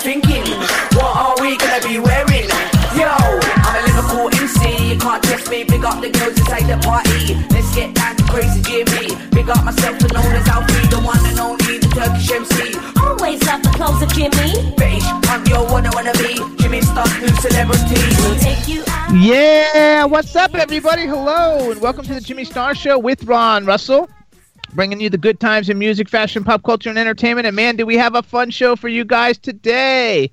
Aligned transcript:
Thinking, 0.00 0.48
what 0.96 1.12
are 1.12 1.36
we 1.40 1.56
gonna 1.58 1.80
be 1.86 1.98
wearing? 2.00 2.48
Yo, 2.96 3.06
I'm 3.06 3.76
a 3.76 3.82
Liverpool 3.86 4.28
MC, 4.32 4.92
you 4.92 4.98
can't 4.98 5.22
test 5.22 5.50
me. 5.50 5.64
Big 5.64 5.84
up 5.84 6.00
the 6.00 6.10
girls 6.10 6.38
inside 6.38 6.64
the 6.64 6.78
party. 6.80 7.36
Let's 7.52 7.74
get 7.74 7.94
down 7.94 8.16
to 8.16 8.24
crazy 8.24 8.62
Jimmy. 8.62 9.14
Big 9.30 9.48
up 9.48 9.62
myself, 9.64 10.00
and 10.00 10.12
known 10.12 10.32
as 10.32 10.48
Alfie, 10.48 10.88
the 10.88 11.00
one 11.04 11.20
and 11.26 11.38
only, 11.38 11.78
the 11.78 11.88
Turkish 11.92 12.30
MC. 12.32 12.74
Always 12.98 13.44
love 13.44 13.62
the 13.62 13.72
clothes 13.76 14.02
of 14.02 14.08
Jimmy. 14.16 14.72
British, 14.76 15.04
I'm 15.28 15.44
your 15.46 15.68
one 15.70 15.86
I 15.86 15.90
wanna 15.94 16.12
be. 16.14 16.40
Jimmy 16.56 16.80
Star, 16.80 17.06
new 17.20 17.28
celebrity. 17.36 18.00
We'll 18.24 18.38
take 18.40 18.66
you 18.66 18.82
out. 18.88 19.14
Yeah, 19.14 20.04
what's 20.04 20.34
up, 20.34 20.54
everybody? 20.54 21.06
Hello, 21.06 21.70
and 21.70 21.80
welcome 21.80 22.04
to 22.06 22.14
the 22.14 22.20
Jimmy 22.22 22.44
Star 22.44 22.74
Show 22.74 22.98
with 22.98 23.24
Ron 23.24 23.66
Russell, 23.66 24.08
bringing 24.74 25.00
you 25.00 25.10
the 25.10 25.18
good 25.18 25.40
times 25.40 25.68
in 25.68 25.78
music, 25.78 26.08
fashion, 26.08 26.44
pop 26.44 26.62
culture, 26.62 26.90
and 26.90 26.98
entertainment. 26.98 27.46
And 27.46 27.56
man, 27.56 27.76
do 27.76 27.86
we 27.86 27.96
have 27.96 28.14
a 28.14 28.22
fun 28.22 28.50
show 28.50 28.76
for 28.76 28.88
you 28.88 29.04
guys 29.04 29.38
today! 29.38 30.30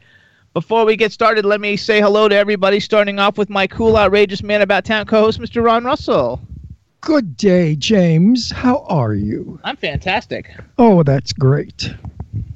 Before 0.53 0.85
we 0.85 0.95
get 0.95 1.11
started, 1.11 1.45
let 1.45 1.61
me 1.61 1.77
say 1.77 2.01
hello 2.01 2.27
to 2.27 2.35
everybody, 2.35 2.79
starting 2.79 3.19
off 3.19 3.37
with 3.37 3.49
my 3.49 3.67
cool, 3.67 3.95
outrageous 3.95 4.41
man 4.41 4.61
about 4.61 4.85
town 4.85 5.05
co 5.05 5.21
host, 5.21 5.39
Mr. 5.39 5.63
Ron 5.63 5.83
Russell. 5.83 6.41
Good 7.01 7.37
day, 7.37 7.75
James. 7.75 8.49
How 8.49 8.83
are 8.87 9.13
you? 9.13 9.59
I'm 9.63 9.77
fantastic. 9.77 10.51
Oh, 10.79 11.03
that's 11.03 11.31
great. 11.31 11.93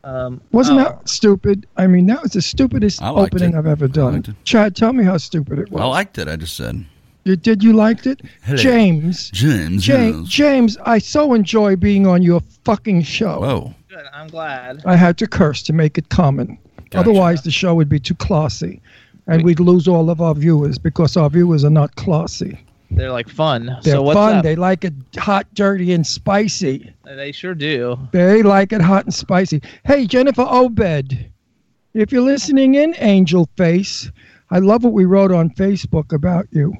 Um, 0.04 0.42
Wasn't 0.52 0.80
oh, 0.80 0.84
that 0.84 1.08
stupid? 1.08 1.68
I 1.78 1.88
mean, 1.88 2.08
that 2.08 2.24
was 2.24 2.32
the 2.32 2.42
stupidest 2.42 3.02
opening 3.04 3.54
it. 3.54 3.56
I've 3.56 3.68
ever 3.68 3.88
done. 3.88 4.36
Chad, 4.44 4.76
tell 4.76 4.94
me 4.94 5.04
how 5.04 5.18
stupid 5.18 5.60
it 5.60 5.72
was. 5.72 5.82
I 5.82 5.86
liked 5.86 6.18
it. 6.18 6.28
I 6.28 6.38
just 6.38 6.58
said, 6.58 6.76
you, 6.76 6.86
did 7.24 7.64
you 7.64 7.74
liked 7.74 8.08
it? 8.08 8.22
Hello. 8.44 8.58
James. 8.58 9.30
James. 9.32 9.84
James, 9.84 10.28
yes. 10.28 10.28
James, 10.28 10.78
I 10.86 10.98
so 10.98 11.34
enjoy 11.34 11.76
being 11.76 12.08
on 12.08 12.22
your 12.22 12.42
fucking 12.64 13.04
show. 13.04 13.40
Whoa. 13.40 13.74
Good, 13.90 14.06
I'm 14.14 14.28
glad. 14.28 14.82
I 14.86 14.96
had 14.96 15.18
to 15.20 15.28
curse 15.28 15.62
to 15.64 15.74
make 15.74 15.98
it 15.98 16.10
common. 16.10 16.58
Gotcha. 16.90 16.98
Otherwise, 17.00 17.44
the 17.44 17.52
show 17.52 17.76
would 17.76 17.90
be 17.90 18.00
too 18.00 18.16
classy. 18.16 18.82
And 19.28 19.44
we'd 19.44 19.60
lose 19.60 19.88
all 19.88 20.10
of 20.10 20.20
our 20.20 20.34
viewers 20.34 20.78
because 20.78 21.16
our 21.16 21.30
viewers 21.30 21.64
are 21.64 21.70
not 21.70 21.96
classy. 21.96 22.60
They're 22.90 23.12
like 23.12 23.30
fun. 23.30 23.78
They're 23.84 23.94
so 23.94 24.02
what's 24.02 24.18
fun. 24.18 24.38
up? 24.38 24.44
They 24.44 24.56
like 24.56 24.84
it 24.84 24.94
hot, 25.18 25.48
dirty, 25.54 25.94
and 25.94 26.06
spicy. 26.06 26.94
They 27.06 27.32
sure 27.32 27.56
do. 27.56 27.98
They 28.12 28.44
like 28.44 28.74
it 28.74 28.82
hot 28.82 29.06
and 29.06 29.14
spicy. 29.14 29.62
Hey, 29.86 30.06
Jennifer 30.06 30.46
Obed, 30.46 31.18
if 31.94 32.12
you're 32.12 32.22
listening 32.22 32.76
in, 32.76 32.96
Angel 32.98 33.48
Face, 33.56 34.12
I 34.50 34.60
love 34.60 34.84
what 34.84 34.94
we 34.94 35.06
wrote 35.06 35.32
on 35.32 35.50
Facebook 35.52 36.12
about 36.12 36.48
you. 36.52 36.74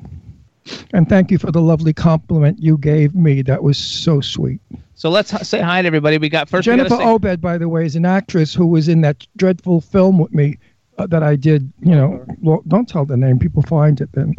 And 0.94 1.10
thank 1.10 1.32
you 1.32 1.38
for 1.38 1.52
the 1.52 1.62
lovely 1.62 1.94
compliment 1.94 2.62
you 2.62 2.78
gave 2.78 3.16
me. 3.16 3.42
That 3.42 3.64
was 3.64 3.78
so 3.78 4.22
sweet. 4.22 4.60
So 4.96 5.10
let's 5.10 5.34
h- 5.34 5.42
say 5.42 5.62
hi 5.62 5.82
to 5.82 5.88
everybody. 5.88 6.18
We 6.18 6.30
got 6.30 6.50
first. 6.50 6.66
Jennifer 6.66 6.98
say- 6.98 7.04
Obed, 7.04 7.42
by 7.42 7.58
the 7.58 7.68
way, 7.68 7.86
is 7.86 7.96
an 7.96 8.06
actress 8.06 8.54
who 8.54 8.68
was 8.68 8.88
in 8.88 9.02
that 9.02 9.26
dreadful 9.38 9.82
film 9.82 10.20
with 10.20 10.34
me 10.34 10.58
uh, 10.98 11.08
that 11.08 11.24
I 11.24 11.36
did. 11.36 11.72
You 11.82 11.96
know, 11.96 12.26
well, 12.42 12.62
don't 12.68 12.88
tell 12.88 13.06
the 13.06 13.18
name. 13.18 13.40
People 13.40 13.64
find 13.64 14.00
it 14.02 14.12
then. 14.14 14.36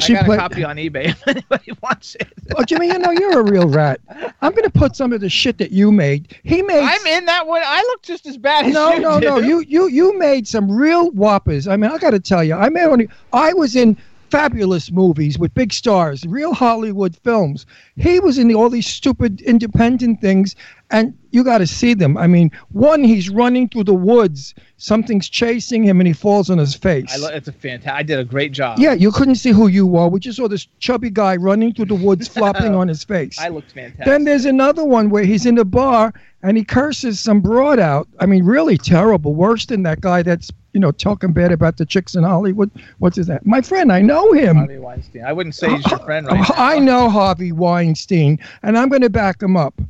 I 0.00 0.12
got 0.12 0.28
a 0.28 0.36
copy 0.36 0.64
on 0.64 0.76
eBay 0.76 1.06
if 1.08 1.26
anybody 1.28 1.72
wants 1.82 2.14
it. 2.14 2.28
Oh, 2.56 2.64
Jimmy, 2.64 2.86
you 2.86 2.98
know 2.98 3.10
you're 3.10 3.40
a 3.40 3.42
real 3.42 3.68
rat. 3.68 4.00
I'm 4.40 4.52
going 4.52 4.62
to 4.64 4.70
put 4.70 4.96
some 4.96 5.12
of 5.12 5.20
the 5.20 5.28
shit 5.28 5.58
that 5.58 5.70
you 5.70 5.92
made. 5.92 6.38
He 6.44 6.62
made. 6.62 6.82
I'm 6.82 7.06
in 7.06 7.26
that 7.26 7.46
one. 7.46 7.62
I 7.64 7.80
look 7.88 8.02
just 8.02 8.26
as 8.26 8.36
bad 8.38 8.66
as 8.66 8.74
no, 8.74 8.94
you 8.94 9.00
no, 9.00 9.20
do. 9.20 9.26
no. 9.26 9.38
You, 9.38 9.60
you, 9.60 9.88
you 9.88 10.18
made 10.18 10.46
some 10.48 10.70
real 10.70 11.10
whoppers. 11.10 11.68
I 11.68 11.76
mean, 11.76 11.90
I 11.90 11.98
got 11.98 12.10
to 12.12 12.20
tell 12.20 12.42
you, 12.44 12.54
I 12.54 12.68
made 12.68 12.84
only. 12.84 13.08
I 13.32 13.52
was 13.52 13.76
in 13.76 13.96
fabulous 14.32 14.90
movies 14.90 15.38
with 15.38 15.52
big 15.54 15.74
stars, 15.74 16.24
real 16.26 16.54
Hollywood 16.54 17.14
films. 17.22 17.66
He 17.96 18.18
was 18.18 18.38
in 18.38 18.54
all 18.54 18.70
these 18.70 18.86
stupid 18.86 19.42
independent 19.42 20.22
things, 20.22 20.56
and 20.90 21.12
you 21.32 21.44
got 21.44 21.58
to 21.58 21.66
see 21.66 21.92
them. 21.92 22.16
I 22.16 22.26
mean, 22.26 22.50
one, 22.70 23.04
he's 23.04 23.28
running 23.28 23.68
through 23.68 23.84
the 23.84 23.94
woods. 23.94 24.54
Something's 24.78 25.28
chasing 25.28 25.84
him, 25.84 26.00
and 26.00 26.06
he 26.06 26.14
falls 26.14 26.48
on 26.48 26.56
his 26.56 26.74
face. 26.74 27.12
I 27.12 27.18
lo- 27.18 27.28
it's 27.28 27.48
a 27.48 27.52
fantastic. 27.52 27.92
I 27.92 28.02
did 28.02 28.18
a 28.18 28.24
great 28.24 28.52
job. 28.52 28.78
yeah, 28.78 28.94
you 28.94 29.12
couldn't 29.12 29.34
see 29.34 29.50
who 29.50 29.66
you 29.66 29.86
were. 29.86 30.08
We 30.08 30.18
just 30.18 30.38
saw 30.38 30.48
this 30.48 30.66
chubby 30.78 31.10
guy 31.10 31.36
running 31.36 31.74
through 31.74 31.86
the 31.86 31.94
woods, 31.94 32.26
flopping 32.36 32.74
on 32.74 32.88
his 32.88 33.04
face. 33.04 33.38
I 33.38 33.48
looked 33.48 33.72
fantastic. 33.72 34.06
Then 34.06 34.24
there's 34.24 34.46
another 34.46 34.82
one 34.84 35.10
where 35.10 35.24
he's 35.24 35.44
in 35.44 35.58
a 35.58 35.64
bar 35.66 36.14
and 36.42 36.56
he 36.56 36.64
curses 36.64 37.20
some 37.20 37.42
broad 37.42 37.78
out. 37.78 38.08
I 38.18 38.24
mean, 38.24 38.44
really 38.46 38.78
terrible. 38.78 39.34
Worse 39.34 39.66
than 39.66 39.82
that 39.82 40.00
guy 40.00 40.22
that's 40.22 40.50
you 40.72 40.80
know 40.80 40.90
talking 40.90 41.32
bad 41.32 41.52
about 41.52 41.76
the 41.76 41.86
chicks 41.86 42.14
in 42.14 42.24
Hollywood. 42.24 42.70
What's 42.98 43.16
his 43.16 43.28
name? 43.28 43.40
My 43.44 43.60
friend, 43.60 43.92
I 43.92 44.00
know 44.00 44.32
him. 44.32 44.56
Harvey 44.56 44.78
Weinstein. 44.78 45.24
I 45.24 45.32
wouldn't 45.32 45.54
say 45.54 45.74
he's 45.74 45.86
your 45.90 46.00
friend 46.00 46.26
right 46.26 46.40
now. 46.40 46.54
I 46.56 46.78
know 46.78 47.08
Harvey 47.08 47.52
Weinstein, 47.52 48.38
and 48.62 48.78
I'm 48.78 48.88
going 48.88 49.02
to 49.02 49.10
back 49.10 49.42
him 49.42 49.56
up. 49.56 49.80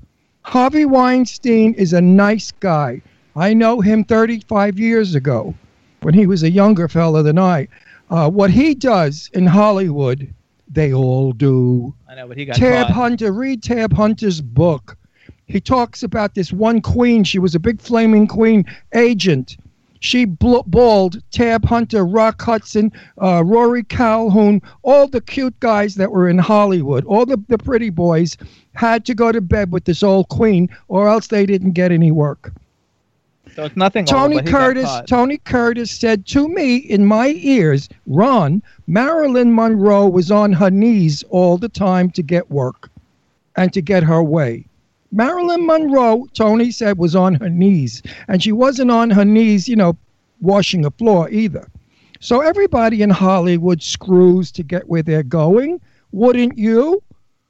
Harvey 0.43 0.85
Weinstein 0.85 1.75
is 1.75 1.93
a 1.93 2.01
nice 2.01 2.53
guy. 2.53 3.01
I 3.37 3.55
know 3.55 3.81
him 3.81 4.05
35 4.05 4.79
years 4.79 5.15
ago 5.15 5.55
when 6.03 6.15
he 6.15 6.27
was 6.27 6.43
a 6.43 6.51
younger 6.51 6.89
fella 6.89 7.23
than 7.23 7.39
I. 7.39 7.69
Uh, 8.11 8.29
what 8.29 8.51
he 8.51 8.75
does 8.75 9.31
in 9.33 9.47
Hollywood, 9.47 10.33
they 10.69 10.93
all 10.93 11.33
do. 11.33 11.95
I 12.09 12.17
know, 12.17 12.29
but 12.29 12.37
he 12.37 12.45
got 12.45 12.57
Tab 12.57 12.89
caught. 12.89 12.95
Hunter, 12.95 13.33
read 13.33 13.63
Tab 13.63 13.93
Hunter's 13.93 14.41
book. 14.41 14.99
He 15.47 15.61
talks 15.61 16.03
about 16.03 16.35
this 16.35 16.53
one 16.53 16.81
queen. 16.81 17.25
She 17.25 17.39
was 17.39 17.55
a 17.55 17.61
big 17.61 17.81
flaming 17.81 18.27
queen 18.27 18.65
agent. 18.95 19.57
She 20.03 20.25
balled 20.25 21.23
Tab 21.31 21.65
Hunter, 21.65 22.05
Rock 22.05 22.43
Hudson, 22.43 22.91
uh, 23.23 23.45
Rory 23.45 23.85
Calhoun, 23.85 24.61
all 24.83 25.07
the 25.07 25.21
cute 25.21 25.59
guys 25.61 25.95
that 25.95 26.11
were 26.11 26.29
in 26.29 26.39
Hollywood, 26.39 27.05
all 27.05 27.25
the, 27.25 27.41
the 27.47 27.57
pretty 27.57 27.89
boys 27.89 28.37
had 28.75 29.05
to 29.05 29.15
go 29.15 29.31
to 29.31 29.41
bed 29.41 29.71
with 29.71 29.85
this 29.85 30.03
old 30.03 30.29
queen, 30.29 30.69
or 30.89 31.09
else 31.09 31.29
they 31.29 31.47
didn't 31.47 31.73
get 31.73 31.93
any 31.93 32.11
work. 32.11 32.53
So 33.55 33.67
it's 33.67 33.77
nothing. 33.77 34.05
Tony 34.05 34.41
got 34.41 34.47
Curtis. 34.47 35.03
Tony 35.07 35.39
Curtis 35.39 35.93
said 35.93 36.27
to 36.27 36.49
me 36.49 36.79
in 36.79 37.07
my 37.07 37.29
ears, 37.37 37.89
"Ron, 38.09 38.61
Marilyn 38.89 39.55
Monroe 39.55 40.09
was 40.09 40.33
on 40.33 40.53
her 40.53 40.71
knees 40.71 41.23
all 41.31 41.59
the 41.59 41.69
time 41.69 42.11
to 42.11 42.23
get 42.25 42.51
work, 42.51 42.91
and 43.55 43.73
to 43.73 43.81
get 43.81 44.03
her 44.03 44.23
way." 44.23 44.65
Marilyn 45.13 45.67
Monroe, 45.67 46.27
Tony 46.33 46.71
said, 46.71 46.97
was 46.97 47.15
on 47.15 47.35
her 47.35 47.51
knees, 47.51 48.03
and 48.29 48.43
she 48.43 48.51
wasn't 48.51 48.91
on 48.91 49.11
her 49.11 49.25
knees, 49.25 49.69
you 49.69 49.77
know, 49.77 49.97
washing 50.41 50.85
a 50.85 50.91
floor 50.91 51.29
either. 51.31 51.69
So 52.21 52.41
everybody 52.41 53.03
in 53.03 53.11
Hollywood 53.11 53.83
screws 53.83 54.51
to 54.53 54.63
get 54.63 54.89
where 54.89 55.03
they're 55.03 55.23
going. 55.23 55.81
Wouldn't 56.13 56.57
you? 56.57 57.03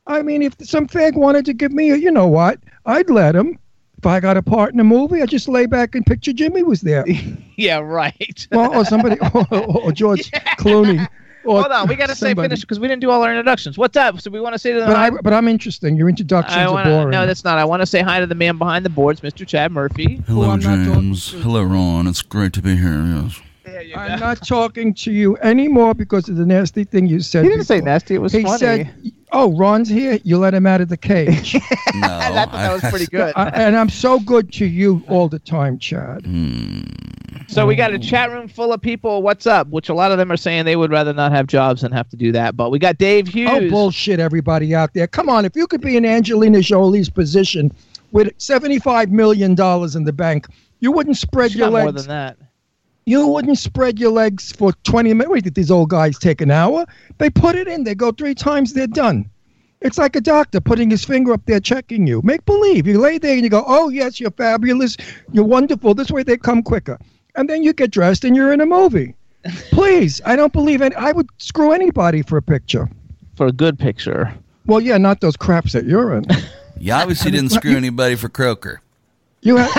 I 0.06 0.22
mean, 0.22 0.42
if 0.42 0.56
some 0.62 0.88
fag 0.88 1.14
wanted 1.14 1.44
to 1.46 1.52
give 1.52 1.72
me 1.72 1.90
a, 1.90 1.96
you 1.96 2.10
know 2.10 2.26
what, 2.26 2.58
I'd 2.86 3.08
let 3.08 3.36
him. 3.36 3.58
If 3.98 4.06
I 4.06 4.18
got 4.18 4.36
a 4.36 4.42
part 4.42 4.74
in 4.74 4.80
a 4.80 4.84
movie, 4.84 5.22
I 5.22 5.26
just 5.26 5.46
lay 5.46 5.66
back 5.66 5.94
and 5.94 6.04
picture 6.04 6.32
Jimmy 6.32 6.62
was 6.62 6.80
there. 6.80 7.04
Yeah, 7.54 7.78
right. 7.78 8.48
Well, 8.50 8.74
or 8.74 8.84
somebody, 8.84 9.18
or, 9.34 9.46
or 9.84 9.92
George 9.92 10.30
Clooney. 10.58 11.06
Or 11.44 11.60
Hold 11.60 11.72
on, 11.72 11.88
we 11.88 11.96
got 11.96 12.08
to 12.08 12.14
say 12.14 12.34
finish 12.34 12.60
because 12.60 12.78
we 12.78 12.88
didn't 12.88 13.00
do 13.00 13.10
all 13.10 13.22
our 13.22 13.30
introductions. 13.30 13.76
What's 13.76 13.96
up? 13.96 14.20
So 14.20 14.30
we 14.30 14.40
want 14.40 14.54
to 14.54 14.58
say 14.58 14.72
to 14.72 14.80
the 14.80 14.86
But 14.86 14.96
I, 14.96 15.10
but 15.10 15.32
I'm 15.32 15.48
interesting. 15.48 15.96
Your 15.96 16.08
introductions 16.08 16.56
I 16.56 16.64
are 16.64 16.72
wanna, 16.72 16.90
boring. 16.90 17.10
no, 17.10 17.26
that's 17.26 17.44
not. 17.44 17.58
I 17.58 17.64
want 17.64 17.82
to 17.82 17.86
say 17.86 18.00
hi 18.00 18.20
to 18.20 18.26
the 18.26 18.34
man 18.34 18.58
behind 18.58 18.84
the 18.84 18.90
boards, 18.90 19.20
Mr. 19.20 19.46
Chad 19.46 19.72
Murphy. 19.72 20.22
Hello, 20.26 20.50
I'm 20.50 20.60
not 20.60 20.84
talking 20.86 21.02
James. 21.02 21.32
Hello, 21.32 21.62
Ron. 21.62 22.06
It's 22.06 22.22
great 22.22 22.52
to 22.54 22.62
be 22.62 22.76
here. 22.76 23.02
Yes. 23.02 23.40
Yeah, 23.84 24.06
you 24.06 24.12
I'm 24.12 24.18
go. 24.18 24.26
not 24.26 24.46
talking 24.46 24.94
to 24.94 25.12
you 25.12 25.36
anymore 25.38 25.94
because 25.94 26.28
of 26.28 26.36
the 26.36 26.46
nasty 26.46 26.84
thing 26.84 27.06
you 27.06 27.20
said. 27.20 27.44
He 27.44 27.50
didn't 27.50 27.64
say 27.66 27.80
nasty. 27.80 28.14
It 28.14 28.18
was 28.20 28.32
He 28.32 28.42
funny. 28.42 28.58
said, 28.58 28.94
"Oh, 29.32 29.52
Ron's 29.56 29.88
here. 29.88 30.18
You 30.24 30.38
let 30.38 30.54
him 30.54 30.66
out 30.66 30.80
of 30.80 30.88
the 30.88 30.96
cage." 30.96 31.56
No, 31.94 32.08
I 32.08 32.32
thought 32.32 32.52
that 32.52 32.72
was 32.72 32.90
pretty 32.90 33.06
good. 33.10 33.34
I, 33.36 33.48
and 33.50 33.76
I'm 33.76 33.90
so 33.90 34.18
good 34.20 34.50
to 34.54 34.64
you 34.64 35.02
all 35.08 35.28
the 35.28 35.38
time, 35.38 35.78
Chad. 35.78 36.24
Hmm. 36.24 36.80
So 37.48 37.66
we 37.66 37.76
got 37.76 37.92
a 37.92 37.98
chat 37.98 38.30
room 38.30 38.48
full 38.48 38.72
of 38.72 38.80
people. 38.80 39.20
What's 39.22 39.46
up? 39.46 39.68
Which 39.68 39.90
a 39.90 39.94
lot 39.94 40.10
of 40.10 40.16
them 40.16 40.32
are 40.32 40.38
saying 40.38 40.64
they 40.64 40.74
would 40.76 40.90
rather 40.90 41.12
not 41.12 41.32
have 41.32 41.46
jobs 41.48 41.82
than 41.82 41.92
have 41.92 42.08
to 42.08 42.16
do 42.16 42.32
that. 42.32 42.56
But 42.56 42.70
we 42.70 42.78
got 42.78 42.96
Dave 42.96 43.28
Hughes. 43.28 43.50
Oh, 43.52 43.68
bullshit, 43.68 44.20
everybody 44.20 44.74
out 44.74 44.94
there. 44.94 45.06
Come 45.06 45.28
on, 45.28 45.44
if 45.44 45.54
you 45.54 45.66
could 45.66 45.82
be 45.82 45.96
in 45.98 46.06
Angelina 46.06 46.60
Jolie's 46.62 47.10
position 47.10 47.70
with 48.10 48.28
$75 48.38 49.10
million 49.10 49.50
in 49.52 50.04
the 50.04 50.12
bank, 50.14 50.46
you 50.80 50.92
wouldn't 50.92 51.18
spread 51.18 51.50
She's 51.50 51.58
your 51.58 51.70
got 51.70 51.82
more 51.82 51.92
than 51.92 52.08
that. 52.08 52.38
You 53.04 53.26
wouldn't 53.26 53.58
spread 53.58 53.98
your 53.98 54.12
legs 54.12 54.52
for 54.52 54.72
20 54.84 55.12
minutes. 55.14 55.30
Wait, 55.30 55.44
did 55.44 55.54
these 55.54 55.70
old 55.70 55.90
guys 55.90 56.18
take 56.18 56.40
an 56.40 56.50
hour? 56.50 56.86
They 57.18 57.30
put 57.30 57.56
it 57.56 57.66
in. 57.66 57.84
They 57.84 57.94
go 57.94 58.12
three 58.12 58.34
times, 58.34 58.72
they're 58.72 58.86
done. 58.86 59.28
It's 59.80 59.98
like 59.98 60.14
a 60.14 60.20
doctor 60.20 60.60
putting 60.60 60.90
his 60.90 61.04
finger 61.04 61.32
up 61.32 61.44
there 61.46 61.58
checking 61.58 62.06
you. 62.06 62.22
Make 62.22 62.44
believe. 62.44 62.86
You 62.86 63.00
lay 63.00 63.18
there 63.18 63.34
and 63.34 63.42
you 63.42 63.50
go, 63.50 63.64
oh, 63.66 63.88
yes, 63.88 64.20
you're 64.20 64.30
fabulous. 64.30 64.96
You're 65.32 65.44
wonderful. 65.44 65.94
This 65.94 66.10
way 66.10 66.22
they 66.22 66.36
come 66.36 66.62
quicker. 66.62 66.98
And 67.34 67.50
then 67.50 67.64
you 67.64 67.72
get 67.72 67.90
dressed 67.90 68.24
and 68.24 68.36
you're 68.36 68.52
in 68.52 68.60
a 68.60 68.66
movie. 68.66 69.16
Please, 69.70 70.20
I 70.24 70.36
don't 70.36 70.52
believe 70.52 70.82
it. 70.82 70.94
I 70.94 71.10
would 71.10 71.28
screw 71.38 71.72
anybody 71.72 72.22
for 72.22 72.36
a 72.36 72.42
picture. 72.42 72.88
For 73.34 73.46
a 73.48 73.52
good 73.52 73.76
picture. 73.76 74.32
Well, 74.66 74.80
yeah, 74.80 74.98
not 74.98 75.20
those 75.20 75.36
craps 75.36 75.72
that 75.72 75.84
you're 75.86 76.14
in. 76.14 76.26
You 76.78 76.92
obviously 76.94 77.30
didn't 77.30 77.50
screw 77.52 77.76
anybody 77.76 78.16
for 78.16 78.28
Croker. 78.28 78.80
You 79.42 79.56
had, 79.56 79.70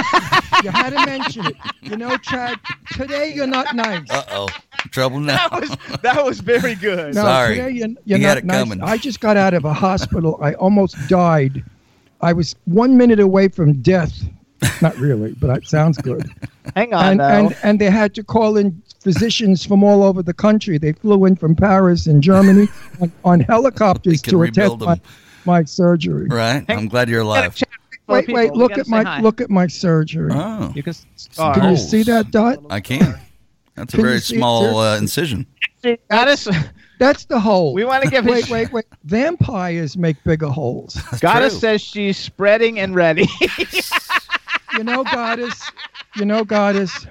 you 0.63 0.71
had 0.71 0.91
to 0.91 1.05
mention 1.05 1.45
it. 1.45 1.55
You 1.81 1.97
know, 1.97 2.17
Chad, 2.17 2.59
today 2.93 3.33
you're 3.33 3.47
not 3.47 3.75
nice. 3.75 4.09
Uh 4.09 4.23
oh, 4.31 4.47
trouble 4.91 5.19
now. 5.19 5.49
That 5.49 5.61
was 5.61 5.77
that 6.01 6.25
was 6.25 6.39
very 6.39 6.75
good. 6.75 7.13
No, 7.15 7.21
Sorry. 7.23 7.55
today 7.55 7.69
you're, 7.71 7.87
you're 8.05 8.17
You 8.17 8.17
not 8.19 8.29
had 8.29 8.37
it 8.39 8.45
nice. 8.45 8.57
coming. 8.63 8.81
I 8.81 8.97
just 8.97 9.19
got 9.19 9.37
out 9.37 9.53
of 9.53 9.65
a 9.65 9.73
hospital. 9.73 10.39
I 10.41 10.53
almost 10.55 10.95
died. 11.07 11.63
I 12.21 12.33
was 12.33 12.55
one 12.65 12.95
minute 12.97 13.19
away 13.19 13.49
from 13.49 13.81
death. 13.81 14.23
Not 14.81 14.95
really, 14.97 15.33
but 15.33 15.49
it 15.57 15.67
sounds 15.67 15.97
good. 15.97 16.23
Hang 16.75 16.93
on, 16.93 17.05
and, 17.05 17.19
though. 17.19 17.25
and 17.25 17.55
and 17.63 17.81
they 17.81 17.89
had 17.89 18.15
to 18.15 18.23
call 18.23 18.55
in 18.55 18.81
physicians 19.01 19.65
from 19.65 19.83
all 19.83 20.03
over 20.03 20.23
the 20.23 20.33
country. 20.33 20.77
They 20.77 20.93
flew 20.93 21.25
in 21.25 21.35
from 21.35 21.53
Paris 21.55 22.07
and 22.07 22.23
Germany 22.23 22.69
on, 23.01 23.11
on 23.25 23.39
helicopters 23.41 24.21
to 24.21 24.41
attend 24.43 24.79
my, 24.79 25.01
my 25.43 25.65
surgery. 25.65 26.27
Right? 26.29 26.63
I'm 26.69 26.87
glad 26.87 27.09
you're 27.09 27.23
We 27.23 27.25
got 27.33 27.39
alive. 27.39 27.63
Chat 28.07 28.15
room 28.15 28.15
full 28.15 28.15
of 28.15 28.19
Wait, 28.19 28.25
people. 28.27 28.35
wait! 28.35 28.53
Look 28.53 28.77
at 28.77 28.87
my 28.87 29.03
hi. 29.03 29.21
look 29.21 29.41
at 29.41 29.49
my 29.49 29.67
surgery. 29.67 30.31
Oh, 30.33 30.71
You 30.75 30.83
can. 30.83 30.93
Sorry. 31.15 31.59
Can 31.59 31.71
you 31.71 31.77
see 31.77 32.03
that 32.03 32.31
dot? 32.31 32.59
I 32.69 32.79
can. 32.79 33.19
That's 33.75 33.93
a 33.93 33.97
Can 33.97 34.05
very 34.05 34.19
small 34.19 34.77
uh, 34.77 34.97
incision. 34.97 35.47
Goddess, 36.09 36.47
That's 36.99 37.25
the 37.25 37.39
hole. 37.39 37.73
we 37.73 37.83
want 37.83 38.03
to 38.03 38.09
give. 38.09 38.25
wait, 38.25 38.49
wait, 38.49 38.71
wait! 38.71 38.85
Vampires 39.03 39.97
make 39.97 40.23
bigger 40.23 40.47
holes. 40.47 40.95
Goddess 41.19 41.53
true. 41.53 41.59
says 41.59 41.81
she's 41.81 42.17
spreading 42.17 42.79
and 42.79 42.95
ready. 42.95 43.27
You 44.75 44.83
know, 44.83 45.03
goddess. 45.03 45.69
You 46.15 46.25
know, 46.25 46.43
goddess. 46.43 47.07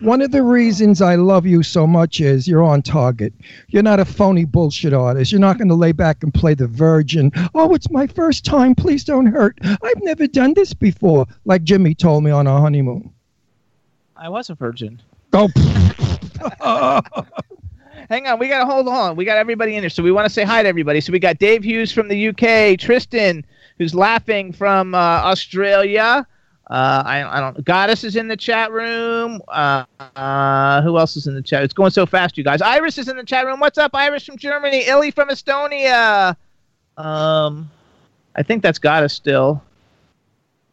One 0.00 0.20
of 0.20 0.32
the 0.32 0.42
reasons 0.42 1.00
I 1.00 1.14
love 1.14 1.46
you 1.46 1.62
so 1.62 1.86
much 1.86 2.20
is 2.20 2.48
you're 2.48 2.62
on 2.62 2.82
target. 2.82 3.32
You're 3.68 3.84
not 3.84 4.00
a 4.00 4.04
phony 4.04 4.44
bullshit 4.44 4.92
artist. 4.92 5.30
You're 5.30 5.40
not 5.40 5.58
going 5.58 5.68
to 5.68 5.74
lay 5.74 5.92
back 5.92 6.22
and 6.22 6.34
play 6.34 6.54
the 6.54 6.66
virgin. 6.66 7.30
Oh, 7.54 7.74
it's 7.74 7.90
my 7.90 8.06
first 8.06 8.44
time. 8.44 8.74
Please 8.74 9.04
don't 9.04 9.26
hurt. 9.26 9.58
I've 9.62 10.02
never 10.02 10.26
done 10.26 10.54
this 10.54 10.74
before, 10.74 11.26
like 11.44 11.62
Jimmy 11.62 11.94
told 11.94 12.24
me 12.24 12.30
on 12.32 12.46
our 12.46 12.60
honeymoon. 12.60 13.12
I 14.16 14.28
was 14.28 14.50
a 14.50 14.54
virgin. 14.54 15.00
Oh, 15.32 15.48
Hang 18.08 18.26
on, 18.28 18.38
we 18.38 18.48
got 18.48 18.60
to 18.60 18.66
hold 18.66 18.88
on. 18.88 19.16
We 19.16 19.24
got 19.24 19.36
everybody 19.36 19.74
in 19.74 19.82
here, 19.82 19.90
so 19.90 20.02
we 20.02 20.12
want 20.12 20.26
to 20.26 20.32
say 20.32 20.44
hi 20.44 20.62
to 20.62 20.68
everybody. 20.68 21.00
So 21.00 21.12
we 21.12 21.18
got 21.18 21.38
Dave 21.38 21.64
Hughes 21.64 21.90
from 21.90 22.08
the 22.08 22.28
UK, 22.28 22.78
Tristan, 22.78 23.44
who's 23.78 23.94
laughing 23.94 24.52
from 24.52 24.94
uh, 24.94 24.98
Australia. 24.98 26.26
Uh, 26.68 27.02
I, 27.06 27.38
I 27.38 27.40
don't. 27.40 27.64
Goddess 27.64 28.02
is 28.02 28.16
in 28.16 28.26
the 28.26 28.36
chat 28.36 28.72
room. 28.72 29.40
Uh, 29.46 29.84
uh, 30.00 30.82
who 30.82 30.98
else 30.98 31.16
is 31.16 31.28
in 31.28 31.34
the 31.34 31.42
chat? 31.42 31.62
It's 31.62 31.74
going 31.74 31.92
so 31.92 32.06
fast, 32.06 32.36
you 32.36 32.42
guys. 32.42 32.60
Iris 32.60 32.98
is 32.98 33.08
in 33.08 33.16
the 33.16 33.24
chat 33.24 33.46
room. 33.46 33.60
What's 33.60 33.78
up, 33.78 33.94
Iris 33.94 34.24
from 34.24 34.36
Germany? 34.36 34.84
Illy 34.86 35.12
from 35.12 35.28
Estonia. 35.28 36.36
Um, 36.96 37.70
I 38.34 38.42
think 38.42 38.64
that's 38.64 38.80
Goddess 38.80 39.12
still. 39.12 39.62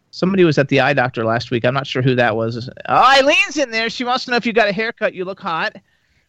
Somebody 0.09 0.43
was 0.43 0.57
at 0.57 0.67
the 0.67 0.79
eye 0.79 0.93
doctor 0.93 1.25
last 1.25 1.51
week. 1.51 1.63
I'm 1.65 1.73
not 1.73 1.85
sure 1.85 2.01
who 2.01 2.15
that 2.15 2.35
was. 2.35 2.69
Oh, 2.87 2.93
Eileen's 2.95 3.57
in 3.57 3.69
there. 3.69 3.89
She 3.89 4.03
wants 4.03 4.25
to 4.25 4.31
know 4.31 4.37
if 4.37 4.45
you 4.45 4.53
got 4.53 4.67
a 4.67 4.71
haircut. 4.71 5.13
You 5.13 5.25
look 5.25 5.39
hot. 5.39 5.75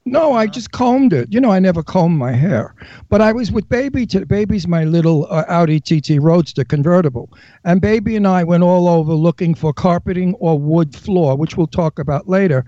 No, 0.04 0.34
I 0.34 0.46
just 0.46 0.72
combed 0.72 1.12
it. 1.12 1.32
You 1.32 1.40
know, 1.40 1.50
I 1.50 1.58
never 1.58 1.82
comb 1.82 2.16
my 2.16 2.32
hair. 2.32 2.74
But 3.08 3.22
I 3.22 3.32
was 3.32 3.50
with 3.50 3.68
Baby. 3.68 4.06
To, 4.06 4.26
Baby's 4.26 4.68
my 4.68 4.84
little 4.84 5.26
uh, 5.30 5.44
Audi 5.48 5.80
TT 5.80 6.20
Roadster 6.20 6.64
convertible. 6.64 7.30
And 7.64 7.80
Baby 7.80 8.14
and 8.14 8.26
I 8.26 8.44
went 8.44 8.62
all 8.62 8.88
over 8.88 9.14
looking 9.14 9.54
for 9.54 9.72
carpeting 9.72 10.34
or 10.34 10.58
wood 10.58 10.94
floor, 10.94 11.36
which 11.36 11.56
we'll 11.56 11.66
talk 11.66 11.98
about 11.98 12.28
later. 12.28 12.64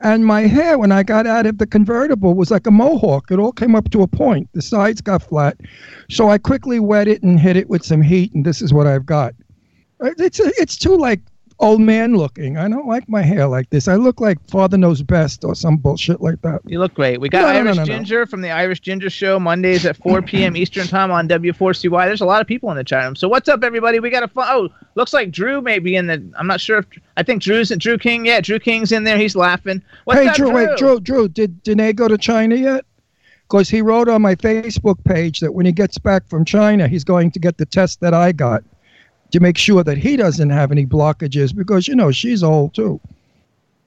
And 0.00 0.24
my 0.24 0.42
hair, 0.42 0.78
when 0.78 0.92
I 0.92 1.02
got 1.02 1.26
out 1.26 1.44
of 1.44 1.58
the 1.58 1.66
convertible, 1.66 2.34
was 2.34 2.50
like 2.50 2.66
a 2.66 2.70
mohawk. 2.70 3.30
It 3.30 3.38
all 3.38 3.52
came 3.52 3.74
up 3.74 3.90
to 3.90 4.02
a 4.02 4.06
point. 4.06 4.48
The 4.52 4.62
sides 4.62 5.00
got 5.00 5.22
flat. 5.22 5.58
So 6.08 6.30
I 6.30 6.38
quickly 6.38 6.78
wet 6.78 7.08
it 7.08 7.22
and 7.22 7.38
hit 7.38 7.56
it 7.56 7.68
with 7.68 7.84
some 7.84 8.00
heat, 8.00 8.32
and 8.32 8.46
this 8.46 8.62
is 8.62 8.72
what 8.72 8.86
I've 8.86 9.06
got. 9.06 9.34
Uh, 10.00 10.10
It's, 10.18 10.38
it's 10.40 10.76
too 10.76 10.96
like 10.96 11.20
old 11.60 11.80
man 11.80 12.16
looking. 12.16 12.56
I 12.56 12.68
don't 12.68 12.86
like 12.86 13.08
my 13.08 13.22
hair 13.22 13.46
like 13.46 13.70
this. 13.70 13.88
I 13.88 13.96
look 13.96 14.20
like 14.20 14.38
Father 14.48 14.78
Knows 14.78 15.02
Best 15.02 15.44
or 15.44 15.54
some 15.54 15.76
bullshit 15.76 16.20
like 16.20 16.40
that. 16.42 16.60
You 16.66 16.78
look 16.78 16.94
great. 16.94 17.20
We 17.20 17.28
got 17.28 17.42
No, 17.42 17.48
Irish 17.48 17.76
no, 17.76 17.82
no. 17.82 17.84
Ginger 17.84 18.26
from 18.26 18.42
the 18.42 18.50
Irish 18.50 18.80
Ginger 18.80 19.10
Show 19.10 19.40
Mondays 19.40 19.84
at 19.84 19.96
4 19.96 20.22
p.m. 20.22 20.56
Eastern 20.56 20.86
Time 20.86 21.10
on 21.10 21.28
W4CY. 21.28 22.06
There's 22.06 22.20
a 22.20 22.26
lot 22.26 22.40
of 22.40 22.46
people 22.46 22.70
in 22.70 22.76
the 22.76 22.84
chat 22.84 23.04
room. 23.04 23.16
So 23.16 23.28
what's 23.28 23.48
up, 23.48 23.64
everybody? 23.64 24.00
We 24.00 24.10
got 24.10 24.22
a 24.22 24.28
fun. 24.28 24.46
Oh, 24.48 24.68
looks 24.94 25.12
like 25.12 25.30
Drew 25.30 25.60
may 25.60 25.78
be 25.78 25.96
in 25.96 26.06
the. 26.06 26.24
I'm 26.38 26.46
not 26.46 26.60
sure 26.60 26.78
if 26.78 26.86
I 27.16 27.22
think 27.22 27.42
Drew's 27.42 27.70
in 27.70 27.78
Drew 27.78 27.98
King. 27.98 28.26
Yeah, 28.26 28.40
Drew 28.40 28.58
King's 28.58 28.92
in 28.92 29.04
there. 29.04 29.18
He's 29.18 29.36
laughing. 29.36 29.82
What's 30.04 30.20
hey, 30.20 30.28
up, 30.28 30.36
Drew, 30.36 30.50
wait, 30.50 30.68
Drew, 30.78 31.00
Drew, 31.00 31.28
did 31.28 31.62
Danae 31.62 31.92
go 31.92 32.08
to 32.08 32.18
China 32.18 32.54
yet? 32.54 32.84
Because 33.48 33.68
he 33.68 33.80
wrote 33.80 34.10
on 34.10 34.20
my 34.20 34.34
Facebook 34.34 35.02
page 35.04 35.40
that 35.40 35.54
when 35.54 35.64
he 35.64 35.72
gets 35.72 35.96
back 35.96 36.28
from 36.28 36.44
China, 36.44 36.86
he's 36.86 37.04
going 37.04 37.30
to 37.30 37.38
get 37.38 37.56
the 37.56 37.64
test 37.64 38.00
that 38.00 38.12
I 38.12 38.30
got 38.30 38.62
to 39.30 39.40
make 39.40 39.58
sure 39.58 39.84
that 39.84 39.98
he 39.98 40.16
doesn't 40.16 40.50
have 40.50 40.72
any 40.72 40.86
blockages 40.86 41.54
because, 41.54 41.86
you 41.86 41.94
know, 41.94 42.10
she's 42.10 42.42
old 42.42 42.74
too. 42.74 43.00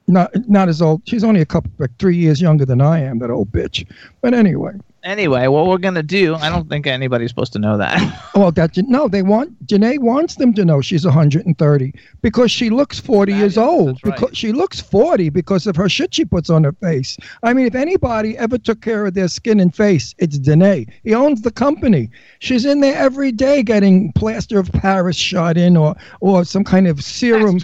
Not, 0.07 0.31
not 0.49 0.69
as 0.69 0.81
old. 0.81 1.01
She's 1.05 1.23
only 1.23 1.41
a 1.41 1.45
couple, 1.45 1.71
like 1.77 1.95
three 1.97 2.17
years 2.17 2.41
younger 2.41 2.65
than 2.65 2.81
I 2.81 2.99
am, 2.99 3.19
that 3.19 3.29
old 3.29 3.51
bitch. 3.51 3.89
But 4.21 4.33
anyway. 4.33 4.73
Anyway, 5.03 5.47
what 5.47 5.65
we're 5.67 5.77
gonna 5.79 6.03
do? 6.03 6.35
I 6.35 6.49
don't 6.49 6.69
think 6.69 6.85
anybody's 6.85 7.29
supposed 7.31 7.53
to 7.53 7.59
know 7.59 7.77
that. 7.77 7.99
Well, 8.35 8.51
that 8.53 8.77
no, 8.87 9.07
they 9.07 9.23
want 9.23 9.67
Janae 9.67 9.99
wants 9.99 10.35
them 10.35 10.53
to 10.53 10.63
know 10.63 10.79
she's 10.81 11.05
130 11.05 11.93
because 12.21 12.49
she 12.49 12.69
looks 12.69 12.97
40 12.99 13.33
years 13.33 13.55
Fabulous, 13.55 13.79
old. 13.79 13.99
right. 14.03 14.15
Because 14.15 14.37
she 14.37 14.51
looks 14.53 14.79
40 14.79 15.29
because 15.29 15.67
of 15.67 15.75
her 15.75 15.89
shit 15.89 16.13
she 16.15 16.23
puts 16.25 16.49
on 16.49 16.63
her 16.63 16.71
face. 16.71 17.17
I 17.43 17.53
mean, 17.53 17.65
if 17.67 17.75
anybody 17.75 18.37
ever 18.37 18.57
took 18.57 18.81
care 18.81 19.05
of 19.05 19.13
their 19.15 19.27
skin 19.27 19.59
and 19.59 19.75
face, 19.75 20.15
it's 20.17 20.39
Danae. 20.39 20.85
He 21.03 21.13
owns 21.13 21.41
the 21.41 21.51
company. 21.51 22.09
She's 22.39 22.65
in 22.65 22.79
there 22.79 22.95
every 22.95 23.31
day 23.33 23.63
getting 23.63 24.11
plaster 24.13 24.57
of 24.57 24.71
Paris 24.71 25.17
shot 25.17 25.57
in 25.57 25.75
or 25.75 25.95
or 26.21 26.45
some 26.45 26.63
kind 26.63 26.87
of 26.87 27.03
serum. 27.03 27.59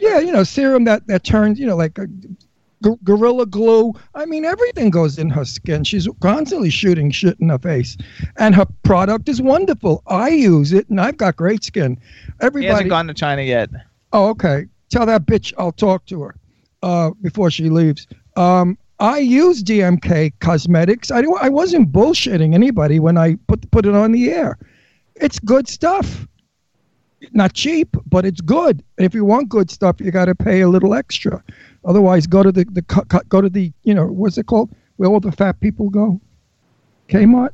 Yeah, 0.00 0.18
you 0.20 0.32
know, 0.32 0.44
serum 0.44 0.84
that 0.84 1.06
that 1.06 1.24
turns, 1.24 1.58
you 1.58 1.66
know, 1.66 1.76
like 1.76 1.98
a 1.98 2.06
g- 2.82 2.90
gorilla 3.04 3.46
glue. 3.46 3.92
I 4.14 4.26
mean, 4.26 4.44
everything 4.44 4.90
goes 4.90 5.18
in 5.18 5.30
her 5.30 5.44
skin. 5.44 5.84
She's 5.84 6.08
constantly 6.20 6.70
shooting 6.70 7.10
shit 7.10 7.38
in 7.40 7.48
her 7.48 7.58
face, 7.58 7.96
and 8.36 8.54
her 8.54 8.66
product 8.82 9.28
is 9.28 9.40
wonderful. 9.42 10.02
I 10.06 10.30
use 10.30 10.72
it, 10.72 10.88
and 10.88 11.00
I've 11.00 11.16
got 11.16 11.36
great 11.36 11.64
skin. 11.64 11.98
he 12.00 12.04
hasn't 12.40 12.42
Everybody. 12.42 12.88
gone 12.88 13.06
to 13.06 13.14
China 13.14 13.42
yet. 13.42 13.70
Oh, 14.12 14.28
okay. 14.30 14.66
Tell 14.90 15.06
that 15.06 15.26
bitch 15.26 15.52
I'll 15.56 15.72
talk 15.72 16.06
to 16.06 16.22
her 16.22 16.34
uh, 16.82 17.10
before 17.22 17.50
she 17.50 17.70
leaves. 17.70 18.06
Um, 18.36 18.76
I 18.98 19.18
use 19.18 19.62
DMK 19.62 20.32
Cosmetics. 20.40 21.10
I, 21.10 21.22
I 21.40 21.48
wasn't 21.48 21.90
bullshitting 21.92 22.54
anybody 22.54 22.98
when 23.00 23.16
I 23.16 23.36
put 23.46 23.70
put 23.70 23.86
it 23.86 23.94
on 23.94 24.12
the 24.12 24.30
air. 24.30 24.58
It's 25.14 25.38
good 25.38 25.68
stuff. 25.68 26.26
Not 27.32 27.52
cheap, 27.52 27.96
but 28.06 28.24
it's 28.24 28.40
good. 28.40 28.82
And 28.96 29.04
if 29.06 29.14
you 29.14 29.24
want 29.24 29.48
good 29.50 29.70
stuff, 29.70 30.00
you 30.00 30.10
got 30.10 30.24
to 30.26 30.34
pay 30.34 30.62
a 30.62 30.68
little 30.68 30.94
extra. 30.94 31.42
Otherwise, 31.84 32.26
go 32.26 32.42
to 32.42 32.52
the, 32.52 32.64
the 32.64 32.82
cu- 32.82 33.04
cu- 33.04 33.24
go 33.28 33.40
to 33.40 33.48
the 33.48 33.72
you 33.84 33.94
know 33.94 34.06
what's 34.06 34.36
it 34.38 34.46
called 34.46 34.70
where 34.96 35.08
all 35.08 35.20
the 35.20 35.32
fat 35.32 35.58
people 35.60 35.88
go, 35.90 36.20
Kmart. 37.08 37.50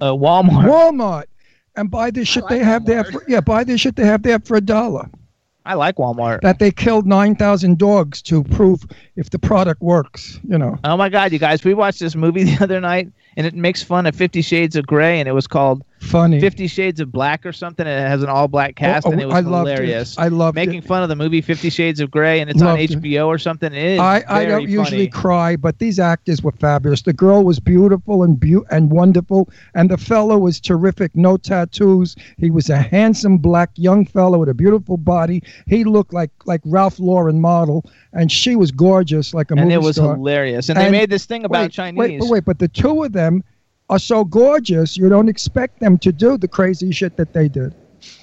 Uh, 0.00 0.12
Walmart. 0.12 0.64
Walmart 0.64 1.24
and 1.76 1.90
buy 1.90 2.10
this 2.10 2.28
shit 2.28 2.46
they 2.48 2.58
have 2.58 2.84
there 2.86 3.04
for 3.04 3.22
yeah 3.28 3.40
buy 3.40 3.64
this 3.64 3.80
shit 3.80 3.96
they 3.96 4.04
have 4.06 4.22
there 4.22 4.38
for 4.40 4.56
a 4.56 4.60
dollar 4.60 5.08
I 5.66 5.74
like 5.74 5.96
Walmart. 5.96 6.42
that 6.42 6.58
they 6.58 6.70
killed 6.70 7.06
9,000 7.06 7.78
dogs 7.78 8.20
to 8.22 8.44
prove 8.44 8.84
if 9.16 9.30
the 9.30 9.38
product 9.38 9.80
works 9.80 10.38
you 10.48 10.58
know 10.58 10.78
Oh 10.84 10.96
my 10.96 11.08
God, 11.08 11.32
you 11.32 11.38
guys! 11.38 11.64
We 11.64 11.74
watched 11.74 12.00
this 12.00 12.14
movie 12.14 12.44
the 12.54 12.62
other 12.62 12.80
night, 12.80 13.10
and 13.36 13.46
it 13.46 13.54
makes 13.54 13.82
fun 13.82 14.06
of 14.06 14.14
Fifty 14.14 14.42
Shades 14.42 14.76
of 14.76 14.86
Grey, 14.86 15.18
and 15.20 15.28
it 15.28 15.32
was 15.32 15.46
called 15.46 15.82
Funny. 16.04 16.40
Fifty 16.40 16.66
Shades 16.66 17.00
of 17.00 17.10
Black 17.10 17.44
or 17.44 17.52
something. 17.52 17.86
And 17.86 18.04
it 18.04 18.08
has 18.08 18.22
an 18.22 18.28
all 18.28 18.48
black 18.48 18.70
oh, 18.76 18.80
cast, 18.80 19.06
Oh, 19.06 19.10
and 19.10 19.20
it 19.20 19.26
was 19.26 19.34
I 19.34 19.40
loved 19.40 19.68
it. 19.68 19.72
hilarious. 19.72 20.18
I 20.18 20.28
loved 20.28 20.54
making 20.54 20.78
it. 20.78 20.84
fun 20.84 21.02
of 21.02 21.08
the 21.08 21.16
movie 21.16 21.40
Fifty 21.40 21.70
Shades 21.70 22.00
of 22.00 22.10
Grey, 22.10 22.40
and 22.40 22.50
it's 22.50 22.62
on 22.62 22.78
Loved 22.78 22.82
it. 22.82 22.90
HBO 23.02 23.26
or 23.26 23.38
something. 23.38 23.72
It 23.72 23.82
is 23.82 24.00
I, 24.00 24.22
I 24.28 24.44
don't 24.44 24.68
usually 24.68 25.08
cry, 25.08 25.56
but 25.56 25.78
these 25.78 25.98
actors 25.98 26.42
were 26.42 26.52
fabulous. 26.52 27.02
The 27.02 27.12
girl 27.12 27.44
was 27.44 27.58
beautiful 27.58 28.22
and 28.22 28.38
beau- 28.38 28.64
and 28.70 28.90
wonderful, 28.90 29.48
and 29.74 29.90
the 29.90 29.98
fellow 29.98 30.38
was 30.38 30.60
terrific. 30.60 31.14
No 31.16 31.36
tattoos. 31.36 32.16
He 32.38 32.50
was 32.50 32.70
a 32.70 32.76
handsome 32.78 33.38
black 33.38 33.70
young 33.76 34.04
fellow 34.06 34.38
with 34.38 34.48
a 34.48 34.54
beautiful 34.54 34.96
body. 34.96 35.42
He 35.66 35.84
looked 35.84 36.12
like 36.12 36.30
like 36.44 36.60
Ralph 36.64 36.98
Lauren 36.98 37.40
model, 37.40 37.84
and 38.12 38.30
she 38.30 38.56
was 38.56 38.70
gorgeous, 38.70 39.34
like 39.34 39.50
a 39.50 39.54
and 39.54 39.62
movie 39.62 39.74
it 39.74 39.82
was 39.82 39.96
star. 39.96 40.14
hilarious. 40.16 40.68
And, 40.68 40.78
they 40.78 40.90
made 40.90 41.10
this 41.10 41.24
thing 41.24 41.44
about 41.44 41.62
wait, 41.62 41.72
Chinese. 41.72 41.98
Wait, 41.98 42.18
but 42.20 42.28
wait, 42.28 42.44
but 42.44 42.58
the 42.58 42.68
two 42.68 43.02
of 43.02 43.12
them 43.12 43.42
are 43.90 43.98
so 43.98 44.24
gorgeous. 44.24 44.96
You 44.96 45.08
don't 45.08 45.28
expect 45.28 45.80
them 45.80 45.98
to 45.98 46.12
do 46.12 46.36
the 46.38 46.48
crazy 46.48 46.90
shit 46.92 47.16
that 47.16 47.32
they 47.32 47.48
did. 47.48 47.74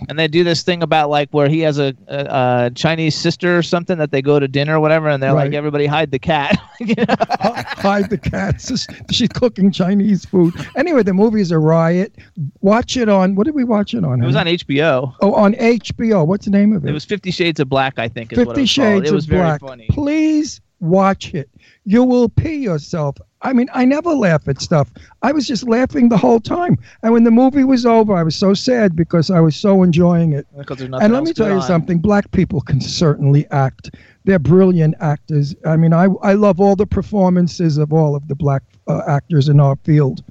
and 0.10 0.18
they 0.20 0.28
do 0.28 0.44
this 0.44 0.62
thing 0.62 0.84
about 0.84 1.10
like 1.10 1.28
where 1.32 1.50
he 1.50 1.60
has 1.62 1.80
a, 1.80 1.96
a, 2.08 2.66
a 2.68 2.72
Chinese 2.76 3.16
sister 3.16 3.58
or 3.58 3.64
something 3.64 3.98
that 3.98 4.12
they 4.12 4.22
go 4.22 4.40
to 4.40 4.48
dinner 4.48 4.78
or 4.78 4.80
whatever, 4.80 5.10
and 5.10 5.22
they're 5.24 5.34
like, 5.34 5.54
everybody 5.54 5.86
hide 5.88 6.12
the 6.12 6.20
cat. 6.20 6.58
You 6.82 6.96
know? 6.98 7.06
hide 7.38 8.10
the 8.10 8.18
cats. 8.18 8.88
She's 9.12 9.30
cooking 9.30 9.72
Chinese 9.72 10.26
food. 10.26 10.56
Anyway, 10.76 11.04
the 11.04 11.14
movie's 11.14 11.52
a 11.52 11.60
riot. 11.60 12.16
Watch 12.62 12.98
it 12.98 13.08
on. 13.08 13.36
What 13.36 13.46
did 13.46 13.54
we 13.54 13.64
watch 13.64 13.94
it 13.94 14.04
on? 14.04 14.24
It 14.24 14.26
was 14.26 14.36
on? 14.36 14.48
HBO. 14.48 15.14
Oh, 15.22 15.34
on 15.36 15.54
HBO. 15.54 16.26
What's 16.26 16.46
the 16.46 16.52
name 16.52 16.74
of 16.74 16.84
it? 16.84 16.90
It 16.90 16.94
was 16.94 17.06
Fifty 17.06 17.30
Shades 17.30 17.60
of 17.60 17.70
Black, 17.70 18.00
I 18.00 18.08
think. 18.08 18.32
Is 18.32 18.38
what 18.40 18.44
it 18.44 18.50
Fifty 18.50 18.66
Shades 18.66 18.78
called. 18.88 19.02
Shades 19.04 19.12
It 19.12 19.14
was 19.14 19.26
of 19.26 19.30
very 19.30 19.42
Black. 19.44 19.62
funny. 19.62 19.88
Please 19.92 20.60
watch 20.80 21.36
it. 21.36 21.50
You 21.86 22.04
will 22.04 22.30
pee 22.30 22.56
yourself. 22.56 23.18
I 23.44 23.54
mean, 23.54 23.70
I 23.74 23.86
never 23.86 24.12
laugh 24.14 24.48
at 24.48 24.62
stuff. 24.62 24.92
I 25.24 25.32
was 25.32 25.48
just 25.48 25.68
laughing 25.68 26.10
the 26.10 26.18
whole 26.18 26.40
time. 26.40 26.78
And 27.02 27.12
when 27.12 27.24
the 27.24 27.32
movie 27.32 27.64
was 27.64 27.86
over, 27.86 28.16
I 28.16 28.24
was 28.24 28.36
so 28.36 28.54
sad 28.54 28.96
because 28.96 29.32
I 29.32 29.40
was 29.40 29.56
so 29.56 29.82
enjoying 29.82 30.34
it. 30.34 30.46
Because 30.58 30.82
And 30.82 30.92
let 30.92 31.24
me 31.24 31.34
tell 31.34 31.48
you 31.50 31.56
on. 31.56 31.62
something. 31.62 32.00
Black 32.00 32.30
people 32.32 32.62
can 32.62 32.80
certainly 32.82 33.48
act. 33.50 33.96
They're 34.26 34.40
brilliant 34.40 34.96
actors. 35.00 35.56
I 35.66 35.76
mean, 35.78 35.94
I 35.94 36.06
I 36.22 36.34
love 36.34 36.60
all 36.60 36.76
the 36.76 36.86
performances 36.86 37.78
of 37.78 37.92
all 37.92 38.16
of 38.16 38.28
the 38.28 38.36
black 38.36 38.62
uh, 38.88 39.02
actors 39.08 39.50
in 39.50 39.60
our 39.60 39.76
field. 39.78 40.24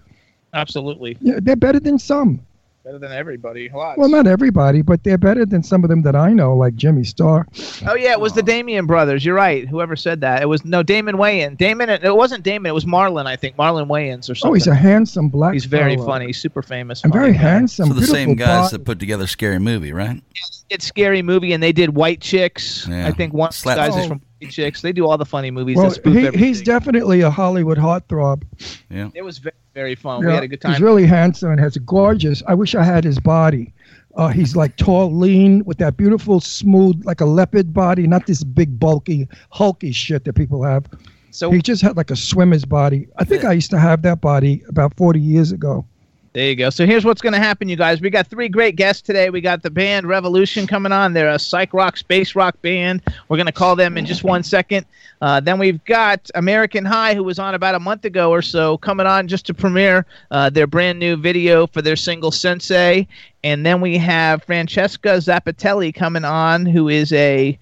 Absolutely. 0.54 1.16
Yeah, 1.20 1.40
they're 1.42 1.56
better 1.56 1.80
than 1.80 1.98
some. 1.98 2.40
Better 2.82 2.98
than 2.98 3.12
everybody. 3.12 3.68
Lots. 3.74 3.98
Well, 3.98 4.08
not 4.08 4.26
everybody, 4.26 4.80
but 4.80 5.04
they're 5.04 5.18
better 5.18 5.44
than 5.44 5.62
some 5.62 5.84
of 5.84 5.90
them 5.90 6.00
that 6.02 6.16
I 6.16 6.32
know, 6.32 6.56
like 6.56 6.74
Jimmy 6.76 7.04
Star. 7.04 7.46
Oh 7.86 7.94
yeah, 7.94 8.12
it 8.12 8.20
was 8.20 8.32
the 8.32 8.42
Damien 8.42 8.86
brothers. 8.86 9.22
You're 9.22 9.34
right. 9.34 9.68
Whoever 9.68 9.96
said 9.96 10.22
that, 10.22 10.40
it 10.40 10.46
was 10.46 10.64
no 10.64 10.82
Damon 10.82 11.16
Wayans. 11.16 11.58
Damon, 11.58 11.90
it 11.90 12.16
wasn't 12.16 12.42
Damon. 12.42 12.70
It 12.70 12.72
was 12.74 12.86
Marlon, 12.86 13.26
I 13.26 13.36
think. 13.36 13.56
Marlon 13.56 13.86
Wayans 13.86 14.30
or 14.30 14.34
something. 14.34 14.50
Oh, 14.50 14.54
he's 14.54 14.66
a 14.66 14.74
handsome 14.74 15.28
black. 15.28 15.52
He's 15.52 15.66
very 15.66 15.94
fellow. 15.96 16.06
funny. 16.06 16.26
He's 16.28 16.40
super 16.40 16.62
famous. 16.62 17.04
And 17.04 17.12
very 17.12 17.26
funny 17.26 17.36
guy. 17.36 17.42
handsome. 17.42 17.88
So 17.88 17.94
the 17.94 18.06
same 18.06 18.34
guys 18.34 18.70
body. 18.70 18.78
that 18.78 18.84
put 18.86 18.98
together 18.98 19.26
Scary 19.26 19.58
Movie, 19.58 19.92
right? 19.92 20.22
Did 20.70 20.80
scary 20.82 21.20
movie, 21.20 21.52
and 21.52 21.62
they 21.62 21.72
did 21.72 21.96
White 21.96 22.20
Chicks. 22.20 22.86
Yeah. 22.88 23.06
I 23.06 23.10
think 23.10 23.34
one 23.34 23.48
of 23.48 23.54
Slap- 23.54 23.76
guys 23.76 23.96
is 23.96 24.04
Oh. 24.06 24.08
from 24.08 24.22
White 24.40 24.52
Chicks. 24.52 24.80
They 24.80 24.92
do 24.92 25.06
all 25.06 25.18
the 25.18 25.26
funny 25.26 25.50
movies. 25.50 25.76
Well, 25.76 25.88
that 25.90 25.96
spoof 25.96 26.32
he, 26.34 26.46
he's 26.46 26.62
definitely 26.62 27.20
a 27.22 27.28
Hollywood 27.30 27.76
heartthrob. 27.76 28.44
Yeah. 28.88 29.10
It 29.14 29.22
was 29.22 29.38
very, 29.38 29.52
very 29.74 29.94
fun. 29.94 30.24
we 30.24 30.32
had 30.32 30.42
a 30.42 30.48
good 30.48 30.60
time. 30.60 30.72
He's 30.72 30.80
really 30.80 31.06
handsome 31.06 31.50
and 31.50 31.60
has 31.60 31.76
a 31.76 31.80
gorgeous. 31.80 32.42
I 32.46 32.54
wish 32.54 32.74
I 32.74 32.82
had 32.82 33.04
his 33.04 33.18
body. 33.18 33.72
Uh, 34.16 34.28
he's 34.28 34.56
like 34.56 34.76
tall, 34.76 35.12
lean, 35.14 35.64
with 35.64 35.78
that 35.78 35.96
beautiful, 35.96 36.40
smooth, 36.40 37.00
like 37.04 37.20
a 37.20 37.24
leopard 37.24 37.72
body, 37.72 38.06
not 38.06 38.26
this 38.26 38.42
big, 38.42 38.78
bulky, 38.78 39.28
hulky 39.50 39.92
shit 39.92 40.24
that 40.24 40.32
people 40.32 40.64
have. 40.64 40.86
so 41.30 41.50
He 41.50 41.62
just 41.62 41.80
had 41.80 41.96
like 41.96 42.10
a 42.10 42.16
swimmer's 42.16 42.64
body. 42.64 43.06
I 43.18 43.24
think 43.24 43.44
I 43.44 43.52
used 43.52 43.70
to 43.70 43.78
have 43.78 44.02
that 44.02 44.20
body 44.20 44.64
about 44.68 44.96
40 44.96 45.20
years 45.20 45.52
ago. 45.52 45.86
There 46.32 46.46
you 46.46 46.54
go. 46.54 46.70
So 46.70 46.86
here's 46.86 47.04
what's 47.04 47.20
going 47.20 47.32
to 47.32 47.40
happen, 47.40 47.68
you 47.68 47.74
guys. 47.74 48.00
We 48.00 48.08
got 48.08 48.28
three 48.28 48.48
great 48.48 48.76
guests 48.76 49.02
today. 49.02 49.30
We 49.30 49.40
got 49.40 49.64
the 49.64 49.70
band 49.70 50.06
Revolushn 50.06 50.68
coming 50.68 50.92
on. 50.92 51.12
They're 51.12 51.28
a 51.28 51.40
psych 51.40 51.74
rock, 51.74 51.96
space 51.96 52.36
rock 52.36 52.60
band. 52.62 53.02
We're 53.28 53.36
going 53.36 53.46
to 53.46 53.52
call 53.52 53.74
them 53.74 53.98
in 53.98 54.06
just 54.06 54.22
one 54.22 54.44
second. 54.44 54.86
Uh, 55.20 55.40
then 55.40 55.58
we've 55.58 55.84
got 55.86 56.30
American 56.36 56.84
High, 56.84 57.14
who 57.14 57.24
was 57.24 57.40
on 57.40 57.56
about 57.56 57.74
a 57.74 57.80
month 57.80 58.04
ago 58.04 58.30
or 58.30 58.42
so, 58.42 58.78
coming 58.78 59.08
on 59.08 59.26
just 59.26 59.44
to 59.46 59.54
premiere 59.54 60.06
uh, 60.30 60.48
their 60.50 60.68
brand 60.68 61.00
new 61.00 61.16
video 61.16 61.66
for 61.66 61.82
their 61.82 61.96
single 61.96 62.30
Sensei. 62.30 63.08
And 63.42 63.66
then 63.66 63.80
we 63.80 63.98
have 63.98 64.44
Francesca 64.44 65.08
Zappitelli 65.08 65.92
coming 65.92 66.24
on, 66.24 66.64
who 66.64 66.88
is 66.88 67.12
a 67.12 67.58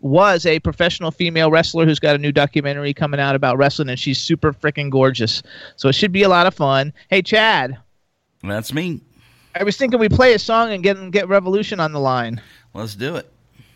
was 0.00 0.44
a 0.44 0.58
professional 0.58 1.12
female 1.12 1.52
wrestler 1.52 1.84
who's 1.84 2.00
got 2.00 2.16
a 2.16 2.18
new 2.18 2.32
documentary 2.32 2.92
coming 2.92 3.20
out 3.20 3.36
about 3.36 3.58
wrestling, 3.58 3.88
and 3.88 4.00
she's 4.00 4.18
super 4.20 4.52
freaking 4.52 4.90
gorgeous. 4.90 5.40
So 5.76 5.88
it 5.88 5.94
should 5.94 6.10
be 6.10 6.24
a 6.24 6.28
lot 6.28 6.48
of 6.48 6.54
fun. 6.54 6.92
Hey, 7.10 7.22
Chad. 7.22 7.78
That's 8.42 8.72
me. 8.72 9.00
I 9.54 9.64
was 9.64 9.76
thinking 9.76 9.98
we 9.98 10.08
play 10.08 10.34
a 10.34 10.38
song 10.38 10.72
and 10.72 10.82
get 10.82 11.10
get 11.10 11.26
Revolushn 11.26 11.80
on 11.80 11.92
the 11.92 12.00
line. 12.00 12.40
Let's 12.74 12.94
do 12.94 13.16
it. 13.16 13.30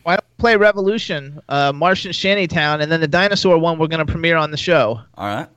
Why 0.05 0.17
don't 0.17 0.25
we 0.37 0.41
play 0.41 0.55
Revolushn, 0.55 1.41
uh, 1.49 1.73
Martian 1.73 2.13
Shantytown, 2.13 2.81
and 2.81 2.91
then 2.91 3.01
the 3.01 3.09
dinosaur 3.09 3.59
one 3.59 3.79
we're 3.79 3.87
going 3.89 4.05
to 4.05 4.11
premiere 4.11 4.37
on 4.37 4.51
the 4.51 4.57
show. 4.57 5.01
All 5.17 5.27
right. 5.27 5.49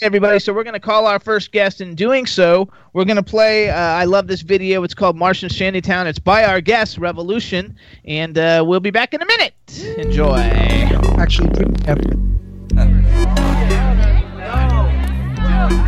Everybody, 0.00 0.38
so 0.38 0.52
we're 0.52 0.62
going 0.62 0.74
to 0.74 0.80
call 0.80 1.06
our 1.06 1.18
first 1.18 1.50
guest. 1.50 1.80
In 1.80 1.96
doing 1.96 2.24
so, 2.24 2.68
we're 2.92 3.04
going 3.04 3.16
to 3.16 3.22
play. 3.22 3.68
Uh, 3.68 3.74
I 3.76 4.04
love 4.04 4.28
this 4.28 4.42
video. 4.42 4.84
It's 4.84 4.94
called 4.94 5.16
Martian 5.16 5.48
Shantytown. 5.48 6.06
It's 6.06 6.20
by 6.20 6.44
our 6.44 6.60
guest, 6.60 7.00
Revolushn, 7.00 7.74
and 8.04 8.38
uh, 8.38 8.62
we'll 8.64 8.78
be 8.78 8.90
back 8.90 9.12
in 9.12 9.22
a 9.22 9.26
minute. 9.26 9.54
Enjoy. 9.98 10.38
Actually, 11.18 11.48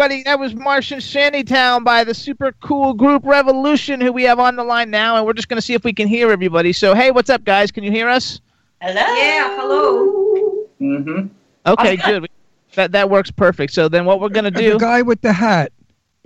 everybody, 0.00 0.22
that 0.22 0.38
was 0.38 0.54
Martian 0.54 0.98
Shantytown 0.98 1.84
by 1.84 2.04
the 2.04 2.14
super 2.14 2.52
cool 2.62 2.94
group 2.94 3.22
Revolushn, 3.22 4.00
who 4.02 4.12
we 4.12 4.22
have 4.22 4.38
on 4.40 4.56
the 4.56 4.64
line 4.64 4.90
now, 4.90 5.16
and 5.16 5.26
we're 5.26 5.34
just 5.34 5.48
going 5.48 5.58
to 5.58 5.62
see 5.62 5.74
if 5.74 5.84
we 5.84 5.92
can 5.92 6.08
hear 6.08 6.30
everybody. 6.30 6.72
So, 6.72 6.94
hey, 6.94 7.10
what's 7.10 7.28
up, 7.28 7.44
guys? 7.44 7.70
Can 7.70 7.84
you 7.84 7.90
hear 7.90 8.08
us? 8.08 8.40
Hello. 8.80 8.94
Yeah, 8.94 9.56
hello. 9.60 10.64
Mm-hmm. 10.80 11.26
Okay, 11.66 11.96
good. 11.96 12.30
That 12.76 12.92
that 12.92 13.10
works 13.10 13.30
perfect. 13.30 13.74
So 13.74 13.88
then, 13.90 14.06
what 14.06 14.20
we're 14.20 14.30
going 14.30 14.44
to 14.44 14.50
The 14.50 14.60
do? 14.60 14.78
guy 14.78 15.02
with 15.02 15.20
the 15.20 15.34
hat. 15.34 15.70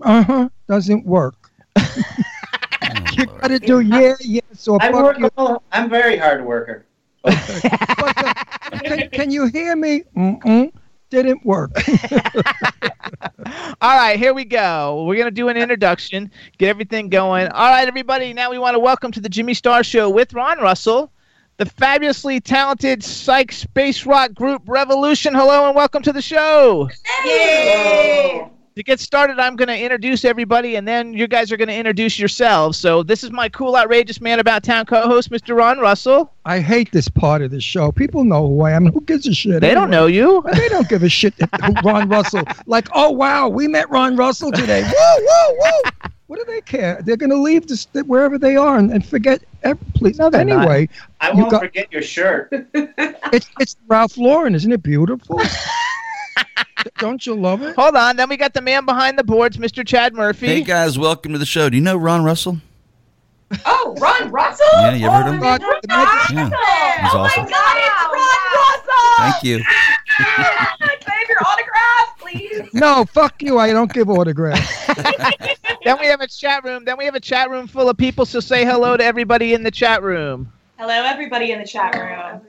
Uh 0.03 0.23
huh. 0.23 0.49
Doesn't 0.69 1.05
work. 1.05 1.35
you 3.15 3.27
gotta 3.27 3.59
do 3.59 3.81
yeah, 3.81 4.15
yes, 4.21 4.69
or 4.69 4.81
I 4.81 4.93
fuck 4.93 5.03
work. 5.03 5.19
you. 5.19 5.31
all- 5.37 5.63
I'm 5.73 5.91
very 5.91 6.17
hard 6.17 6.45
worker. 6.45 6.87
But, 7.25 7.35
uh, 8.25 8.35
can, 8.85 9.09
can 9.11 9.31
you 9.33 9.47
hear 9.47 9.75
me? 9.75 10.03
Mm-mm. 10.17 10.71
Didn't 11.11 11.45
work. 11.45 11.71
All 13.85 13.99
right, 13.99 14.19
here 14.19 14.33
we 14.33 14.47
go. 14.47 15.05
We're 15.05 15.17
going 15.17 15.27
to 15.27 15.31
do 15.31 15.51
an 15.51 15.59
introduction, 15.59 16.31
get 16.57 16.71
everything 16.71 17.11
going. 17.11 17.49
All 17.49 17.69
right, 17.69 17.87
everybody, 17.87 18.33
now 18.33 18.51
we 18.51 18.57
want 18.57 18.75
to 18.75 18.79
welcome 18.79 19.13
to 19.13 19.21
the 19.21 19.29
Jimmy 19.29 19.53
Star 19.53 19.85
Show 19.85 20.09
with 20.09 20.33
Ron 20.33 20.59
Russell, 20.59 21.13
the 21.59 21.67
fabulously 21.67 22.41
talented 22.41 23.05
psych 23.05 23.53
space 23.53 24.07
rock 24.07 24.33
group 24.33 24.65
Revolushn. 24.65 25.33
Hello 25.33 25.67
and 25.67 25.77
welcome 25.77 26.03
to 26.03 26.15
the 26.15 26.23
show. 26.23 26.89
Yay! 27.27 28.51
To 28.77 28.83
get 28.83 28.99
started, 28.99 29.39
I'm 29.39 29.55
going 29.55 29.69
to 29.69 29.79
introduce 29.81 30.25
everybody, 30.25 30.75
and 30.75 30.87
then 30.89 31.13
you 31.15 31.29
guys 31.29 31.53
are 31.53 31.57
going 31.57 31.69
to 31.69 31.75
introduce 31.77 32.19
yourselves. 32.19 32.77
So 32.77 33.05
this 33.05 33.23
is 33.23 33.31
my 33.31 33.49
cool, 33.49 33.77
outrageous 33.77 34.21
man 34.21 34.41
about 34.41 34.65
town 34.65 34.85
co-host, 34.85 35.31
Mr. 35.31 35.57
Ron 35.57 35.79
Russell. 35.79 36.33
I 36.45 36.59
hate 36.59 36.91
this 36.91 37.07
part 37.09 37.41
of 37.43 37.53
the 37.53 37.61
show. 37.61 37.93
People 37.93 38.25
know 38.25 38.49
who 38.49 38.63
I 38.63 38.73
am. 38.73 38.87
Who 38.87 39.01
gives 39.03 39.29
a 39.29 39.33
shit? 39.33 39.61
They 39.61 39.75
don't 39.75 39.91
know 39.91 40.07
you. 40.07 40.43
They 40.55 40.69
don't 40.69 40.89
give 40.89 41.05
a 41.05 41.09
shit. 41.09 41.35
Ron 41.85 42.09
Russell, 42.09 42.43
like, 42.67 42.89
oh 42.95 43.13
wow, 43.13 43.47
we 43.49 43.69
met 43.69 43.89
Ron 43.91 44.17
Russell 44.17 44.51
today. 44.51 44.83
Whoa, 44.83 45.21
whoa, 45.25 45.55
whoa! 45.57 45.91
What 46.27 46.39
do 46.41 46.45
they 46.53 46.61
care? 46.61 47.01
They're 47.01 47.17
gonna 47.17 47.37
leave 47.37 47.69
this 47.69 47.87
wherever 48.07 48.39
they 48.39 48.57
are 48.57 48.77
and, 48.77 48.91
and 48.91 49.07
forget. 49.07 49.41
Every, 49.63 49.87
please. 49.95 50.19
No, 50.19 50.31
they're 50.31 50.45
not. 50.45 50.63
anyway, 50.63 50.89
I 51.21 51.31
You 51.31 51.39
won't 51.39 51.51
got- 51.53 51.61
forget 51.63 51.93
your 51.93 52.03
shirt. 52.03 52.49
it's 52.75 53.49
it's 53.61 53.77
Ralph 53.87 54.19
Lauren, 54.19 54.57
isn't 54.57 54.73
it 54.73 54.83
beautiful? 54.83 55.41
don't 56.99 57.25
you 57.27 57.35
love 57.35 57.63
it? 57.63 57.75
Hold 57.77 57.97
on. 57.97 58.17
Then 58.17 58.29
we 58.29 58.37
got 58.37 58.55
the 58.55 58.61
man 58.61 58.85
behind 58.85 59.19
the 59.19 59.25
boards, 59.25 59.57
Mr. 59.57 59.87
Chad 59.87 60.15
Murphy. 60.15 60.47
Hey 60.47 60.63
guys, 60.63 60.99
welcome 60.99 61.33
to 61.33 61.39
the 61.39 61.47
show. 61.47 61.69
Do 61.71 61.77
you 61.77 61.83
know 61.83 61.97
Ron 61.97 62.25
Russell? 62.25 62.59
Oh, 63.67 63.97
Ron 64.01 64.31
Russell? 64.31 64.67
Yeah, 64.83 64.95
you 64.95 65.07
ever 65.07 65.17
heard 65.17 65.27
of 65.29 65.35
him? 65.35 65.41
Rod- 65.41 65.61
the 65.61 65.89
magic- 65.89 66.37
Yeah, 66.37 67.03
he's 67.03 67.15
oh 67.15 67.19
awesome. 67.19 67.45
my 67.45 67.51
God, 67.51 67.77
it's 67.77 68.03
Ron 68.13 68.45
Russell! 68.55 69.17
Thank 69.19 69.45
you. 69.45 69.59
Can 70.17 70.27
I 70.27 70.97
have 71.01 71.29
your 71.29 71.39
autograph, 71.47 72.19
please? 72.19 72.75
No, 72.75 73.05
fuck 73.05 73.41
you. 73.43 73.59
I 73.59 73.73
don't 73.73 73.93
give 73.93 74.09
autographs. 74.11 74.87
Then 75.85 75.99
we 76.01 76.07
have 76.07 76.23
a 76.23 76.27
chat 76.27 76.65
room. 76.65 76.87
Then 76.87 76.97
we 76.97 77.05
have 77.05 77.15
a 77.15 77.21
chat 77.21 77.51
room 77.51 77.67
full 77.67 77.91
of 77.91 77.99
people. 77.99 78.25
So 78.25 78.41
say 78.41 78.65
hello 78.65 78.97
to 78.97 79.05
everybody 79.05 79.53
in 79.53 79.63
the 79.63 79.71
chat 79.71 80.03
room. 80.03 80.51
Hello, 80.79 80.95
everybody 80.95 81.53
in 81.53 81.59
the 81.59 81.67
chat 81.67 81.95
room. 81.95 82.41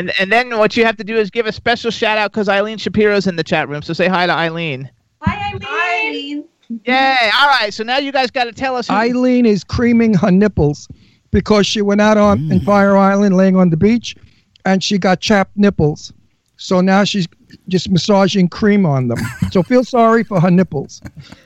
And 0.00 0.12
and 0.18 0.32
then 0.32 0.56
what 0.56 0.78
you 0.78 0.86
have 0.86 0.96
to 0.96 1.04
do 1.04 1.18
is 1.18 1.28
give 1.28 1.44
a 1.44 1.52
special 1.52 1.90
shout 1.90 2.16
out 2.16 2.32
because 2.32 2.48
Eileen 2.48 2.78
Shapiro's 2.78 3.26
in 3.26 3.36
the 3.36 3.44
chat 3.44 3.68
room. 3.68 3.82
So 3.82 3.92
say 3.92 4.08
hi 4.08 4.26
to 4.26 4.32
Eileen. 4.32 4.90
Hi, 5.20 5.52
Eileen. 5.52 6.46
Yay! 6.86 7.30
All 7.38 7.48
right. 7.48 7.68
So 7.74 7.84
now 7.84 7.98
you 7.98 8.10
guys 8.10 8.30
got 8.30 8.44
to 8.44 8.52
tell 8.52 8.76
us. 8.76 8.88
Who, 8.88 8.94
Eileen 8.94 9.44
is 9.44 9.62
creaming 9.62 10.14
her 10.14 10.30
nipples 10.30 10.88
because 11.32 11.66
she 11.66 11.82
went 11.82 12.00
out 12.00 12.16
on 12.16 12.50
in 12.50 12.60
mm. 12.60 12.64
Fire 12.64 12.96
Island, 12.96 13.36
laying 13.36 13.56
on 13.56 13.68
the 13.68 13.76
beach, 13.76 14.16
and 14.64 14.82
she 14.82 14.96
got 14.96 15.20
chapped 15.20 15.54
nipples. 15.54 16.14
So 16.56 16.80
now 16.80 17.04
she's 17.04 17.28
just 17.68 17.90
massaging 17.90 18.48
cream 18.48 18.86
on 18.86 19.08
them. 19.08 19.18
So 19.50 19.62
feel 19.72 19.84
sorry 19.84 20.24
for 20.24 20.40
her 20.40 20.50
nipples. 20.50 21.02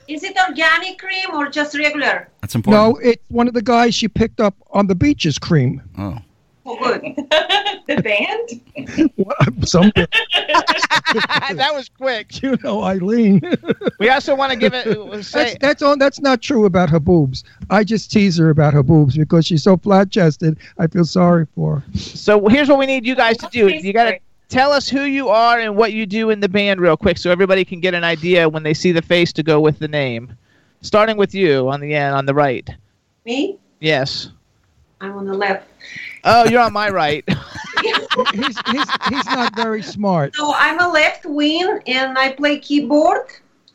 Is 0.07 0.23
it 0.23 0.37
organic 0.47 0.97
cream 0.97 1.33
or 1.33 1.49
just 1.49 1.77
regular? 1.77 2.29
That's 2.39 2.55
important. 2.55 3.03
No, 3.03 3.09
it's 3.09 3.21
one 3.27 3.49
of 3.49 3.53
the 3.53 3.61
guys 3.61 3.93
she 3.93 4.07
picked 4.07 4.39
up 4.39 4.55
on 4.71 4.87
the 4.87 4.95
beach's 4.95 5.37
cream. 5.37 5.81
Oh. 5.97 6.19
Good. 6.65 7.01
the 7.87 8.01
band? 8.03 9.11
What- 9.15 9.67
Something, 9.67 10.07
that 10.33 11.71
was 11.73 11.89
quick. 11.89 12.41
you 12.41 12.57
know, 12.63 12.83
Eileen. 12.83 13.41
We 13.99 14.09
also 14.09 14.35
want 14.35 14.51
to 14.51 14.57
give 14.57 14.73
it. 14.73 14.87
uh, 14.87 15.05
That's 15.11 15.27
Say, 15.27 15.57
that's 15.61 15.81
all. 15.81 15.95
That's 15.97 16.19
not 16.19 16.41
true 16.41 16.65
about 16.65 16.89
her 16.89 16.99
boobs. 16.99 17.43
I 17.69 17.83
just 17.83 18.11
tease 18.11 18.37
her 18.37 18.49
about 18.49 18.73
her 18.73 18.83
boobs 18.83 19.17
because 19.17 19.45
she's 19.45 19.63
so 19.63 19.77
flat 19.77 20.11
chested. 20.11 20.57
I 20.77 20.87
feel 20.87 21.05
sorry 21.05 21.47
for 21.55 21.79
her. 21.79 21.97
so 21.97 22.45
here's 22.47 22.67
what 22.67 22.77
we 22.79 22.85
need 22.85 23.05
you 23.05 23.15
guys 23.15 23.37
to 23.37 23.47
do. 23.51 23.69
You 23.69 23.93
got 23.93 24.05
to 24.11 24.19
tell 24.49 24.71
us 24.71 24.89
who 24.89 25.01
you 25.03 25.29
are 25.29 25.59
and 25.59 25.75
what 25.77 25.93
you 25.93 26.05
do 26.05 26.29
in 26.29 26.39
the 26.41 26.49
band 26.49 26.81
real 26.81 26.97
quick, 26.97 27.17
so 27.17 27.31
everybody 27.31 27.63
can 27.63 27.79
get 27.79 27.93
an 27.93 28.03
idea 28.03 28.49
when 28.49 28.63
they 28.63 28.73
see 28.73 28.91
the 28.91 29.01
face 29.01 29.31
to 29.33 29.43
go 29.43 29.59
with 29.61 29.79
the 29.79 29.87
name. 29.87 30.35
Starting 30.81 31.15
with 31.17 31.33
you 31.33 31.69
on 31.69 31.79
the 31.79 31.93
end, 31.95 32.13
on 32.15 32.25
the 32.25 32.33
right. 32.33 32.69
Me? 33.25 33.57
Yes. 33.79 34.29
I'm 35.01 35.13
on 35.17 35.25
the 35.25 35.33
left. 35.33 35.67
Oh, 36.25 36.45
you're 36.49 36.61
on 36.61 36.73
my 36.73 36.89
right. 36.89 37.23
He's 38.33 38.57
he's 38.71 38.87
he's 39.09 39.25
not 39.25 39.53
very 39.55 39.83
smart. 39.83 40.35
So 40.35 40.53
I'm 40.55 40.79
a 40.79 40.87
left 40.87 41.25
wing 41.25 41.81
and 41.85 42.17
I 42.17 42.31
play 42.31 42.57
keyboard 42.59 43.27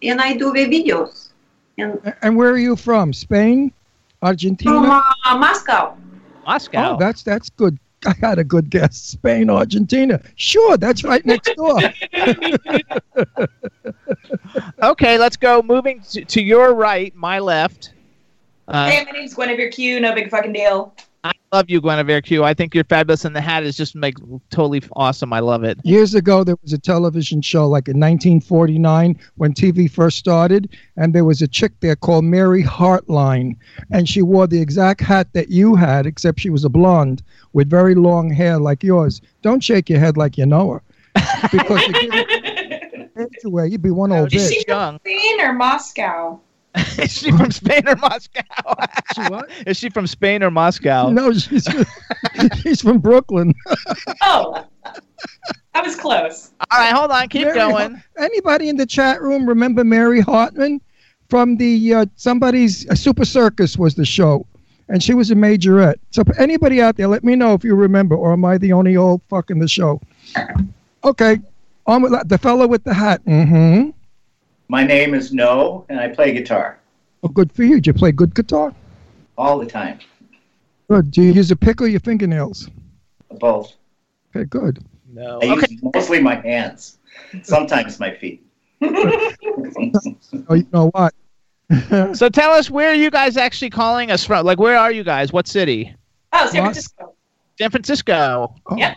and 0.03 0.21
I 0.21 0.35
do 0.35 0.53
the 0.53 0.65
videos. 0.67 1.29
And 1.79 2.15
And 2.23 2.37
where 2.37 2.51
are 2.51 2.59
you 2.59 2.75
from? 2.75 3.13
Spain, 3.13 3.71
Argentina? 4.23 4.81
from 4.81 4.91
uh, 4.91 5.39
Moscow. 5.39 5.97
Moscow. 6.47 6.95
Oh, 6.95 6.97
that's 6.99 7.23
that's 7.23 7.51
good. 7.51 7.79
I 8.07 8.15
had 8.19 8.39
a 8.39 8.45
good 8.45 8.71
guess. 8.71 8.97
Spain, 8.97 9.51
Argentina. 9.51 10.21
Sure, 10.37 10.79
that's 10.79 11.05
right 11.05 11.25
next 11.25 11.55
door. 11.55 11.79
Okay, 14.83 15.19
let's 15.19 15.37
go. 15.37 15.63
Moving 15.63 16.01
to, 16.11 16.25
to 16.25 16.43
your 16.43 16.75
right, 16.75 17.15
my 17.15 17.39
left. 17.39 17.93
Uh, 18.67 18.91
hey, 18.91 19.05
my 19.05 19.11
name's 19.13 19.35
Guinevere 19.35 19.71
Q. 19.71 20.01
No 20.01 20.15
big 20.15 20.31
fucking 20.31 20.53
deal. 20.53 20.95
I 21.23 21.33
love 21.53 21.69
you, 21.69 21.83
Guinevere 21.83 22.23
Q. 22.25 22.45
I 22.45 22.55
think 22.55 22.75
you're 22.75 22.85
fabulous, 22.85 23.27
and 23.27 23.37
the 23.37 23.43
hat 23.43 23.63
is 23.63 23.77
just 23.77 23.95
like 23.95 24.15
totally 24.51 24.83
awesome. 24.95 25.33
I 25.35 25.41
love 25.41 25.65
it. 25.65 25.79
Years 25.85 26.15
ago, 26.15 26.45
there 26.45 26.57
was 26.63 26.73
a 26.73 26.79
television 26.79 27.43
show, 27.43 27.69
like 27.69 27.89
in 27.89 28.01
1949, 28.01 29.19
when 29.37 29.53
TV 29.53 29.91
first 29.91 30.17
started, 30.17 30.75
and 30.97 31.15
there 31.15 31.27
was 31.27 31.43
a 31.43 31.49
chick 31.49 31.73
there 31.81 31.97
called 31.97 32.25
Mary 32.25 32.63
Hartline, 32.63 33.57
and 33.91 34.09
she 34.09 34.23
wore 34.23 34.47
the 34.47 34.61
exact 34.61 35.03
hat 35.03 35.29
that 35.35 35.51
you 35.51 35.75
had, 35.75 36.07
except 36.07 36.41
she 36.41 36.49
was 36.49 36.65
a 36.65 36.71
blonde 36.71 37.23
with 37.53 37.69
very 37.69 37.95
long 37.95 38.31
hair 38.31 38.59
like 38.59 38.83
yours. 38.83 39.21
Don't 39.43 39.63
shake 39.63 39.91
your 39.91 40.01
head 40.01 40.17
like 40.17 40.39
you 40.39 40.47
know 40.47 40.71
her, 40.71 40.83
because 41.53 41.87
you 41.87 41.93
give 41.93 42.15
it 42.15 43.11
age 43.19 43.45
away, 43.45 43.67
you'd 43.69 43.83
be 43.83 43.91
one 43.91 44.11
old 44.13 44.33
Is 44.33 44.49
bitch. 44.49 44.55
she 44.55 44.65
young. 44.67 44.99
from 44.99 45.01
Spain 45.01 45.41
or 45.43 45.53
Moscow? 45.53 46.41
is 46.99 47.13
she 47.13 47.31
from 47.33 47.51
Spain 47.51 47.89
or 47.89 47.97
Moscow? 47.97 48.43
She 49.15 49.23
what? 49.23 49.51
Is 49.67 49.77
she 49.77 49.91
from 49.91 50.07
Spain 50.07 50.43
or 50.43 50.51
Moscow? 50.53 51.11
No, 51.11 51.33
she's 51.33 51.67
she's 52.63 52.81
from 52.81 52.99
Brooklyn. 52.99 53.53
Oh, 54.23 54.65
I 55.75 55.83
was 55.83 55.97
close. 55.97 56.53
All 56.71 56.79
right, 56.79 56.93
hold 56.95 57.11
on. 57.11 57.29
Keep 57.29 57.47
Mary 57.49 57.59
going. 57.59 57.91
Hart- 57.95 58.03
Anybody 58.19 58.69
in 58.69 58.77
the 58.77 58.87
chat 58.87 59.21
room 59.21 59.49
remember 59.49 59.83
Mary 59.83 60.21
Hartman 60.21 60.81
from 61.29 61.57
the 61.57 61.95
uh, 61.95 62.07
somebody's 62.15 62.89
uh, 62.89 62.95
Super 62.95 63.25
Circus 63.25 63.77
was 63.77 63.97
the 63.97 64.05
show, 64.05 64.47
and 64.89 65.03
she 65.03 65.13
was 65.15 65.33
a 65.33 65.35
majorette. 65.35 65.97
So 66.13 66.23
anybody 66.39 66.81
out 66.81 66.97
there, 66.97 67.09
let 67.09 67.25
me 67.25 67.35
know 67.35 67.55
if 67.55 67.65
you 67.65 67.75
remember, 67.75 68.15
or 68.15 68.33
am 68.33 68.45
I 68.45 68.59
the 68.59 68.73
only 68.73 68.97
old 68.97 69.23
fuck 69.29 69.51
in 69.51 69.59
the 69.59 69.69
show? 69.69 70.01
Okay, 71.03 71.39
on 71.87 72.03
with 72.03 72.29
the 72.29 72.39
fellow 72.39 72.67
with 72.69 72.85
the 72.85 72.95
hat. 72.95 73.25
Mm-hmm. 73.25 73.91
My 74.71 74.85
name 74.85 75.15
is 75.15 75.33
No, 75.33 75.85
and 75.89 75.99
I 75.99 76.07
play 76.07 76.33
guitar 76.33 76.79
Oh, 77.25 77.29
good 77.29 77.53
for 77.53 77.65
you. 77.65 77.81
Do 77.81 77.89
you 77.89 77.95
play 77.95 78.13
good 78.13 78.35
guitar? 78.37 78.73
all 79.37 79.59
the 79.59 79.67
time. 79.67 79.99
Good. 80.89 81.11
Do 81.11 81.23
you 81.23 81.33
use 81.33 81.51
a 81.51 81.57
pick 81.57 81.81
or 81.81 81.87
your 81.89 81.99
fingernails? 82.01 82.69
Both. 83.41 83.73
Okay, 84.37 84.45
good. 84.45 84.85
No. 85.13 85.41
I 85.43 85.47
Okay. 85.55 85.67
use 85.71 85.83
mostly 85.95 86.21
my 86.23 86.37
hands. 86.37 86.99
Sometimes 87.43 87.99
my 87.99 88.15
feet. 88.15 88.43
Oh, 90.49 90.55
you 90.55 90.67
know 90.73 90.91
what? 90.91 91.15
So 92.17 92.29
tell 92.29 92.51
us 92.53 92.71
where 92.71 92.91
are 92.91 92.95
you 92.95 93.11
guys 93.11 93.37
actually 93.37 93.71
calling 93.71 94.11
us 94.11 94.25
from? 94.25 94.45
Like, 94.47 94.59
where 94.61 94.77
are 94.79 94.93
you 94.93 95.03
guys? 95.05 95.33
What 95.33 95.47
city? 95.49 95.95
Oh, 96.33 96.47
San 96.47 96.63
Mos- 96.65 96.75
Francisco. 96.75 97.15
San 97.59 97.71
Francisco. 97.71 98.55
Oh. 98.67 98.77
Yeah. 98.77 98.95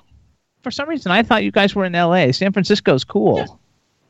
For 0.61 0.71
some 0.71 0.87
reason, 0.87 1.11
I 1.11 1.23
thought 1.23 1.43
you 1.43 1.51
guys 1.51 1.73
were 1.75 1.85
in 1.85 1.95
L.A. 1.95 2.31
San 2.31 2.51
Francisco's 2.53 3.03
cool. 3.03 3.59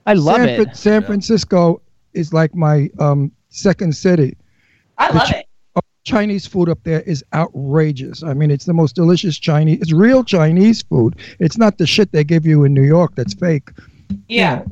I 0.06 0.13
love 0.13 0.38
San, 0.38 0.50
it. 0.50 0.76
San 0.76 1.04
Francisco 1.04 1.82
is 2.13 2.34
like 2.34 2.54
my 2.56 2.89
um, 3.00 3.32
second 3.50 3.96
city. 3.96 4.38
I 4.98 5.10
love 5.10 5.32
it. 5.32 5.48
Chinese 6.04 6.46
food 6.46 6.68
up 6.68 6.84
there 6.84 7.00
is 7.02 7.24
outrageous. 7.34 8.24
I 8.24 8.34
mean, 8.34 8.52
it's 8.52 8.66
the 8.66 8.74
most 8.74 8.94
delicious 8.94 9.39
Chinese. 9.39 9.80
It's 9.82 9.94
real 9.94 10.22
Chinese 10.26 10.82
food. 10.82 11.16
It's 11.39 11.58
not 11.58 11.78
the 11.78 11.88
shit 11.88 12.12
they 12.12 12.26
give 12.26 12.46
you 12.46 12.66
in 12.66 12.74
New 12.74 12.84
York 12.84 13.16
that's 13.16 13.34
fake. 13.34 13.70
Yeah. 14.28 14.63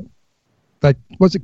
Like, 0.82 0.98
was 1.20 1.36
it 1.36 1.42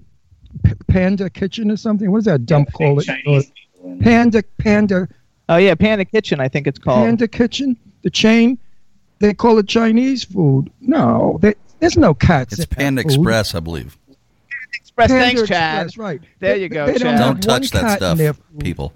Panda 0.90 1.30
Kitchen 1.30 1.72
or 1.72 1.78
something? 1.78 2.12
What 2.12 2.18
is 2.18 2.26
that 2.26 2.46
dump 2.46 2.74
call 2.74 3.00
it? 3.00 3.06
Chinese 3.06 3.46
people 3.46 3.92
in- 3.92 4.00
Panda 4.00 4.44
Panda 4.58 5.08
Oh 5.50 5.58
yeah, 5.58 5.76
Panda 5.76 6.06
Kitchen. 6.06 6.40
I 6.40 6.50
think 6.50 6.68
it's 6.68 6.80
called. 6.80 7.06
Panda 7.06 7.28
Kitchen, 7.28 7.78
the 8.04 8.10
chain. 8.10 8.58
They 9.20 9.34
call 9.34 9.58
it 9.58 9.68
Chinese 9.68 10.24
food. 10.24 10.72
No, 10.82 11.40
they, 11.42 11.56
There's 11.80 11.98
no 11.98 12.14
cats. 12.14 12.54
It's 12.54 12.64
in 12.64 12.68
Panda. 12.68 13.02
Express, 13.02 13.54
I 13.56 13.60
believe. 13.60 13.98
Express. 14.74 15.10
Panda 15.10 15.24
Thanks, 15.26 15.48
Chad. 15.48 15.86
Express, 15.88 15.98
right. 16.04 16.22
There 16.40 16.56
They- 16.56 16.62
you 16.64 16.70
go, 16.70 16.86
they 16.88 16.94
don't 16.94 17.02
Chad. 17.18 17.20
Don't 17.20 17.44
touch 17.44 17.72
that 17.72 17.98
stuff, 17.98 18.40
people. 18.60 18.94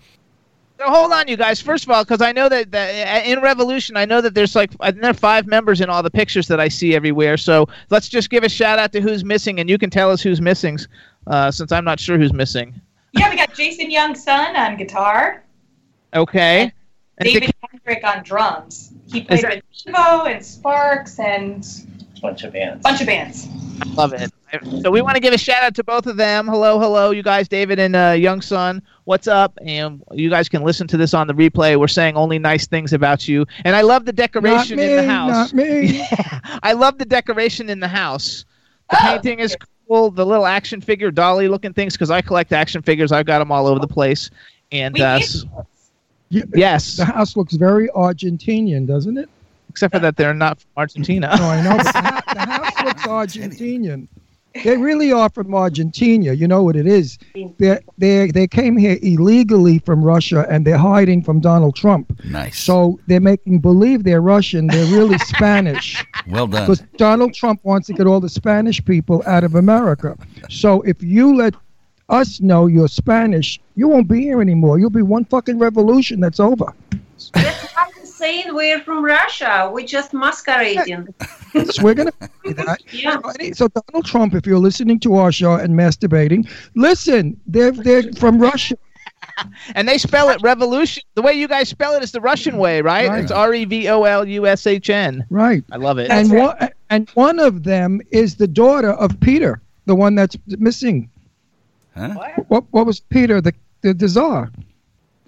So 0.80 0.90
hold 0.90 1.12
on, 1.12 1.28
you 1.28 1.38
guys. 1.38 1.62
First 1.62 1.84
of 1.84 1.92
all, 1.92 2.04
because 2.04 2.24
I 2.24 2.32
know 2.32 2.50
that, 2.50 2.72
that 2.72 3.26
in 3.28 3.38
Revolushn, 3.40 3.96
I 3.98 4.06
know 4.06 4.20
that 4.20 4.34
there's 4.34 4.56
like 4.56 4.72
there 4.80 5.12
are 5.12 5.14
five 5.14 5.46
members 5.46 5.80
in 5.80 5.90
all 5.92 6.02
the 6.02 6.10
pictures 6.10 6.48
that 6.48 6.60
I 6.60 6.70
see 6.70 6.96
everywhere. 6.96 7.38
So 7.38 7.68
let's 7.92 8.10
just 8.10 8.32
give 8.32 8.44
a 8.44 8.50
shout 8.50 8.80
out 8.80 8.92
to 8.94 9.02
who's 9.02 9.24
missing, 9.24 9.60
and 9.60 9.70
you 9.70 9.78
can 9.78 9.92
tell 9.92 10.10
us 10.10 10.24
who's 10.24 10.42
missing, 10.42 10.80
uh, 11.28 11.52
since 11.52 11.72
I'm 11.72 11.86
not 11.86 12.00
sure 12.00 12.18
who's 12.18 12.34
missing. 12.34 12.74
Yeah, 13.14 13.30
we 13.30 13.36
got 13.36 13.54
Jason 13.54 13.92
Young's 13.92 14.24
son 14.24 14.56
on 14.56 14.76
guitar, 14.78 15.44
Okay. 16.16 16.72
And 17.20 17.26
David 17.28 17.42
Dick- 17.42 17.56
Hendrick 17.72 18.04
on 18.04 18.24
drums. 18.24 18.92
He 19.12 19.22
played 19.22 19.44
that- 19.44 19.56
with 19.86 19.94
Evo 19.96 20.34
and 20.34 20.44
Sparks 20.44 21.20
and 21.20 21.64
Bunch 22.22 22.44
of 22.44 22.54
bands. 22.54 22.84
bunch 22.84 23.02
of 23.02 23.08
bands. 23.08 23.48
Love 23.96 24.14
it. 24.14 24.32
So 24.82 24.92
we 24.92 25.02
want 25.02 25.16
to 25.16 25.22
give 25.22 25.34
a 25.34 25.38
shout 25.38 25.64
out 25.64 25.74
to 25.76 25.84
both 25.84 26.06
of 26.06 26.18
them. 26.18 26.46
Hello, 26.48 26.78
hello, 26.80 27.12
you 27.12 27.24
guys, 27.24 27.48
David 27.48 27.80
and 27.80 27.96
uh, 27.96 28.12
Young 28.18 28.42
Son. 28.42 28.82
What's 29.06 29.28
up? 29.28 29.58
And 29.66 30.04
you 30.12 30.30
guys 30.30 30.48
can 30.50 30.62
listen 30.64 30.88
to 30.88 30.98
this 30.98 31.14
on 31.14 31.26
the 31.28 31.34
replay. 31.34 31.80
We're 31.80 31.88
saying 31.88 32.16
only 32.16 32.38
nice 32.38 32.68
things 32.68 32.94
about 32.94 33.28
you. 33.28 33.46
And 33.66 33.76
I 33.76 33.82
love 33.82 34.06
the 34.06 34.12
Not 34.12 34.18
decoration 34.18 34.78
me, 34.78 34.90
in 34.92 34.96
the 34.98 35.12
house. 35.12 35.32
not 35.32 35.54
me. 35.54 35.82
Yeah. 36.12 36.40
I 36.64 36.74
love 36.74 36.98
the 37.00 37.06
decoration 37.06 37.70
in 37.70 37.80
the 37.80 37.88
house. 37.88 38.46
The 38.92 38.98
Oh, 39.00 39.04
painting 39.04 39.40
is 39.40 39.56
cool. 39.88 40.12
The 40.12 40.26
little 40.26 40.46
action 40.46 40.82
figure 40.82 41.10
dolly 41.12 41.48
looking 41.48 41.74
things 41.74 41.94
because 41.94 42.12
I 42.12 42.22
collect 42.22 42.52
action 42.54 42.82
figures. 42.82 43.12
I've 43.12 43.26
got 43.26 43.40
them 43.40 43.52
all 43.52 43.66
over 43.68 43.80
the 43.80 43.88
place. 43.88 44.30
And 44.72 44.94
We 44.96 45.02
uh, 45.02 45.14
made 45.16 45.24
s- 45.24 45.44
those. 45.44 45.66
Yeah, 46.30 46.44
yes, 46.56 46.96
The 46.98 47.06
house 47.06 47.36
looks 47.36 47.56
very 47.56 47.88
Argentinian, 47.90 48.86
doesn't 48.88 49.18
it? 49.18 49.28
Except 49.72 49.94
for 49.94 50.00
that 50.00 50.16
they're 50.18 50.34
not 50.34 50.60
from 50.62 50.70
Argentina. 50.78 51.34
No, 51.38 51.46
I 51.46 51.62
know, 51.62 51.78
but 51.78 51.86
the, 51.94 52.02
ha- 52.02 52.22
the 52.34 52.40
house 52.40 52.84
looks 52.86 53.04
Argentinian. 53.04 54.08
They 54.66 54.76
really 54.76 55.14
are 55.14 55.30
from 55.30 55.56
Argentina. 55.56 56.34
You 56.34 56.46
know 56.46 56.62
what 56.62 56.76
it 56.76 56.86
is? 56.86 57.18
They 57.58 57.80
they 57.98 58.32
they 58.32 58.48
came 58.48 58.76
here 58.76 58.98
illegally 59.02 59.80
from 59.80 60.04
Russia, 60.04 60.46
and 60.50 60.68
they're 60.68 60.78
hiding 60.78 61.24
from 61.24 61.40
Donald 61.40 61.76
Trump. 61.78 62.12
Nice. 62.26 62.60
So 62.60 63.00
they're 63.08 63.22
making 63.22 63.60
believe 63.60 64.04
they're 64.04 64.20
Russian. 64.36 64.68
They're 64.68 64.92
really 64.98 65.18
Spanish 65.34 66.06
well 66.28 66.48
done. 66.48 66.64
because 66.66 66.84
Donald 66.98 67.34
Trump 67.34 67.62
wants 67.64 67.88
to 67.88 67.94
get 67.94 68.08
all 68.08 68.20
the 68.20 68.28
Spanish 68.42 68.84
people 68.84 69.24
out 69.26 69.46
of 69.46 69.56
America. 69.56 70.18
So 70.50 70.82
if 70.82 71.02
you 71.02 71.34
let 71.34 71.56
us 72.10 72.42
know 72.42 72.66
you're 72.68 72.90
Spanish, 72.90 73.58
you 73.76 73.88
won't 73.88 74.10
be 74.10 74.20
here 74.24 74.42
anymore. 74.42 74.80
You'll 74.80 74.90
be 74.90 75.02
one 75.02 75.24
fucking 75.24 75.60
revolution 75.60 76.20
that's 76.20 76.42
over. 76.42 76.66
That's 78.22 78.34
why 78.34 78.38
I'm 78.38 78.44
saying 78.44 78.56
we're 78.56 78.80
from 78.82 79.04
Russia. 79.04 79.70
We're 79.72 79.86
just 79.86 80.14
masquerading. 80.14 81.14
So 81.54 81.84
we're 81.84 81.96
gonna 81.96 82.14
that. 82.46 82.80
Yeah. 82.94 83.20
So 83.52 83.68
Donald 83.68 84.06
Trump, 84.06 84.36
if 84.36 84.46
you're 84.46 84.58
listening 84.58 85.02
to 85.02 85.16
our 85.16 85.34
show 85.34 85.56
and 85.56 85.78
masturbating, 85.78 86.50
listen. 86.76 87.38
They're 87.46 87.72
they're 87.72 88.04
from 88.14 88.40
Russia. 88.40 88.78
and 89.76 89.86
they 89.86 89.98
spell 89.98 90.30
it 90.30 90.42
revolution. 90.42 91.04
The 91.16 91.22
way 91.22 91.34
you 91.34 91.50
guys 91.50 91.68
spell 91.68 91.94
it 91.96 92.04
is 92.04 92.14
the 92.14 92.22
Russian 92.22 92.56
way, 92.56 92.82
right? 92.82 93.10
Right. 93.10 93.22
It's 93.22 93.34
R 93.34 93.54
E 93.54 93.66
V 93.66 93.90
O 93.90 94.04
L 94.04 94.26
U 94.26 94.48
S 94.48 94.66
H 94.66 94.90
N. 94.90 95.26
Right. 95.30 95.62
I 95.74 95.76
love 95.76 95.98
it. 95.98 96.08
That's 96.08 96.30
and 96.30 96.40
right. 96.40 96.62
one 96.62 96.70
and 96.90 97.10
one 97.16 97.40
of 97.40 97.64
them 97.64 98.00
is 98.12 98.36
the 98.36 98.48
daughter 98.48 98.92
of 98.92 99.20
Peter, 99.20 99.62
the 99.88 99.96
one 99.96 100.16
that's 100.16 100.38
missing. 100.48 101.10
Huh? 101.98 102.16
What 102.48 102.64
what 102.72 102.86
was 102.86 103.02
Peter 103.02 103.42
the 103.42 103.54
the, 103.82 103.94
the 103.94 104.08
czar? 104.08 104.54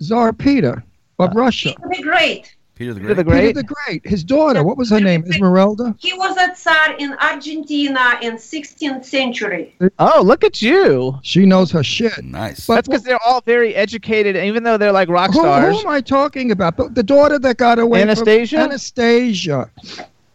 Czar 0.01 0.31
Peter 0.31 0.85
of 1.19 1.31
uh, 1.31 1.33
Russia. 1.33 1.75
It'll 1.91 2.01
great. 2.01 2.55
Peter 2.75 2.93
the 2.93 3.01
Peter 3.01 3.13
the 3.13 3.23
Great. 3.23 3.33
Great. 3.33 3.47
Peter 3.47 3.61
the 3.61 3.63
Great. 3.63 4.07
His 4.07 4.23
daughter. 4.23 4.63
What 4.63 4.77
was 4.77 4.89
her 4.89 4.99
name? 4.99 5.23
Esmeralda. 5.27 5.95
He 5.99 6.13
was 6.13 6.35
a 6.37 6.55
Tsar 6.55 6.95
in 6.97 7.13
Argentina 7.19 8.17
in 8.21 8.33
16th 8.35 9.05
century. 9.05 9.75
Oh, 9.99 10.21
look 10.25 10.43
at 10.43 10.61
you. 10.61 11.19
She 11.21 11.45
knows 11.45 11.71
her 11.71 11.83
shit. 11.83 12.23
Nice. 12.23 12.65
But 12.65 12.75
That's 12.75 12.87
because 12.87 13.03
they're 13.03 13.21
all 13.23 13.41
very 13.41 13.75
educated, 13.75 14.35
even 14.35 14.63
though 14.63 14.77
they're 14.77 14.91
like 14.91 15.09
rock 15.09 15.31
who, 15.31 15.41
stars. 15.41 15.75
who 15.75 15.81
am 15.81 15.87
I 15.87 16.01
talking 16.01 16.51
about? 16.51 16.77
The, 16.77 16.89
the 16.89 17.03
daughter 17.03 17.37
that 17.39 17.57
got 17.57 17.77
away. 17.77 18.01
from- 18.01 18.09
Anastasia? 18.09 18.57
Anastasia. 18.57 19.69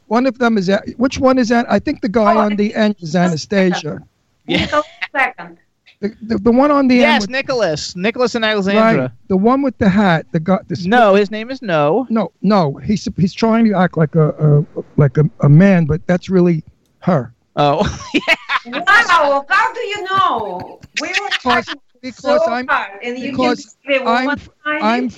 One 0.06 0.26
of 0.26 0.38
them 0.38 0.56
is 0.56 0.66
that. 0.68 0.88
Which 0.96 1.18
one 1.18 1.38
is 1.38 1.48
that? 1.48 1.70
I 1.70 1.78
think 1.78 2.00
the 2.00 2.08
guy 2.08 2.34
oh, 2.34 2.38
on 2.38 2.56
the 2.56 2.74
end 2.74 2.96
is 3.00 3.14
Anastasia. 3.16 4.02
Yeah. 4.46 4.82
Second. 5.12 5.58
The, 6.00 6.14
the, 6.22 6.38
the 6.38 6.52
one 6.52 6.70
on 6.70 6.86
the 6.86 6.96
Yes, 6.96 7.14
end. 7.14 7.20
With, 7.22 7.30
Nicholas. 7.30 7.96
Nicholas 7.96 8.34
and 8.36 8.44
right. 8.44 8.52
Alexandra. 8.52 9.12
The 9.26 9.36
one 9.36 9.62
with 9.62 9.76
the 9.78 9.88
hat. 9.88 10.26
The 10.32 10.38
guy. 10.40 10.58
The, 10.68 10.80
No, 10.86 11.14
his 11.14 11.30
name 11.30 11.50
is 11.50 11.60
No. 11.60 12.06
No, 12.08 12.30
no. 12.42 12.74
He's 12.76 13.08
he's 13.16 13.34
trying 13.34 13.64
to 13.64 13.74
act 13.74 13.96
like 13.96 14.14
a, 14.14 14.28
a 14.30 14.64
like 14.96 15.18
a, 15.18 15.24
a 15.40 15.48
man, 15.48 15.86
but 15.86 16.06
that's 16.06 16.28
really 16.30 16.62
her. 17.00 17.32
Oh, 17.56 17.78
Wow, 18.66 19.44
how 19.48 19.72
do 19.72 19.80
you 19.80 20.02
know? 20.04 20.80
We 21.00 21.08
were 21.08 21.14
Because, 21.30 21.66
talking 21.66 21.80
because 22.02 22.44
so 22.44 22.52
I'm 22.52 22.66
hard, 22.68 23.02
and 23.02 23.18
you 23.18 23.32
because 23.32 23.76
can 23.84 24.06
I'm 24.06 24.26
one 24.26 24.38
time. 24.38 24.82
I'm 24.82 25.10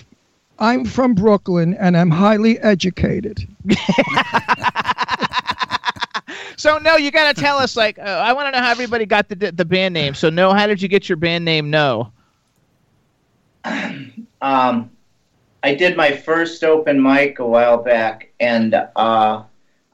I'm 0.59 0.85
from 0.85 1.15
Brooklyn 1.15 1.75
and 1.75 1.97
I'm 1.97 2.11
highly 2.11 2.59
educated. 2.61 3.47
so 6.61 6.79
no, 6.79 6.97
you 6.97 7.11
got 7.11 7.35
to 7.35 7.41
tell 7.41 7.57
us. 7.57 7.77
Like, 7.77 7.99
uh, 7.99 8.03
I 8.03 8.33
want 8.33 8.47
to 8.47 8.53
know 8.53 8.65
how 8.65 8.71
everybody 8.71 9.07
got 9.07 9.29
the 9.29 9.51
the 9.53 9.65
band 9.65 9.95
name. 9.95 10.15
So 10.15 10.31
no, 10.31 10.53
how 10.53 10.67
did 10.67 10.83
you 10.83 10.89
get 10.89 11.09
your 11.09 11.17
band 11.17 11.45
name? 11.45 11.71
No. 11.71 12.13
Um, 14.43 14.91
I 15.63 15.75
did 15.75 15.95
my 15.95 16.17
first 16.17 16.65
open 16.65 17.03
mic 17.03 17.41
a 17.41 17.47
while 17.47 17.77
back, 17.77 18.33
and 18.41 18.75
uh, 18.97 19.43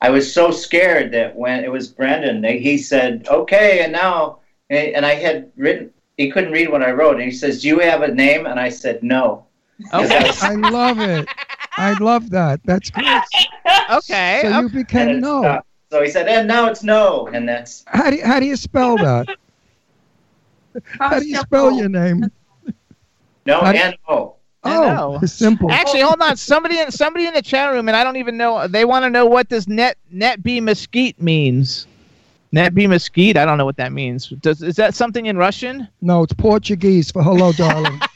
I 0.01 0.11
was 0.11 0.33
so 0.33 0.53
scared 0.53 1.11
that 1.11 1.35
when 1.35 1.65
it 1.65 1.73
was 1.73 1.89
Brendan, 1.89 2.45
he 2.45 2.79
said, 2.79 3.27
"Okay," 3.29 3.83
and 3.83 3.93
now, 3.93 4.39
and 4.71 5.05
I 5.05 5.15
had 5.15 5.51
written. 5.57 5.91
He 6.17 6.31
couldn't 6.31 6.53
read 6.53 6.71
what 6.71 6.81
I 6.81 6.93
wrote, 6.93 7.17
and 7.17 7.25
he 7.25 7.33
says, 7.33 7.63
"Do 7.63 7.67
you 7.67 7.81
have 7.81 8.03
a 8.03 8.15
name?" 8.15 8.47
And 8.47 8.61
I 8.61 8.69
said, 8.69 9.03
"No." 9.03 9.47
Okay. 9.93 10.31
I 10.41 10.55
love 10.55 11.01
it. 11.01 11.29
I 11.77 11.95
love 11.95 12.31
that. 12.31 12.61
That's 12.65 12.91
great. 12.91 13.07
Okay. 13.91 14.41
So 14.43 14.61
you 14.61 14.69
became 14.69 15.21
no. 15.21 15.61
So 15.91 16.03
he 16.03 16.11
said, 16.11 16.29
"And 16.29 16.49
now 16.49 16.69
it's 16.69 16.83
no," 16.83 17.29
and 17.29 17.49
that's 17.49 17.85
How 17.87 18.11
do 18.11 18.17
you, 18.17 18.25
how 18.25 18.41
do 18.41 18.47
you 18.47 18.57
spell 18.57 18.97
that? 18.99 19.29
How 20.99 21.19
do 21.19 21.27
you 21.27 21.37
spell 21.37 21.73
your 21.73 21.89
name? 21.89 22.31
no 23.47 23.61
and 23.63 23.97
no. 24.09 24.37
Oh, 24.65 25.21
it's 25.23 25.33
simple. 25.33 25.71
Actually, 25.71 26.01
hold 26.01 26.21
on. 26.21 26.37
Somebody 26.37 26.79
in 26.79 26.91
somebody 26.91 27.27
in 27.27 27.35
the 27.35 27.43
chat 27.43 27.73
room, 27.73 27.89
and 27.89 27.97
I 27.97 28.03
don't 28.03 28.17
even 28.17 28.37
know. 28.37 28.67
They 28.67 28.85
want 28.85 29.05
to 29.05 29.11
know 29.11 29.27
what 29.27 29.49
does 29.49 29.69
net 29.69 29.97
net 30.11 30.43
be 30.43 30.61
mesquite 30.61 31.21
means. 31.23 31.87
Net 32.53 32.75
be 32.75 32.87
mesquite. 32.87 33.37
I 33.37 33.45
don't 33.45 33.59
know 33.59 33.65
what 33.65 33.77
that 33.77 33.93
means. 33.93 34.29
Does 34.29 34.63
is 34.63 34.77
that 34.77 34.95
something 34.95 35.27
in 35.27 35.37
Russian? 35.37 35.89
No, 36.01 36.25
it's 36.25 36.33
Portuguese 36.33 37.11
for 37.11 37.23
hello, 37.23 37.53
darling. 37.53 38.01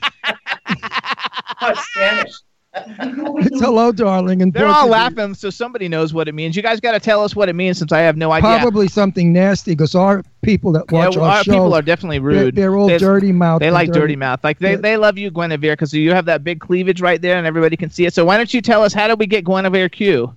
Oh, 1.62 1.74
Spanish. 1.74 2.40
It's 2.72 3.61
hello, 3.61 3.90
darling, 3.90 4.42
And 4.42 4.52
They're 4.52 4.66
all 4.68 4.87
laughing, 4.88 5.35
so 5.35 5.50
somebody 5.50 5.88
knows 5.88 6.14
what 6.14 6.28
it 6.28 6.35
means. 6.35 6.54
You 6.54 6.62
guys 6.62 6.78
got 6.78 6.92
to 6.92 7.00
tell 7.00 7.22
us 7.24 7.35
what 7.35 7.48
it 7.48 7.54
means, 7.54 7.78
since 7.78 7.90
I 7.90 7.98
have 8.00 8.16
no 8.16 8.30
idea. 8.30 8.59
Probably 8.61 8.87
something 8.87 9.33
nasty 9.33 9.72
because 9.72 9.94
our 9.94 10.22
people 10.42 10.70
that 10.72 10.90
watch 10.92 11.16
well, 11.16 11.24
our, 11.24 11.38
our 11.38 11.44
show, 11.44 11.52
people 11.52 11.74
are 11.74 11.83
definitely 11.83 12.18
they're, 12.18 12.44
rude. 12.44 12.54
they're 12.54 12.76
all 12.76 12.87
They- 12.87 12.98
dirty 12.98 13.33
mouth. 13.33 13.61
They 13.61 13.70
like 13.72 13.90
dirty 13.90 14.14
mouth. 14.16 14.44
Like 14.44 14.59
they, 14.61 14.72
Yeah. 14.72 14.76
they 14.76 14.96
love 14.96 15.18
you, 15.18 15.30
Guinevere, 15.30 15.72
because 15.72 15.92
you 15.92 16.12
have 16.12 16.26
that 16.26 16.44
big 16.44 16.61
cleavage 16.61 17.00
right 17.00 17.20
there, 17.20 17.37
and 17.38 17.46
everybody 17.46 17.76
can 17.76 17.90
see 17.90 18.06
it. 18.06 18.14
So 18.14 18.24
why 18.24 18.37
don't 18.37 18.52
you 18.54 18.61
tell 18.61 18.85
us 18.85 18.92
how 18.92 19.09
did 19.09 19.18
we 19.18 19.26
get 19.26 19.44
Guinevere 19.44 19.88
Q? 19.90 20.35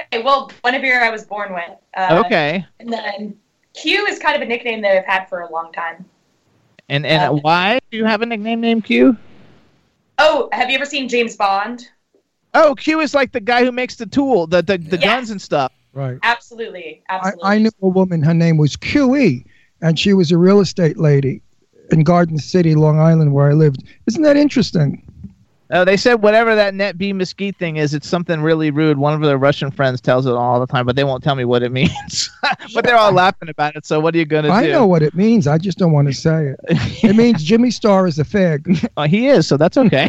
Okay, 0.00 0.22
well, 0.22 0.50
Guinevere 0.64 1.02
I 1.02 1.10
was 1.10 1.24
born 1.24 1.52
with. 1.52 1.70
Uh, 1.96 2.22
okay, 2.24 2.64
And 2.80 2.90
then 2.92 3.36
Q 3.74 4.06
is 4.06 4.18
kind 4.18 4.36
of 4.36 4.42
a 4.42 4.46
nickname 4.46 4.80
that 4.82 4.96
I've 4.96 5.04
had 5.04 5.28
for 5.28 5.40
a 5.40 5.52
long 5.52 5.70
time. 5.72 6.04
and 6.88 7.04
and 7.04 7.22
uh, 7.30 7.32
why 7.40 7.78
do 7.90 7.98
you 7.98 8.04
have 8.06 8.22
a 8.22 8.26
nickname 8.26 8.60
named 8.62 8.84
Q? 8.84 9.16
Oh, 10.18 10.48
have 10.52 10.68
you 10.70 10.76
ever 10.76 10.86
seen 10.86 11.08
James 11.08 11.36
Bond? 11.36 11.88
Oh, 12.54 12.74
Q 12.74 13.00
is 13.00 13.14
like 13.14 13.32
the 13.32 13.40
guy 13.40 13.64
who 13.64 13.72
makes 13.72 13.96
the 13.96 14.06
tool, 14.06 14.46
the 14.46 14.62
the, 14.62 14.78
the 14.78 14.96
Yes. 14.96 15.04
guns 15.04 15.30
and 15.30 15.40
stuff. 15.40 15.72
Right. 15.92 16.18
Absolutely, 16.22 17.02
I, 17.08 17.14
absolutely. 17.16 17.48
I 17.50 17.58
knew 17.58 17.70
a 17.82 17.88
woman. 17.88 18.22
Her 18.22 18.34
name 18.34 18.56
was 18.56 18.76
QE, 18.76 19.44
and 19.80 19.98
she 19.98 20.12
was 20.14 20.32
a 20.32 20.38
real 20.38 20.60
estate 20.60 20.98
lady 20.98 21.42
in 21.90 22.02
Garden 22.04 22.38
City, 22.38 22.74
Long 22.74 22.98
Island, 22.98 23.32
where 23.32 23.50
I 23.50 23.54
lived. 23.54 23.84
Isn't 24.06 24.22
that 24.22 24.36
interesting? 24.36 25.02
Oh, 25.70 25.84
they 25.84 25.98
said 25.98 26.22
whatever 26.22 26.54
that 26.54 26.74
net 26.74 26.96
B 26.96 27.12
mesquite 27.12 27.56
thing 27.56 27.76
is, 27.76 27.92
it's 27.92 28.08
something 28.08 28.40
really 28.40 28.70
rude. 28.70 28.96
One 28.96 29.12
of 29.12 29.20
their 29.20 29.36
Russian 29.36 29.70
friends 29.70 30.00
tells 30.00 30.24
it 30.24 30.32
all 30.32 30.60
the 30.60 30.66
time, 30.66 30.86
but 30.86 30.96
they 30.96 31.04
won't 31.04 31.22
tell 31.22 31.34
me 31.34 31.44
what 31.44 31.62
it 31.62 31.70
means. 31.72 32.30
but 32.74 32.84
they're 32.84 32.96
all 32.96 33.12
laughing 33.12 33.48
about 33.50 33.76
it. 33.76 33.84
So 33.84 34.00
what 34.00 34.14
are 34.14 34.18
you 34.18 34.24
gonna 34.24 34.50
I 34.50 34.62
do? 34.62 34.68
I 34.68 34.72
know 34.72 34.86
what 34.86 35.02
it 35.02 35.14
means. 35.14 35.46
I 35.46 35.58
just 35.58 35.76
don't 35.76 35.92
want 35.92 36.08
to 36.08 36.14
say 36.14 36.48
it. 36.48 36.60
It 37.04 37.16
means 37.16 37.42
Jimmy 37.42 37.70
Star 37.70 38.06
is 38.06 38.18
a 38.18 38.24
fag. 38.24 38.88
Uh, 38.96 39.06
he 39.06 39.28
is, 39.28 39.46
so 39.46 39.56
that's 39.56 39.76
okay. 39.76 40.08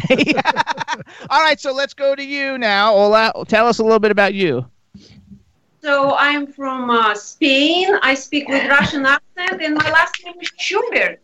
all 1.30 1.42
right, 1.42 1.60
so 1.60 1.72
let's 1.72 1.92
go 1.92 2.14
to 2.14 2.24
you 2.24 2.56
now. 2.56 2.94
Ola, 2.94 3.32
tell 3.46 3.66
us 3.66 3.78
a 3.78 3.82
little 3.82 3.98
bit 3.98 4.10
about 4.10 4.32
you. 4.34 4.64
So 5.82 6.14
I'm 6.16 6.46
from 6.46 6.90
uh, 6.90 7.14
Spain. 7.14 7.88
I 8.02 8.14
speak 8.14 8.48
with 8.48 8.68
Russian 8.68 9.06
accent, 9.06 9.62
and 9.62 9.74
my 9.74 9.90
last 9.90 10.22
name 10.24 10.34
is 10.40 10.50
Schubert. 10.58 11.20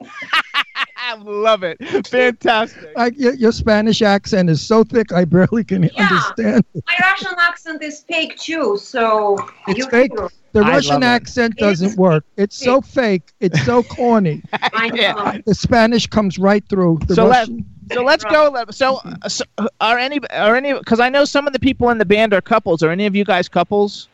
I 0.96 1.14
love 1.16 1.62
it. 1.62 1.78
Fantastic. 2.08 2.92
I, 2.96 3.08
your, 3.16 3.34
your 3.34 3.52
Spanish 3.52 4.02
accent 4.02 4.50
is 4.50 4.60
so 4.66 4.82
thick 4.84 5.12
I 5.12 5.24
barely 5.24 5.64
can 5.64 5.88
understand. 5.96 6.64
My 6.74 6.94
Russian 7.00 7.34
accent 7.38 7.82
is 7.82 8.00
fake 8.00 8.36
too, 8.38 8.76
so 8.76 9.36
It's 9.68 9.78
you 9.78 9.88
fake. 9.88 10.12
too. 10.16 10.28
The 10.52 10.62
I 10.62 10.68
Russian 10.74 10.94
love 10.94 11.02
it. 11.02 11.06
accent 11.06 11.56
doesn't 11.56 11.96
work. 11.96 12.24
It's 12.36 12.56
so 12.56 12.80
fake. 12.80 13.32
It's 13.40 13.62
so 13.64 13.82
corny. 13.82 14.42
I 14.52 14.88
know. 14.88 15.32
The 15.44 15.54
Spanish 15.54 16.06
comes 16.06 16.38
right 16.38 16.64
through. 16.68 17.00
The 17.06 17.14
So 17.14 17.26
Let- 17.26 17.48
so 17.92 18.02
let's 18.02 18.24
go. 18.24 18.52
So, 18.70 19.00
so 19.28 19.44
are 19.80 19.96
any 19.98 20.18
are 20.30 20.56
any 20.56 20.72
because 20.72 20.98
I 20.98 21.08
know 21.08 21.24
some 21.24 21.46
of 21.46 21.52
the 21.52 21.60
people 21.60 21.90
in 21.90 21.98
the 21.98 22.04
band 22.04 22.34
are 22.34 22.40
couples. 22.40 22.82
Are 22.82 22.90
any 22.90 23.06
of 23.06 23.14
you 23.14 23.24
guys 23.24 23.48
couples? 23.48 24.08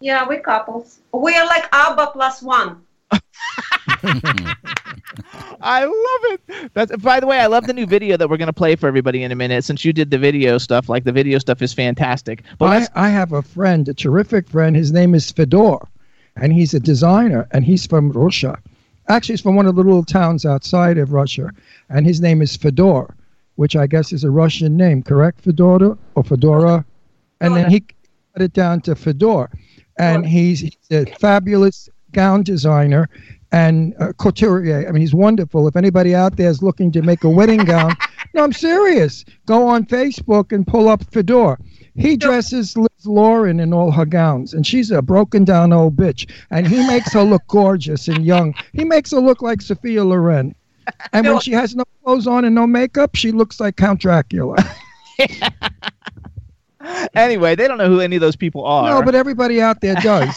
Yeah, 0.00 0.26
we're 0.26 0.40
couples. 0.40 0.98
We 1.12 1.36
are 1.36 1.46
like 1.46 1.68
ABBA 1.72 2.08
plus 2.12 2.42
one. 2.42 2.83
I 5.60 5.84
love 5.84 6.32
it. 6.32 6.74
That's 6.74 6.94
by 6.96 7.20
the 7.20 7.26
way, 7.26 7.38
I 7.40 7.46
love 7.46 7.66
the 7.66 7.72
new 7.72 7.86
video 7.86 8.16
that 8.16 8.28
we're 8.28 8.36
gonna 8.36 8.52
play 8.52 8.76
for 8.76 8.86
everybody 8.86 9.22
in 9.22 9.32
a 9.32 9.34
minute. 9.34 9.64
Since 9.64 9.84
you 9.84 9.92
did 9.92 10.10
the 10.10 10.18
video 10.18 10.58
stuff, 10.58 10.88
like 10.88 11.04
the 11.04 11.12
video 11.12 11.38
stuff 11.38 11.62
is 11.62 11.72
fantastic. 11.72 12.42
But 12.58 12.90
I, 12.94 13.06
I 13.06 13.08
have 13.08 13.32
a 13.32 13.42
friend, 13.42 13.88
a 13.88 13.94
terrific 13.94 14.48
friend. 14.48 14.76
His 14.76 14.92
name 14.92 15.14
is 15.14 15.30
Fedor, 15.30 15.78
and 16.36 16.52
he's 16.52 16.74
a 16.74 16.80
designer, 16.80 17.48
and 17.52 17.64
he's 17.64 17.86
from 17.86 18.10
Russia. 18.12 18.58
Actually, 19.08 19.34
he's 19.34 19.40
from 19.42 19.56
one 19.56 19.66
of 19.66 19.74
the 19.74 19.82
little 19.82 20.04
towns 20.04 20.46
outside 20.46 20.98
of 20.98 21.12
Russia, 21.12 21.50
and 21.88 22.06
his 22.06 22.20
name 22.20 22.42
is 22.42 22.56
Fedor, 22.56 23.14
which 23.56 23.76
I 23.76 23.86
guess 23.86 24.12
is 24.12 24.24
a 24.24 24.30
Russian 24.30 24.76
name, 24.76 25.02
correct, 25.02 25.40
Fedora 25.42 25.96
or 26.14 26.24
Fedora? 26.24 26.84
And 27.40 27.54
then 27.54 27.70
he 27.70 27.80
cut 27.80 28.42
it 28.42 28.52
down 28.52 28.80
to 28.82 28.94
Fedor, 28.94 29.50
and 29.98 30.26
he's, 30.26 30.60
he's 30.60 30.76
a 30.90 31.04
fabulous 31.04 31.88
gown 32.12 32.42
designer 32.42 33.08
and 33.54 33.94
uh, 34.00 34.12
couturier. 34.14 34.84
I 34.88 34.90
mean, 34.90 35.00
he's 35.00 35.14
wonderful. 35.14 35.68
If 35.68 35.76
anybody 35.76 36.12
out 36.12 36.36
there 36.36 36.50
is 36.50 36.60
looking 36.60 36.90
to 36.90 37.02
make 37.02 37.22
a 37.22 37.30
wedding 37.30 37.64
gown, 37.64 37.96
no, 38.34 38.42
I'm 38.42 38.52
serious. 38.52 39.24
Go 39.46 39.68
on 39.68 39.86
Facebook 39.86 40.50
and 40.50 40.66
pull 40.66 40.88
up 40.88 41.04
Fedor. 41.12 41.58
He 41.94 42.16
dresses 42.16 42.76
Liz 42.76 43.06
Lauren 43.06 43.60
in 43.60 43.72
all 43.72 43.92
her 43.92 44.04
gowns, 44.04 44.52
and 44.52 44.66
she's 44.66 44.90
a 44.90 45.00
broken 45.00 45.44
down 45.44 45.72
old 45.72 45.94
bitch. 45.94 46.28
And 46.50 46.66
he 46.66 46.84
makes 46.88 47.12
her 47.12 47.22
look 47.22 47.46
gorgeous 47.46 48.08
and 48.08 48.26
young. 48.26 48.54
He 48.72 48.84
makes 48.84 49.12
her 49.12 49.20
look 49.20 49.40
like 49.40 49.62
Sophia 49.62 50.02
Loren. 50.02 50.54
And 51.14 51.26
when 51.26 51.40
she 51.40 51.52
has 51.52 51.74
no 51.74 51.84
clothes 52.02 52.26
on 52.26 52.44
and 52.44 52.54
no 52.54 52.66
makeup, 52.66 53.16
she 53.16 53.32
looks 53.32 53.58
like 53.58 53.76
Count 53.76 54.00
Dracula. 54.00 54.56
anyway, 57.14 57.54
they 57.54 57.66
don't 57.66 57.78
know 57.78 57.88
who 57.88 58.00
any 58.00 58.16
of 58.16 58.20
those 58.20 58.36
people 58.36 58.66
are. 58.66 58.90
No, 58.90 59.02
but 59.02 59.14
everybody 59.14 59.62
out 59.62 59.80
there 59.80 59.94
does. 59.94 60.36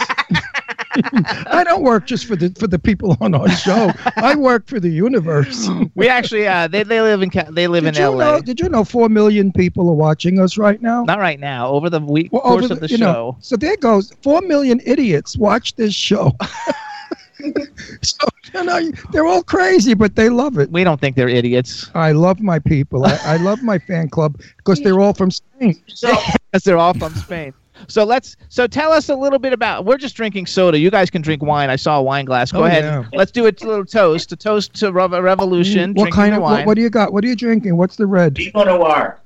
I 1.47 1.63
don't 1.63 1.83
work 1.83 2.05
just 2.05 2.25
for 2.25 2.35
the 2.35 2.49
for 2.59 2.67
the 2.67 2.79
people 2.79 3.17
on 3.21 3.35
our 3.35 3.49
show. 3.49 3.91
I 4.15 4.35
work 4.35 4.67
for 4.67 4.79
the 4.79 4.89
universe. 4.89 5.69
we 5.95 6.07
actually 6.07 6.47
uh, 6.47 6.67
they 6.67 6.83
they 6.83 7.01
live 7.01 7.21
in 7.21 7.31
they 7.49 7.67
live 7.67 7.83
Did 7.83 7.97
in 7.97 8.03
L.A. 8.03 8.17
know? 8.17 8.41
Did 8.41 8.59
you 8.59 8.69
know 8.69 8.83
four 8.83 9.09
million 9.09 9.51
people 9.51 9.89
are 9.89 9.95
watching 9.95 10.39
us 10.39 10.57
right 10.57 10.81
now? 10.81 11.03
Not 11.03 11.19
right 11.19 11.39
now. 11.39 11.67
Over 11.67 11.89
the 11.89 11.99
week 11.99 12.31
Well, 12.31 12.41
course 12.41 12.65
over 12.65 12.73
of 12.75 12.79
the 12.79 12.87
show. 12.87 12.97
know, 12.97 13.37
so 13.41 13.55
there 13.55 13.77
goes 13.77 14.13
four 14.21 14.41
million 14.41 14.81
idiots 14.85 15.37
watch 15.37 15.75
this 15.75 15.93
show. 15.93 16.35
so 18.01 18.27
you 18.53 18.63
know, 18.63 18.91
they're 19.11 19.25
all 19.25 19.43
crazy, 19.43 19.93
but 19.93 20.15
they 20.15 20.29
love 20.29 20.57
it. 20.57 20.71
We 20.71 20.83
don't 20.83 20.99
think 20.99 21.15
they're 21.15 21.29
idiots. 21.29 21.89
I 21.93 22.11
love 22.11 22.39
my 22.39 22.59
people. 22.59 23.05
I, 23.05 23.19
I 23.23 23.37
love 23.37 23.61
my 23.61 23.77
fan 23.79 24.09
club 24.09 24.39
because 24.57 24.81
they're 24.81 24.99
all 24.99 25.13
from 25.13 25.31
Spain. 25.31 25.81
because 25.87 26.63
they're 26.63 26.77
all 26.77 26.93
from 26.93 27.13
Spain. 27.15 27.53
So 27.87 28.03
let's 28.03 28.35
so 28.49 28.67
tell 28.67 28.91
us 28.91 29.09
a 29.09 29.15
little 29.15 29.39
bit 29.39 29.53
about. 29.53 29.85
We're 29.85 29.97
just 29.97 30.15
drinking 30.15 30.45
soda. 30.47 30.77
You 30.79 30.89
guys 30.91 31.09
can 31.09 31.21
drink 31.21 31.41
wine. 31.43 31.69
I 31.69 31.75
saw 31.75 31.99
a 31.99 32.01
wine 32.01 32.25
glass. 32.25 32.51
Go 32.51 32.61
Oh, 32.61 32.65
ahead. 32.65 32.83
yeah. 32.83 33.05
Let's 33.13 33.31
do 33.31 33.43
a 33.43 33.51
little 33.51 33.85
toast. 33.85 34.31
A 34.31 34.35
toast 34.35 34.73
to 34.75 34.91
Rev- 34.91 35.11
Revolushn. 35.11 35.95
What 35.95 36.11
kind 36.11 36.33
of 36.35 36.41
wine. 36.41 36.59
what, 36.59 36.65
what 36.67 36.73
do 36.75 36.81
you 36.81 36.89
got? 36.89 37.13
What 37.13 37.23
are 37.23 37.27
you 37.27 37.35
drinking? 37.35 37.77
What's 37.77 37.95
the 37.95 38.07
red? 38.07 38.35
Pinot 38.35 38.67
Noir. 38.67 39.19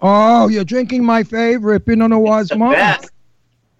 Oh, 0.00 0.48
you're 0.48 0.64
drinking 0.64 1.04
my 1.04 1.22
favorite 1.24 1.84
Pinot 1.86 2.10
Noir's 2.10 2.54
mom. 2.54 2.72
Best. 2.72 3.10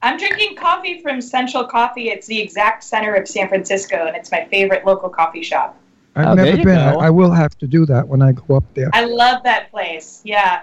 I'm 0.03 0.17
drinking 0.17 0.57
coffee 0.57 1.01
from 1.03 1.21
Central 1.21 1.65
Coffee. 1.65 2.09
It's 2.11 2.27
the 2.27 2.41
exact 2.41 2.85
center 2.85 3.15
of 3.15 3.27
San 3.27 3.49
Francisco, 3.49 4.07
and 4.07 4.17
it's 4.17 4.31
my 4.31 4.45
favorite 4.51 4.87
local 4.87 5.09
coffee 5.09 5.43
shop. 5.43 5.77
I've 6.15 6.29
Oh, 6.29 6.35
never 6.35 6.57
been. 6.57 6.79
I, 6.79 6.93
go. 6.95 7.01
I 7.01 7.11
will 7.11 7.33
have 7.33 7.57
to 7.59 7.67
do 7.67 7.85
that 7.87 8.07
when 8.07 8.23
I 8.23 8.33
go 8.33 8.57
up 8.57 8.65
there. 8.75 8.91
I 8.93 9.05
love 9.05 9.43
that 9.45 9.71
place. 9.71 10.21
Yeah. 10.25 10.63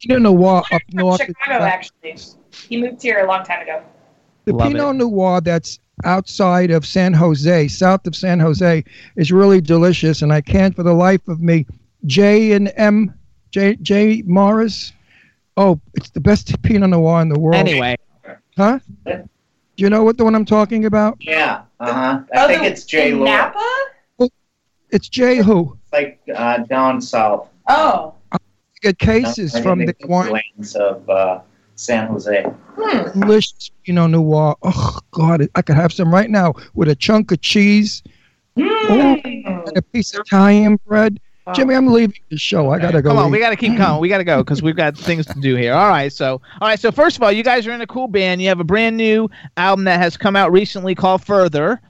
Pinot 0.00 0.22
Noir 0.22 0.62
up 0.72 0.82
north. 0.92 1.20
Chicago, 1.24 1.64
actually. 1.64 2.16
He 2.68 2.80
moved 2.80 3.02
here 3.02 3.24
a 3.24 3.28
long 3.28 3.44
time 3.44 3.62
ago. 3.62 3.82
The 4.44 4.52
Love 4.54 4.68
Pinot 4.72 4.94
it. 4.96 4.98
Noir 4.98 5.40
that's 5.40 5.78
outside 6.04 6.70
of 6.70 6.84
San 6.86 7.12
Jose, 7.12 7.68
south 7.68 8.06
of 8.06 8.14
San 8.14 8.38
Jose, 8.38 8.84
is 9.16 9.32
really 9.32 9.60
delicious, 9.60 10.22
and 10.22 10.32
I 10.32 10.40
can't 10.40 10.74
for 10.74 10.82
the 10.82 10.92
life 10.94 11.26
of 11.28 11.40
me. 11.40 11.66
J 12.04 12.52
and 12.52 12.72
M, 12.76 13.14
J 13.50 13.76
J 13.76 14.22
Morris. 14.26 14.92
Oh, 15.56 15.80
it's 15.94 16.10
the 16.10 16.20
best 16.20 16.60
Pinot 16.62 16.90
Noir 16.90 17.22
in 17.22 17.28
the 17.28 17.38
world. 17.38 17.56
Anyway, 17.56 17.96
huh? 18.56 18.78
Do 19.06 19.24
you 19.76 19.90
know 19.90 20.04
what 20.04 20.16
the 20.16 20.24
one 20.24 20.34
I'm 20.34 20.44
talking 20.44 20.84
about? 20.84 21.16
Yeah. 21.20 21.62
Uh 21.80 21.92
huh. 21.92 22.20
I 22.34 22.44
Oh, 22.44 22.46
think 22.46 22.62
the- 22.62 22.68
it's 22.68 22.84
J 22.84 23.10
in 23.12 23.24
Napa? 23.24 23.62
It's 24.90 25.08
J 25.08 25.38
who. 25.38 25.76
It's 25.84 25.92
like 25.92 26.20
uh, 26.34 26.58
down 26.58 27.00
south. 27.00 27.48
Oh. 27.68 28.14
You 28.32 28.38
get 28.82 28.98
cases 28.98 29.52
Down 29.52 29.62
from 29.62 29.78
the 29.80 29.94
the 29.98 30.06
wine. 30.06 30.32
lanes 30.32 30.76
of 30.76 31.08
uh, 31.10 31.40
San 31.76 32.08
Jose. 32.08 32.42
Hmm. 32.78 33.20
delicious 33.20 33.70
Pinot 33.84 34.10
Noir. 34.10 34.56
Oh 34.62 34.98
God, 35.12 35.46
I 35.54 35.62
could 35.62 35.76
have 35.76 35.92
some 35.92 36.12
right 36.12 36.28
now 36.30 36.54
with 36.74 36.88
a 36.88 36.94
chunk 36.96 37.30
of 37.32 37.40
cheese 37.40 38.02
Mm. 38.56 39.22
and 39.66 39.76
a 39.76 39.82
piece 39.82 40.14
of 40.14 40.20
Italian 40.20 40.78
bread. 40.86 41.20
Jimmy, 41.54 41.74
I'm 41.74 41.86
leaving 41.86 42.16
the 42.30 42.38
show. 42.38 42.70
I 42.70 42.78
gotta 42.78 43.02
go. 43.02 43.10
come 43.10 43.18
on. 43.18 43.28
eat. 43.28 43.32
We 43.32 43.38
got 43.38 43.50
to 43.50 43.56
keep 43.56 43.76
going. 43.76 44.00
We 44.00 44.08
got 44.08 44.18
to 44.18 44.24
go 44.24 44.38
because 44.42 44.62
we've 44.62 44.74
got 44.74 44.96
things 44.96 45.26
to 45.26 45.38
do 45.38 45.54
here. 45.54 45.74
All 45.74 45.88
right. 45.88 46.12
So, 46.12 46.40
all 46.60 46.68
right. 46.68 46.80
So 46.80 46.90
first 46.90 47.16
of 47.18 47.22
all, 47.22 47.30
you 47.30 47.44
guys 47.44 47.66
are 47.68 47.72
in 47.72 47.80
a 47.82 47.86
cool 47.86 48.08
band. 48.08 48.40
You 48.42 48.48
have 48.48 48.58
a 48.58 48.64
brand 48.64 48.96
new 48.96 49.28
album 49.56 49.84
that 49.84 49.98
has 50.00 50.16
come 50.16 50.34
out 50.34 50.50
recently 50.50 50.94
called 50.96 51.24
Further. 51.24 51.80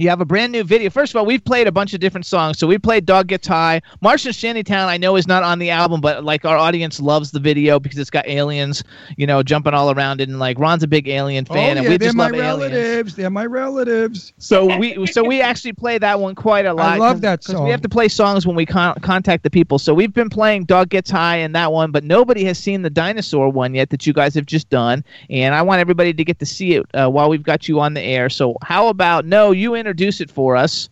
You 0.00 0.08
have 0.08 0.22
a 0.22 0.24
brand 0.24 0.50
new 0.52 0.64
video. 0.64 0.88
First 0.88 1.12
of 1.12 1.18
all, 1.18 1.26
we've 1.26 1.44
played 1.44 1.66
a 1.66 1.72
bunch 1.72 1.92
of 1.92 2.00
different 2.00 2.24
songs. 2.24 2.58
So 2.58 2.66
we 2.66 2.78
played 2.78 3.04
Dog 3.04 3.26
Gets 3.26 3.46
High. 3.46 3.82
Martian 4.00 4.32
Shantytown, 4.32 4.88
I 4.88 4.96
know, 4.96 5.14
is 5.16 5.26
not 5.28 5.42
on 5.42 5.58
the 5.58 5.68
album, 5.68 6.00
but 6.00 6.24
like 6.24 6.46
our 6.46 6.56
audience 6.56 7.00
loves 7.00 7.32
the 7.32 7.38
video 7.38 7.78
because 7.78 7.98
it's 7.98 8.08
got 8.08 8.26
aliens, 8.26 8.82
you 9.18 9.26
know, 9.26 9.42
jumping 9.42 9.74
all 9.74 9.90
around 9.90 10.22
it. 10.22 10.30
And 10.30 10.38
like 10.38 10.58
Ron's 10.58 10.82
a 10.82 10.88
big 10.88 11.06
alien 11.06 11.46
Oh, 11.50 11.52
fan, 11.52 11.76
yeah, 11.76 11.82
and 11.82 11.90
we 11.90 11.98
they're 11.98 12.08
just 12.08 12.16
my 12.16 12.28
love 12.28 12.32
aliens. 12.34 12.72
relatives. 12.72 13.14
They're 13.14 13.28
my 13.28 13.44
relatives. 13.44 14.32
So 14.38 14.74
we 14.78 15.04
so 15.06 15.22
we 15.22 15.42
actually 15.42 15.74
play 15.74 15.98
that 15.98 16.18
one 16.18 16.34
quite 16.34 16.64
a 16.64 16.72
lot. 16.72 16.98
love 16.98 17.16
'cause- 17.16 17.20
that 17.20 17.44
song. 17.44 17.64
we 17.64 17.70
have 17.70 17.82
to 17.82 17.88
play 17.90 18.08
songs 18.08 18.46
when 18.46 18.56
we 18.56 18.64
con- 18.64 18.94
contact 19.02 19.42
the 19.42 19.50
people. 19.50 19.78
So 19.78 19.92
we've 19.92 20.14
been 20.14 20.30
playing 20.30 20.64
"Dog 20.64 20.88
Gets 20.88 21.10
High" 21.10 21.36
and 21.36 21.54
that 21.54 21.72
one, 21.72 21.90
but 21.90 22.04
nobody 22.04 22.42
has 22.44 22.56
seen 22.58 22.80
the 22.80 22.90
dinosaur 22.90 23.50
one 23.50 23.74
yet 23.74 23.90
that 23.90 24.06
you 24.06 24.14
guys 24.14 24.34
have 24.34 24.46
just 24.46 24.70
done. 24.70 25.04
And 25.28 25.54
I 25.54 25.60
want 25.60 25.80
everybody 25.80 26.14
to 26.14 26.24
get 26.24 26.38
to 26.38 26.46
see 26.46 26.72
it 26.76 26.86
uh, 26.94 27.08
while 27.10 27.28
we've 27.28 27.42
got 27.42 27.68
you 27.68 27.80
on 27.80 27.92
the 27.92 28.00
air. 28.00 28.30
So 28.30 28.56
how 28.62 28.88
about 28.88 29.26
no, 29.26 29.50
you 29.50 29.74
introduce 29.90 30.20
it 30.20 30.30
for 30.30 30.56
us, 30.56 30.88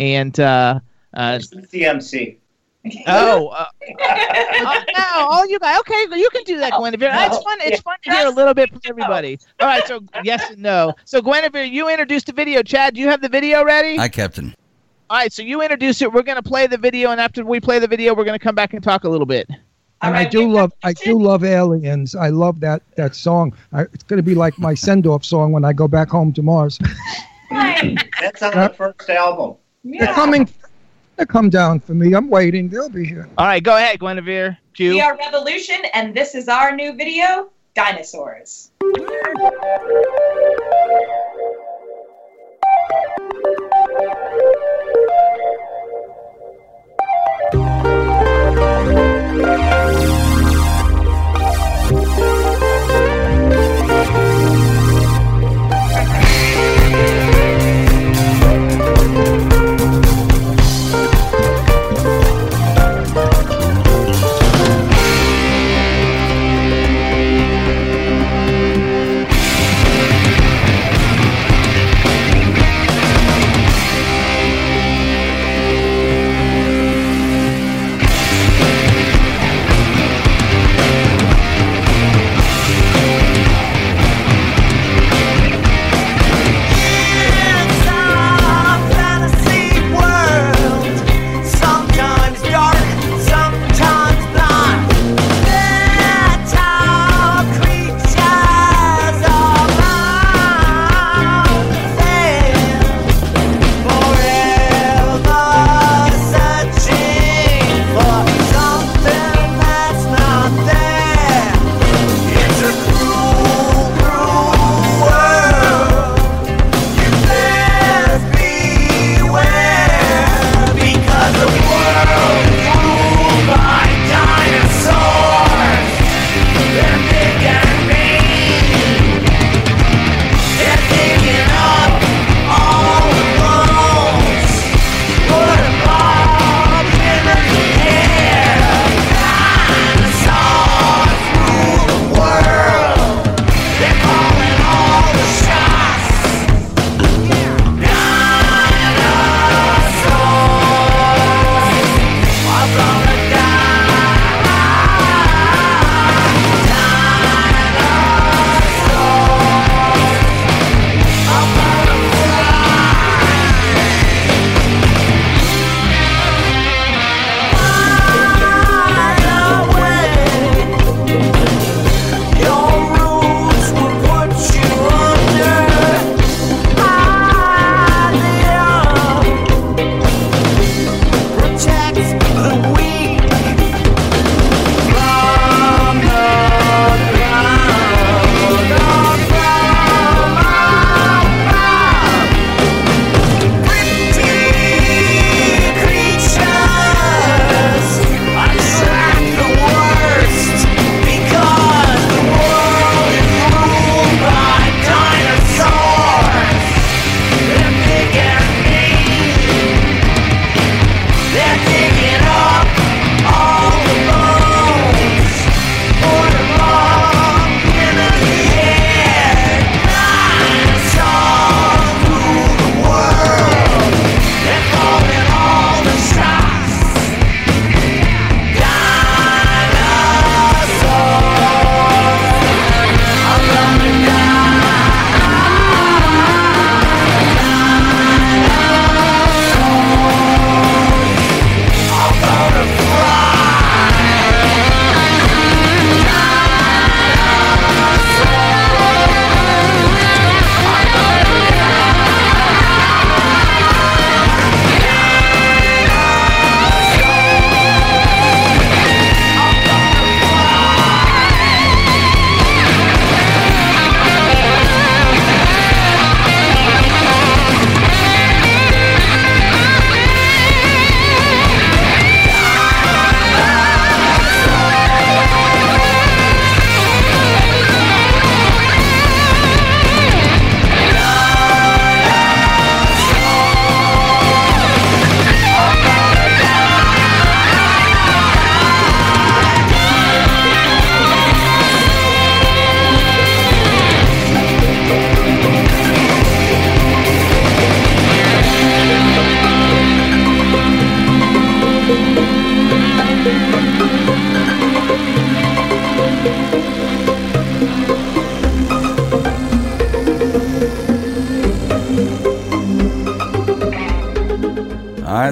and 0.00 0.38
uh, 0.40 0.80
uh, 1.12 1.38
CMC. 1.38 2.38
oh. 3.06 3.48
Uh, 3.48 3.66
uh, 4.00 4.80
no, 4.96 5.28
all 5.28 5.46
you 5.46 5.58
guys. 5.58 5.78
Okay, 5.80 6.06
you 6.16 6.30
can 6.32 6.42
do 6.44 6.58
that, 6.58 6.72
Guinevere. 6.72 7.10
It's 7.12 7.42
fun. 7.42 7.58
It's 7.60 7.82
fun 7.82 7.96
to 8.04 8.10
hear 8.10 8.26
a 8.26 8.30
little 8.30 8.54
bit 8.54 8.70
from 8.70 8.80
everybody. 8.86 9.38
All 9.60 9.66
right, 9.66 9.86
so 9.86 10.00
yes 10.24 10.50
and 10.50 10.62
no. 10.62 10.94
So 11.04 11.20
Guinevere, 11.20 11.64
you 11.64 11.90
introduced 11.90 12.26
the 12.26 12.32
video. 12.32 12.62
Chad, 12.62 12.94
do 12.94 13.00
you 13.00 13.08
have 13.08 13.20
the 13.20 13.28
video 13.28 13.62
ready? 13.62 13.96
Hi, 13.96 14.08
Captain. 14.08 14.54
All 15.10 15.18
right, 15.18 15.32
so 15.32 15.42
you 15.42 15.60
introduce 15.60 16.00
it. 16.00 16.10
We're 16.10 16.22
going 16.22 16.36
to 16.36 16.48
play 16.48 16.66
the 16.66 16.78
video, 16.78 17.10
and 17.10 17.20
after 17.20 17.44
we 17.44 17.60
play 17.60 17.78
the 17.78 17.88
video, 17.88 18.14
we're 18.14 18.24
going 18.24 18.38
to 18.38 18.42
come 18.42 18.54
back 18.54 18.72
and 18.72 18.82
talk 18.82 19.04
a 19.04 19.08
little 19.08 19.26
bit. 19.26 19.50
And 20.00 20.16
I 20.16 20.24
do 20.24 20.48
love, 20.48 20.72
I 20.84 20.92
do 20.92 21.18
love 21.18 21.44
aliens. 21.44 22.14
I 22.14 22.28
love 22.28 22.60
that 22.60 22.82
that 22.96 23.16
song. 23.16 23.52
I, 23.72 23.82
it's 23.82 24.04
going 24.04 24.18
to 24.18 24.22
be 24.22 24.34
like 24.34 24.58
my 24.58 24.72
send-off 24.72 25.24
song 25.24 25.50
when 25.52 25.64
I 25.64 25.72
go 25.72 25.88
back 25.88 26.08
home 26.08 26.32
to 26.34 26.42
Mars. 26.42 26.78
That's 28.20 28.42
on 28.42 28.52
the 28.52 28.74
first 28.76 29.08
album. 29.08 29.56
Yeah. 29.82 30.06
They're 30.06 30.14
coming. 30.14 30.48
They 31.16 31.26
come 31.26 31.50
down 31.50 31.80
for 31.80 31.94
me. 31.94 32.14
I'm 32.14 32.28
waiting. 32.28 32.68
They'll 32.68 32.88
be 32.88 33.06
here. 33.06 33.28
All 33.38 33.46
right, 33.46 33.62
go 33.62 33.76
ahead, 33.76 33.98
Guinevere. 33.98 34.58
Q. 34.74 34.90
We 34.90 35.00
are 35.00 35.16
Revolushn, 35.16 35.88
and 35.94 36.14
this 36.14 36.34
is 36.34 36.48
our 36.48 36.74
new 36.74 36.94
video, 36.94 37.50
Dinosaurs. 37.74 38.70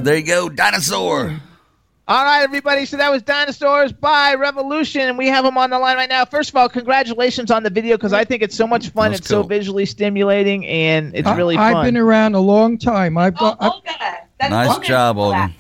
There 0.07 0.17
you 0.17 0.23
go, 0.25 0.49
dinosaur. 0.49 1.37
All 2.07 2.25
right, 2.25 2.43
everybody. 2.45 2.87
So 2.87 2.97
that 2.97 3.11
was 3.11 3.23
Dinosaurs 3.25 3.91
by 3.93 4.37
Revolushn, 4.37 5.01
and 5.01 5.19
we 5.19 5.27
have 5.27 5.45
them 5.45 5.59
on 5.59 5.71
the 5.71 5.81
line 5.81 5.97
right 5.97 6.09
now. 6.09 6.25
First 6.25 6.51
of 6.51 6.55
all, 6.55 6.69
congratulations 6.69 7.51
on 7.51 7.65
the 7.65 7.71
video 7.71 7.97
because 7.97 8.13
I 8.13 8.23
think 8.25 8.41
it's 8.41 8.55
so 8.55 8.69
much 8.69 8.91
fun. 8.91 9.11
That's 9.11 9.23
it's 9.23 9.29
so 9.29 9.43
visually 9.43 9.85
stimulating, 9.85 10.65
and 10.65 11.13
it's 11.13 11.27
I- 11.27 11.37
really 11.37 11.57
fun. 11.57 11.75
I've 11.75 11.85
been 11.85 11.97
around 11.97 12.37
a 12.37 12.39
long 12.41 12.79
time. 12.79 13.19
I've 13.19 13.35
Oh, 13.41 13.57
got, 13.57 13.57
I've, 13.61 13.73
Olga. 13.73 13.89
That's 14.39 14.51
Nice 14.53 14.69
Olga's 14.71 14.87
job, 14.89 15.17
for 15.17 15.31
that. 15.33 15.43
Olga. 15.51 15.55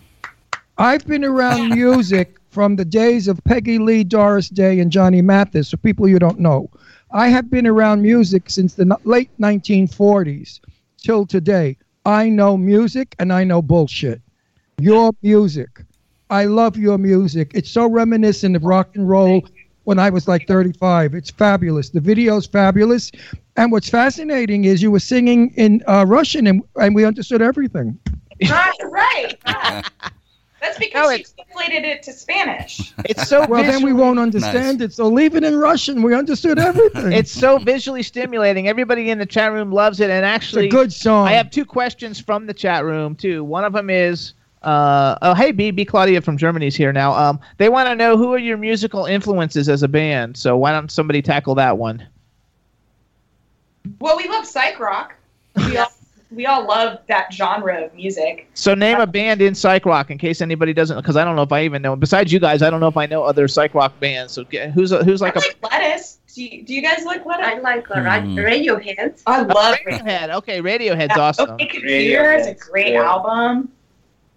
I've 0.78 1.04
been 1.08 1.24
around 1.24 1.70
music 1.74 2.36
from 2.50 2.76
the 2.76 2.84
days 2.84 3.26
of 3.26 3.42
Peggy 3.42 3.80
Lee, 3.80 4.04
Doris 4.04 4.48
Day, 4.48 4.78
and 4.78 4.92
Johnny 4.92 5.22
Mathis. 5.22 5.72
For 5.72 5.76
people 5.78 6.06
you 6.06 6.20
don't 6.20 6.38
know, 6.38 6.70
I 7.10 7.26
have 7.30 7.50
been 7.50 7.66
around 7.66 8.00
music 8.00 8.48
since 8.48 8.74
the 8.74 8.96
late 9.02 9.30
1940s 9.40 10.60
till 10.98 11.26
today. 11.26 11.76
I 12.04 12.28
know 12.28 12.56
music 12.56 13.16
and 13.18 13.32
I 13.32 13.42
know 13.42 13.60
bullshit. 13.60 14.20
Your 14.80 15.12
music. 15.22 15.68
I 16.28 16.44
love 16.44 16.76
your 16.76 16.98
music. 16.98 17.52
It's 17.54 17.70
so 17.70 17.88
reminiscent 17.88 18.56
of 18.56 18.64
rock 18.64 18.94
and 18.94 19.08
roll 19.08 19.42
when 19.84 19.98
I 19.98 20.10
was 20.10 20.28
like 20.28 20.46
35. 20.46 21.14
It's 21.14 21.30
fabulous. 21.30 21.88
The 21.88 22.00
video's 22.00 22.46
fabulous. 22.46 23.10
And 23.56 23.72
what's 23.72 23.88
fascinating 23.88 24.66
is 24.66 24.82
you 24.82 24.90
were 24.90 25.00
singing 25.00 25.50
in 25.56 25.82
uh, 25.88 26.04
Russian 26.06 26.46
and, 26.46 26.62
and 26.76 26.94
we 26.94 27.06
understood 27.06 27.40
everything. 27.40 27.98
Right, 28.50 28.76
right. 28.84 29.38
yeah. 29.46 29.82
That's 30.60 30.78
because 30.78 31.10
No, 31.10 31.16
she 31.16 31.24
translated 31.24 31.84
it 31.84 32.02
to 32.02 32.12
Spanish. 32.12 32.92
It's 33.04 33.28
so 33.28 33.46
Well, 33.46 33.62
then 33.62 33.82
we 33.82 33.92
won't 33.92 34.18
understand 34.18 34.82
it. 34.82 34.92
So 34.92 35.06
leave 35.06 35.36
it 35.36 35.44
in 35.44 35.56
Russian. 35.58 36.02
We 36.02 36.14
understood 36.14 36.58
everything. 36.58 37.12
It's 37.12 37.30
so 37.30 37.58
visually 37.58 38.02
stimulating. 38.02 38.68
Everybody 38.68 39.10
in 39.10 39.18
the 39.18 39.26
chat 39.26 39.52
room 39.52 39.70
loves 39.70 40.00
it, 40.00 40.10
and 40.10 40.24
It's 40.24 40.34
actually, 40.34 40.66
a 40.66 40.70
good 40.70 40.92
song. 40.92 41.28
I 41.28 41.32
have 41.32 41.50
two 41.50 41.64
questions 41.64 42.20
from 42.20 42.46
the 42.46 42.54
chat 42.54 42.84
room 42.84 43.14
too. 43.14 43.44
One 43.44 43.64
of 43.64 43.72
them 43.74 43.90
is, 43.90 44.32
uh, 44.66 45.16
oh 45.22 45.34
hey 45.34 45.52
B 45.52 45.70
B 45.70 45.84
Claudia 45.84 46.20
from 46.20 46.36
Germany's 46.36 46.76
here 46.76 46.92
now. 46.92 47.14
Um, 47.14 47.40
they 47.56 47.68
want 47.68 47.88
to 47.88 47.94
know 47.94 48.16
who 48.16 48.34
are 48.34 48.38
your 48.38 48.58
musical 48.58 49.06
influences 49.06 49.68
as 49.68 49.82
a 49.82 49.88
band. 49.88 50.36
So 50.36 50.56
why 50.56 50.72
don't 50.72 50.90
somebody 50.90 51.22
tackle 51.22 51.54
that 51.54 51.78
one? 51.78 52.06
Well, 54.00 54.16
we 54.16 54.28
love 54.28 54.44
psych 54.44 54.80
rock. 54.80 55.14
We 55.54 55.76
all 55.78 55.92
we 56.32 56.44
all 56.44 56.66
love 56.66 56.98
that 57.06 57.32
genre 57.32 57.84
of 57.84 57.94
music. 57.94 58.48
So 58.54 58.74
name 58.74 58.98
a 58.98 59.06
band 59.06 59.40
in 59.40 59.54
psych 59.54 59.86
rock 59.86 60.10
in 60.10 60.18
case 60.18 60.40
anybody 60.40 60.72
doesn't, 60.72 60.96
because 60.96 61.16
I 61.16 61.24
don't 61.24 61.36
know 61.36 61.42
if 61.42 61.52
I 61.52 61.64
even 61.64 61.82
know. 61.82 61.94
Besides 61.94 62.32
you 62.32 62.40
guys, 62.40 62.62
I 62.62 62.68
don't 62.68 62.80
know 62.80 62.88
if 62.88 62.96
I 62.96 63.06
know 63.06 63.22
other 63.22 63.46
psych 63.46 63.74
rock 63.74 63.98
bands. 64.00 64.32
So 64.32 64.42
get, 64.42 64.72
who's 64.72 64.90
a, 64.90 65.04
who's 65.04 65.20
like 65.20 65.36
I 65.36 65.40
a 65.40 65.42
like 65.42 65.72
lettuce. 65.72 66.18
Do 66.34 66.44
you, 66.44 66.64
do 66.64 66.74
you 66.74 66.82
guys 66.82 67.04
like 67.04 67.24
lettuce? 67.24 67.46
I 67.46 67.58
like 67.60 67.88
ra-. 67.88 67.96
Radiohead. 67.96 69.22
I 69.24 69.42
love 69.42 69.76
Radiohead? 69.86 70.34
Okay, 70.34 70.60
Radiohead's 70.60 71.16
awesome. 71.16 71.50
Okay, 71.50 71.66
Computer 71.68 72.34
is 72.34 72.48
a 72.48 72.54
great 72.54 72.94
great. 72.94 72.96
album. 72.96 73.70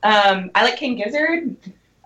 Um, 0.04 0.52
I 0.56 0.64
like 0.64 0.78
King 0.78 0.96
Gizzard. 0.96 1.56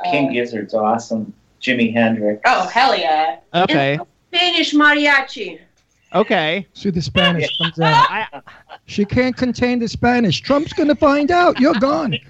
King 0.05 0.29
Uh, 0.29 0.31
Gizzard's 0.33 0.73
awesome. 0.73 1.33
Jimi 1.61 1.93
Hendrix. 1.93 2.41
Oh 2.45 2.67
hell 2.67 2.95
yeah! 2.95 3.39
Okay, 3.53 3.97
Spanish 4.33 4.73
mariachi. 4.73 5.59
okay. 6.13 6.67
See, 6.73 6.89
the 6.89 7.01
Spanish 7.01 7.57
comes 7.57 7.79
out. 7.79 8.05
I, 8.11 8.41
She 8.85 9.05
can't 9.05 9.35
contain 9.37 9.79
the 9.79 9.87
Spanish. 9.87 10.41
Trump's 10.41 10.73
going 10.73 10.89
to 10.89 10.95
find 10.95 11.31
out. 11.31 11.59
You're 11.59 11.75
gone. 11.75 12.17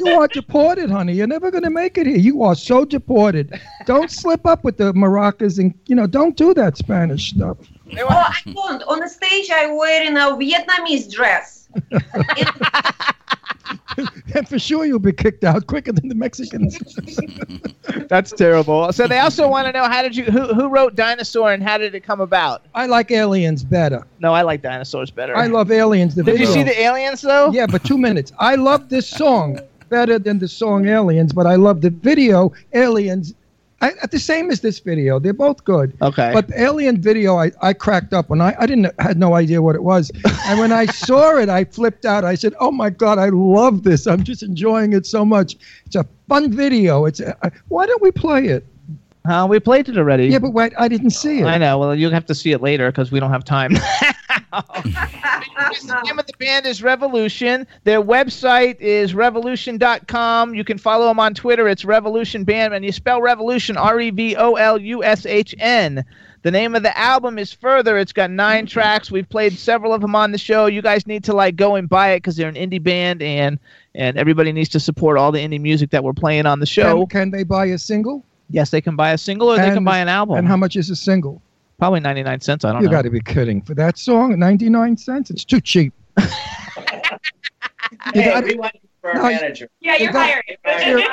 You 0.00 0.20
are 0.20 0.26
deported, 0.26 0.90
honey. 0.90 1.12
You're 1.14 1.28
never 1.28 1.52
going 1.52 1.62
to 1.62 1.70
make 1.70 1.96
it 1.96 2.06
here. 2.08 2.16
You 2.16 2.42
are 2.42 2.56
so 2.56 2.84
deported. 2.84 3.58
Don't 3.86 4.10
slip 4.10 4.44
up 4.44 4.64
with 4.64 4.76
the 4.76 4.92
maracas 4.92 5.60
and, 5.60 5.72
you 5.86 5.94
know, 5.94 6.08
don't 6.08 6.36
do 6.36 6.52
that 6.54 6.76
Spanish 6.76 7.30
stuff. 7.30 7.58
Oh, 7.98 8.06
I 8.08 8.36
don't. 8.44 8.82
On 8.82 8.98
the 8.98 9.08
stage, 9.08 9.50
I 9.52 9.72
wearing 9.72 10.16
a 10.16 10.36
Vietnamese 10.36 11.10
dress. 11.10 11.63
And 14.34 14.48
for 14.48 14.58
sure 14.58 14.84
you'll 14.84 14.98
be 14.98 15.12
kicked 15.12 15.44
out 15.44 15.66
quicker 15.68 15.92
than 15.92 16.08
the 16.08 16.14
Mexicans. 16.14 16.78
That's 18.08 18.32
terrible. 18.32 18.92
So 18.92 19.06
they 19.06 19.20
also 19.20 19.48
want 19.48 19.66
to 19.66 19.72
know 19.72 19.84
how 19.84 20.02
did 20.02 20.16
you 20.16 20.24
who 20.24 20.52
who 20.52 20.68
wrote 20.68 20.96
Dinosaur 20.96 21.52
and 21.52 21.62
how 21.62 21.78
did 21.78 21.94
it 21.94 22.00
come 22.00 22.20
about? 22.20 22.66
I 22.74 22.86
like 22.86 23.12
aliens 23.12 23.62
better. 23.62 24.04
No, 24.18 24.34
I 24.34 24.42
like 24.42 24.62
dinosaurs 24.62 25.10
better. 25.10 25.36
I 25.36 25.46
love 25.46 25.70
aliens. 25.70 26.14
The 26.16 26.24
Did 26.24 26.40
you 26.40 26.46
see 26.46 26.64
the 26.64 26.78
aliens 26.80 27.20
though? 27.20 27.52
Yeah, 27.52 27.66
but 27.66 27.84
two 27.84 27.98
minutes. 27.98 28.32
I 28.38 28.56
love 28.56 28.88
this 28.88 29.08
song 29.08 29.60
better 29.88 30.18
than 30.18 30.38
the 30.40 30.48
song 30.48 30.86
Aliens, 30.88 31.32
but 31.32 31.46
I 31.46 31.54
love 31.54 31.80
the 31.80 31.90
video 31.90 32.52
Aliens. 32.72 33.34
I, 33.84 33.92
at 34.02 34.10
the 34.10 34.18
same 34.18 34.50
as 34.50 34.60
this 34.60 34.78
video, 34.78 35.18
they're 35.18 35.34
both 35.34 35.62
good. 35.64 35.94
Okay. 36.00 36.30
But 36.32 36.48
the 36.48 36.58
Alien 36.58 37.02
video, 37.02 37.36
I, 37.36 37.52
I 37.60 37.74
cracked 37.74 38.14
up 38.14 38.30
when 38.30 38.40
I 38.40 38.56
I 38.58 38.64
didn't 38.64 38.98
had 38.98 39.18
no 39.18 39.34
idea 39.34 39.60
what 39.60 39.74
it 39.74 39.82
was, 39.82 40.10
and 40.46 40.58
when 40.58 40.72
I 40.72 40.86
saw 40.86 41.36
it, 41.36 41.50
I 41.50 41.64
flipped 41.64 42.06
out. 42.06 42.24
I 42.24 42.34
said, 42.34 42.54
"Oh 42.60 42.70
my 42.70 42.88
God, 42.88 43.18
I 43.18 43.28
love 43.28 43.82
this! 43.82 44.06
I'm 44.06 44.24
just 44.24 44.42
enjoying 44.42 44.94
it 44.94 45.04
so 45.04 45.22
much. 45.24 45.56
It's 45.84 45.96
a 45.96 46.06
fun 46.28 46.50
video. 46.50 47.04
It's 47.04 47.20
a, 47.20 47.52
why 47.68 47.84
don't 47.84 48.00
we 48.00 48.10
play 48.10 48.46
it? 48.46 48.66
Uh, 49.26 49.46
we 49.48 49.58
played 49.58 49.88
it 49.88 49.96
already. 49.96 50.26
Yeah, 50.26 50.38
but 50.38 50.50
wait, 50.50 50.74
I 50.78 50.86
didn't 50.86 51.10
see 51.10 51.40
it. 51.40 51.46
I 51.46 51.56
know. 51.56 51.78
Well, 51.78 51.94
you'll 51.94 52.10
have 52.12 52.26
to 52.26 52.34
see 52.34 52.52
it 52.52 52.60
later 52.60 52.90
because 52.90 53.10
we 53.10 53.20
don't 53.20 53.30
have 53.30 53.44
time. 53.44 53.72
the 54.52 56.02
name 56.04 56.18
of 56.18 56.26
the 56.26 56.34
band 56.38 56.66
is 56.66 56.82
Revolushn. 56.82 57.66
Their 57.84 58.02
website 58.02 58.78
is 58.80 59.14
revolushn.com. 59.14 60.54
You 60.54 60.64
can 60.64 60.76
follow 60.76 61.06
them 61.08 61.18
on 61.18 61.32
Twitter. 61.32 61.68
It's 61.68 61.84
Revolushn 61.84 62.44
Band, 62.44 62.74
and 62.74 62.84
you 62.84 62.92
spell 62.92 63.20
Revolushn 63.20 63.76
R 63.80 63.98
E 63.98 64.10
V 64.10 64.36
O 64.36 64.54
L 64.54 64.78
U 64.78 65.02
S 65.02 65.24
H 65.24 65.54
N. 65.58 66.04
The 66.42 66.50
name 66.50 66.74
of 66.74 66.82
the 66.82 66.96
album 66.98 67.38
is 67.38 67.54
Further. 67.54 67.96
It's 67.96 68.12
got 68.12 68.30
nine 68.30 68.66
tracks. 68.66 69.10
We've 69.10 69.28
played 69.28 69.58
several 69.58 69.94
of 69.94 70.02
them 70.02 70.14
on 70.14 70.32
the 70.32 70.38
show. 70.38 70.66
You 70.66 70.82
guys 70.82 71.06
need 71.06 71.24
to 71.24 71.32
like 71.32 71.56
go 71.56 71.76
and 71.76 71.88
buy 71.88 72.10
it 72.10 72.18
because 72.18 72.36
they're 72.36 72.50
an 72.50 72.56
indie 72.56 72.82
band, 72.82 73.22
and 73.22 73.58
and 73.94 74.18
everybody 74.18 74.52
needs 74.52 74.68
to 74.70 74.80
support 74.80 75.16
all 75.16 75.32
the 75.32 75.38
indie 75.38 75.60
music 75.60 75.88
that 75.90 76.04
we're 76.04 76.12
playing 76.12 76.44
on 76.44 76.60
the 76.60 76.66
show. 76.66 77.06
Can, 77.06 77.20
can 77.20 77.30
they 77.30 77.44
buy 77.44 77.64
a 77.66 77.78
single? 77.78 78.22
Yes, 78.50 78.70
they 78.70 78.80
can 78.80 78.94
buy 78.96 79.10
a 79.12 79.18
single 79.18 79.50
or 79.50 79.56
they 79.56 79.70
can 79.70 79.84
buy 79.84 79.98
an 79.98 80.08
album. 80.08 80.36
And 80.36 80.46
how 80.46 80.56
much 80.56 80.76
is 80.76 80.90
a 80.90 80.96
single? 80.96 81.40
Probably 81.78 82.00
99 82.00 82.40
cents. 82.40 82.64
I 82.64 82.72
don't 82.72 82.82
You 82.82 82.88
know. 82.88 82.92
got 82.92 83.02
to 83.02 83.10
be 83.10 83.20
kidding. 83.20 83.60
For 83.62 83.74
that 83.74 83.98
song, 83.98 84.38
99 84.38 84.96
cents? 84.96 85.30
It's 85.30 85.44
too 85.44 85.60
cheap. 85.60 85.92
Hey, 88.12 88.24
got- 88.24 88.44
we 88.44 88.54
want 88.56 88.74
you 88.74 88.80
for 89.04 89.10
our 89.10 89.16
No, 89.16 89.22
manager. 89.38 89.68
Yeah, 89.80 89.96
you're 89.96 90.12
got- 90.12 90.42
hired. 90.64 91.04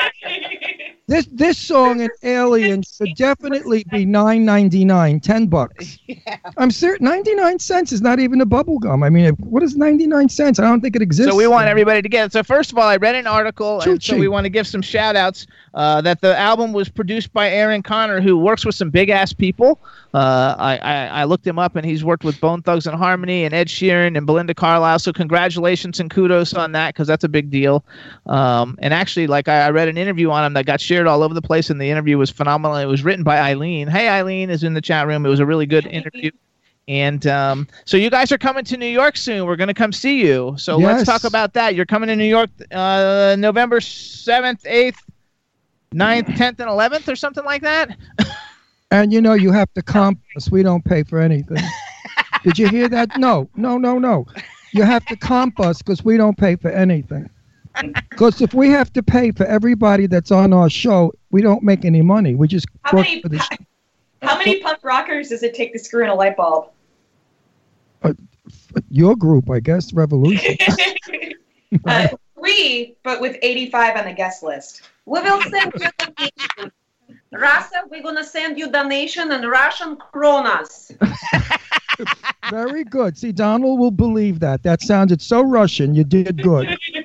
This 1.08 1.26
this 1.26 1.58
song 1.58 2.00
in 2.00 2.10
Alien 2.24 2.84
should 2.84 3.16
definitely 3.18 3.84
be 3.92 4.06
nine 4.06 4.46
ninety 4.46 4.86
nine, 4.86 5.20
ten 5.20 5.48
bucks. 5.48 5.98
Yeah. 6.08 6.38
I'm 6.56 6.72
certain 6.72 7.04
ninety 7.04 7.36
nine 7.36 7.60
cents 7.60 7.92
is 7.92 8.02
not 8.02 8.22
even 8.22 8.40
a 8.40 8.46
bubble 8.46 8.80
gum. 8.80 9.04
I 9.04 9.10
mean, 9.10 9.34
what 9.40 9.62
is 9.62 9.76
ninety 9.76 10.08
nine 10.08 10.30
cents? 10.30 10.58
I 10.58 10.64
don't 10.64 10.80
think 10.80 10.96
it 10.96 11.02
exists. 11.02 11.30
So 11.30 11.36
we 11.36 11.48
want 11.48 11.68
everybody 11.68 12.02
to 12.02 12.08
get 12.08 12.28
it. 12.28 12.32
So 12.32 12.44
first 12.44 12.72
of 12.72 12.78
all, 12.78 12.88
I 12.88 12.96
read 12.96 13.16
an 13.16 13.28
article, 13.28 13.82
Too 13.82 13.92
and 13.92 14.04
so 14.04 14.18
we 14.18 14.30
want 14.30 14.46
to 14.46 14.50
give 14.50 14.66
some 14.68 14.82
shout 14.82 15.18
outs 15.18 15.48
uh, 15.74 16.00
that 16.02 16.22
the 16.22 16.38
album 16.38 16.72
was 16.72 16.88
produced 16.88 17.34
by 17.34 17.50
Aaron 17.50 17.84
Connor, 17.84 18.22
who 18.22 18.38
works 18.38 18.66
with 18.66 18.76
some 18.76 18.90
big 18.90 19.10
ass 19.10 19.34
people. 19.34 19.82
Uh, 20.14 20.56
I, 20.58 20.78
I, 20.78 21.08
I 21.08 21.24
looked 21.26 21.46
him 21.46 21.60
up, 21.60 21.76
and 21.76 21.86
he's 21.86 22.06
worked 22.06 22.24
with 22.24 22.40
Bone 22.40 22.62
Thugs 22.62 22.88
and 22.88 22.96
Harmony 22.96 23.44
and 23.44 23.54
Ed 23.54 23.68
Sheeran 23.68 24.16
and 24.18 24.26
Belinda 24.26 24.54
Carlisle. 24.54 25.00
So 25.00 25.12
congratulations 25.12 26.00
and 26.00 26.10
kudos 26.10 26.54
on 26.54 26.72
that 26.72 26.94
because 26.94 27.08
that's 27.08 27.26
a 27.26 27.30
big 27.30 27.50
deal. 27.50 27.81
Um, 28.26 28.78
and 28.82 28.94
actually, 28.94 29.28
like 29.28 29.48
I, 29.48 29.68
I 29.68 29.70
read 29.72 29.88
an 29.88 29.98
interview 29.98 30.32
on 30.32 30.46
him 30.46 30.54
that 30.54 30.66
got 30.66 30.82
shared 30.82 31.08
all 31.08 31.24
over 31.24 31.34
the 31.34 31.42
place, 31.42 31.70
and 31.70 31.80
the 31.80 31.90
interview 31.90 32.18
was 32.18 32.30
phenomenal. 32.30 32.78
It 32.78 32.86
was 32.86 33.04
written 33.04 33.24
by 33.24 33.40
Eileen. 33.40 33.88
Hey, 33.88 34.10
Eileen 34.10 34.50
is 34.50 34.64
in 34.64 34.74
the 34.74 34.82
chat 34.82 35.08
room. 35.08 35.26
It 35.26 35.30
was 35.30 35.40
a 35.40 35.46
really 35.46 35.66
good 35.66 35.86
interview. 35.86 36.32
And 36.88 37.26
um, 37.28 37.68
so 37.86 37.96
you 37.96 38.10
guys 38.10 38.32
are 38.32 38.38
coming 38.38 38.66
to 38.66 38.76
New 38.76 38.88
York 38.88 39.16
soon. 39.16 39.46
We're 39.46 39.56
going 39.56 39.68
to 39.68 39.74
come 39.74 39.94
see 39.94 40.26
you. 40.26 40.56
So 40.58 40.78
let's 40.78 41.06
talk 41.06 41.24
about 41.24 41.54
that. 41.54 41.76
You're 41.76 41.86
coming 41.86 42.08
to 42.08 42.16
New 42.16 42.26
York 42.26 42.50
uh, 42.72 43.36
November 43.38 43.80
7th, 43.80 44.64
8th, 44.64 44.96
9th, 45.94 46.26
10th, 46.26 46.60
and 46.60 46.70
11th 46.70 47.08
or 47.08 47.16
something 47.16 47.46
like 47.46 47.62
that. 47.62 47.98
And 48.92 49.14
you 49.14 49.22
know, 49.22 49.34
you 49.34 49.52
have 49.52 49.74
to 49.74 49.82
comp 49.82 50.20
us. 50.36 50.52
We 50.52 50.64
don't 50.64 50.84
pay 50.84 51.04
for 51.04 51.20
anything. 51.20 51.64
Did 52.44 52.60
you 52.60 52.68
hear 52.68 52.90
that? 52.90 53.18
No, 53.18 53.50
no, 53.56 53.78
no, 53.78 53.98
no. 53.98 54.26
You 54.74 54.84
have 54.84 55.06
to 55.06 55.16
comp 55.16 55.60
us 55.60 55.82
because 55.82 56.04
we 56.04 56.18
don't 56.18 56.38
pay 56.38 56.58
for 56.58 56.70
anything. 56.70 57.30
Because 58.10 58.42
if 58.42 58.54
we 58.54 58.70
have 58.70 58.92
to 58.94 59.04
pay 59.04 59.32
for 59.32 59.46
everybody 59.46 60.08
that's 60.08 60.32
on 60.32 60.54
our 60.54 60.70
show, 60.70 61.14
we 61.32 61.42
don't 61.42 61.64
make 61.64 61.86
any 61.86 62.02
money. 62.02 62.36
We 62.36 62.48
just 62.48 62.68
How 62.84 62.98
many, 62.98 63.22
for 63.22 63.30
the 63.30 63.40
sh- 63.40 63.58
how 64.22 64.38
many 64.38 64.62
punk 64.62 64.80
rockers 64.84 65.30
does 65.30 65.44
it 65.44 65.54
take 65.54 65.74
to 65.74 65.80
screw 65.80 66.04
in 66.04 66.10
a 66.10 66.16
light 66.16 66.38
bulb? 66.38 66.70
your 68.90 69.16
group, 69.16 69.50
I 69.50 69.60
guess, 69.60 69.92
Revolushn. 69.92 70.58
uh, 71.86 72.08
three, 72.38 72.96
but 73.04 73.22
with 73.22 73.38
85 73.42 73.98
on 73.98 74.06
the 74.06 74.14
guest 74.14 74.44
list. 74.44 74.82
We 75.06 75.22
will 75.22 75.42
send 75.44 75.74
you 75.78 75.88
donation. 75.98 76.72
Rasa, 77.32 77.84
we're 77.90 78.04
gonna 78.04 78.24
send 78.24 78.58
you 78.58 78.70
donation 78.72 79.32
in 79.32 79.48
Russian 79.48 79.96
kronas. 79.96 80.92
Very 82.50 82.84
good. 82.84 83.18
See, 83.18 83.32
Donald 83.32 83.80
will 83.80 83.92
believe 83.92 84.40
that. 84.40 84.64
That 84.64 84.82
sounded 84.82 85.22
so 85.22 85.42
Russian. 85.42 85.96
You 85.96 86.04
did 86.04 86.42
good. 86.42 86.68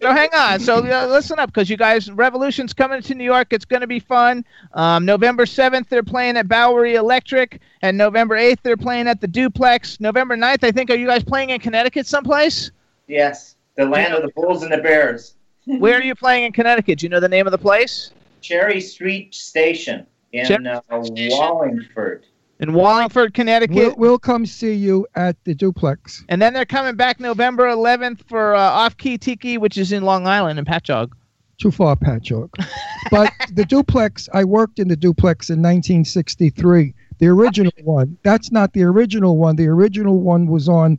So 0.00 0.12
hang 0.12 0.30
on. 0.34 0.60
So 0.60 0.76
uh, 0.78 1.06
listen 1.06 1.38
up, 1.38 1.50
because 1.52 1.68
you 1.68 1.76
guys, 1.76 2.08
Revolushn's 2.08 2.72
coming 2.72 3.02
to 3.02 3.14
New 3.14 3.24
York. 3.24 3.48
It's 3.50 3.66
going 3.66 3.82
to 3.82 3.86
be 3.86 4.00
fun. 4.00 4.44
Um, 4.72 5.04
November 5.04 5.44
seventh, 5.44 5.90
they're 5.90 6.02
playing 6.02 6.38
at 6.38 6.48
Bowery 6.48 6.94
Electric, 6.94 7.60
and 7.82 7.98
November 7.98 8.36
eighth, 8.36 8.60
they're 8.62 8.78
playing 8.78 9.08
at 9.08 9.20
the 9.20 9.28
Duplex. 9.28 10.00
November 10.00 10.36
9th, 10.36 10.64
I 10.64 10.70
think, 10.70 10.90
are 10.90 10.96
you 10.96 11.06
guys 11.06 11.22
playing 11.22 11.50
in 11.50 11.60
Connecticut 11.60 12.06
someplace? 12.06 12.70
Yes, 13.08 13.56
the 13.76 13.84
land 13.84 14.14
of 14.14 14.22
the 14.22 14.28
bulls 14.28 14.62
and 14.62 14.72
the 14.72 14.78
bears. 14.78 15.34
Where 15.66 15.98
are 15.98 16.02
you 16.02 16.14
playing 16.14 16.44
in 16.44 16.52
Connecticut? 16.52 17.00
Do 17.00 17.06
you 17.06 17.10
know 17.10 17.20
the 17.20 17.28
name 17.28 17.46
of 17.46 17.50
the 17.50 17.58
place? 17.58 18.12
Cherry 18.40 18.80
Street 18.80 19.34
Station 19.34 20.06
in 20.32 20.46
Cherry 20.46 20.66
uh, 20.66 20.80
Wallingford. 20.88 22.24
In 22.60 22.74
Wallingford, 22.74 23.32
Connecticut. 23.32 23.74
We'll, 23.74 23.96
we'll 23.96 24.18
come 24.18 24.44
see 24.44 24.74
you 24.74 25.06
at 25.14 25.42
the 25.44 25.54
duplex. 25.54 26.24
And 26.28 26.42
then 26.42 26.52
they're 26.52 26.66
coming 26.66 26.94
back 26.94 27.18
November 27.18 27.64
11th 27.64 28.28
for 28.28 28.54
uh, 28.54 28.60
Off 28.60 28.98
Key 28.98 29.16
Tiki, 29.16 29.56
which 29.56 29.78
is 29.78 29.92
in 29.92 30.02
Long 30.02 30.26
Island 30.26 30.58
in 30.58 30.66
Patchogue. 30.66 31.12
Too 31.56 31.70
far, 31.70 31.96
Patchogue. 31.96 32.50
but 33.10 33.32
the 33.52 33.64
duplex, 33.64 34.28
I 34.34 34.44
worked 34.44 34.78
in 34.78 34.88
the 34.88 34.96
duplex 34.96 35.48
in 35.48 35.60
1963. 35.60 36.94
The 37.18 37.26
original 37.28 37.72
one. 37.82 38.18
That's 38.24 38.52
not 38.52 38.74
the 38.74 38.84
original 38.84 39.38
one. 39.38 39.56
The 39.56 39.68
original 39.68 40.20
one 40.20 40.46
was 40.46 40.68
on 40.68 40.98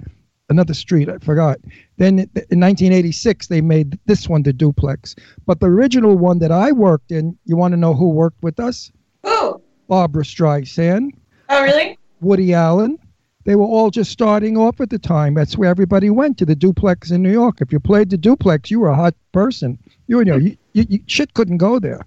another 0.50 0.74
street. 0.74 1.10
I 1.10 1.20
forgot. 1.20 1.60
Then 1.98 2.20
in 2.20 2.60
1986, 2.60 3.48
they 3.48 3.62
made 3.62 4.00
this 4.08 4.28
one 4.28 4.42
the 4.42 4.52
duplex. 4.52 5.16
But 5.46 5.60
the 5.60 5.68
original 5.68 6.18
one 6.18 6.40
that 6.40 6.52
I 6.52 6.72
worked 6.72 7.12
in, 7.12 7.38
you 7.46 7.56
want 7.56 7.74
to 7.74 7.78
know 7.78 7.94
who 7.94 8.10
worked 8.10 8.42
with 8.42 8.60
us? 8.60 8.92
Ooh. 9.28 9.62
Barbra 9.88 10.24
Streisand. 10.24 11.12
Oh, 11.52 11.64
really? 11.64 11.98
Woody 12.22 12.54
Allen. 12.54 12.98
They 13.44 13.56
were 13.56 13.66
all 13.66 13.90
just 13.90 14.12
starting 14.12 14.56
off 14.58 14.80
at 14.80 14.90
the 14.90 15.00
time. 15.00 15.34
That's 15.34 15.58
where 15.58 15.70
everybody 15.70 16.10
went 16.10 16.38
to 16.38 16.46
the 16.46 16.56
duplex 16.56 17.12
in 17.12 17.22
New 17.22 17.32
York. 17.32 17.60
If 17.60 17.74
you 17.74 17.80
played 17.80 18.10
the 18.10 18.18
duplex, 18.18 18.72
you 18.72 18.80
were 18.80 18.90
a 18.90 18.96
hot 18.96 19.16
person. 19.32 19.78
You 20.08 20.24
know, 20.24 20.38
you, 20.38 20.56
you, 20.74 20.86
you 20.88 21.00
shit 21.08 21.34
couldn't 21.34 21.58
go 21.58 21.80
there. 21.80 22.02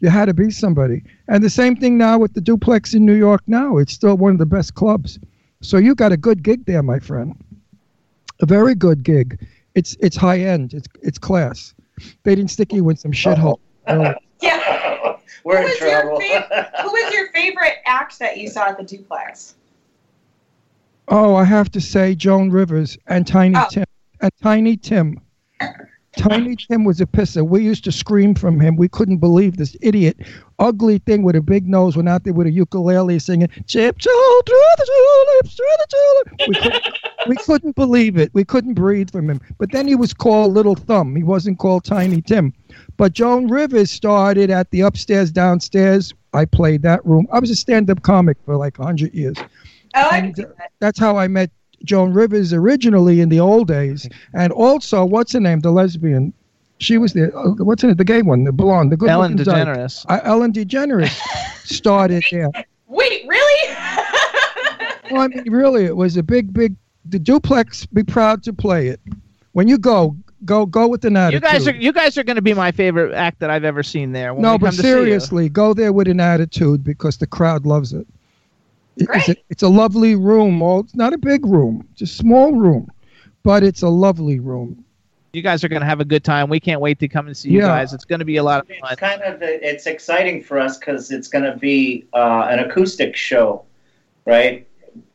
You 0.00 0.10
had 0.10 0.26
to 0.26 0.34
be 0.34 0.50
somebody. 0.50 1.02
And 1.28 1.42
the 1.42 1.50
same 1.50 1.76
thing 1.76 1.96
now 1.96 2.18
with 2.18 2.34
the 2.34 2.40
duplex 2.40 2.92
in 2.92 3.06
New 3.06 3.14
York. 3.14 3.42
Now 3.46 3.78
it's 3.78 3.92
still 3.92 4.16
one 4.16 4.32
of 4.32 4.38
the 4.38 4.46
best 4.46 4.74
clubs. 4.74 5.18
So 5.62 5.78
you 5.78 5.94
got 5.94 6.12
a 6.12 6.16
good 6.16 6.42
gig 6.42 6.66
there, 6.66 6.82
my 6.82 6.98
friend. 6.98 7.34
A 8.40 8.46
very 8.46 8.74
good 8.74 9.02
gig. 9.02 9.46
It's 9.74 9.96
it's 10.00 10.16
high 10.16 10.40
end. 10.40 10.74
It's 10.74 10.88
it's 11.02 11.18
class. 11.18 11.74
They 12.24 12.34
didn't 12.34 12.50
stick 12.50 12.72
you 12.72 12.88
in 12.90 12.96
some 12.96 13.12
shithole. 13.12 13.60
No. 13.86 14.14
Yeah. 14.42 14.79
We're 15.44 15.56
who 15.58 15.62
in 15.64 15.68
was 15.70 15.80
your 15.80 16.02
trouble. 16.02 16.20
fa- 16.20 16.70
who 16.82 16.88
was 16.90 17.14
your 17.14 17.28
favorite 17.32 17.74
act 17.86 18.18
that 18.18 18.36
you 18.36 18.48
saw 18.48 18.68
at 18.68 18.78
the 18.78 18.84
duplex? 18.84 19.54
Oh, 21.08 21.34
I 21.34 21.44
have 21.44 21.70
to 21.72 21.80
say 21.80 22.14
Joan 22.14 22.50
Rivers 22.50 22.96
and 23.06 23.26
Tiny 23.26 23.56
Oh. 23.56 23.66
Tim 23.70 23.84
and 24.20 24.30
Tiny 24.42 24.76
Tim. 24.76 25.20
Tiny 26.16 26.56
Tim 26.56 26.84
was 26.84 27.00
a 27.00 27.06
pisser. 27.06 27.46
We 27.46 27.62
used 27.62 27.84
to 27.84 27.92
scream 27.92 28.34
from 28.34 28.58
him. 28.58 28.74
We 28.76 28.88
couldn't 28.88 29.18
believe 29.18 29.56
this 29.56 29.76
idiot, 29.80 30.16
ugly 30.58 30.98
thing 30.98 31.22
with 31.22 31.36
a 31.36 31.40
big 31.40 31.68
nose 31.68 31.96
went 31.96 32.08
out 32.08 32.24
there 32.24 32.32
with 32.32 32.48
a 32.48 32.50
ukulele 32.50 33.18
singing 33.20 33.48
"Chip 33.66 33.96
Chip 33.98 34.12
through 34.46 34.60
the 34.76 34.86
tulips, 34.86 35.54
through 35.54 35.66
the 35.78 35.86
tulips." 35.88 36.48
We 36.48 36.54
couldn't, 36.54 36.98
we 37.28 37.36
couldn't 37.36 37.76
believe 37.76 38.16
it. 38.16 38.30
We 38.34 38.44
couldn't 38.44 38.74
breathe 38.74 39.10
from 39.12 39.30
him. 39.30 39.40
But 39.58 39.70
then 39.70 39.86
he 39.86 39.94
was 39.94 40.12
called 40.12 40.52
Little 40.52 40.74
Thumb. 40.74 41.14
He 41.14 41.22
wasn't 41.22 41.58
called 41.60 41.84
Tiny 41.84 42.20
Tim. 42.22 42.52
But 43.00 43.14
Joan 43.14 43.48
Rivers 43.48 43.90
started 43.90 44.50
at 44.50 44.70
the 44.72 44.82
upstairs, 44.82 45.30
downstairs. 45.30 46.12
I 46.34 46.44
played 46.44 46.82
that 46.82 47.00
room. 47.06 47.26
I 47.32 47.38
was 47.38 47.48
a 47.48 47.56
stand-up 47.56 48.02
comic 48.02 48.36
for 48.44 48.56
like 48.56 48.78
100 48.78 49.14
years. 49.14 49.38
Oh, 49.38 49.44
I 49.94 50.02
can 50.20 50.24
And, 50.26 50.36
see 50.36 50.44
uh. 50.44 50.48
That's 50.80 50.98
how 50.98 51.16
I 51.16 51.26
met 51.26 51.50
Joan 51.82 52.12
Rivers 52.12 52.52
originally 52.52 53.22
in 53.22 53.30
the 53.30 53.40
old 53.40 53.68
days. 53.68 54.06
And 54.34 54.52
also, 54.52 55.02
what's 55.06 55.32
her 55.32 55.40
name? 55.40 55.60
The 55.60 55.70
lesbian. 55.70 56.34
She 56.76 56.98
was 56.98 57.14
the 57.14 57.34
uh, 57.34 57.64
what's 57.64 57.80
her 57.80 57.88
name? 57.88 57.96
The 57.96 58.04
gay 58.04 58.20
one, 58.20 58.44
the 58.44 58.52
blonde, 58.52 58.92
the 58.92 58.98
good 58.98 59.08
Ellen. 59.08 59.34
DeGeneres. 59.38 60.04
Uh, 60.10 60.20
Ellen 60.24 60.52
DeGeneres 60.52 61.08
started 61.64 62.22
there. 62.30 62.50
Wait, 62.86 63.24
really? 63.26 63.74
Well, 65.10 65.22
I 65.22 65.28
mean, 65.28 65.50
really, 65.50 65.86
it 65.86 65.96
was 65.96 66.18
a 66.18 66.22
big, 66.22 66.52
big. 66.52 66.76
The 67.06 67.18
duplex. 67.18 67.86
Be 67.86 68.04
proud 68.04 68.42
to 68.42 68.52
play 68.52 68.88
it. 68.88 69.00
When 69.52 69.68
you 69.68 69.78
go, 69.78 70.14
go, 70.44 70.66
go 70.66 70.88
with 70.88 71.04
an 71.04 71.16
attitude. 71.16 71.42
You 71.42 71.48
guys 71.48 71.68
are 71.68 71.74
you 71.74 71.92
guys 71.92 72.18
are 72.18 72.24
going 72.24 72.36
to 72.36 72.42
be 72.42 72.54
my 72.54 72.72
favorite 72.72 73.14
act 73.14 73.40
that 73.40 73.50
I've 73.50 73.64
ever 73.64 73.82
seen 73.82 74.12
there. 74.12 74.32
When 74.34 74.42
no, 74.42 74.52
we 74.52 74.58
but 74.58 74.66
come 74.66 74.76
to 74.76 74.82
seriously, 74.82 75.48
go 75.48 75.74
there 75.74 75.92
with 75.92 76.08
an 76.08 76.20
attitude 76.20 76.82
because 76.84 77.16
the 77.18 77.26
crowd 77.26 77.66
loves 77.66 77.92
it. 77.92 78.06
It- 78.96 79.08
It's 79.14 79.28
a, 79.28 79.36
it's 79.48 79.62
a 79.62 79.68
lovely 79.68 80.14
room. 80.14 80.60
All 80.62 80.80
it's 80.80 80.94
not 80.94 81.12
a 81.12 81.18
big 81.18 81.46
room, 81.46 81.86
it's 81.92 82.02
a 82.02 82.06
small 82.06 82.52
room, 82.54 82.90
but 83.42 83.62
it's 83.62 83.82
a 83.82 83.88
lovely 83.88 84.40
room. 84.40 84.84
You 85.32 85.42
guys 85.42 85.62
are 85.62 85.68
going 85.68 85.80
to 85.80 85.86
have 85.86 86.00
a 86.00 86.04
good 86.04 86.24
time. 86.24 86.48
We 86.50 86.58
can't 86.58 86.80
wait 86.80 86.98
to 86.98 87.06
come 87.08 87.28
and 87.28 87.36
see 87.36 87.50
you 87.50 87.60
Yeah. 87.60 87.66
guys. 87.66 87.92
It's 87.92 88.04
going 88.04 88.18
to 88.18 88.24
be 88.24 88.38
a 88.38 88.42
lot 88.42 88.62
of 88.62 88.66
fun. 88.66 88.90
It's 88.92 89.00
kind 89.00 89.22
of 89.22 89.38
it's 89.42 89.86
exciting 89.86 90.42
for 90.42 90.58
us 90.58 90.76
because 90.76 91.12
it's 91.12 91.28
going 91.28 91.44
to 91.44 91.56
be 91.56 92.04
uh, 92.14 92.48
an 92.50 92.58
acoustic 92.58 93.14
show, 93.14 93.64
right? 94.24 94.66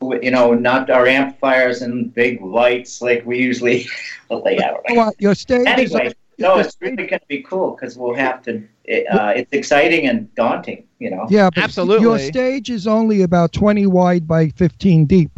W- 0.01 0.21
You 0.23 0.31
know, 0.31 0.53
not 0.53 0.89
our 0.89 1.07
amplifiers 1.07 1.81
and 1.81 2.13
big 2.13 2.41
lights 2.41 3.01
like 3.01 3.25
we 3.25 3.37
usually 3.39 3.87
lay 4.29 4.59
out. 4.59 4.81
Uh, 4.89 5.11
your 5.19 5.35
stage 5.35 5.61
is 5.79 5.93
Anyway, 5.95 6.13
no, 6.37 6.59
it's 6.59 6.69
stage- 6.73 6.91
really 6.97 7.07
going 7.07 7.19
to 7.19 7.27
be 7.27 7.41
cool 7.41 7.71
because 7.71 7.97
we'll 7.97 8.13
have 8.15 8.41
to. 8.43 8.63
Uh, 9.11 9.33
it's 9.35 9.51
exciting 9.51 10.07
and 10.07 10.33
daunting, 10.35 10.83
you 10.99 11.09
know. 11.09 11.25
yeah, 11.29 11.49
but 11.53 11.63
Absolutely. 11.63 12.03
Your 12.03 12.19
stage 12.19 12.69
is 12.69 12.85
only 12.87 13.21
about 13.23 13.51
twenty 13.51 13.87
wide 13.87 14.27
by 14.27 14.49
fifteen 14.49 15.05
deep. 15.05 15.31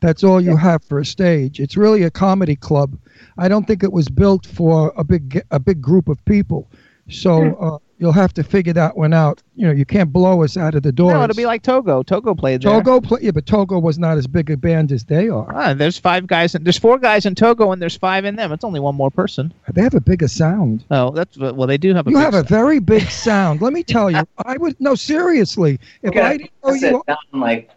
That's 0.00 0.22
all 0.22 0.40
you 0.40 0.56
have 0.56 0.84
for 0.84 1.00
a 1.00 1.04
stage. 1.04 1.58
It's 1.60 1.76
really 1.76 2.04
a 2.04 2.10
comedy 2.10 2.54
club. 2.54 2.96
I 3.36 3.48
don't 3.48 3.66
think 3.66 3.82
it 3.82 3.92
was 3.92 4.08
built 4.08 4.46
for 4.46 4.92
a 4.96 5.02
big 5.04 5.42
a 5.50 5.58
big 5.58 5.82
group 5.82 6.08
of 6.08 6.24
people. 6.24 6.70
So 7.10 7.54
uh, 7.56 7.78
you'll 7.98 8.12
have 8.12 8.32
to 8.34 8.42
figure 8.42 8.72
that 8.72 8.96
one 8.96 9.12
out. 9.12 9.42
You 9.54 9.66
know, 9.66 9.72
you 9.72 9.84
can't 9.84 10.12
blow 10.12 10.42
us 10.42 10.56
out 10.56 10.74
of 10.74 10.82
the 10.82 10.92
door. 10.92 11.12
No, 11.12 11.22
it'll 11.24 11.36
be 11.36 11.46
like 11.46 11.62
Togo. 11.62 12.02
Togo 12.02 12.34
played 12.34 12.62
there. 12.62 12.72
Togo 12.72 13.00
play, 13.00 13.20
yeah, 13.22 13.32
but 13.32 13.46
Togo 13.46 13.78
was 13.78 13.98
not 13.98 14.16
as 14.16 14.26
big 14.26 14.50
a 14.50 14.56
band 14.56 14.92
as 14.92 15.04
they 15.04 15.28
are. 15.28 15.52
Ah, 15.54 15.74
there's 15.74 15.98
five 15.98 16.26
guys. 16.26 16.54
In, 16.54 16.64
there's 16.64 16.78
four 16.78 16.98
guys 16.98 17.26
in 17.26 17.34
Togo, 17.34 17.72
and 17.72 17.82
there's 17.82 17.96
five 17.96 18.24
in 18.24 18.36
them. 18.36 18.52
It's 18.52 18.64
only 18.64 18.80
one 18.80 18.94
more 18.94 19.10
person. 19.10 19.52
They 19.72 19.82
have 19.82 19.94
a 19.94 20.00
bigger 20.00 20.28
sound. 20.28 20.84
Oh, 20.90 21.10
that's 21.10 21.36
well. 21.36 21.66
They 21.66 21.78
do 21.78 21.94
have 21.94 22.06
a. 22.06 22.10
You 22.10 22.16
big 22.16 22.24
have 22.24 22.34
a 22.34 22.42
very 22.42 22.78
big 22.78 23.08
sound. 23.10 23.60
Let 23.60 23.72
me 23.72 23.82
tell 23.82 24.10
you, 24.10 24.22
I 24.44 24.56
would 24.56 24.80
no 24.80 24.94
seriously. 24.94 25.80
If 26.02 26.14
We're 26.14 26.22
I 26.22 26.36
didn't 26.36 26.52
know 26.64 26.72
you, 26.72 26.92
were, 26.94 27.02
down 27.06 27.18
like 27.32 27.70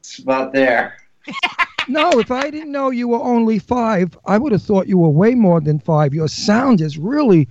it's 0.00 0.18
about 0.18 0.52
there. 0.52 0.98
no, 1.88 2.10
if 2.20 2.30
I 2.30 2.50
didn't 2.50 2.70
know 2.70 2.90
you 2.90 3.08
were 3.08 3.22
only 3.22 3.58
five, 3.58 4.16
I 4.26 4.38
would 4.38 4.52
have 4.52 4.62
thought 4.62 4.86
you 4.86 4.98
were 4.98 5.08
way 5.08 5.34
more 5.34 5.60
than 5.60 5.80
five. 5.80 6.14
Your 6.14 6.28
sound 6.28 6.80
is 6.80 6.98
really 6.98 7.48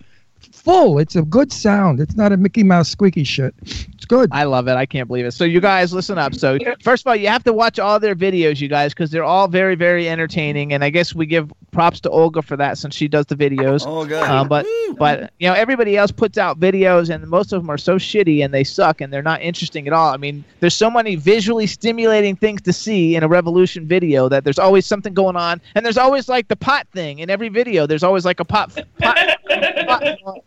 full. 0.66 0.98
It's 0.98 1.16
a 1.16 1.22
good 1.22 1.54
sound. 1.54 2.02
It's 2.02 2.16
not 2.16 2.32
a 2.32 2.38
Mickey 2.38 2.64
Mouse 2.64 2.90
squeaky 2.90 3.24
shit. 3.24 3.54
It's 3.62 4.06
good. 4.06 4.30
I 4.34 4.44
love 4.44 4.68
it. 4.68 4.74
I 4.74 4.86
can't 4.86 5.08
believe 5.08 5.26
it. 5.26 5.32
So 5.32 5.46
you 5.46 5.62
guys 5.62 5.94
listen 5.94 6.18
up. 6.18 6.34
So 6.34 6.58
first 6.82 7.04
of 7.04 7.08
all, 7.08 7.16
you 7.16 7.28
have 7.28 7.44
to 7.46 7.54
watch 7.54 7.80
all 7.80 8.00
their 8.00 8.16
videos, 8.16 8.60
you 8.60 8.68
guys, 8.68 8.94
because 8.94 9.12
they're 9.12 9.24
all 9.24 9.48
very, 9.48 9.76
very 9.76 10.10
entertaining. 10.10 10.74
And 10.74 10.84
I 10.84 10.90
guess 10.90 11.14
we 11.16 11.28
give 11.28 11.54
props 11.72 12.00
to 12.02 12.10
Olga 12.10 12.42
for 12.42 12.58
that 12.58 12.78
since 12.78 12.96
she 12.96 13.08
does 13.08 13.28
the 13.28 13.36
videos. 13.36 13.84
Oh, 13.86 14.06
good. 14.06 14.24
Um, 14.24 14.48
but 14.48 14.66
but 14.98 15.32
you 15.40 15.48
know 15.48 15.54
everybody 15.54 15.98
else 15.98 16.12
puts 16.12 16.38
out 16.38 16.60
videos 16.60 17.14
and 17.14 17.26
most 17.28 17.54
of 17.54 17.62
them 17.62 17.70
are 17.70 17.78
so 17.78 17.98
shitty 17.98 18.44
and 18.44 18.54
they 18.54 18.64
suck 18.64 19.02
and 19.02 19.14
they're 19.14 19.22
not 19.22 19.42
interesting 19.42 19.86
at 19.86 19.94
all. 19.94 20.14
I 20.14 20.18
mean, 20.18 20.44
there's 20.62 20.74
so 20.74 20.90
many 20.90 21.16
visually 21.16 21.68
stimulating 21.68 22.36
things 22.36 22.62
to 22.64 22.74
see 22.74 23.16
in 23.16 23.24
a 23.24 23.30
Revolushn 23.30 23.86
video 23.86 24.30
that 24.30 24.44
there's 24.44 24.60
always 24.60 24.86
something 24.86 25.14
going 25.14 25.36
on 25.36 25.62
and 25.76 25.86
there's 25.86 25.98
always 25.98 26.28
like 26.28 26.48
the 26.48 26.56
pot 26.56 26.88
thing 26.94 27.20
in 27.20 27.30
every 27.30 27.50
video. 27.50 27.86
There's 27.86 28.04
always 28.04 28.26
like 28.26 28.40
a 28.40 28.46
pot. 28.46 28.74
pot, 28.74 28.88
pot 29.00 29.18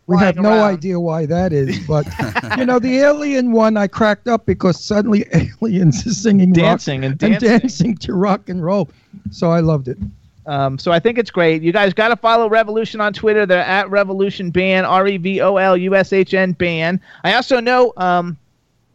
We 0.07 0.17
have 0.17 0.35
no 0.37 0.49
around. 0.49 0.61
idea 0.73 0.99
why 0.99 1.25
that 1.27 1.53
is, 1.53 1.79
but 1.87 2.07
you 2.57 2.65
know, 2.65 2.79
the 2.79 2.97
alien 2.99 3.51
one, 3.51 3.77
I 3.77 3.87
cracked 3.87 4.27
up 4.27 4.45
because 4.45 4.83
suddenly 4.83 5.25
aliens 5.61 6.05
are 6.07 6.11
singing 6.11 6.51
Dancing 6.53 7.05
and 7.05 7.11
and 7.23 7.39
dancing. 7.39 7.49
dancing 7.59 7.97
to 7.97 8.13
rock 8.13 8.49
and 8.49 8.63
roll. 8.63 8.89
So 9.31 9.51
I 9.51 9.59
loved 9.59 9.87
it. 9.87 9.97
Um, 10.45 10.79
so 10.79 10.91
I 10.91 10.99
think 10.99 11.17
it's 11.19 11.29
great. 11.29 11.61
You 11.61 11.71
guys 11.71 11.93
got 11.93 12.07
to 12.07 12.15
follow 12.15 12.49
Revolushn 12.49 12.99
on 13.01 13.13
Twitter. 13.13 13.45
They're 13.45 13.59
at 13.63 13.85
Revolushn 13.87 14.51
Band, 14.51 14.87
R 14.87 15.07
E 15.07 15.17
V 15.17 15.41
O 15.41 15.57
L 15.57 15.77
U 15.77 15.95
S 15.95 16.11
H 16.11 16.33
N 16.33 16.53
Band. 16.53 16.99
I 17.23 17.35
also 17.35 17.59
know 17.59 17.93
um, 17.97 18.35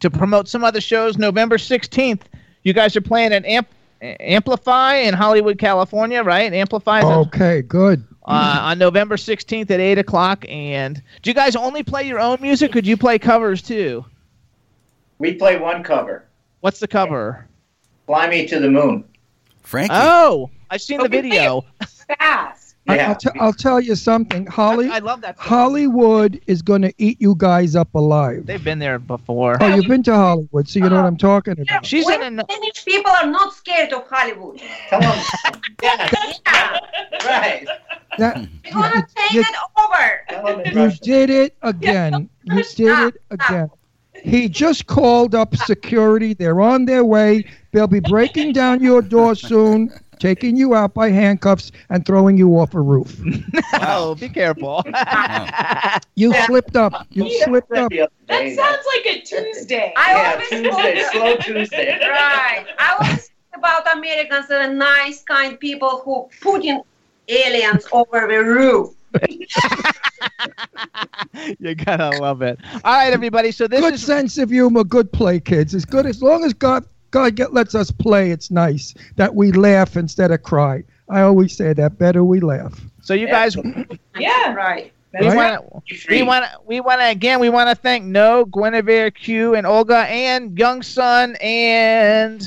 to 0.00 0.10
promote 0.10 0.48
some 0.48 0.64
other 0.64 0.80
shows. 0.80 1.16
November 1.16 1.58
sixteenth, 1.58 2.28
you 2.64 2.72
guys 2.72 2.96
are 2.96 3.00
playing 3.00 3.32
at 3.32 3.44
Amp- 3.44 3.68
Amplify 4.02 4.96
in 4.96 5.14
Hollywood, 5.14 5.58
California, 5.58 6.22
right? 6.24 6.52
Amplify 6.52 7.02
Okay, 7.02 7.62
good. 7.62 8.04
Uh, 8.24 8.58
on 8.62 8.78
November 8.78 9.16
sixteenth 9.16 9.70
at 9.70 9.80
eight 9.80 9.98
o'clock. 9.98 10.44
And 10.48 11.02
do 11.22 11.30
you 11.30 11.34
guys 11.34 11.56
only 11.56 11.82
play 11.82 12.04
your 12.06 12.20
own 12.20 12.38
music, 12.40 12.74
or 12.76 12.80
do 12.80 12.88
you 12.88 12.96
play 12.96 13.18
covers 13.18 13.62
too? 13.62 14.04
We 15.18 15.34
play 15.34 15.58
one 15.58 15.82
cover, 15.82 16.24
What's 16.60 16.80
the 16.80 16.88
cover? 16.88 17.46
"Fly 18.06 18.28
Me 18.28 18.46
to 18.46 18.58
the 18.60 18.70
Moon." 18.70 19.04
Frankie. 19.62 19.94
Oh, 19.96 20.50
I've 20.70 20.82
seen 20.82 21.00
the 21.02 21.08
video. 21.08 21.64
Fast. 22.18 22.74
I, 22.86 22.96
Yeah. 22.96 23.08
will 23.08 23.14
t- 23.14 23.30
I'll 23.40 23.52
tell 23.54 23.80
you 23.80 23.94
something. 23.94 24.44
Holly, 24.44 24.90
I 24.90 24.98
love 24.98 25.22
that. 25.22 25.38
song. 25.38 25.46
Hollywood 25.46 26.38
is 26.46 26.60
going 26.60 26.82
to 26.82 26.92
eat 26.98 27.18
you 27.18 27.34
guys 27.38 27.74
up 27.74 27.94
alive. 27.94 28.44
They've 28.44 28.62
been 28.62 28.78
there 28.78 28.98
before. 28.98 29.56
Oh, 29.62 29.74
you've 29.74 29.86
been 29.88 30.02
to 30.02 30.14
Hollywood, 30.14 30.68
so 30.68 30.80
you 30.80 30.90
know 30.90 30.96
what 30.96 31.06
I'm 31.06 31.16
talking 31.16 31.58
about. 31.58 31.86
She's 31.86 32.06
in 32.06 32.20
When 32.20 32.38
an. 32.40 32.46
Finnish 32.46 32.84
people 32.84 33.10
are 33.10 33.24
not 33.26 33.54
scared 33.54 33.90
of 33.94 34.06
Hollywood. 34.06 34.60
Tell 34.90 35.00
them. 35.00 35.18
yes. 35.82 36.10
Yeah. 38.18 38.32
Right. 38.32 38.48
That, 38.64 38.74
We're 38.74 38.82
gonna 38.82 39.06
take 39.14 39.32
you, 39.32 39.40
it 39.40 39.56
over. 39.78 40.80
you 40.80 40.90
did 41.02 41.30
it 41.30 41.56
again. 41.62 42.28
You 42.46 42.62
did 42.76 42.98
it 43.08 43.22
again. 43.30 43.70
He 44.22 44.48
just 44.50 44.86
called 44.86 45.34
up 45.34 45.56
security. 45.56 46.34
They're 46.34 46.60
on 46.60 46.84
their 46.84 47.04
way. 47.04 47.44
They'll 47.72 47.86
be 47.86 48.00
breaking 48.00 48.52
down 48.52 48.82
your 48.82 49.00
door 49.00 49.34
soon, 49.50 49.90
taking 50.18 50.56
you 50.56 50.74
out 50.74 50.92
by 50.92 51.10
handcuffs 51.10 51.72
and 51.88 52.04
throwing 52.04 52.36
you 52.36 52.50
off 52.58 52.74
a 52.74 52.80
roof. 52.80 53.18
Oh, 53.86 54.14
be 54.14 54.28
careful. 54.28 54.82
You 56.14 56.32
slipped 56.44 56.76
up. 56.76 57.06
You 57.10 57.30
slipped 57.44 57.72
up. 57.72 57.90
That 58.26 58.54
sounds 58.54 58.84
like 58.94 59.06
a 59.16 59.20
Tuesday. 59.20 59.92
I 59.96 60.12
Yeah, 60.12 60.30
always 60.32 60.48
Tuesday, 60.48 61.04
slow 61.12 61.36
Tuesday. 61.36 61.98
Right. 62.08 62.66
I 62.78 62.96
always 63.00 63.26
think 63.28 63.56
about 63.56 63.90
Americans 63.96 64.48
that 64.48 64.68
are 64.68 64.72
nice, 64.72 65.22
kind 65.22 65.58
people 65.58 66.02
who 66.04 66.28
putting 66.40 66.82
aliens 67.28 67.86
over 67.92 68.26
the 68.28 68.44
roof. 68.44 68.94
you 71.60 71.74
gotta 71.74 72.10
love 72.18 72.42
it. 72.42 72.58
All 72.84 72.94
right, 72.94 73.12
everybody. 73.12 73.50
So 73.52 73.68
this 73.68 73.80
Good 73.80 73.94
is 73.94 74.04
sense 74.04 74.36
of 74.38 74.50
humor, 74.50 74.84
good 74.84 75.12
play, 75.12 75.40
kids. 75.40 75.74
It's 75.74 75.84
good 75.84 76.06
as 76.06 76.22
long 76.22 76.44
as 76.44 76.52
God 76.52 76.84
God 77.10 77.36
get, 77.36 77.52
lets 77.52 77.74
us 77.76 77.90
play. 77.92 78.30
It's 78.30 78.50
nice 78.50 78.94
that 79.16 79.34
we 79.34 79.52
laugh 79.52 79.96
instead 79.96 80.30
of 80.32 80.42
cry. 80.42 80.82
I 81.08 81.20
always 81.20 81.56
say 81.56 81.72
that 81.72 81.98
better 81.98 82.24
we 82.24 82.40
laugh. 82.40 82.80
so 83.02 83.14
you 83.14 83.28
guys. 83.28 83.56
Yeah. 84.18 84.54
Right. 84.54 84.92
We 85.20 85.26
want 85.26 85.84
to. 85.86 86.06
We 86.08 86.22
want 86.22 86.44
to. 86.44 86.58
We 86.66 86.80
want 86.80 87.00
to 87.00 87.08
again. 87.08 87.38
We 87.38 87.50
want 87.50 87.70
to 87.70 87.76
thank 87.76 88.04
No, 88.04 88.44
Guinevere, 88.46 89.12
Q, 89.12 89.54
and 89.54 89.64
Olga, 89.66 90.06
and 90.08 90.58
Young 90.58 90.82
Son, 90.82 91.36
and 91.36 92.40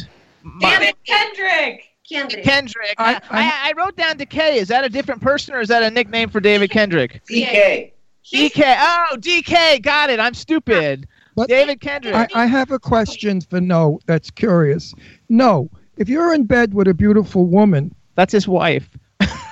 David 0.59 0.95
Kendrick. 1.05 1.86
Kendrick. 2.09 2.43
Kendrick. 2.43 2.95
I- 2.97 3.15
I, 3.15 3.19
I, 3.29 3.51
I 3.69 3.73
wrote 3.77 3.95
down 3.97 4.17
Decay. 4.17 4.57
Is 4.59 4.67
that 4.69 4.83
a 4.83 4.89
different 4.89 5.21
person, 5.21 5.53
or 5.53 5.59
is 5.59 5.67
that 5.69 5.83
a 5.83 5.89
nickname 5.91 6.29
for 6.29 6.39
David 6.39 6.69
Kendrick? 6.71 7.21
DK. 7.29 7.91
DK. 8.33 8.75
Oh, 8.79 9.15
DK. 9.19 9.81
Got 9.81 10.09
it. 10.09 10.19
I'm 10.19 10.33
stupid. 10.33 11.07
But 11.35 11.49
David 11.49 11.81
Kendrick. 11.81 12.15
I, 12.15 12.27
I 12.33 12.45
have 12.45 12.71
a 12.71 12.79
question 12.79 13.41
for 13.41 13.61
No 13.61 13.99
that's 14.07 14.31
curious. 14.31 14.93
No, 15.29 15.69
if 15.97 16.09
you're 16.09 16.33
in 16.33 16.45
bed 16.45 16.73
with 16.73 16.87
a 16.87 16.93
beautiful 16.93 17.45
woman, 17.45 17.93
That's 18.15 18.31
his 18.33 18.47
wife. 18.47 18.89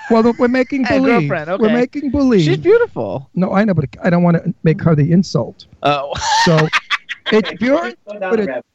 well, 0.10 0.34
we're 0.40 0.48
making 0.48 0.84
Hey, 0.86 0.98
believe. 1.00 1.30
girlfriend, 1.30 1.62
We're 1.62 1.70
making 1.74 2.10
believe. 2.12 2.42
She's 2.42 2.58
beautiful. 2.58 3.30
no, 3.36 3.54
I 3.54 3.64
know, 3.66 3.74
but 3.76 3.86
I 4.04 4.10
don't 4.10 4.24
want 4.24 4.38
to 4.44 4.54
make 4.64 4.82
her 4.82 4.96
the 4.96 5.12
insult. 5.12 5.68
Oh. 5.84 6.12
So 6.44 6.68
if 7.32 7.62
you're 7.62 7.88
in 7.88 7.96
Go 8.10 8.20
But 8.20 8.40
it- 8.40 8.66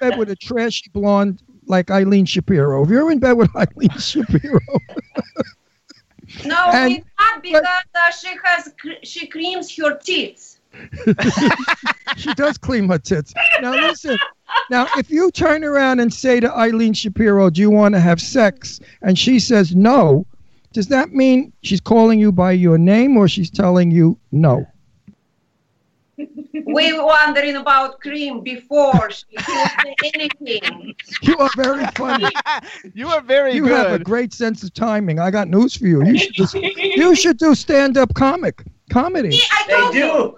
bed 0.00 0.18
with 0.18 0.30
a 0.30 0.36
trashy 0.36 0.90
blonde 0.92 1.42
like 1.68 1.90
Eileen 1.90 2.24
Shapiro, 2.24 2.82
if 2.84 2.90
you're 2.90 3.10
in 3.12 3.18
bed 3.18 3.32
with 3.32 3.50
Eileen 3.56 3.90
Shapiro, 3.98 4.60
No, 6.44 6.70
And- 6.72 6.92
it's 6.94 7.06
not 7.20 7.42
because 7.42 7.62
uh, 7.94 8.10
she 8.10 8.34
has 8.44 8.74
she 9.02 9.26
creams 9.26 9.74
her 9.76 9.96
teeth. 9.98 10.56
she 12.16 12.32
does 12.34 12.58
clean 12.58 12.88
her 12.88 12.98
tits. 12.98 13.32
Now 13.60 13.72
listen. 13.72 14.18
Now, 14.70 14.86
if 14.96 15.10
you 15.10 15.30
turn 15.30 15.64
around 15.64 16.00
and 16.00 16.12
say 16.12 16.40
to 16.40 16.50
Eileen 16.54 16.92
Shapiro, 16.92 17.50
"Do 17.50 17.60
you 17.60 17.70
want 17.70 17.94
to 17.94 18.00
have 18.00 18.20
sex?" 18.20 18.80
and 19.02 19.18
she 19.18 19.38
says 19.40 19.74
no, 19.74 20.26
does 20.72 20.88
that 20.88 21.12
mean 21.12 21.52
she's 21.62 21.80
calling 21.80 22.18
you 22.20 22.30
by 22.32 22.52
your 22.52 22.78
name 22.78 23.16
or 23.16 23.28
she's 23.28 23.50
telling 23.50 23.90
you 23.90 24.18
no? 24.30 24.66
We 26.66 26.92
were 26.92 27.04
wondering 27.04 27.56
about 27.56 28.00
cream 28.00 28.42
before 28.42 29.10
she 29.10 29.24
can 29.36 29.68
say 30.02 30.10
anything. 30.14 30.94
You 31.22 31.36
are 31.38 31.50
very 31.56 31.86
funny. 31.88 32.26
you 32.94 33.08
are 33.08 33.20
very 33.20 33.54
You 33.54 33.64
good. 33.64 33.72
have 33.72 34.00
a 34.00 34.04
great 34.04 34.32
sense 34.32 34.62
of 34.62 34.72
timing. 34.74 35.18
I 35.18 35.30
got 35.30 35.48
news 35.48 35.76
for 35.76 35.86
you. 35.86 36.04
You 36.04 36.18
should 36.18 36.34
just, 36.34 36.54
you 36.54 37.14
should 37.14 37.38
do 37.38 37.54
stand-up 37.54 38.14
comic 38.14 38.62
comedy. 38.90 39.32
See, 39.32 39.46
I 39.52 39.64
They 39.66 39.74
told 39.80 39.94
you, 39.94 40.36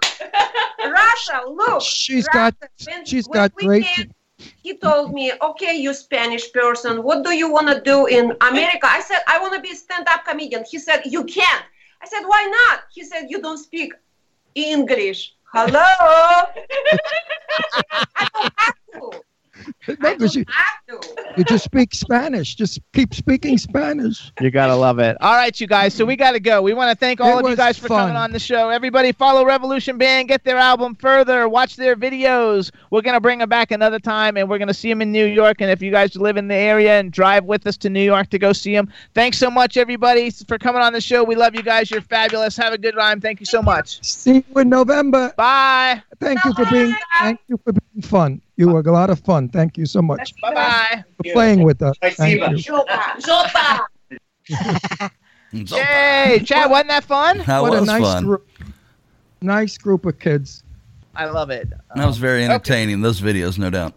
do. 0.83 0.91
Russia, 0.91 1.41
look. 1.47 1.81
She's 1.81 2.27
Russia, 2.33 2.53
got 2.59 2.69
when- 2.87 3.05
she's 3.05 3.27
when 3.27 3.33
got 3.39 3.51
we 3.57 3.65
great. 3.65 3.85
came, 3.85 4.11
he 4.63 4.77
told 4.77 5.13
me, 5.13 5.31
okay, 5.41 5.75
you 5.77 5.93
Spanish 5.93 6.51
person, 6.51 7.03
what 7.03 7.23
do 7.23 7.31
you 7.31 7.51
want 7.51 7.67
to 7.69 7.79
do 7.81 8.05
in 8.07 8.33
America? 8.41 8.87
I 8.89 9.01
said, 9.01 9.19
I 9.27 9.39
want 9.39 9.53
to 9.55 9.61
be 9.61 9.71
a 9.71 9.75
stand-up 9.75 10.25
comedian. 10.25 10.63
He 10.69 10.79
said, 10.79 11.01
you 11.05 11.23
can't. 11.23 11.63
I 12.01 12.07
said, 12.07 12.23
why 12.25 12.43
not? 12.69 12.81
He 12.93 13.03
said, 13.03 13.27
you 13.29 13.39
don't 13.41 13.57
speak 13.59 13.93
English. 14.55 15.33
Hello? 15.53 15.81
I 18.15 18.27
don't 18.33 18.53
have 18.57 18.75
to. 18.93 19.30
No, 19.87 20.09
I 20.09 20.15
'cause 20.15 20.33
don't 20.33 20.35
you, 20.35 20.45
have 20.49 21.01
to. 21.01 21.23
you 21.37 21.43
just 21.43 21.63
speak 21.63 21.93
Spanish. 21.93 22.55
Just 22.55 22.79
keep 22.93 23.13
speaking 23.13 23.57
Spanish. 23.57 24.31
You 24.39 24.51
gotta 24.51 24.75
love 24.75 24.99
it. 24.99 25.17
All 25.21 25.33
right, 25.35 25.59
you 25.59 25.67
guys. 25.67 25.93
So 25.93 26.05
we 26.05 26.15
gotta 26.15 26.39
go. 26.39 26.61
We 26.61 26.73
want 26.73 26.89
to 26.91 26.95
thank 26.95 27.19
all 27.21 27.39
It 27.39 27.45
of 27.45 27.49
you 27.49 27.55
guys 27.55 27.77
for 27.77 27.87
coming 27.87 28.15
on 28.15 28.31
the 28.31 28.39
show. 28.39 28.69
Everybody, 28.69 29.11
follow 29.11 29.43
Revolushn 29.45 29.97
Band. 29.97 30.27
Get 30.27 30.43
their 30.43 30.57
album 30.57 30.95
further. 30.95 31.47
Watch 31.49 31.75
their 31.75 31.95
videos. 31.95 32.71
We're 32.89 33.01
gonna 33.01 33.21
bring 33.21 33.39
them 33.39 33.49
back 33.49 33.71
another 33.71 33.99
time, 33.99 34.37
and 34.37 34.49
we're 34.49 34.57
gonna 34.59 34.73
see 34.73 34.89
them 34.89 35.01
in 35.01 35.11
New 35.11 35.25
York. 35.25 35.61
And 35.61 35.69
if 35.71 35.81
you 35.81 35.91
guys 35.91 36.15
live 36.15 36.37
in 36.37 36.47
the 36.47 36.55
area 36.55 36.99
and 36.99 37.11
drive 37.11 37.45
with 37.45 37.65
us 37.67 37.77
to 37.77 37.89
New 37.89 38.03
York 38.03 38.29
to 38.31 38.39
go 38.39 38.53
see 38.53 38.75
them, 38.75 38.91
thanks 39.13 39.37
so 39.37 39.49
much, 39.49 39.77
everybody, 39.77 40.29
for 40.31 40.57
coming 40.57 40.81
on 40.81 40.93
the 40.93 41.01
show. 41.01 41.23
We 41.23 41.35
love 41.35 41.55
you 41.55 41.63
guys. 41.63 41.89
You're 41.91 42.01
fabulous. 42.01 42.55
Have 42.57 42.73
a 42.73 42.77
good 42.77 42.95
rhyme. 42.95 43.21
Thank 43.21 43.39
you 43.39 43.45
so 43.45 43.61
much. 43.61 44.03
See 44.03 44.43
you 44.53 44.61
in 44.61 44.69
November. 44.69 45.33
Bye. 45.37 46.01
Thank 46.19 46.43
you 46.45 46.53
for 46.53 46.65
being 46.65 46.95
thank 47.19 47.39
you 47.47 47.59
for 47.63 47.73
being 47.73 47.81
fun. 48.01 48.41
You 48.57 48.69
were 48.69 48.81
a 48.81 48.91
lot 48.91 49.09
of 49.09 49.19
fun. 49.19 49.49
Thank 49.49 49.77
you 49.77 49.85
so 49.85 50.01
much 50.01 50.33
Bye 50.41 50.53
bye. 50.53 51.03
for 51.17 51.31
playing 51.33 51.63
with 51.63 51.81
us. 51.81 51.97
Bye, 51.99 52.09
Thank 52.11 52.41
Siva. 52.41 52.51
you. 52.51 52.57
Jota, 52.57 53.15
Jota. 53.19 53.81
So, 55.65 55.75
Yay, 55.77 56.41
Chad, 56.45 56.69
wasn't 56.71 56.89
that 56.89 57.03
fun? 57.03 57.39
that 57.39 57.61
what 57.61 57.73
a 57.75 57.79
was 57.81 57.87
nice 57.87 58.01
fun. 58.03 58.23
group. 58.23 58.47
Nice 59.41 59.77
group 59.77 60.05
of 60.05 60.17
kids. 60.19 60.63
I 61.15 61.25
love 61.25 61.49
it. 61.49 61.67
That 61.95 62.05
was 62.07 62.17
very 62.17 62.45
entertaining. 62.45 63.01
Those 63.01 63.19
videos, 63.19 63.57
no 63.57 63.69
doubt. 63.69 63.93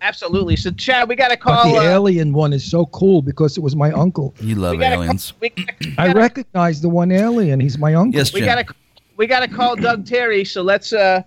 Absolutely. 0.00 0.56
So, 0.56 0.70
Chad, 0.70 1.08
we 1.10 1.14
got 1.14 1.28
to 1.28 1.36
call. 1.36 1.56
But 1.56 1.62
call. 1.62 1.72
the 1.74 1.78
uh, 1.90 1.94
alien 1.94 2.32
one 2.32 2.52
is 2.54 2.68
so 2.68 2.86
cool 2.86 3.20
because 3.20 3.56
it 3.58 3.60
was 3.60 3.76
my 3.76 3.92
uncle. 3.92 4.34
You 4.40 4.54
love 4.54 4.78
we 4.78 4.84
aliens. 4.84 5.32
Call, 5.32 5.38
we, 5.42 5.52
we 5.56 5.94
I 5.98 6.06
gotta- 6.08 6.18
recognize 6.18 6.80
the 6.80 6.88
one 6.88 7.12
alien. 7.12 7.60
He's 7.60 7.76
my 7.78 7.94
uncle. 7.94 8.18
Yes, 8.18 8.32
we 8.32 8.40
Jim. 8.40 8.46
gotta 8.48 8.74
we 9.18 9.26
gotta 9.26 9.48
call 9.48 9.76
Doug 9.76 10.06
Terry. 10.06 10.44
So 10.44 10.62
let's 10.62 10.92
uh 10.94 11.22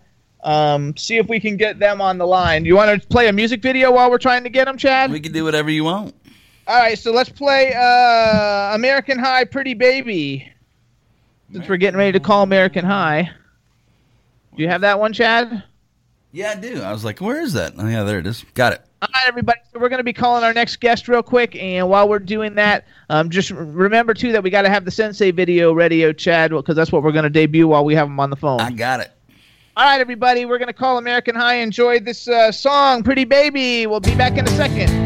um 0.46 0.96
see 0.96 1.18
if 1.18 1.28
we 1.28 1.40
can 1.40 1.58
get 1.58 1.80
them 1.80 2.00
on 2.00 2.18
the 2.18 2.26
line. 2.26 2.64
You 2.64 2.76
want 2.76 3.02
to 3.02 3.08
play 3.10 3.28
a 3.28 3.34
music 3.34 3.62
video 3.62 3.92
while 3.92 4.10
we're 4.10 4.18
trying 4.18 4.44
to 4.44 4.50
get 4.50 4.66
them, 4.66 4.78
Chad? 4.78 5.12
We 5.12 5.20
can 5.20 5.34
do 5.34 5.44
whatever 5.44 5.70
you 5.70 5.84
want. 5.84 6.16
All 6.68 6.80
right. 6.80 6.98
So 6.98 7.12
let's 7.12 7.30
play 7.30 7.74
uh 7.74 8.76
American 8.76 9.20
High, 9.20 9.44
Pretty 9.44 9.74
Baby. 9.74 10.50
Since 11.52 11.68
we're 11.68 11.78
getting 11.78 11.98
ready 11.98 12.14
to 12.14 12.20
call 12.20 12.44
American 12.44 12.86
High. 12.86 13.30
Do 14.56 14.64
you 14.64 14.70
have 14.70 14.82
that 14.82 15.00
one, 15.00 15.14
Chad? 15.14 15.64
Yeah, 16.32 16.52
I 16.52 16.56
do. 16.56 16.82
I 16.82 16.92
was 16.92 17.06
like, 17.06 17.22
where 17.22 17.40
is 17.40 17.54
that? 17.54 17.74
Oh, 17.78 17.88
yeah, 17.88 18.04
there 18.04 18.20
it 18.20 18.28
is. 18.28 18.44
Got 18.56 18.74
it. 18.74 18.82
All 19.02 19.08
right, 19.14 19.28
everybody. 19.28 19.60
So 19.72 19.80
we're 19.80 19.90
going 19.90 20.00
to 20.00 20.04
be 20.04 20.14
calling 20.14 20.44
our 20.44 20.54
next 20.54 20.82
guest 20.82 21.08
real 21.08 21.24
quick, 21.24 21.56
and 21.56 21.88
while 21.88 22.10
we're 22.10 22.20
doing 22.20 22.56
that, 22.56 22.86
um, 23.10 23.30
just 23.30 23.52
remember 23.52 24.14
too 24.14 24.32
that 24.32 24.44
we 24.44 24.50
got 24.50 24.64
to 24.64 24.70
have 24.70 24.84
the 24.84 24.92
Sensei 24.92 25.32
video 25.32 25.74
ready, 25.74 26.04
oh, 26.04 26.12
Chad, 26.12 26.52
because 26.52 26.76
that's 26.76 26.92
what 26.92 27.04
we're 27.04 27.12
going 27.12 27.24
to 27.24 27.30
debut 27.30 27.68
while 27.68 27.86
we 27.86 27.96
have 27.96 28.08
him 28.08 28.20
on 28.20 28.30
the 28.30 28.36
phone. 28.36 28.60
I 28.60 28.72
got 28.72 29.00
it. 29.00 29.12
All 29.78 29.84
right, 29.84 30.00
everybody, 30.00 30.46
we're 30.46 30.58
going 30.58 30.68
to 30.70 30.74
call 30.74 30.98
American 30.98 31.36
High. 31.36 31.56
Enjoy 31.56 32.00
this 32.00 32.30
uh, 32.30 32.50
song, 32.50 33.04
Pretty 33.04 33.26
Baby. 33.26 33.86
We'll 33.88 34.00
be 34.00 34.16
back 34.16 34.38
in 34.38 34.48
a 34.48 34.52
second. 34.52 35.05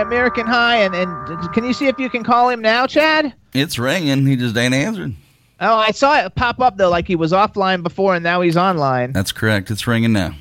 American 0.00 0.46
High. 0.46 0.78
And, 0.78 0.94
and 0.94 1.52
can 1.52 1.64
you 1.64 1.72
see 1.72 1.86
if 1.86 1.98
you 1.98 2.10
can 2.10 2.24
call 2.24 2.48
him 2.48 2.60
now, 2.60 2.86
Chad? 2.86 3.34
It's 3.52 3.78
ringing. 3.78 4.26
He 4.26 4.36
just 4.36 4.56
ain't 4.56 4.74
answering. 4.74 5.16
Oh, 5.60 5.76
I 5.76 5.90
saw 5.90 6.18
it 6.18 6.34
pop 6.34 6.60
up, 6.60 6.76
though, 6.78 6.88
like 6.88 7.06
he 7.06 7.16
was 7.16 7.32
offline 7.32 7.82
before 7.82 8.14
and 8.14 8.24
now 8.24 8.40
he's 8.40 8.56
online. 8.56 9.12
That's 9.12 9.32
correct. 9.32 9.70
It's 9.70 9.86
ringing 9.86 10.12
now. 10.12 10.34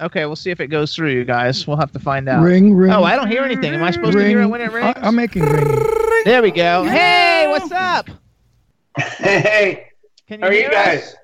Okay, 0.00 0.24
we'll 0.24 0.36
see 0.36 0.50
if 0.50 0.60
it 0.60 0.68
goes 0.68 0.94
through, 0.94 1.10
you 1.10 1.24
guys. 1.24 1.66
We'll 1.66 1.76
have 1.76 1.92
to 1.92 1.98
find 1.98 2.28
out. 2.28 2.42
Ring, 2.42 2.74
ring. 2.74 2.90
Oh, 2.90 3.02
I 3.02 3.16
don't 3.16 3.28
hear 3.28 3.42
anything. 3.42 3.74
Am 3.74 3.82
I 3.82 3.90
supposed 3.90 4.16
to 4.16 4.26
hear 4.26 4.40
it 4.42 4.46
when 4.46 4.60
it 4.60 4.72
rings? 4.72 4.94
I, 4.96 5.08
am 5.08 5.16
making 5.16 5.42
ringing. 5.42 5.86
There 6.24 6.42
we 6.42 6.50
go. 6.50 6.84
Hey, 6.84 7.46
what's 7.48 7.70
up? 7.70 8.08
Hey, 8.96 9.88
Can 10.26 10.40
how 10.40 10.48
are 10.48 10.52
you 10.52 10.60
hear 10.60 10.70
us? 10.70 10.74
guys? 10.74 11.16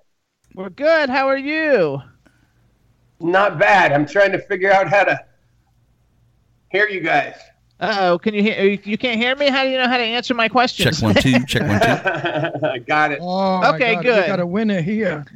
We're 0.55 0.71
good. 0.71 1.09
How 1.09 1.27
are 1.27 1.39
you? 1.39 2.03
Not 3.21 3.59
bad. 3.59 3.93
I'm 3.93 4.07
trying 4.07 4.33
to 4.33 4.39
figure 4.39 4.71
out 4.71 4.89
how 4.89 5.05
to 5.05 5.19
hear 6.71 6.89
you 6.89 7.01
guys. 7.01 7.35
Uh-oh, 7.79 8.19
can 8.19 8.33
you 8.33 8.43
hear? 8.43 8.63
You 8.85 8.97
can't 8.97 9.21
hear 9.21 9.37
me? 9.37 9.49
How 9.49 9.63
do 9.63 9.69
you 9.69 9.77
know 9.77 9.87
how 9.89 9.99
to 9.99 10.03
answer 10.03 10.33
my 10.33 10.49
question? 10.49 10.91
Check 10.91 11.03
one, 11.03 11.15
two. 11.15 11.45
Check 11.45 11.63
one, 11.63 11.79
two. 11.81 12.67
I 12.67 12.79
got 12.87 13.13
it. 13.13 13.19
Oh, 13.21 13.75
Okay, 13.75 13.97
God, 13.97 14.03
good. 14.03 14.23
We 14.23 14.27
got 14.29 14.41
a 14.41 14.47
winner 14.47 14.81
here. 14.81 15.27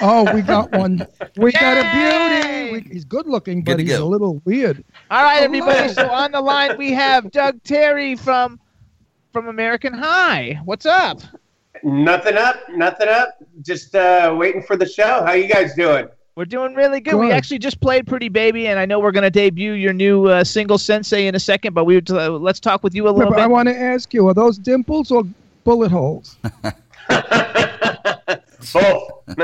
oh, 0.00 0.34
we 0.34 0.40
got 0.40 0.72
one. 0.72 1.06
We 1.36 1.52
got 1.52 1.76
a 1.76 1.82
beauty. 1.92 2.72
We, 2.72 2.92
he's 2.92 3.04
good 3.04 3.26
looking, 3.26 3.62
but 3.62 3.72
Good 3.76 3.80
he's 3.86 3.98
go. 3.98 4.04
a 4.04 4.08
little 4.08 4.40
weird. 4.46 4.82
All 5.10 5.22
right, 5.22 5.42
everybody. 5.42 5.90
So 5.92 6.10
on 6.10 6.32
the 6.32 6.40
line 6.40 6.78
we 6.78 6.90
have 6.92 7.30
Doug 7.30 7.62
Terry 7.64 8.16
from 8.16 8.58
from 9.34 9.48
American 9.48 9.92
High. 9.92 10.58
What's 10.64 10.86
up? 10.86 11.20
Nothing 11.82 12.38
up. 12.38 12.56
Nothing 12.70 13.08
up. 13.08 13.34
Just 13.60 13.94
uh, 13.94 14.34
waiting 14.38 14.62
for 14.62 14.76
the 14.76 14.86
show. 14.86 15.22
How 15.24 15.32
you 15.32 15.48
guys 15.48 15.74
doing? 15.74 16.08
We're 16.36 16.44
doing 16.46 16.74
really 16.74 17.00
good. 17.00 17.14
We 17.14 17.26
Good. 17.26 17.32
actually 17.34 17.60
just 17.60 17.80
played 17.80 18.08
Pretty 18.08 18.28
Baby, 18.28 18.66
and 18.66 18.76
I 18.78 18.86
know 18.86 18.98
we're 18.98 19.12
going 19.12 19.22
to 19.22 19.30
debut 19.30 19.72
your 19.72 19.92
new 19.92 20.26
uh, 20.26 20.42
single 20.42 20.78
Sensei 20.78 21.28
in 21.28 21.34
a 21.36 21.38
second. 21.38 21.74
But 21.74 21.84
we 21.84 21.94
would, 21.94 22.10
uh, 22.10 22.30
let's 22.32 22.58
talk 22.58 22.82
with 22.82 22.92
you 22.94 23.06
a 23.06 23.12
Yeah, 23.12 23.18
little 23.18 23.32
but 23.34 23.40
I 23.40 23.46
want 23.46 23.68
to 23.68 23.78
ask 23.78 24.12
you: 24.12 24.26
Are 24.26 24.34
those 24.34 24.58
dimples 24.58 25.12
or 25.12 25.22
bullet 25.62 25.92
holes? 25.92 26.36
Both. 28.72 29.10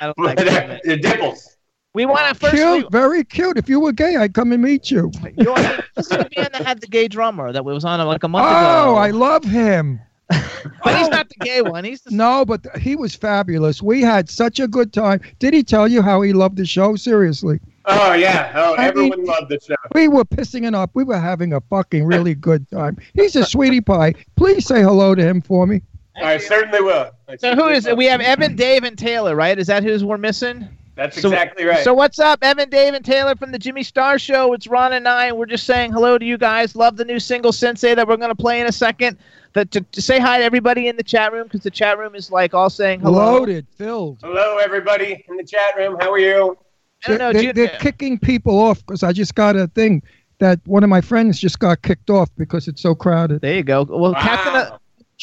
I 0.00 0.02
don't 0.02 0.18
like 0.18 0.38
doing 0.38 0.70
it. 0.70 0.80
the 0.84 0.96
dimples. 1.00 1.56
We 1.94 2.06
want 2.06 2.28
to 2.28 2.34
first. 2.34 2.54
cute, 2.54 2.84
We, 2.84 2.88
very 2.90 3.24
cute. 3.24 3.58
If 3.58 3.68
you 3.68 3.80
were 3.80 3.92
gay, 3.92 4.16
I'd 4.16 4.32
come 4.32 4.52
and 4.52 4.62
meet 4.62 4.90
you. 4.90 5.10
you're, 5.36 5.56
this 5.56 6.06
is 6.06 6.08
the 6.08 6.30
band 6.36 6.50
that 6.54 6.64
had 6.64 6.80
the 6.80 6.86
gay 6.86 7.08
drummer 7.08 7.52
that 7.52 7.64
was 7.64 7.84
on 7.84 8.00
like 8.06 8.22
a 8.22 8.28
month 8.28 8.44
Oh, 8.46 8.48
ago. 8.48 8.90
Oh, 8.92 8.94
I 8.94 9.10
love 9.10 9.42
him. 9.44 10.00
but 10.84 10.98
he's 10.98 11.08
not 11.08 11.28
the 11.28 11.36
gay 11.44 11.62
one. 11.62 11.84
He's 11.84 12.02
the 12.02 12.10
No, 12.14 12.44
but 12.44 12.64
he 12.78 12.96
was 12.96 13.14
fabulous. 13.14 13.82
We 13.82 14.02
had 14.02 14.28
such 14.28 14.60
a 14.60 14.68
good 14.68 14.92
time. 14.92 15.20
Did 15.38 15.54
he 15.54 15.62
tell 15.62 15.88
you 15.88 16.02
how 16.02 16.20
he 16.22 16.32
loved 16.32 16.56
the 16.56 16.66
show? 16.66 16.96
Seriously. 16.96 17.60
Oh 17.86 18.12
yeah. 18.12 18.52
Oh, 18.54 18.74
I 18.74 18.86
everyone 18.88 19.18
mean- 19.20 19.26
loved 19.26 19.48
the 19.50 19.58
show. 19.60 19.74
We 19.94 20.08
were 20.08 20.24
pissing 20.24 20.66
it 20.66 20.74
up. 20.74 20.90
We 20.94 21.04
were 21.04 21.18
having 21.18 21.54
a 21.54 21.60
fucking 21.62 22.04
really 22.04 22.34
good 22.34 22.68
time. 22.70 22.98
He's 23.14 23.34
a 23.36 23.44
sweetie 23.46 23.80
pie. 23.80 24.14
Please 24.36 24.66
say 24.66 24.82
hello 24.82 25.14
to 25.14 25.22
him 25.22 25.40
for 25.40 25.66
me. 25.66 25.80
I 26.16 26.36
certainly 26.36 26.82
will. 26.82 27.10
I 27.28 27.36
So 27.36 27.50
who 27.50 27.60
certainly 27.60 27.72
is 27.76 27.84
will. 27.84 27.92
it? 27.92 27.96
We 27.98 28.04
have 28.06 28.20
Evan, 28.20 28.56
Dave, 28.56 28.82
and 28.84 28.98
Taylor, 28.98 29.34
right? 29.36 29.56
Is 29.58 29.68
that 29.68 29.82
who's 29.84 30.04
we're 30.04 30.18
missing? 30.18 30.68
That's 30.98 31.22
So- 31.22 31.28
exactly 31.28 31.64
right. 31.64 31.84
So 31.84 31.94
what's 31.94 32.18
up, 32.18 32.40
Evan, 32.42 32.68
Dave, 32.70 32.92
and 32.92 33.04
Taylor 33.04 33.36
from 33.36 33.52
the 33.52 33.58
Jimmy 33.58 33.84
Star 33.84 34.18
Show? 34.18 34.52
It's 34.52 34.66
Ron 34.66 34.92
and 34.92 35.06
I, 35.06 35.26
and 35.26 35.36
we're 35.38 35.46
just 35.46 35.64
saying 35.64 35.92
hello 35.92 36.18
to 36.18 36.24
you 36.24 36.36
guys. 36.36 36.74
Love 36.74 36.96
the 36.96 37.04
new 37.04 37.20
single 37.20 37.52
Sensei 37.52 37.94
that 37.94 38.08
we're 38.08 38.16
going 38.16 38.30
to 38.30 38.34
play 38.34 38.60
in 38.60 38.66
a 38.66 38.72
second. 38.72 39.16
That 39.52 39.70
to, 39.70 39.80
to 39.80 40.02
say 40.02 40.18
hi 40.18 40.38
to 40.38 40.44
everybody 40.44 40.88
in 40.88 40.96
the 40.96 41.04
chat 41.04 41.32
room 41.32 41.44
because 41.44 41.60
the 41.60 41.70
chat 41.70 41.98
room 41.98 42.16
is 42.16 42.32
like 42.32 42.52
all 42.52 42.68
saying 42.68 42.98
hello. 43.00 43.38
Loaded, 43.38 43.66
filled. 43.76 44.18
Hello, 44.22 44.58
everybody 44.58 45.24
in 45.28 45.36
the 45.36 45.44
chat 45.44 45.76
room. 45.76 45.96
How 46.00 46.10
are 46.12 46.18
you? 46.18 46.58
I 47.06 47.10
don't 47.10 47.18
know. 47.18 47.32
They, 47.32 47.40
do 47.42 47.46
you- 47.46 47.52
they're 47.52 47.78
kicking 47.78 48.18
people 48.18 48.58
off 48.58 48.84
because 48.84 49.04
I 49.04 49.12
just 49.12 49.36
got 49.36 49.54
a 49.54 49.68
thing 49.68 50.02
that 50.40 50.58
one 50.66 50.82
of 50.82 50.90
my 50.90 51.00
friends 51.00 51.38
just 51.38 51.60
got 51.60 51.80
kicked 51.82 52.10
off 52.10 52.28
because 52.36 52.66
it's 52.66 52.82
so 52.82 52.94
crowded. 52.96 53.40
there 53.40 53.54
you 53.54 53.62
go. 53.62 53.84
Well, 53.88 54.14
Captain 54.14 54.54
of, 54.56 54.70
Wow. 54.70 54.80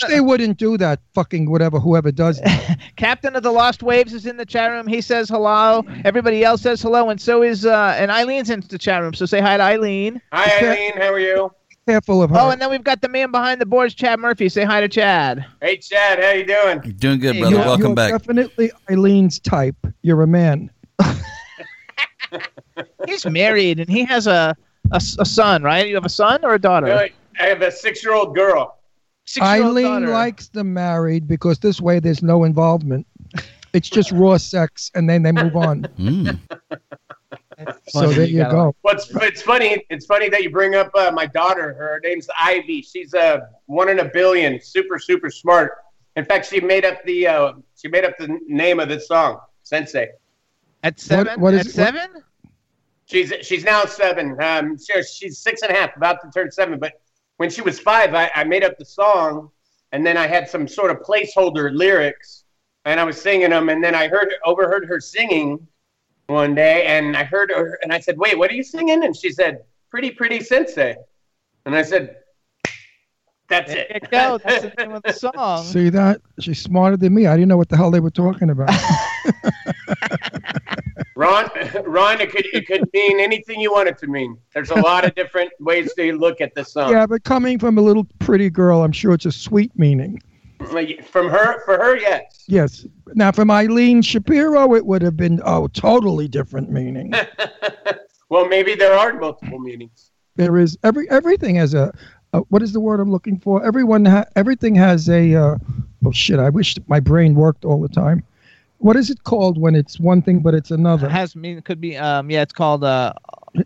They 0.08 0.20
wouldn't 0.20 0.58
do 0.58 0.78
that, 0.78 1.00
fucking 1.14 1.50
whatever, 1.50 1.80
whoever 1.80 2.12
does. 2.12 2.42
Captain 2.98 3.36
of 3.36 3.44
the 3.44 3.52
Lost 3.52 3.82
Waves 3.82 4.14
is 4.14 4.26
in 4.26 4.38
the 4.38 4.46
chat 4.46 4.70
room. 4.72 4.88
He 4.88 5.02
says 5.02 5.30
hello. 5.30 5.86
Everybody 6.04 6.44
else 6.44 6.62
says 6.62 6.82
hello, 6.82 7.10
and 7.10 7.20
so 7.20 7.42
is 7.42 7.66
uh, 7.66 7.96
and 7.98 8.12
Eileen's 8.12 8.50
in 8.50 8.60
the 8.68 8.78
chat 8.78 9.02
room. 9.02 9.14
So 9.14 9.26
say 9.26 9.40
hi 9.40 9.58
to 9.58 9.64
Eileen. 9.64 10.22
Hi, 10.34 10.66
Eileen. 10.66 10.98
How 10.98 11.14
are 11.14 11.20
you? 11.20 11.52
Careful 11.88 12.24
of 12.24 12.32
her. 12.32 12.38
Oh, 12.40 12.50
and 12.50 12.60
then 12.62 12.70
we've 12.72 12.84
got 12.84 13.02
the 13.02 13.10
man 13.10 13.32
behind 13.32 13.62
the 13.62 13.66
boards, 13.66 13.94
Chad 13.94 14.20
Murphy. 14.20 14.50
Say 14.50 14.66
hi 14.66 14.82
to 14.82 14.90
Chad. 14.90 15.46
Hey, 15.62 15.78
Chad. 15.78 16.20
How 16.22 16.32
you 16.32 16.46
doing? 16.46 16.82
You're 16.84 16.94
doing 16.94 17.20
good, 17.20 17.40
brother. 17.40 17.56
you're, 17.56 17.66
Welcome 17.66 17.86
you're 17.86 17.96
back. 17.96 18.12
definitely 18.12 18.72
Eileen's 18.90 19.40
type. 19.40 19.76
You're 20.02 20.24
a 20.24 20.28
man. 20.28 20.72
He's 23.08 23.26
married 23.26 23.80
and 23.80 23.88
he 23.88 24.04
has 24.06 24.28
a, 24.28 24.58
a, 24.92 24.96
a 24.96 25.26
son, 25.26 25.64
right? 25.64 25.88
You 25.88 25.96
have 25.96 26.06
a 26.06 26.10
son 26.10 26.44
or 26.44 26.56
a 26.56 26.60
daughter? 26.60 26.88
Really? 26.88 27.14
I 27.40 27.44
have 27.46 27.62
a 27.62 27.72
six-year-old 27.72 28.34
girl. 28.36 28.75
Six-year-old 29.26 29.66
Eileen 29.78 29.86
daughter. 29.86 30.08
likes 30.10 30.48
the 30.50 30.64
married 30.64 31.28
because 31.28 31.60
this 31.60 31.82
way 31.82 32.00
there's 32.00 32.22
no 32.24 32.44
involvement. 32.44 33.08
It's 33.74 33.90
just 33.90 34.12
raw 34.12 34.38
sex, 34.38 34.92
and 34.96 35.10
then 35.10 35.24
they 35.24 35.32
move 35.32 35.56
on. 35.56 35.86
Mm. 35.98 36.40
So 37.88 38.10
there 38.10 38.26
you 38.26 38.38
you 38.38 38.44
gotta- 38.44 38.52
go. 38.54 38.76
What's 38.82 39.10
it's 39.16 39.42
funny. 39.42 39.86
It's 39.90 40.06
funny 40.06 40.28
that 40.30 40.44
you 40.44 40.50
bring 40.50 40.76
up 40.76 40.92
uh, 40.94 41.12
my 41.14 41.26
daughter. 41.26 41.74
Her 41.74 42.02
name's 42.04 42.28
Ivy. 42.38 42.82
She's 42.82 43.14
a 43.14 43.48
one 43.68 43.88
in 43.90 44.00
a 44.00 44.06
billion. 44.06 44.60
Super 44.62 45.00
super 45.00 45.30
smart. 45.30 45.72
In 46.18 46.26
fact, 46.26 46.50
she 46.50 46.60
made 46.60 46.84
up 46.84 47.02
the 47.06 47.28
uh, 47.28 47.54
she 47.82 47.88
made 47.88 48.04
up 48.04 48.18
the 48.18 48.38
name 48.48 48.80
of 48.82 48.90
this 48.90 49.08
song, 49.08 49.40
Sensei. 49.64 50.10
At 50.84 51.00
seven? 51.00 51.40
what 51.40 51.54
is 51.54 51.62
At 51.62 51.66
it- 51.66 51.70
what- 51.70 51.76
seven? 52.10 52.24
She's 53.06 53.32
she's 53.42 53.64
now 53.64 53.86
seven. 53.86 54.36
Um, 54.42 54.78
she, 54.78 55.02
she's 55.04 55.38
six 55.40 55.62
and 55.62 55.72
a 55.72 55.76
half, 55.76 55.96
about 55.96 56.22
to 56.24 56.32
turn 56.32 56.52
seven. 56.52 56.78
But 56.78 57.00
when 57.38 57.50
she 57.50 57.62
was 57.62 57.80
five, 57.80 58.14
I, 58.14 58.32
I 58.36 58.44
made 58.44 58.64
up 58.64 58.78
the 58.78 58.86
song, 58.86 59.52
and 59.92 60.06
then 60.06 60.18
I 60.18 60.28
had 60.28 60.50
some 60.50 60.68
sort 60.68 60.92
of 60.92 60.98
placeholder 61.00 61.74
lyrics, 61.76 62.44
and 62.86 63.00
I 63.00 63.04
was 63.04 63.22
singing 63.22 63.50
them, 63.50 63.70
and 63.70 63.84
then 63.84 63.96
I 63.96 64.08
heard 64.08 64.34
overheard 64.46 64.86
her 64.86 65.00
singing 65.00 65.68
one 66.28 66.56
day, 66.56 66.86
and 66.86 67.16
I 67.16 67.24
heard 67.24 67.52
her, 67.52 67.78
and 67.82 67.94
I 67.94 68.00
said, 68.00 68.18
"Wait, 68.18 68.38
what 68.38 68.50
are 68.52 68.56
you 68.56 68.64
singing?" 68.64 69.04
And 69.04 69.16
she 69.16 69.32
said, 69.32 69.64
"Pretty, 69.92 70.12
pretty 70.12 70.42
sensei," 70.42 70.96
and 71.66 71.76
I 71.76 71.82
said, 71.82 72.18
"That's 73.50 73.74
There 73.74 73.86
it." 73.90 74.04
you 74.04 74.10
go. 74.10 74.38
That's 74.44 74.64
the 74.64 74.74
name 74.78 74.94
of 74.94 75.04
the 75.04 75.14
song. 75.14 75.64
See 75.66 75.90
that? 75.90 76.22
She's 76.40 76.62
smarter 76.62 76.98
than 76.98 77.14
me. 77.14 77.28
I 77.28 77.36
didn't 77.36 77.50
know 77.50 77.58
what 77.58 77.70
the 77.70 77.78
hell 77.78 77.92
they 77.92 78.00
were 78.00 78.12
talking 78.12 78.50
about. 78.50 78.70
Ron, 81.16 81.50
Ron, 81.86 82.20
it 82.22 82.32
could 82.32 82.46
it 82.54 82.68
could 82.68 82.90
mean 82.94 83.20
anything 83.20 83.62
you 83.62 83.72
want 83.72 83.88
it 83.88 83.98
to 84.00 84.08
mean. 84.08 84.38
There's 84.54 84.72
a 84.72 84.76
lot 84.82 85.06
of 85.06 85.16
different 85.16 85.52
ways 85.60 85.94
to 85.94 86.14
look 86.18 86.42
at 86.42 86.54
the 86.56 86.64
song. 86.64 86.92
yeah, 86.92 87.06
but 87.06 87.24
coming 87.24 87.58
from 87.58 87.78
a 87.78 87.82
little 87.82 88.06
pretty 88.20 88.50
girl, 88.50 88.84
I'm 88.84 88.92
sure 88.92 89.14
it's 89.14 89.26
a 89.26 89.32
sweet 89.32 89.72
meaning. 89.78 90.22
From 91.04 91.30
her, 91.30 91.64
for 91.66 91.78
her, 91.78 91.96
yes. 91.98 92.44
Yes. 92.48 92.86
Now, 93.14 93.32
from 93.32 93.52
Eileen 93.52 94.02
Shapiro, 94.02 94.74
it 94.74 94.86
would 94.86 95.02
have 95.04 95.16
been 95.16 95.40
oh, 95.46 95.68
totally 95.68 96.28
different 96.28 96.72
meaning. 96.72 97.14
Well, 98.30 98.48
maybe 98.48 98.76
there 98.76 98.94
are 98.94 99.14
multiple 99.14 99.60
meanings. 99.60 100.12
there 100.36 100.58
is 100.58 100.78
every 100.84 101.10
everything 101.12 101.56
has 101.56 101.74
a, 101.74 101.94
a 102.34 102.40
what 102.50 102.64
is 102.64 102.74
the 102.74 102.80
word 102.80 103.00
I'm 103.00 103.12
looking 103.12 103.40
for? 103.40 103.64
Everyone 103.64 104.04
ha- 104.06 104.26
everything 104.36 104.76
has 104.76 105.10
a 105.10 105.36
uh, 105.36 105.58
oh 106.06 106.12
shit! 106.12 106.40
I 106.40 106.50
wish 106.50 106.76
my 106.88 107.00
brain 107.00 107.36
worked 107.36 107.66
all 107.66 107.80
the 107.80 107.88
time. 107.88 108.24
What 108.78 108.96
is 108.96 109.10
it 109.10 109.24
called 109.24 109.60
when 109.60 109.76
it's 109.76 110.00
one 110.00 110.22
thing 110.22 110.40
but 110.40 110.54
it's 110.54 110.72
another? 110.72 111.08
It 111.08 111.10
another? 111.10 111.20
has 111.20 111.36
mean 111.36 111.62
could 111.62 111.82
be 111.82 111.98
um 111.98 112.30
yeah 112.30 112.42
it's 112.42 112.54
called 112.54 112.84
uh 112.84 113.14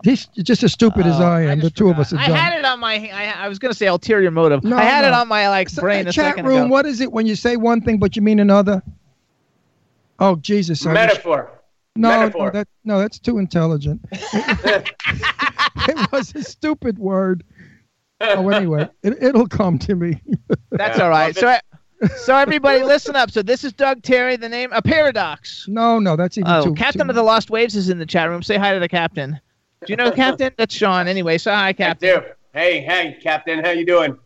He's 0.03 0.28
just 0.28 0.62
as 0.62 0.72
stupid 0.72 1.07
as 1.07 1.20
Oh, 1.20 1.24
I 1.26 1.41
am. 1.41 1.57
the 1.57 1.64
just 1.64 1.76
two 1.76 1.89
of 1.89 1.97
us 1.97 2.14
are 2.14 2.20
I 2.20 2.28
dumb. 2.28 2.38
had 2.38 2.60
it 2.60 2.64
on 2.64 2.80
my 2.80 3.10
I, 3.12 3.45
I 3.45 3.47
was 3.47 3.57
gonna 3.57 3.74
say 3.74 3.88
ulterior 3.88 4.30
motive. 4.30 4.64
No, 4.64 4.78
I 4.78 4.84
had 4.84 5.03
it 5.03 5.14
on 5.14 5.28
my 5.28 5.49
like 5.49 5.68
So, 5.70 5.82
brain 5.82 6.05
uh, 6.05 6.12
a 6.12 6.14
chat 6.14 6.38
room. 6.38 6.45
ago. 6.45 6.68
What 6.68 6.86
is 6.86 7.01
it 7.01 7.12
when 7.12 7.26
you 7.26 7.36
say 7.36 7.55
one 7.57 7.82
thing 7.82 7.97
but 7.97 8.16
you 8.16 8.22
mean 8.22 8.39
another? 8.39 8.84
Oh 10.20 10.36
Jesus! 10.36 10.86
I 10.86 10.89
wish- 10.89 10.93
Metaphor. 11.01 11.51
no, 11.95 12.10
metaphor. 12.10 12.45
no, 12.47 12.51
that 12.51 12.68
no, 12.84 12.99
that's 12.99 13.18
too 13.20 13.39
intelligent. 13.39 14.01
it 14.12 16.12
was 16.12 16.36
a 16.36 16.43
stupid 16.43 16.99
word. 16.99 17.43
Oh, 18.22 18.49
anyway, 18.49 18.88
it, 19.01 19.24
it'll 19.24 19.47
come 19.47 19.80
to 19.80 19.95
me. 19.95 20.22
That's 20.72 20.99
all 20.99 21.10
right. 21.10 21.36
love 21.36 21.38
So 21.38 21.57
so 22.17 22.35
everybody 22.35 22.83
listen 22.83 23.15
up. 23.15 23.31
So 23.31 23.41
this 23.41 23.63
is 23.63 23.73
Doug 23.73 24.01
Terry, 24.03 24.35
the 24.37 24.49
name 24.49 24.69
a 24.73 24.81
paradox. 24.81 25.65
No, 25.67 25.99
no, 25.99 26.15
that's 26.15 26.37
even 26.37 26.49
Oh, 26.51 26.63
too. 26.65 26.73
Captain 26.73 27.05
too 27.05 27.09
of 27.09 27.15
the 27.15 27.23
Lost 27.23 27.49
Waves 27.49 27.75
is 27.75 27.89
in 27.89 27.99
the 27.99 28.05
chat 28.05 28.29
room. 28.29 28.41
Say 28.43 28.57
hi 28.57 28.73
to 28.73 28.79
the 28.79 28.89
captain. 28.89 29.39
Do 29.85 29.93
you 29.93 29.95
know 29.97 30.09
the 30.09 30.15
captain? 30.15 30.53
That's 30.57 30.73
Sean. 30.75 31.07
Anyway, 31.07 31.37
so 31.37 31.51
hi, 31.51 31.69
I 31.69 31.73
Captain. 31.73 32.21
do. 32.21 32.25
Hey, 32.53 32.81
hey, 32.81 33.17
Captain, 33.21 33.63
how 33.63 33.71
you 33.71 33.85
doing? 33.85 34.17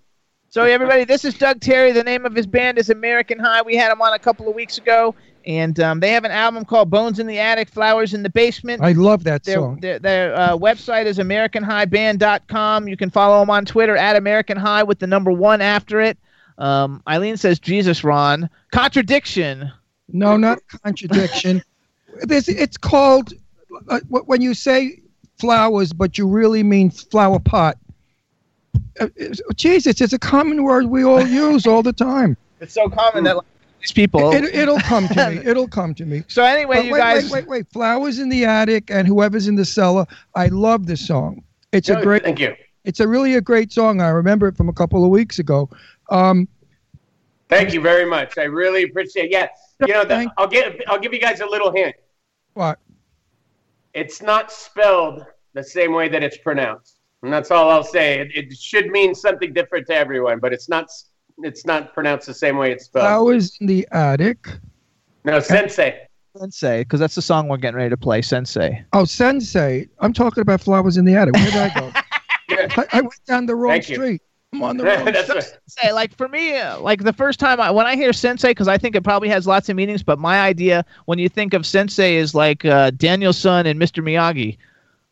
So 0.50 0.64
everybody, 0.64 1.04
this 1.04 1.26
is 1.26 1.34
Doug 1.34 1.62
Terry. 1.62 1.92
The 1.92 2.04
name 2.04 2.26
of 2.26 2.36
his 2.36 2.46
band 2.48 2.78
is 2.78 2.90
American 2.90 3.40
High. 3.40 3.62
We 3.64 3.76
had 3.76 3.92
him 3.92 4.02
on 4.02 4.14
a 4.14 4.20
couple 4.20 4.48
of 4.48 4.54
weeks 4.56 4.78
ago, 4.78 5.16
and 5.46 5.80
um, 5.80 6.00
they 6.00 6.12
have 6.12 6.26
an 6.26 6.32
album 6.32 6.64
called 6.64 6.90
Bones 6.92 7.18
in 7.20 7.26
the 7.28 7.40
Attic, 7.40 7.70
Flowers 7.70 8.14
in 8.14 8.22
the 8.24 8.30
Basement. 8.30 8.82
I 8.84 8.92
love 8.92 9.24
that 9.26 9.44
Their, 9.44 9.56
song. 9.56 9.80
their, 9.82 9.98
their 10.00 10.36
uh, 10.36 10.50
website 10.58 11.06
is 11.06 11.18
AmericanHighBand.com. 11.18 12.88
You 12.88 12.98
can 12.98 13.10
follow 13.10 13.40
them 13.40 13.50
on 13.50 13.66
Twitter 13.66 13.98
at 13.98 14.16
American 14.16 14.58
High 14.58 14.84
with 14.84 15.00
the 15.00 15.08
number 15.08 15.32
one 15.32 15.62
after 15.62 16.00
it. 16.02 16.18
Um, 16.58 17.02
Eileen 17.08 17.38
says, 17.38 17.60
Jesus, 17.60 18.04
Ron. 18.04 18.50
Contradiction. 18.72 19.72
No, 20.10 20.38
not 20.38 20.60
contradiction. 20.84 21.62
There's, 22.22 22.48
it's 22.48 22.78
called 22.78 23.34
uh, 23.90 24.00
when 24.10 24.42
you 24.42 24.54
say 24.54 25.02
flowers, 25.40 25.94
but 25.94 26.18
you 26.18 26.28
really 26.28 26.62
mean 26.64 26.92
flower 26.92 27.40
pot. 27.40 27.78
Uh, 29.00 29.08
it's- 29.16 29.42
Jesus, 29.56 30.00
it's 30.02 30.14
a 30.14 30.20
common 30.20 30.64
word 30.64 30.86
we 30.86 31.04
all 31.04 31.26
use 31.26 31.66
all 31.66 31.84
the 31.84 31.94
time. 31.94 32.38
It's 32.62 32.76
so 32.76 32.88
common 32.88 33.26
that 33.26 33.36
like, 33.36 33.46
these 33.82 33.92
people. 33.92 34.32
It, 34.34 34.46
it'll 34.46 34.80
come 34.80 35.10
to 35.10 35.30
me. 35.32 35.38
It'll 35.46 35.68
come 35.68 35.94
to 35.96 36.06
me. 36.06 36.24
so 36.30 36.42
anyway, 36.46 36.78
But 36.78 36.86
you 36.86 36.94
wait, 36.94 37.00
guys. 37.00 37.24
wait, 37.24 37.32
wait, 37.44 37.48
wait. 37.50 37.68
Flowers 37.74 38.20
in 38.20 38.30
the 38.30 38.46
attic 38.46 38.90
and 38.90 39.06
whoever's 39.06 39.50
in 39.50 39.56
the 39.56 39.66
cellar. 39.66 40.06
I 40.36 40.48
love 40.48 40.86
this 40.86 41.06
song. 41.06 41.44
It's 41.74 41.90
a 41.90 42.00
Oh, 42.00 42.02
great. 42.02 42.24
Thank 42.24 42.40
you. 42.40 42.56
It's 42.86 43.02
a 43.02 43.08
really 43.08 43.34
a 43.36 43.42
great 43.42 43.74
song. 43.74 44.00
I 44.00 44.08
remember 44.10 44.48
it 44.48 44.56
from 44.56 44.70
a 44.70 44.74
couple 44.74 45.04
of 45.04 45.10
weeks 45.10 45.40
ago. 45.40 45.70
Um, 46.14 46.48
Thank 47.50 47.74
you 47.74 47.82
very 47.82 48.06
much. 48.06 48.38
I 48.38 48.44
really 48.44 48.84
appreciate. 48.84 49.26
It. 49.26 49.32
Yeah, 49.32 49.48
you 49.86 49.94
know, 49.94 50.06
the, 50.06 50.32
I'll 50.38 50.48
give 50.48 50.80
I'll 50.88 51.00
give 51.00 51.14
you 51.14 51.20
guys 51.20 51.42
a 51.42 51.46
little 51.46 51.72
hint. 51.72 51.96
what? 52.54 52.80
It's 53.94 54.22
not 54.22 54.52
spelled 54.52 55.26
the 55.54 55.64
same 55.64 55.94
way 55.94 56.08
that 56.10 56.24
it's 56.24 56.38
pronounced, 56.38 57.00
and 57.22 57.34
that's 57.34 57.52
all 57.52 57.70
I'll 57.70 57.84
say. 57.84 58.20
It, 58.20 58.32
it 58.36 58.58
should 58.58 58.88
mean 58.88 59.14
something 59.14 59.54
different 59.54 59.88
to 59.88 59.96
everyone, 59.96 60.40
but 60.40 60.54
it's 60.54 60.70
not 60.70 60.90
it's 61.40 61.66
not 61.66 61.94
pronounced 61.94 62.28
the 62.28 62.34
same 62.34 62.58
way 62.58 62.72
it's 62.72 62.86
spelled. 62.86 63.04
Flowers 63.04 63.58
in 63.60 63.68
the 63.68 63.88
attic. 63.92 64.48
No, 65.26 65.40
sensei. 65.40 66.08
Sensei, 66.38 66.82
because 66.82 67.00
that's 67.00 67.16
the 67.16 67.22
song 67.22 67.48
we're 67.48 67.58
getting 67.58 67.78
ready 67.78 67.90
to 67.90 67.98
play. 67.98 68.22
Sensei. 68.22 68.84
Oh, 68.94 69.06
Sensei. 69.06 69.88
I'm 70.00 70.14
talking 70.14 70.42
about 70.42 70.62
flowers 70.62 70.98
in 70.98 71.06
the 71.06 71.16
attic. 71.16 71.36
Where 71.36 71.46
did 71.46 71.56
I 71.56 71.80
go? 71.80 71.92
I, 72.82 72.86
I 72.94 73.02
went 73.02 73.26
down 73.26 73.46
the 73.46 73.56
wrong 73.56 73.74
Thank 73.74 73.90
you. 73.90 74.20
Street. 74.54 74.64
I'm 74.66 74.70
on 74.70 74.78
the 74.78 74.84
wrong 74.86 75.06
That's 75.06 75.30
right. 75.30 75.58
Say, 75.68 75.92
like 75.92 76.16
for 76.16 76.28
me, 76.28 76.58
uh, 76.58 76.80
like 76.80 77.04
the 77.04 77.14
first 77.14 77.40
time 77.40 77.60
I, 77.60 77.72
when 77.72 77.86
I 77.86 77.96
hear 77.96 78.14
sensei, 78.14 78.52
because 78.52 78.68
I 78.68 78.78
think 78.78 78.96
it 78.96 79.04
probably 79.04 79.30
has 79.30 79.48
lots 79.48 79.70
of 79.70 79.76
meanings, 79.76 80.04
but 80.04 80.20
my 80.20 80.40
idea 80.42 80.86
when 81.06 81.20
you 81.20 81.30
think 81.30 81.54
of 81.54 81.66
sensei 81.66 82.16
is 82.16 82.34
like 82.36 82.66
uh, 82.66 82.92
Daniel-san 82.92 83.66
and 83.68 83.80
Mr. 83.80 84.04
Miyagi. 84.04 84.58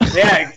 Yeah, 0.16 0.52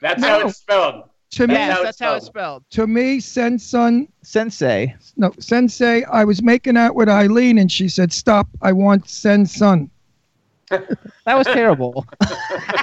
that's 0.00 0.22
how 0.24 0.40
it's 0.46 0.58
spelled. 0.58 1.04
To 1.32 1.46
me, 1.46 1.52
Yes, 1.54 1.76
how 1.76 1.82
that's 1.82 1.90
it's 1.96 2.00
how 2.00 2.14
it's 2.14 2.26
spelled. 2.26 2.62
spelled. 2.70 2.70
to 2.70 2.86
me, 2.86 3.18
Sensun, 3.18 4.08
Sensei. 4.22 4.94
no, 5.18 5.30
Sensei. 5.38 6.04
I 6.04 6.24
was 6.24 6.42
making 6.42 6.78
out 6.78 6.94
with 6.94 7.08
Eileen, 7.10 7.58
and 7.58 7.70
she 7.70 7.88
said, 7.90 8.12
"Stop! 8.14 8.48
I 8.62 8.72
want 8.72 9.04
Sensun." 9.04 9.90
That 10.70 11.36
was 11.36 11.46
terrible. 11.46 12.06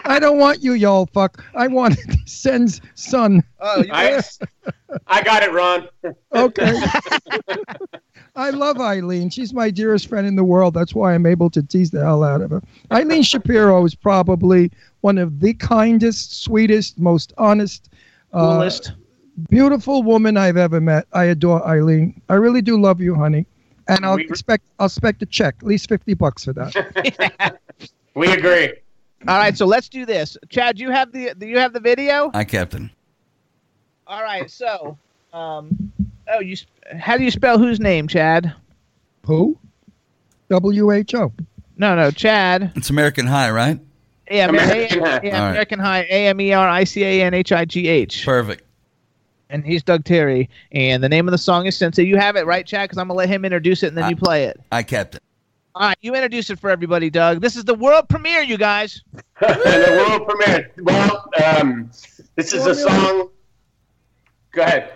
I 0.05 0.19
don't 0.19 0.37
want 0.37 0.61
you, 0.61 0.73
y'all 0.73 1.05
fuck. 1.07 1.43
I 1.55 1.67
want 1.67 1.97
Sen's 2.25 2.81
son. 2.95 3.43
oh, 3.59 3.81
you 3.81 3.89
I, 3.91 4.21
I 5.07 5.23
got 5.23 5.43
it, 5.43 5.51
Ron. 5.51 5.87
Okay. 6.33 6.79
I 8.35 8.49
love 8.49 8.79
Eileen. 8.79 9.29
She's 9.29 9.53
my 9.53 9.69
dearest 9.69 10.07
friend 10.09 10.27
in 10.27 10.35
the 10.35 10.43
world. 10.43 10.73
That's 10.73 10.93
why 10.93 11.13
I'm 11.13 11.25
able 11.25 11.49
to 11.51 11.63
tease 11.63 11.91
the 11.91 12.03
hell 12.03 12.23
out 12.23 12.41
of 12.41 12.51
her. 12.51 12.61
Eileen 12.91 13.23
Shapiro 13.23 13.83
is 13.85 13.95
probably 13.95 14.71
one 15.01 15.17
of 15.17 15.39
the 15.39 15.53
kindest, 15.53 16.43
sweetest, 16.43 16.99
most 16.99 17.33
honest, 17.37 17.89
uh, 18.33 18.57
coolest. 18.57 18.93
beautiful 19.49 20.03
woman 20.03 20.35
I've 20.35 20.57
ever 20.57 20.81
met. 20.81 21.07
I 21.13 21.25
adore 21.25 21.65
Eileen. 21.65 22.21
I 22.27 22.33
really 22.33 22.61
do 22.61 22.79
love 22.79 22.99
you, 22.99 23.15
honey. 23.15 23.45
And 23.87 24.05
I'll 24.05 24.15
We- 24.15 24.23
expect 24.25 24.63
I'll 24.79 24.87
expect 24.87 25.21
a 25.21 25.25
check, 25.25 25.55
at 25.59 25.63
least 25.67 25.89
fifty 25.89 26.13
bucks 26.13 26.45
for 26.45 26.53
that. 26.53 27.59
We 28.15 28.31
agree. 28.31 28.71
All 29.27 29.37
right, 29.37 29.57
so 29.57 29.65
let's 29.65 29.89
do 29.89 30.05
this. 30.05 30.37
Chad, 30.49 30.79
you 30.79 30.89
have 30.91 31.11
the 31.11 31.33
do 31.37 31.45
you 31.45 31.59
have 31.59 31.73
the 31.73 31.79
video? 31.81 32.31
I 32.33 32.45
Captain. 32.45 32.89
All 34.07 34.21
right, 34.23 34.49
so 34.49 34.97
um, 35.33 35.91
oh, 36.29 36.39
you 36.39 36.55
how 36.97 37.17
do 37.17 37.23
you 37.23 37.31
spell 37.31 37.57
whose 37.59 37.79
name, 37.79 38.07
Chad? 38.07 38.53
Who? 39.25 39.57
W 40.49 40.91
H 40.91 41.13
O. 41.15 41.33
No, 41.77 41.95
no, 41.95 42.09
Chad. 42.11 42.71
It's 42.75 42.89
American 42.89 43.27
High, 43.27 43.51
right? 43.51 43.79
Yeah, 44.31 44.47
American 44.49 45.03
A- 45.03 45.09
High. 45.09 45.19
yeah, 45.23 45.37
All 45.39 45.43
right. 45.45 45.49
American 45.51 45.79
High. 45.79 46.07
A 46.09 46.27
M 46.27 46.39
E 46.39 46.53
R 46.53 46.69
I 46.69 46.83
C 46.85 47.03
A 47.03 47.21
N 47.25 47.33
H 47.33 47.51
I 47.51 47.65
G 47.65 47.87
H. 47.89 48.23
Perfect. 48.25 48.63
And 49.55 49.65
he's 49.65 49.83
Doug 49.83 50.03
Terry, 50.03 50.49
and 50.73 51.01
the 51.01 51.07
name 51.07 51.29
of 51.29 51.31
the 51.31 51.37
song 51.37 51.65
is 51.65 51.77
Sensei. 51.77 52.03
You 52.03 52.17
have 52.17 52.35
it 52.35 52.45
right, 52.45 52.67
Chad? 52.67 52.89
Because 52.89 52.97
I'm 52.97 53.07
gonna 53.07 53.17
let 53.17 53.29
him 53.29 53.45
introduce 53.45 53.83
it, 53.83 53.87
and 53.87 53.97
then 53.97 54.03
I- 54.03 54.09
you 54.09 54.17
play 54.17 54.43
it. 54.43 54.59
I 54.69 54.83
kept 54.83 55.15
it. 55.15 55.23
All 55.75 55.87
right, 55.87 55.97
you 56.01 56.13
introduce 56.13 56.49
it 56.49 56.59
for 56.59 56.69
everybody, 56.69 57.09
Doug. 57.09 57.39
This 57.39 57.55
is 57.55 57.63
the 57.63 57.73
world 57.73 58.09
premiere, 58.09 58.41
you 58.41 58.57
guys. 58.57 59.01
the 59.39 60.05
world 60.09 60.27
premiere. 60.27 60.73
Well, 60.81 61.29
um, 61.45 61.89
this 62.35 62.51
is 62.51 62.65
a 62.65 62.75
song. 62.75 63.29
Go 64.51 64.61
ahead. 64.61 64.91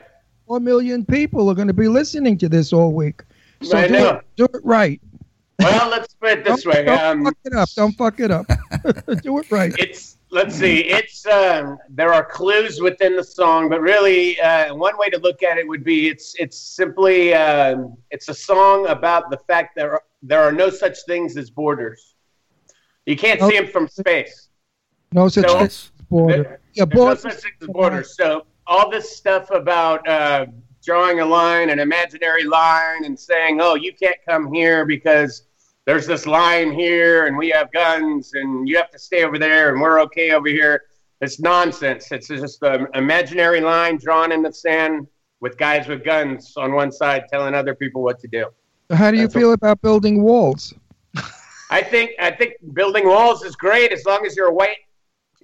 Four 0.45 0.59
million 0.59 1.05
people 1.05 1.49
are 1.49 1.55
going 1.55 1.67
to 1.69 1.73
be 1.73 1.87
listening 1.87 2.37
to 2.39 2.49
this 2.49 2.73
all 2.73 2.91
week. 2.91 3.21
So 3.61 3.77
I 3.77 3.87
do 3.87 3.95
it, 3.95 4.25
do 4.35 4.43
it 4.43 4.61
right. 4.65 4.99
Well, 5.59 5.89
let's 5.89 6.13
put 6.15 6.31
it 6.31 6.43
this 6.43 6.63
don't, 6.63 6.75
way. 6.75 6.83
Don't 6.83 6.99
Um, 6.99 7.23
fuck 7.23 7.37
it 7.45 7.53
up. 7.53 7.69
Don't 7.77 7.97
fuck 7.97 8.19
it 8.19 8.31
up. 8.31 8.45
do 9.21 9.39
it 9.39 9.51
right. 9.51 9.73
it's 9.79 10.17
let's 10.31 10.55
see. 10.55 10.79
It's 10.85 11.25
um, 11.25 11.77
there 11.89 12.13
are 12.13 12.23
clues 12.23 12.81
within 12.81 13.15
the 13.15 13.23
song, 13.23 13.69
but 13.69 13.81
really, 13.81 14.39
uh, 14.41 14.73
one 14.75 14.97
way 14.97 15.09
to 15.09 15.17
look 15.19 15.43
at 15.43 15.57
it 15.57 15.67
would 15.67 15.83
be 15.83 16.07
it's 16.09 16.35
it's 16.39 16.57
simply 16.57 17.33
um, 17.33 17.97
it's 18.11 18.29
a 18.29 18.33
song 18.33 18.87
about 18.87 19.29
the 19.29 19.37
fact 19.47 19.75
that 19.75 19.81
there 19.81 19.91
are, 19.93 20.03
there 20.21 20.41
are 20.41 20.51
no 20.51 20.69
such 20.69 20.97
things 21.05 21.37
as 21.37 21.49
borders. 21.49 22.15
You 23.05 23.15
can't 23.15 23.39
see 23.41 23.57
them 23.57 23.67
from 23.67 23.87
space. 23.87 24.49
No 25.11 25.27
such 25.29 25.45
So- 25.47 25.53
thing 25.57 25.65
as 25.67 25.91
border. 26.09 26.43
There- 26.43 26.59
Yeah, 26.73 26.85
There's 26.85 27.23
no 27.23 27.29
such 27.31 27.43
as 27.61 27.67
borders. 27.67 28.15
So 28.15 28.45
all 28.67 28.89
this 28.91 29.15
stuff 29.17 29.49
about 29.49 30.07
uh, 30.07 30.45
drawing 30.83 31.19
a 31.19 31.25
line, 31.25 31.71
an 31.71 31.79
imaginary 31.79 32.43
line, 32.43 33.03
and 33.05 33.19
saying, 33.19 33.59
"Oh, 33.59 33.73
you 33.75 33.91
can't 33.93 34.17
come 34.27 34.53
here 34.53 34.85
because 34.85 35.43
there's 35.89 36.05
this 36.05 36.27
line 36.27 36.71
here, 36.71 37.25
and 37.25 37.35
we 37.35 37.49
have 37.49 37.71
guns, 37.71 38.35
and 38.35 38.69
you 38.69 38.77
have 38.77 38.91
to 38.91 38.99
stay 38.99 39.23
over 39.23 39.39
there, 39.39 39.73
and 39.73 39.81
we're 39.81 39.99
okay 40.01 40.33
over 40.33 40.47
here." 40.47 40.83
It's 41.19 41.39
nonsense. 41.39 42.11
It's 42.11 42.27
just 42.27 42.61
an 42.61 42.85
imaginary 42.93 43.59
line 43.59 43.97
drawn 43.97 44.31
in 44.31 44.43
the 44.43 44.53
sand 44.53 45.07
with 45.39 45.57
guys 45.57 45.87
with 45.87 46.05
guns 46.05 46.53
on 46.57 46.73
one 46.73 46.91
side 46.91 47.23
telling 47.31 47.55
other 47.55 47.73
people 47.73 48.03
what 48.03 48.19
to 48.19 48.27
do. 48.27 48.45
How 48.91 49.09
do 49.09 49.17
you 49.17 49.23
That's 49.23 49.33
feel 49.33 49.53
about 49.53 49.81
building 49.81 50.21
walls? 50.21 50.75
I 51.71 51.81
think 51.81 52.11
I 52.19 52.29
think 52.29 52.53
building 52.73 53.07
walls 53.07 53.43
is 53.43 53.55
great 53.55 53.91
as 53.91 54.05
long 54.05 54.27
as 54.27 54.35
you're 54.35 54.49
a 54.49 54.53
white. 54.53 54.77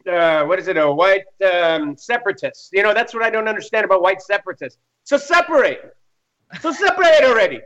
Uh, 0.08 0.44
what 0.44 0.60
is 0.60 0.68
it? 0.68 0.78
A 0.78 0.92
white 0.92 1.26
um, 1.44 1.98
separatist. 1.98 2.70
You 2.72 2.84
know 2.84 2.94
that's 2.94 3.16
what 3.16 3.24
I 3.24 3.32
don't 3.32 3.48
understand 3.48 3.84
about 3.84 4.04
white 4.04 4.22
separatists. 4.22 4.78
So 5.06 5.18
separate. 5.18 5.98
So 6.62 6.72
separate 6.72 7.24
already. 7.24 7.62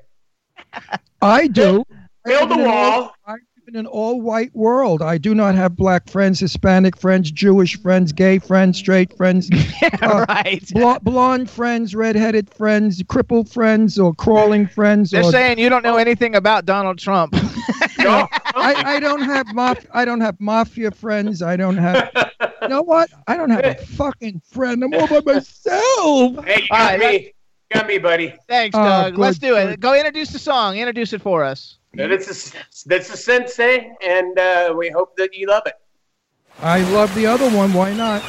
I 1.21 1.47
do. 1.47 1.83
Build 2.25 2.51
I 2.51 2.55
a 2.55 2.59
in 2.59 2.59
an 2.61 2.67
all- 2.67 3.01
wall. 3.01 3.13
I 3.25 3.31
live 3.33 3.41
in 3.67 3.75
an 3.75 3.85
all-white 3.85 4.53
world. 4.55 5.01
I 5.01 5.17
do 5.17 5.33
not 5.35 5.55
have 5.55 5.75
black 5.75 6.09
friends, 6.09 6.39
Hispanic 6.39 6.97
friends, 6.97 7.31
Jewish 7.31 7.79
friends, 7.81 8.11
gay 8.11 8.39
friends, 8.39 8.77
straight 8.79 9.15
friends, 9.15 9.49
uh, 10.01 10.25
right. 10.27 10.63
bl- 10.73 10.93
blonde 11.03 11.49
friends, 11.49 11.93
redheaded 11.95 12.53
friends, 12.53 13.03
crippled 13.07 13.49
friends, 13.49 13.97
or 13.99 14.13
crawling 14.15 14.67
friends. 14.67 15.11
They're 15.11 15.23
or 15.23 15.31
saying 15.31 15.59
you 15.59 15.69
don't 15.69 15.83
know 15.83 15.97
anything 15.97 16.35
about 16.35 16.65
Donald 16.65 16.97
Trump. 16.99 17.35
No, 17.99 18.27
I, 18.55 18.95
I 18.95 18.99
don't 19.01 19.21
have 19.21 19.47
maf- 19.47 19.85
I 19.93 20.05
don't 20.05 20.21
have 20.21 20.39
mafia 20.39 20.89
friends. 20.89 21.41
I 21.41 21.57
don't 21.57 21.75
have. 21.77 22.09
You 22.61 22.67
know 22.69 22.81
what? 22.81 23.09
I 23.27 23.35
don't 23.35 23.49
have 23.49 23.65
a 23.65 23.75
fucking 23.75 24.41
friend. 24.51 24.83
I'm 24.83 24.93
all 24.93 25.07
by 25.07 25.19
myself. 25.33 26.45
Hey, 26.45 26.61
you 26.61 26.67
got 26.69 26.71
right, 26.71 26.99
me. 26.99 27.15
You 27.25 27.31
got 27.73 27.87
me, 27.87 27.97
buddy. 27.97 28.33
Thanks, 28.47 28.75
Oh, 28.77 28.83
Doug. 28.83 29.13
good, 29.15 29.19
Let's 29.21 29.37
do 29.37 29.55
it. 29.57 29.65
good. 29.71 29.81
Go 29.81 29.95
introduce 29.95 30.29
the 30.31 30.39
song. 30.39 30.77
Introduce 30.77 31.11
it 31.13 31.21
for 31.21 31.43
us. 31.43 31.78
This 31.93 32.27
a, 32.27 32.53
this 32.85 33.11
is 33.11 33.23
Sensei, 33.23 33.91
and 34.01 34.37
uh, 34.37 34.73
we 34.77 34.89
hope 34.89 35.15
that 35.17 35.33
you 35.33 35.47
love 35.47 35.63
it. 35.65 35.73
I 36.61 36.81
love 36.91 37.13
the 37.15 37.25
other 37.25 37.49
one. 37.49 37.73
Why 37.73 37.93
not? 37.93 38.21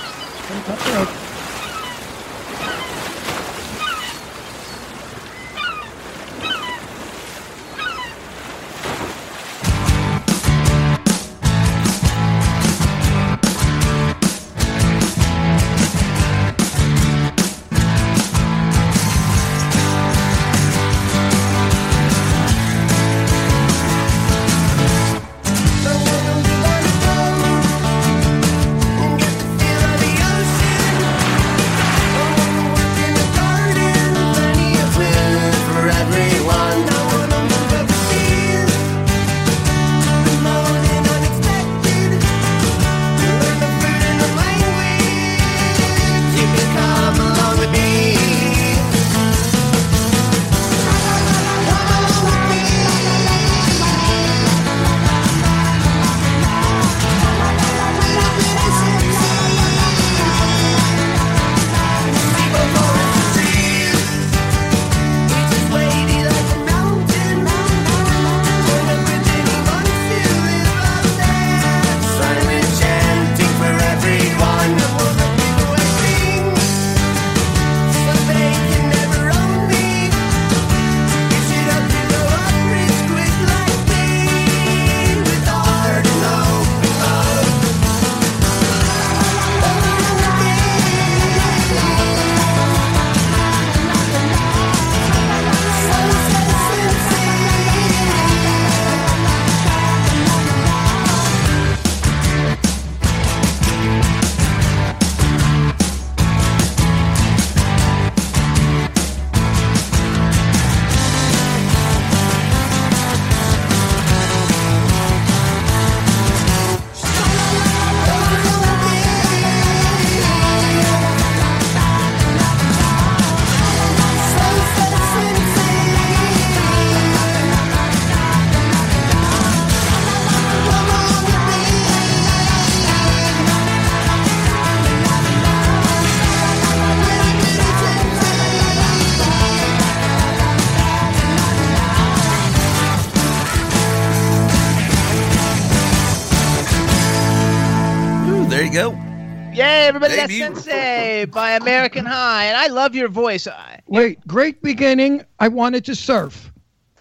By 151.50 151.56
American 151.56 152.06
High. 152.06 152.44
And 152.44 152.56
I 152.56 152.68
love 152.68 152.94
your 152.94 153.08
voice. 153.08 153.46
I, 153.46 153.80
Wait, 153.86 154.24
great 154.26 154.62
beginning. 154.62 155.24
I 155.40 155.48
wanted 155.48 155.84
to 155.86 155.94
surf. 155.94 156.52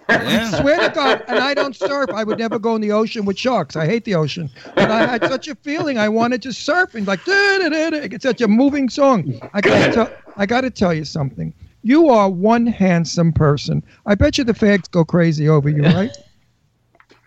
Yeah. 0.10 0.50
Swear 0.50 0.90
to 0.90 0.96
God, 0.96 1.24
and 1.28 1.38
I 1.38 1.54
don't 1.54 1.76
surf. 1.76 2.10
I 2.12 2.24
would 2.24 2.40
never 2.40 2.58
go 2.58 2.74
in 2.74 2.82
the 2.82 2.92
ocean 2.92 3.26
with 3.26 3.38
sharks. 3.38 3.76
I 3.76 3.86
hate 3.86 4.06
the 4.06 4.16
ocean. 4.16 4.50
But 4.74 4.90
I 4.90 5.06
had 5.06 5.24
such 5.28 5.48
a 5.48 5.54
feeling 5.54 6.00
I 6.00 6.10
wanted 6.10 6.42
to 6.44 6.52
surf 6.52 6.96
and 6.96 7.06
like, 7.06 7.20
it's 7.28 8.24
such 8.24 8.42
a 8.42 8.48
moving 8.48 8.90
song. 8.90 9.40
I 9.54 9.62
got 9.62 9.94
to, 9.94 10.18
I 10.36 10.48
got 10.48 10.62
to 10.62 10.72
tell 10.72 10.96
you 10.96 11.06
something. 11.06 11.54
You 11.84 12.10
are 12.10 12.28
one 12.28 12.66
handsome 12.66 13.32
person. 13.32 13.84
I 14.08 14.16
bet 14.16 14.40
you 14.40 14.44
the 14.44 14.54
fags 14.54 14.90
go 14.90 15.06
crazy 15.06 15.48
over 15.48 15.70
you, 15.70 15.84
right? 15.84 16.12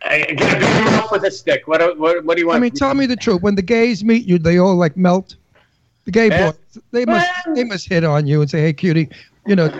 I 0.05 0.27
I 0.29 0.35
gotta 0.35 0.59
beat 0.59 1.01
him 1.01 1.05
with 1.13 1.25
a 1.25 1.31
stick. 1.31 1.69
What, 1.69 1.97
what, 1.97 2.25
what 2.25 2.37
do 2.37 2.43
you 2.43 2.49
want? 2.49 2.57
I 2.57 2.61
mean, 2.61 2.73
tell 2.73 2.93
me 2.95 3.07
the 3.07 3.15
truth. 3.15 3.41
When 3.43 3.55
the 3.55 3.63
gays 3.63 4.03
meet 4.03 4.27
you, 4.27 4.39
they 4.41 4.59
all 4.59 4.75
like 4.75 4.97
melt. 4.97 5.37
The 6.05 6.11
gay 6.11 6.29
Yeah. 6.29 6.51
boys, 6.51 6.83
they 6.91 7.05
must, 7.05 7.31
they 7.55 7.65
must 7.65 7.89
hit 7.89 8.05
on 8.05 8.27
you 8.27 8.41
and 8.41 8.51
say, 8.51 8.61
"Hey, 8.61 8.73
cutie, 8.73 9.09
you 9.47 9.55
know, 9.55 9.71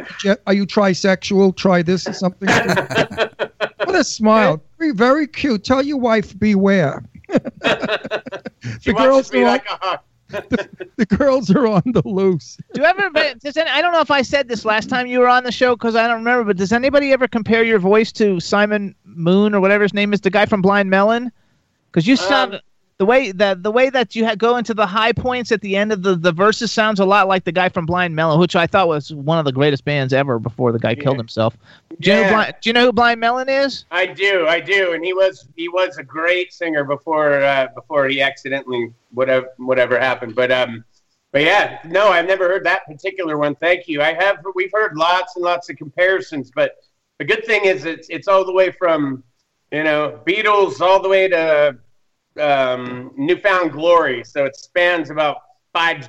are 0.47 0.55
you 0.55 0.67
trisexual? 0.67 1.57
Try 1.57 1.83
this 1.83 2.07
or 2.07 2.13
something." 2.13 2.49
what 3.85 3.95
a 3.95 4.05
smile. 4.05 4.63
Very, 4.79 4.93
very 4.93 5.27
cute. 5.27 5.65
Tell 5.65 5.83
your 5.83 5.99
wife 5.99 6.39
beware. 6.39 7.05
the 7.29 8.93
wants 8.95 9.31
girls 9.31 9.35
are 9.35 9.45
like 9.45 9.67
a 9.69 9.77
hawk. 9.81 10.05
The 10.97 11.07
girls 11.07 11.51
are 11.51 11.67
on 11.67 11.83
the 11.87 12.03
loose. 12.07 12.57
do 12.73 12.81
you 12.81 12.87
ever? 12.87 13.11
Does 13.41 13.57
any, 13.57 13.69
I 13.69 13.83
don't 13.83 13.93
know 13.93 14.01
if 14.01 14.11
I 14.11 14.23
said 14.23 14.49
this 14.49 14.65
last 14.65 14.89
time 14.89 15.07
you 15.07 15.19
were 15.19 15.29
on 15.29 15.45
the 15.45 15.53
show 15.53 15.75
because 15.77 15.95
I 15.95 16.07
don't 16.07 16.19
remember. 16.19 16.45
But 16.45 16.57
does 16.57 16.73
anybody 16.73 17.13
ever 17.13 17.29
compare 17.29 17.63
your 17.63 17.79
voice 17.79 18.13
to 18.13 18.41
Simon 18.41 18.95
Moon 19.05 19.55
or 19.55 19.61
whatever 19.61 19.83
his 19.83 19.93
name 19.93 20.13
is, 20.13 20.21
the 20.21 20.31
guy 20.31 20.47
from 20.47 20.63
Blind 20.63 20.89
Melon? 20.89 21.31
Because 21.91 22.07
you 22.07 22.17
sound 22.17 22.55
Um, 22.55 22.61
the 23.03 23.07
way 23.07 23.33
that 23.33 23.65
the 23.65 23.71
way 23.73 23.91
that 23.91 24.15
you 24.15 24.25
ha- 24.25 24.37
go 24.37 24.57
into 24.57 24.73
the 24.75 24.87
high 24.87 25.11
points 25.11 25.51
at 25.51 25.61
the 25.61 25.75
end 25.75 25.91
of 25.91 26.05
the, 26.05 26.15
the 26.15 26.31
verses 26.31 26.71
sounds 26.71 27.01
a 27.01 27.05
lot 27.05 27.27
like 27.27 27.43
the 27.43 27.51
guy 27.51 27.69
from 27.69 27.85
Blind 27.85 28.15
Melon, 28.15 28.39
which 28.39 28.55
I 28.55 28.69
thought 28.69 28.87
was 28.87 29.13
one 29.13 29.41
of 29.41 29.45
the 29.45 29.51
greatest 29.51 29.85
bands 29.85 30.13
ever 30.13 30.39
before 30.39 30.71
the 30.71 30.79
guy 30.79 30.95
killed 30.95 31.17
himself. 31.17 31.57
Do 32.01 32.11
you, 32.11 32.15
know 32.15 32.21
Yeah. 32.21 32.27
who 32.29 32.35
Blind, 32.35 32.55
do 32.61 32.69
you 32.69 32.75
know 32.75 32.85
who 32.87 32.93
Blind 32.93 33.19
Melon 33.19 33.49
is? 33.49 33.87
I 33.91 34.07
do, 34.07 34.47
I 34.47 34.61
do, 34.61 34.93
and 34.93 35.05
he 35.05 35.13
was 35.15 35.49
he 35.57 35.69
was 35.69 35.99
a 35.99 36.05
great 36.05 36.53
singer 36.53 36.85
before 36.85 37.43
uh, 37.43 37.67
before 37.75 38.07
he 38.07 38.23
accidentally 38.23 38.93
whatever 39.13 39.49
whatever 39.57 39.99
happened. 39.99 40.37
But 40.37 40.53
um, 40.53 40.85
but 41.33 41.43
yeah, 41.43 41.81
no, 41.85 42.11
I've 42.11 42.27
never 42.29 42.47
heard 42.47 42.63
that 42.67 42.87
particular 42.87 43.37
one. 43.37 43.57
Thank 43.57 43.89
you. 43.89 44.01
I 44.01 44.13
have. 44.13 44.45
We've 44.55 44.71
heard 44.73 44.97
lots 44.97 45.35
and 45.35 45.45
lots 45.45 45.69
of 45.71 45.77
comparisons, 45.77 46.53
but 46.55 46.77
the 47.19 47.25
good 47.25 47.45
thing 47.47 47.65
is 47.65 47.85
it's 47.85 48.07
it's 48.11 48.29
all 48.29 48.45
the 48.45 48.53
way 48.53 48.71
from 48.71 49.25
you 49.73 49.83
know 49.83 50.21
Beatles 50.25 50.81
all 50.81 51.03
the 51.03 51.09
way 51.09 51.27
to 51.27 51.77
um, 52.41 53.13
New 53.17 53.37
Found 53.41 53.73
Glory, 53.73 54.25
so 54.25 54.45
it 54.45 54.57
spans 54.57 55.11
about 55.11 55.39
five 55.73 56.09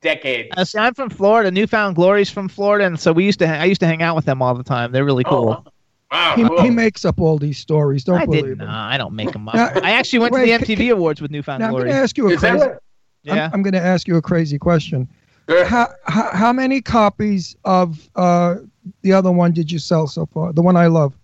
decades. 0.00 0.50
Uh, 0.56 0.64
see, 0.64 0.78
I'm 0.78 0.94
from 0.94 1.10
Florida. 1.10 1.50
New 1.50 1.66
Found 1.66 1.96
Glory's 1.96 2.30
from 2.30 2.48
Florida, 2.48 2.84
and 2.86 2.98
so 2.98 3.12
we 3.12 3.24
used 3.24 3.38
to 3.40 3.48
ha- 3.48 3.54
I 3.54 3.64
used 3.64 3.80
to 3.80 3.86
hang 3.86 4.02
out 4.02 4.14
with 4.16 4.24
them 4.24 4.42
all 4.42 4.54
the 4.54 4.62
time. 4.64 4.92
They're 4.92 5.04
really 5.04 5.24
cool. 5.24 5.64
Wow, 6.12 6.34
He, 6.36 6.44
cool. 6.44 6.62
he 6.62 6.70
makes 6.70 7.04
up 7.04 7.20
all 7.20 7.36
these 7.36 7.58
stories. 7.58 8.04
Don't 8.04 8.20
I 8.20 8.26
believe 8.26 8.44
didn't. 8.44 8.60
him. 8.60 8.68
Nah, 8.68 8.88
I 8.88 8.96
don't 8.96 9.14
make 9.14 9.32
them 9.32 9.48
up. 9.48 9.54
Now- 9.56 9.72
I 9.82 9.92
actually 9.92 10.20
went 10.20 10.34
wait, 10.34 10.56
to 10.58 10.64
the 10.66 10.76
MTV 10.76 10.92
Awards 10.92 11.20
with 11.20 11.30
New 11.32 11.42
Found 11.42 11.60
Now 11.60 11.66
I'm 11.66 11.70
Glory. 11.72 11.84
going 11.86 11.96
to 11.96 12.00
ask 12.02 12.16
you 12.16 12.28
a 12.28 12.32
Is 12.32 12.40
that 12.42 12.50
crazy. 12.58 12.64
I'm, 12.70 12.78
yeah. 13.36 13.50
I'm 13.52 13.62
going 13.62 13.72
to 13.72 13.80
ask 13.80 14.06
you 14.06 14.16
a 14.16 14.22
crazy 14.22 14.56
question. 14.58 15.08
Sure. 15.48 15.64
How, 15.64 15.88
how 16.04 16.30
how 16.32 16.52
many 16.52 16.80
copies 16.80 17.56
of 17.64 18.08
uh, 18.16 18.56
the 19.02 19.12
other 19.12 19.30
one 19.32 19.52
did 19.52 19.70
you 19.70 19.78
sell 19.80 20.06
so 20.06 20.26
far? 20.26 20.52
The 20.52 20.62
one 20.62 20.76
I 20.76 20.86
love, 20.88 21.14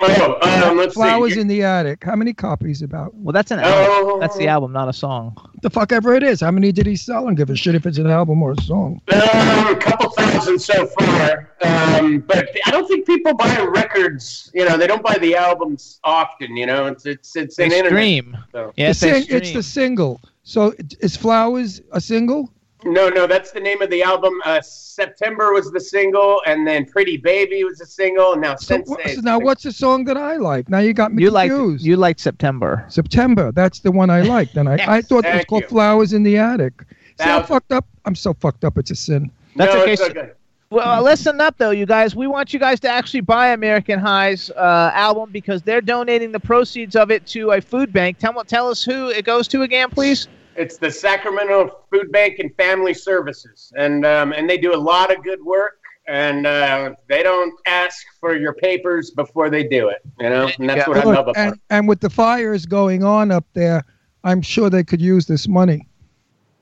Oh, 0.00 0.38
um, 0.70 0.76
let's 0.76 0.94
Flowers 0.94 1.34
see. 1.34 1.40
in 1.40 1.48
the 1.48 1.62
Attic. 1.62 2.04
How 2.04 2.14
many 2.14 2.32
copies 2.32 2.82
about? 2.82 3.14
Well, 3.14 3.32
that's 3.32 3.50
an 3.50 3.60
Oh. 3.60 3.64
album. 3.64 4.20
That's 4.20 4.36
the 4.36 4.46
album, 4.48 4.72
not 4.72 4.88
a 4.88 4.92
song. 4.92 5.36
The 5.62 5.70
fuck 5.70 5.92
ever 5.92 6.14
it 6.14 6.22
is. 6.22 6.40
How 6.40 6.50
many 6.50 6.72
did 6.72 6.86
he 6.86 6.94
sell? 6.96 7.28
And 7.28 7.36
give 7.36 7.50
a 7.50 7.56
shit 7.56 7.74
if 7.74 7.86
it's 7.86 7.98
an 7.98 8.06
album 8.08 8.42
or 8.42 8.52
a 8.52 8.62
song. 8.62 9.00
Um, 9.12 9.66
a 9.68 9.76
couple 9.76 10.10
thousand 10.10 10.58
so 10.60 10.86
far, 10.86 11.50
um, 11.62 12.20
but 12.26 12.48
I 12.66 12.70
don't 12.70 12.86
think 12.86 13.06
people 13.06 13.34
buy 13.34 13.60
records. 13.62 14.50
You 14.54 14.68
know, 14.68 14.76
they 14.76 14.86
don't 14.86 15.02
buy 15.02 15.16
the 15.18 15.34
albums 15.36 16.00
often. 16.04 16.56
You 16.56 16.66
know, 16.66 16.86
it's 16.86 17.06
it's 17.06 17.34
it's 17.36 17.56
They 17.56 17.64
an 17.66 17.72
internet. 17.72 17.90
stream. 17.98 18.36
So. 18.52 18.72
Yes, 18.76 19.00
the 19.00 19.06
they 19.10 19.22
sing- 19.22 19.36
it's 19.36 19.52
the 19.52 19.62
single. 19.62 20.20
So 20.42 20.74
is 21.00 21.16
Flowers 21.16 21.80
a 21.92 22.00
single? 22.00 22.50
No, 22.84 23.08
no, 23.08 23.26
that's 23.26 23.50
the 23.50 23.58
name 23.60 23.82
of 23.82 23.90
the 23.90 24.02
album. 24.02 24.40
Uh, 24.44 24.60
September 24.60 25.52
was 25.52 25.70
the 25.72 25.80
single, 25.80 26.40
and 26.46 26.66
then 26.66 26.84
Pretty 26.86 27.16
Baby 27.16 27.64
was 27.64 27.78
the 27.78 27.86
single, 27.86 28.32
and 28.34 28.42
now 28.42 28.54
So 28.54 28.76
Sensei. 28.76 28.90
what- 28.90 29.06
is 29.06 29.16
the 29.16 29.22
now 29.22 29.32
single. 29.32 29.46
what's 29.46 29.62
the 29.64 29.72
song 29.72 30.04
that 30.04 30.16
I 30.16 30.36
like? 30.36 30.68
Now 30.68 30.78
you 30.78 30.92
got 30.92 31.12
me 31.12 31.22
You 31.24 31.30
liked 31.30 31.52
confused. 31.52 31.84
you 31.84 31.96
liked 31.96 32.20
September. 32.20 32.84
September. 32.88 33.50
That's 33.52 33.80
the 33.80 33.90
one 33.90 34.10
I 34.10 34.20
liked. 34.36 34.56
And 34.56 34.68
I, 34.68 34.74
I 34.98 35.02
thought 35.02 35.24
it 35.24 35.34
was 35.34 35.44
called 35.46 35.62
you. 35.62 35.68
Flowers 35.68 36.12
in 36.12 36.22
the 36.22 36.36
Attic. 36.38 36.72
See 37.18 37.24
how 37.24 37.42
fucked 37.42 37.72
up? 37.72 37.84
I'm 38.04 38.14
so 38.14 38.32
fucked 38.34 38.64
up. 38.64 38.78
It's 38.78 38.92
a 38.92 38.94
sin. 38.96 39.30
That's 39.56 39.74
no, 39.74 39.82
okay. 39.82 39.92
it's 39.94 40.02
okay. 40.02 40.30
Well, 40.70 41.02
listen 41.02 41.40
up 41.40 41.56
though, 41.58 41.70
you 41.70 41.86
guys. 41.86 42.14
We 42.14 42.26
want 42.26 42.52
you 42.52 42.60
guys 42.60 42.78
to 42.80 42.88
actually 42.88 43.22
buy 43.22 43.48
American 43.48 43.98
High's 43.98 44.50
uh, 44.50 44.90
album 44.94 45.30
because 45.32 45.62
they're 45.62 45.80
donating 45.80 46.30
the 46.30 46.38
proceeds 46.40 46.94
of 46.94 47.10
it 47.10 47.26
to 47.28 47.52
a 47.52 47.60
food 47.60 47.92
bank. 47.92 48.18
Tell 48.18 48.34
tell 48.44 48.68
us 48.68 48.84
who 48.84 49.08
it 49.08 49.24
goes 49.24 49.48
to 49.48 49.62
again, 49.62 49.88
please. 49.90 50.28
It's 50.58 50.76
the 50.76 50.90
Sacramento 50.90 51.84
Food 51.90 52.10
Bank 52.10 52.40
and 52.40 52.54
Family 52.56 52.92
Services, 52.92 53.72
and 53.76 54.04
um, 54.04 54.32
and 54.32 54.50
they 54.50 54.58
do 54.58 54.74
a 54.74 54.76
lot 54.76 55.14
of 55.14 55.22
good 55.22 55.42
work. 55.42 55.74
And 56.08 56.46
uh, 56.46 56.94
they 57.06 57.22
don't 57.22 57.52
ask 57.66 57.98
for 58.18 58.34
your 58.34 58.54
papers 58.54 59.10
before 59.10 59.50
they 59.50 59.62
do 59.62 59.88
it, 59.90 59.98
you 60.18 60.30
know. 60.30 60.50
And 60.58 60.66
that's 60.66 60.88
what 60.88 60.96
I 60.96 61.02
love 61.02 61.28
about 61.28 61.36
and, 61.36 61.54
it. 61.54 61.60
and 61.68 61.86
with 61.86 62.00
the 62.00 62.08
fires 62.08 62.64
going 62.64 63.04
on 63.04 63.30
up 63.30 63.44
there, 63.52 63.84
I'm 64.24 64.40
sure 64.40 64.70
they 64.70 64.84
could 64.84 65.02
use 65.02 65.26
this 65.26 65.46
money. 65.46 65.86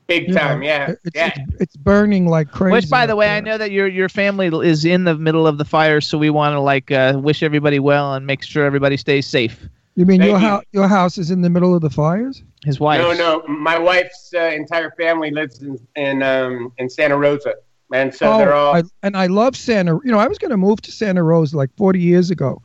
Big 0.07 0.27
You 0.27 0.33
know, 0.33 0.41
time, 0.41 0.63
yeah, 0.63 0.95
It's, 1.05 1.15
yeah. 1.15 1.31
it's, 1.33 1.61
it's 1.61 1.75
burning 1.77 2.27
like 2.27 2.51
crazy. 2.51 2.73
Which, 2.73 2.89
by 2.89 3.05
the 3.05 3.15
way, 3.15 3.27
there. 3.27 3.35
I 3.35 3.39
know 3.39 3.57
that 3.57 3.71
your 3.71 3.87
your 3.87 4.09
family 4.09 4.47
is 4.67 4.83
in 4.83 5.05
the 5.05 5.15
middle 5.15 5.47
of 5.47 5.57
the 5.57 5.65
fire, 5.65 6.01
so 6.01 6.17
we 6.17 6.29
want 6.29 6.53
to 6.53 6.59
like 6.59 6.91
uh, 6.91 7.17
wish 7.17 7.41
everybody 7.41 7.79
well 7.79 8.13
and 8.15 8.27
make 8.27 8.43
sure 8.43 8.65
everybody 8.65 8.97
stays 8.97 9.25
safe. 9.25 9.67
You 9.97 10.05
mean 10.05 10.21
Thank 10.21 10.39
your, 10.39 10.51
you. 10.51 10.61
your 10.73 10.87
house 10.87 11.17
is 11.17 11.31
in 11.31 11.41
the 11.41 11.49
middle 11.49 11.73
of 11.73 11.81
the 11.81 11.89
fires? 11.89 12.43
His 12.63 12.79
wife. 12.79 13.01
No, 13.01 13.13
no. 13.13 13.41
My 13.47 13.79
wife's 13.79 14.31
uh, 14.31 14.41
entire 14.41 14.91
family 14.91 15.31
lives 15.31 15.63
in 15.63 15.79
in 15.95 16.21
um, 16.21 16.71
in 16.77 16.87
Santa 16.87 17.17
Rosa, 17.17 17.55
and 17.91 18.13
so 18.13 18.37
they're 18.37 18.53
all. 18.53 18.75
Oh, 18.75 18.77
I, 18.77 18.83
and 19.01 19.17
I 19.17 19.25
love 19.25 19.55
Santa. 19.57 19.99
You 20.05 20.11
know, 20.11 20.19
I 20.19 20.27
was 20.27 20.37
going 20.37 20.51
to 20.51 20.57
move 20.57 20.81
to 20.81 20.91
Santa 20.91 21.23
Rosa 21.23 21.57
like 21.57 21.75
40 21.77 21.99
years 21.99 22.29
ago. 22.29 22.61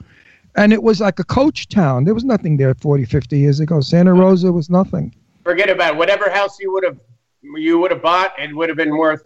And 0.56 0.74
it 0.74 0.82
was 0.82 1.00
like 1.00 1.18
a 1.18 1.24
coach 1.24 1.70
town. 1.70 2.04
There 2.04 2.12
was 2.12 2.24
nothing 2.24 2.58
there 2.58 2.74
40, 2.74 3.06
50 3.06 3.38
years 3.38 3.60
ago. 3.60 3.80
Santa 3.80 4.12
Rosa 4.12 4.52
was 4.52 4.68
nothing. 4.68 5.14
forget 5.42 5.70
about 5.70 5.94
it. 5.94 5.96
whatever 5.96 6.28
house 6.28 6.60
you 6.60 6.70
would 6.70 6.84
have 6.84 6.98
you 7.42 7.78
would 7.78 7.92
have 7.92 8.02
bought. 8.02 8.38
It 8.38 8.54
would 8.54 8.68
have 8.68 8.76
been 8.76 8.98
worth 8.98 9.24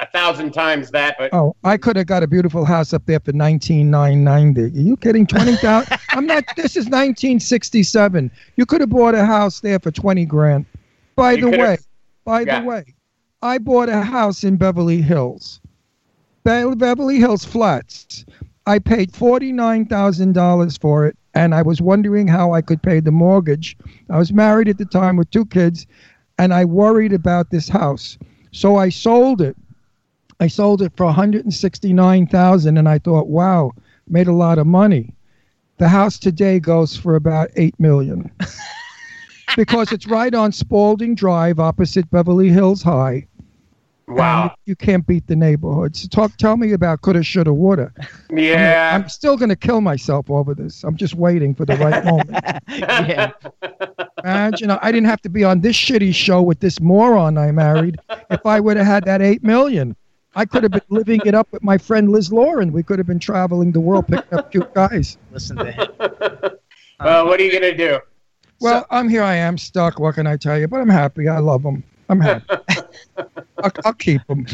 a 0.00 0.06
thousand 0.10 0.52
times 0.52 0.90
that. 0.90 1.16
But 1.18 1.32
Oh, 1.32 1.54
I 1.64 1.76
could 1.76 1.96
have 1.96 2.06
got 2.06 2.22
a 2.22 2.26
beautiful 2.26 2.64
house 2.64 2.92
up 2.92 3.04
there 3.06 3.20
for 3.20 3.32
19990. 3.32 4.62
Are 4.62 4.82
you 4.82 4.96
kidding? 4.96 5.26
20,000? 5.26 5.98
I'm 6.10 6.26
not 6.26 6.44
this 6.56 6.76
is 6.76 6.84
1967. 6.86 8.30
You 8.56 8.66
could 8.66 8.80
have 8.80 8.90
bought 8.90 9.14
a 9.14 9.24
house 9.24 9.60
there 9.60 9.78
for 9.78 9.90
20 9.90 10.24
grand. 10.26 10.66
By 11.16 11.32
You 11.32 11.50
the 11.50 11.58
way, 11.58 11.76
by 12.24 12.42
Yeah. 12.42 12.60
the 12.60 12.66
way, 12.66 12.84
I 13.42 13.58
bought 13.58 13.88
a 13.88 14.02
house 14.02 14.44
in 14.44 14.56
Beverly 14.56 15.02
Hills. 15.02 15.60
Be- 16.44 16.74
Beverly 16.74 17.18
Hills 17.18 17.44
Flats. 17.44 18.24
I 18.66 18.78
paid 18.78 19.12
$49,000 19.12 20.80
for 20.80 21.06
it 21.06 21.16
and 21.34 21.54
I 21.54 21.62
was 21.62 21.80
wondering 21.80 22.28
how 22.28 22.52
I 22.52 22.60
could 22.62 22.82
pay 22.82 23.00
the 23.00 23.10
mortgage. 23.10 23.76
I 24.10 24.18
was 24.18 24.32
married 24.32 24.68
at 24.68 24.78
the 24.78 24.84
time 24.84 25.16
with 25.16 25.30
two 25.30 25.46
kids 25.46 25.86
and 26.38 26.52
I 26.54 26.64
worried 26.64 27.12
about 27.12 27.50
this 27.50 27.68
house. 27.68 28.18
So 28.52 28.76
I 28.76 28.88
sold 28.90 29.40
it. 29.40 29.56
I 30.40 30.46
sold 30.48 30.82
it 30.82 30.92
for 30.96 31.06
169,000 31.06 32.76
and 32.78 32.88
I 32.88 32.98
thought, 32.98 33.28
wow, 33.28 33.72
made 34.08 34.26
a 34.26 34.32
lot 34.32 34.58
of 34.58 34.66
money. 34.66 35.14
The 35.78 35.88
house 35.88 36.18
today 36.18 36.60
goes 36.60 36.96
for 36.96 37.16
about 37.16 37.50
8 37.56 37.78
million. 37.80 38.30
because 39.56 39.92
it's 39.92 40.06
right 40.06 40.34
on 40.34 40.52
Spalding 40.52 41.14
Drive 41.14 41.58
opposite 41.60 42.10
Beverly 42.10 42.48
Hills 42.48 42.82
High. 42.82 43.26
wow, 44.08 44.54
you 44.66 44.74
can't 44.76 45.06
beat 45.06 45.26
the 45.26 45.36
neighborhood. 45.36 45.96
So 45.96 46.08
talk 46.08 46.36
tell 46.36 46.56
me 46.56 46.72
about 46.72 47.02
coulda 47.02 47.22
shoulda 47.22 47.52
woulda. 47.52 47.92
yeah. 48.30 48.90
I'm 48.94 49.08
still 49.08 49.36
going 49.36 49.48
to 49.48 49.56
kill 49.56 49.80
myself 49.80 50.30
over 50.30 50.54
this. 50.54 50.84
I'm 50.84 50.96
just 50.96 51.14
waiting 51.14 51.54
for 51.54 51.64
the 51.64 51.76
right 51.76 52.04
moment. 52.12 52.30
yeah. 52.68 53.32
Imagine 54.24 54.70
I 54.70 54.92
didn't 54.92 55.08
have 55.08 55.22
to 55.22 55.28
be 55.28 55.44
on 55.44 55.60
this 55.60 55.76
shitty 55.76 56.14
show 56.14 56.42
with 56.42 56.60
this 56.60 56.80
moron 56.80 57.38
I 57.38 57.50
married 57.52 57.98
if 58.30 58.44
I 58.46 58.60
would 58.60 58.76
have 58.76 58.86
had 58.86 59.04
that 59.04 59.22
8 59.22 59.42
million. 59.42 59.96
I 60.34 60.44
could 60.44 60.62
have 60.62 60.72
been 60.72 60.82
living 60.88 61.20
it 61.24 61.34
up 61.34 61.48
with 61.52 61.62
my 61.62 61.78
friend 61.78 62.10
Liz 62.10 62.32
Lauren. 62.32 62.72
We 62.72 62.82
could 62.82 62.98
have 62.98 63.06
been 63.06 63.18
traveling 63.18 63.72
the 63.72 63.80
world 63.80 64.06
picking 64.08 64.38
up 64.38 64.50
cute 64.50 64.72
guys. 64.74 65.18
Listen 65.30 65.56
to 65.58 65.70
him. 65.70 65.88
well, 67.00 67.26
what 67.26 67.40
are 67.40 67.42
you 67.42 67.52
gonna 67.52 67.76
do? 67.76 68.00
Well, 68.60 68.86
I'm 68.90 69.08
here. 69.08 69.22
I 69.22 69.34
am 69.34 69.58
stuck. 69.58 69.98
What 69.98 70.14
can 70.14 70.26
I 70.26 70.36
tell 70.36 70.58
you? 70.58 70.68
But 70.68 70.80
I'm 70.80 70.88
happy. 70.88 71.28
I 71.28 71.38
love 71.38 71.62
them. 71.62 71.82
I'm 72.08 72.20
happy. 72.20 72.44
I'll, 73.16 73.72
I'll 73.84 73.94
keep 73.94 74.24
them. 74.28 74.46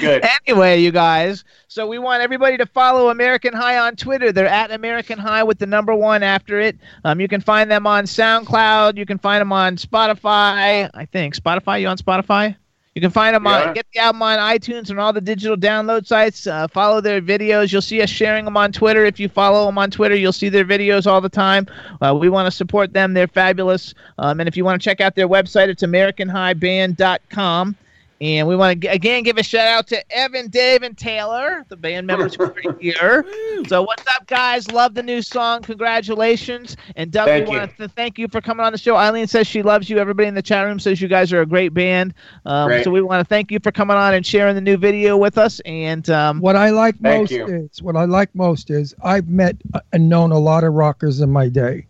Good. 0.00 0.26
Anyway, 0.46 0.80
you 0.80 0.90
guys, 0.90 1.44
so 1.68 1.86
we 1.86 1.98
want 1.98 2.22
everybody 2.22 2.58
to 2.58 2.66
follow 2.66 3.08
American 3.08 3.54
High 3.54 3.78
on 3.78 3.96
Twitter. 3.96 4.30
They're 4.30 4.46
at 4.46 4.70
American 4.70 5.18
High 5.18 5.42
with 5.42 5.58
the 5.58 5.66
number 5.66 5.94
one 5.94 6.22
after 6.22 6.60
it. 6.60 6.76
Um, 7.04 7.18
you 7.18 7.28
can 7.28 7.40
find 7.40 7.70
them 7.70 7.86
on 7.86 8.04
SoundCloud. 8.04 8.98
You 8.98 9.06
can 9.06 9.18
find 9.18 9.40
them 9.40 9.52
on 9.52 9.76
Spotify. 9.76 10.90
I 10.92 11.06
think 11.06 11.34
Spotify. 11.34 11.80
You 11.80 11.88
on 11.88 11.96
Spotify? 11.96 12.56
You 12.96 13.00
can 13.00 13.10
find 13.10 13.36
them 13.36 13.44
Yeah. 13.44 13.68
on 13.68 13.74
get 13.74 13.86
the 13.94 14.00
album 14.00 14.20
on 14.22 14.38
iTunes 14.38 14.90
and 14.90 14.98
all 14.98 15.12
the 15.12 15.20
digital 15.20 15.56
download 15.56 16.06
sites. 16.06 16.46
Uh, 16.48 16.66
follow 16.66 17.00
their 17.00 17.20
videos. 17.22 17.70
You'll 17.72 17.82
see 17.82 18.02
us 18.02 18.10
sharing 18.10 18.44
them 18.44 18.56
on 18.56 18.72
Twitter. 18.72 19.04
If 19.04 19.20
you 19.20 19.28
follow 19.28 19.66
them 19.66 19.78
on 19.78 19.92
Twitter, 19.92 20.16
you'll 20.16 20.32
see 20.32 20.48
their 20.48 20.64
videos 20.64 21.06
all 21.06 21.20
the 21.20 21.28
time. 21.28 21.66
Uh, 22.02 22.16
we 22.18 22.28
want 22.28 22.46
to 22.46 22.50
support 22.50 22.92
them. 22.92 23.14
They're 23.14 23.28
fabulous. 23.28 23.94
Um, 24.18 24.40
and 24.40 24.48
if 24.48 24.56
you 24.56 24.64
want 24.64 24.82
to 24.82 24.84
check 24.84 25.00
out 25.00 25.14
their 25.14 25.28
website, 25.28 25.68
it's 25.68 25.84
AmericanHighBand.com. 25.84 27.76
And 28.20 28.46
we 28.46 28.54
want 28.54 28.82
to 28.82 28.88
again 28.88 29.22
give 29.22 29.38
a 29.38 29.42
shout 29.42 29.66
out 29.66 29.86
to 29.88 30.12
Evan, 30.14 30.48
Dave, 30.48 30.82
and 30.82 30.96
Taylor, 30.96 31.64
the 31.68 31.76
band 31.76 32.06
members 32.06 32.34
who 32.34 32.44
are 32.66 32.78
here. 32.78 33.24
So 33.66 33.82
what's 33.82 34.06
up, 34.14 34.26
guys? 34.26 34.70
Love 34.70 34.92
the 34.94 35.02
new 35.02 35.22
song. 35.22 35.62
Congratulations. 35.62 36.76
And 36.96 37.10
Doug, 37.10 37.28
Thank 37.28 37.48
we 37.48 37.56
want 37.56 37.76
to 37.78 37.88
thank 37.88 38.18
you 38.18 38.28
for 38.28 38.42
coming 38.42 38.66
on 38.66 38.72
the 38.72 38.78
show. 38.78 38.94
Eileen 38.96 39.26
says 39.26 39.46
she 39.46 39.62
loves 39.62 39.88
you. 39.88 39.98
Everybody 39.98 40.28
in 40.28 40.34
the 40.34 40.42
chat 40.42 40.66
room 40.66 40.78
says 40.78 41.00
you 41.00 41.08
guys 41.08 41.32
are 41.32 41.40
a 41.40 41.46
great 41.46 41.72
band. 41.72 42.12
Um, 42.44 42.68
Great. 42.68 42.84
So 42.84 42.90
we 42.90 43.00
want 43.00 43.20
to 43.20 43.24
thank 43.28 43.50
you 43.50 43.58
for 43.58 43.72
coming 43.72 43.96
on 43.96 44.12
and 44.12 44.24
sharing 44.26 44.54
the 44.54 44.60
new 44.60 44.76
video 44.76 45.16
with 45.16 45.38
us. 45.38 45.60
And 45.60 46.08
um, 46.10 46.40
What 46.40 46.56
I 46.56 46.70
like 46.70 47.00
most 47.00 47.30
you. 47.30 47.46
is 47.46 47.82
what 47.82 47.96
I 47.96 48.04
like 48.04 48.34
most 48.34 48.70
is 48.70 48.94
I've 49.02 49.28
met 49.28 49.56
uh, 49.72 49.80
and 49.94 50.08
known 50.10 50.30
a 50.30 50.38
lot 50.38 50.62
of 50.64 50.74
rockers 50.74 51.20
in 51.20 51.30
my 51.30 51.48
day, 51.48 51.86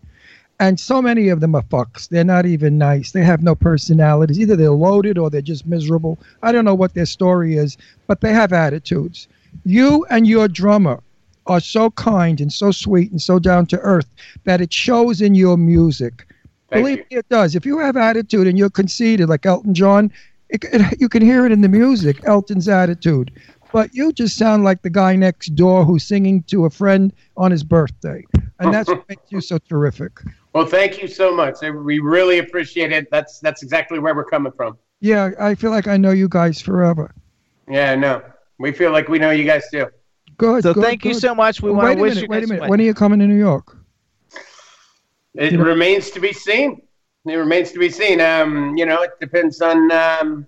and 0.61 0.79
so 0.79 1.01
many 1.01 1.29
of 1.29 1.39
them 1.39 1.55
are 1.55 1.63
fucks. 1.63 2.07
They're 2.07 2.23
not 2.23 2.45
even 2.45 2.77
nice. 2.77 3.11
They 3.11 3.23
have 3.23 3.41
no 3.41 3.55
personalities. 3.55 4.39
Either 4.39 4.55
they're 4.55 4.69
loaded 4.69 5.17
or 5.17 5.31
they're 5.31 5.41
just 5.41 5.65
miserable. 5.65 6.19
I 6.43 6.51
don't 6.51 6.65
know 6.65 6.75
what 6.75 6.93
their 6.93 7.07
story 7.07 7.55
is, 7.55 7.77
but 8.05 8.21
they 8.21 8.31
have 8.31 8.53
attitudes. 8.53 9.27
You 9.65 10.05
and 10.11 10.27
your 10.27 10.47
drummer 10.47 11.01
are 11.47 11.59
so 11.59 11.89
kind 11.89 12.39
and 12.39 12.53
so 12.53 12.69
sweet 12.69 13.09
and 13.09 13.19
so 13.19 13.39
down 13.39 13.65
to 13.67 13.79
earth 13.79 14.05
that 14.43 14.61
it 14.61 14.71
shows 14.71 15.19
in 15.19 15.33
your 15.33 15.57
music. 15.57 16.27
Thank 16.69 16.83
Believe 16.83 16.97
you. 16.99 17.05
me, 17.09 17.17
it 17.17 17.29
does. 17.29 17.55
If 17.55 17.65
you 17.65 17.79
have 17.79 17.97
attitude 17.97 18.45
and 18.45 18.55
you're 18.55 18.69
conceited 18.69 19.29
like 19.29 19.47
Elton 19.47 19.73
John, 19.73 20.11
it, 20.49 20.63
it, 20.65 21.01
you 21.01 21.09
can 21.09 21.23
hear 21.23 21.43
it 21.43 21.51
in 21.51 21.61
the 21.61 21.69
music, 21.69 22.21
Elton's 22.25 22.69
attitude. 22.69 23.31
But 23.73 23.95
you 23.95 24.13
just 24.13 24.37
sound 24.37 24.63
like 24.63 24.83
the 24.83 24.91
guy 24.91 25.15
next 25.15 25.55
door 25.55 25.85
who's 25.85 26.03
singing 26.03 26.43
to 26.43 26.65
a 26.65 26.69
friend 26.69 27.11
on 27.35 27.49
his 27.49 27.63
birthday. 27.63 28.23
And 28.61 28.73
that's 28.73 28.87
what 28.89 29.07
makes 29.09 29.31
you 29.31 29.41
so 29.41 29.57
terrific. 29.57 30.11
Well, 30.53 30.65
thank 30.65 31.01
you 31.01 31.07
so 31.07 31.35
much. 31.35 31.57
We 31.61 31.99
really 31.99 32.39
appreciate 32.39 32.91
it. 32.91 33.07
That's 33.11 33.39
that's 33.39 33.63
exactly 33.63 33.99
where 33.99 34.13
we're 34.15 34.25
coming 34.25 34.51
from. 34.51 34.77
Yeah, 34.99 35.31
I 35.39 35.55
feel 35.55 35.71
like 35.71 35.87
I 35.87 35.97
know 35.97 36.11
you 36.11 36.27
guys 36.29 36.61
forever. 36.61 37.13
Yeah, 37.67 37.95
no. 37.95 38.21
We 38.59 38.71
feel 38.71 38.91
like 38.91 39.07
we 39.07 39.17
know 39.17 39.31
you 39.31 39.43
guys 39.45 39.63
too. 39.71 39.87
Good. 40.37 40.63
so 40.63 40.73
good, 40.73 40.83
thank 40.83 41.03
you 41.05 41.13
so 41.13 41.33
much. 41.35 41.61
We 41.61 41.71
Well, 41.71 41.85
want 41.85 41.97
to 41.97 42.01
wish 42.01 42.15
minute. 42.15 42.23
you 42.23 42.29
Wait 42.29 42.43
a 42.43 42.47
minute. 42.47 42.61
well. 42.61 42.69
When 42.69 42.79
are 42.81 42.83
you 42.83 42.93
coming 42.93 43.19
to 43.19 43.27
New 43.27 43.37
York? 43.37 43.77
It 45.35 45.51
You 45.53 45.57
know- 45.57 45.63
remains 45.65 46.09
to 46.11 46.19
be 46.19 46.33
seen. 46.33 46.81
It 47.25 47.35
remains 47.35 47.71
to 47.71 47.79
be 47.79 47.89
seen. 47.89 48.19
Um, 48.21 48.75
you 48.77 48.85
know, 48.85 49.01
it 49.03 49.11
depends 49.19 49.61
on 49.61 49.91
um, 49.91 50.47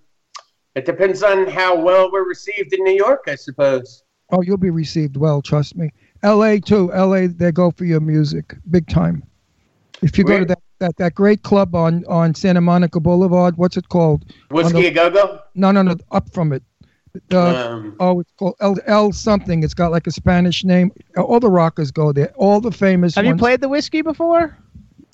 it 0.76 0.86
depends 0.86 1.22
on 1.24 1.48
how 1.48 1.80
well 1.80 2.12
we're 2.12 2.28
received 2.28 2.74
in 2.74 2.84
New 2.84 2.96
York, 2.96 3.24
I 3.28 3.36
suppose. 3.36 4.04
Oh, 4.32 4.42
you'll 4.42 4.58
be 4.58 4.72
received 4.72 5.16
well, 5.18 5.42
trust 5.42 5.76
me. 5.78 5.90
L.A. 6.24 6.60
too. 6.60 6.92
L.A. 6.94 7.28
They 7.28 7.52
go 7.52 7.72
for 7.72 7.86
your 7.86 8.00
music, 8.00 8.56
big 8.72 8.88
time. 8.88 9.24
If 10.02 10.18
you 10.18 10.24
go 10.24 10.40
to 10.40 10.46
that, 10.46 10.60
that, 10.80 10.98
that 10.98 11.16
great 11.16 11.44
club 11.44 11.76
on, 11.76 12.04
on 12.08 12.34
Santa 12.36 12.62
Monica 12.62 13.00
Boulevard, 13.00 13.58
what's 13.58 13.78
it 13.78 13.88
called? 13.90 14.26
Whiskey 14.50 14.82
the- 14.82 14.88
a 14.88 14.92
go 14.92 15.10
go. 15.10 15.40
No, 15.56 15.72
no, 15.72 15.82
no, 15.82 15.96
up 16.12 16.34
from 16.34 16.52
it. 16.52 16.64
Uh, 17.32 17.38
Um, 17.70 17.96
oh, 18.00 18.20
it's 18.22 18.32
called 18.40 18.56
L, 18.60 18.76
L 18.88 19.12
something. 19.12 19.64
It's 19.64 19.76
got 19.76 19.92
like 19.92 20.08
a 20.08 20.12
Spanish 20.12 20.64
name. 20.64 20.92
All 21.16 21.40
the 21.40 21.50
rockers 21.50 21.92
go 21.92 22.12
there. 22.12 22.34
All 22.36 22.60
the 22.60 22.72
famous 22.72 23.14
Have 23.16 23.26
you 23.26 23.36
played 23.36 23.62
the 23.62 23.70
whiskey 23.70 24.02
before? 24.02 24.58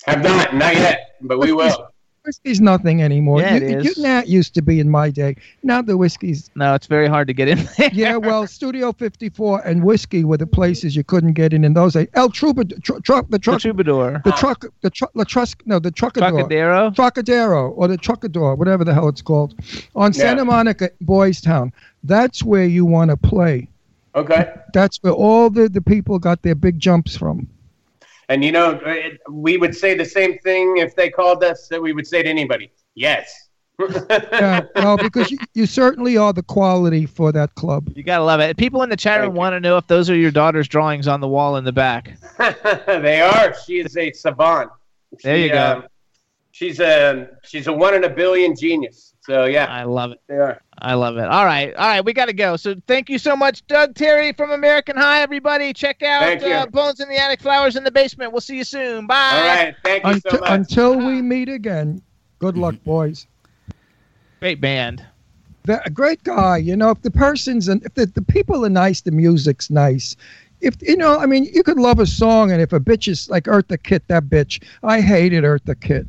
have 0.06 0.22
not, 0.22 0.54
not 0.54 0.74
yet, 0.74 1.16
but 1.20 1.38
we 1.38 1.52
will. 1.52 1.89
Whiskey's 2.24 2.60
nothing 2.60 3.02
anymore. 3.02 3.40
Yeah, 3.40 3.56
you, 3.56 3.66
it 3.66 3.86
is. 3.86 3.96
You, 3.96 4.02
that 4.02 4.28
used 4.28 4.52
to 4.54 4.62
be 4.62 4.78
in 4.78 4.90
my 4.90 5.08
day. 5.10 5.36
Now 5.62 5.80
the 5.80 5.96
whiskey's 5.96 6.50
No, 6.54 6.74
it's 6.74 6.86
very 6.86 7.08
hard 7.08 7.26
to 7.28 7.32
get 7.32 7.48
in 7.48 7.66
there. 7.78 7.90
yeah. 7.92 8.16
Well, 8.20 8.46
Studio 8.46 8.92
54 8.92 9.62
and 9.66 9.82
whiskey 9.82 10.24
were 10.24 10.36
the 10.36 10.46
places 10.46 10.94
you 10.94 11.02
couldn't 11.02 11.32
get 11.32 11.52
in 11.54 11.64
in 11.64 11.72
those 11.72 11.94
days. 11.94 12.08
El 12.14 12.28
Troubadour, 12.28 12.78
tr- 12.80 12.98
truck, 13.02 13.26
the 13.30 13.38
The 13.38 13.58
troubadour. 13.58 14.20
the 14.24 14.32
truck, 14.32 14.64
the 14.82 14.90
truck, 14.90 15.10
the 15.14 15.24
truck, 15.24 15.48
no, 15.64 15.78
the 15.78 15.90
truckador. 15.90 16.30
Trocadero. 16.30 16.90
Trocadero 16.94 17.70
or 17.70 17.88
the 17.88 17.96
Truckador, 17.96 18.58
whatever 18.58 18.84
the 18.84 18.92
hell 18.92 19.08
it's 19.08 19.22
called, 19.22 19.54
on 19.96 20.12
Yeah. 20.12 20.18
Santa 20.18 20.44
Monica, 20.44 20.90
Boys 21.00 21.40
Town. 21.40 21.72
That's 22.04 22.42
where 22.42 22.64
you 22.66 22.84
want 22.84 23.10
to 23.10 23.16
play. 23.16 23.68
Okay. 24.14 24.52
That's 24.74 24.98
where 25.02 25.12
all 25.12 25.48
the, 25.50 25.68
the 25.68 25.80
people 25.80 26.18
got 26.18 26.42
their 26.42 26.54
big 26.54 26.78
jumps 26.78 27.16
from. 27.16 27.48
And 28.30 28.44
you 28.44 28.52
know, 28.52 28.80
it, 28.86 29.20
we 29.28 29.56
would 29.56 29.74
say 29.76 29.94
the 29.94 30.04
same 30.04 30.38
thing 30.38 30.76
if 30.76 30.94
they 30.94 31.10
called 31.10 31.42
us 31.42 31.66
that 31.66 31.82
we 31.82 31.92
would 31.92 32.06
say 32.06 32.22
to 32.22 32.28
anybody. 32.28 32.70
Yes. 32.94 33.48
Yeah, 34.10 34.64
no, 34.76 34.98
because 34.98 35.30
you, 35.30 35.38
you 35.54 35.64
certainly 35.64 36.18
are 36.18 36.34
the 36.34 36.42
quality 36.42 37.06
for 37.06 37.32
that 37.32 37.54
club. 37.54 37.90
You 37.96 38.02
gotta 38.02 38.22
love 38.22 38.38
it. 38.40 38.58
People 38.58 38.82
in 38.82 38.90
the 38.90 38.96
chat 38.96 39.22
room 39.22 39.34
want 39.34 39.54
to 39.54 39.60
know 39.60 39.78
if 39.78 39.86
those 39.86 40.10
are 40.10 40.14
your 40.14 40.30
daughter's 40.30 40.68
drawings 40.68 41.08
on 41.08 41.20
the 41.22 41.28
wall 41.28 41.56
in 41.56 41.64
the 41.64 41.72
back. 41.72 42.18
they 42.86 43.22
are. 43.22 43.54
She 43.66 43.80
is 43.80 43.96
a 43.96 44.12
savant. 44.12 44.70
There 45.22 45.38
you 45.38 45.48
go. 45.48 45.76
um, 45.78 45.84
she's 46.50 46.78
a 46.78 47.30
she's 47.42 47.68
a 47.68 47.72
one 47.72 47.94
in 47.94 48.04
a 48.04 48.10
billion 48.10 48.54
genius. 48.54 49.14
So 49.22 49.46
yeah, 49.46 49.64
I 49.64 49.84
love 49.84 50.12
it. 50.12 50.20
they 50.28 50.36
are. 50.36 50.60
I 50.82 50.94
love 50.94 51.18
it. 51.18 51.24
All 51.24 51.44
right, 51.44 51.74
all 51.74 51.86
right, 51.86 52.04
we 52.04 52.12
got 52.12 52.26
to 52.26 52.32
go. 52.32 52.56
So 52.56 52.74
thank 52.86 53.10
you 53.10 53.18
so 53.18 53.36
much, 53.36 53.66
Doug 53.66 53.94
Terry 53.94 54.32
from 54.32 54.50
American 54.50 54.96
High. 54.96 55.20
Everybody, 55.20 55.72
check 55.72 56.02
out 56.02 56.42
uh, 56.42 56.66
Bones 56.66 57.00
in 57.00 57.08
the 57.08 57.18
Attic, 57.18 57.40
Flowers 57.40 57.76
in 57.76 57.84
the 57.84 57.90
Basement. 57.90 58.32
We'll 58.32 58.40
see 58.40 58.56
you 58.56 58.64
soon. 58.64 59.06
Bye. 59.06 59.30
All 59.32 59.46
right. 59.46 59.74
Thank 59.84 60.06
you 60.06 60.12
so 60.20 60.30
Until, 60.30 60.40
much. 60.40 60.50
until 60.50 60.98
we 60.98 61.22
meet 61.22 61.48
again, 61.48 62.00
good 62.38 62.56
luck, 62.56 62.76
boys. 62.84 63.26
Great 64.40 64.60
band. 64.60 65.04
The, 65.64 65.84
a 65.84 65.90
great 65.90 66.24
guy, 66.24 66.56
you 66.56 66.74
know. 66.74 66.90
If 66.90 67.02
the 67.02 67.10
person's 67.10 67.68
and 67.68 67.84
if 67.84 67.92
the, 67.94 68.06
the 68.06 68.22
people 68.22 68.64
are 68.64 68.70
nice, 68.70 69.02
the 69.02 69.10
music's 69.10 69.68
nice. 69.68 70.16
If 70.62 70.76
you 70.80 70.96
know, 70.96 71.18
I 71.18 71.26
mean, 71.26 71.44
you 71.52 71.62
could 71.62 71.78
love 71.78 71.98
a 71.98 72.06
song, 72.06 72.50
and 72.50 72.62
if 72.62 72.72
a 72.72 72.80
bitch 72.80 73.08
is 73.08 73.28
like 73.28 73.44
Eartha 73.44 73.82
Kitt, 73.82 74.08
that 74.08 74.24
bitch, 74.24 74.62
I 74.82 75.02
hated 75.02 75.44
Eartha 75.44 75.78
Kitt. 75.78 76.06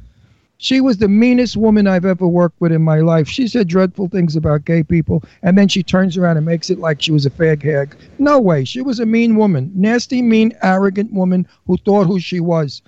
She 0.64 0.80
was 0.80 0.98
the 0.98 1.08
meanest 1.08 1.58
woman 1.58 1.88
I've 1.88 2.06
ever 2.06 2.28
worked 2.28 2.62
with 2.62 2.72
in 2.72 2.84
my 2.84 3.00
life. 3.00 3.28
She 3.28 3.48
said 3.48 3.68
dreadful 3.68 4.10
things 4.10 4.36
about 4.36 4.64
gay 4.64 4.84
people, 4.84 5.24
and 5.42 5.58
then 5.58 5.68
she 5.68 5.82
turns 5.82 6.18
around 6.18 6.38
and 6.38 6.46
makes 6.46 6.70
it 6.70 6.78
like 6.78 7.02
she 7.02 7.12
was 7.12 7.26
a 7.26 7.32
fag 7.32 7.64
hag. 7.64 7.96
No 8.20 8.40
way. 8.40 8.64
She 8.64 8.80
was 8.80 9.00
a 9.00 9.06
mean 9.08 9.38
woman, 9.38 9.72
nasty, 9.74 10.22
mean, 10.22 10.54
arrogant 10.62 11.14
woman 11.14 11.48
who 11.66 11.78
thought 11.78 12.06
who 12.06 12.20
she 12.20 12.40
was. 12.40 12.84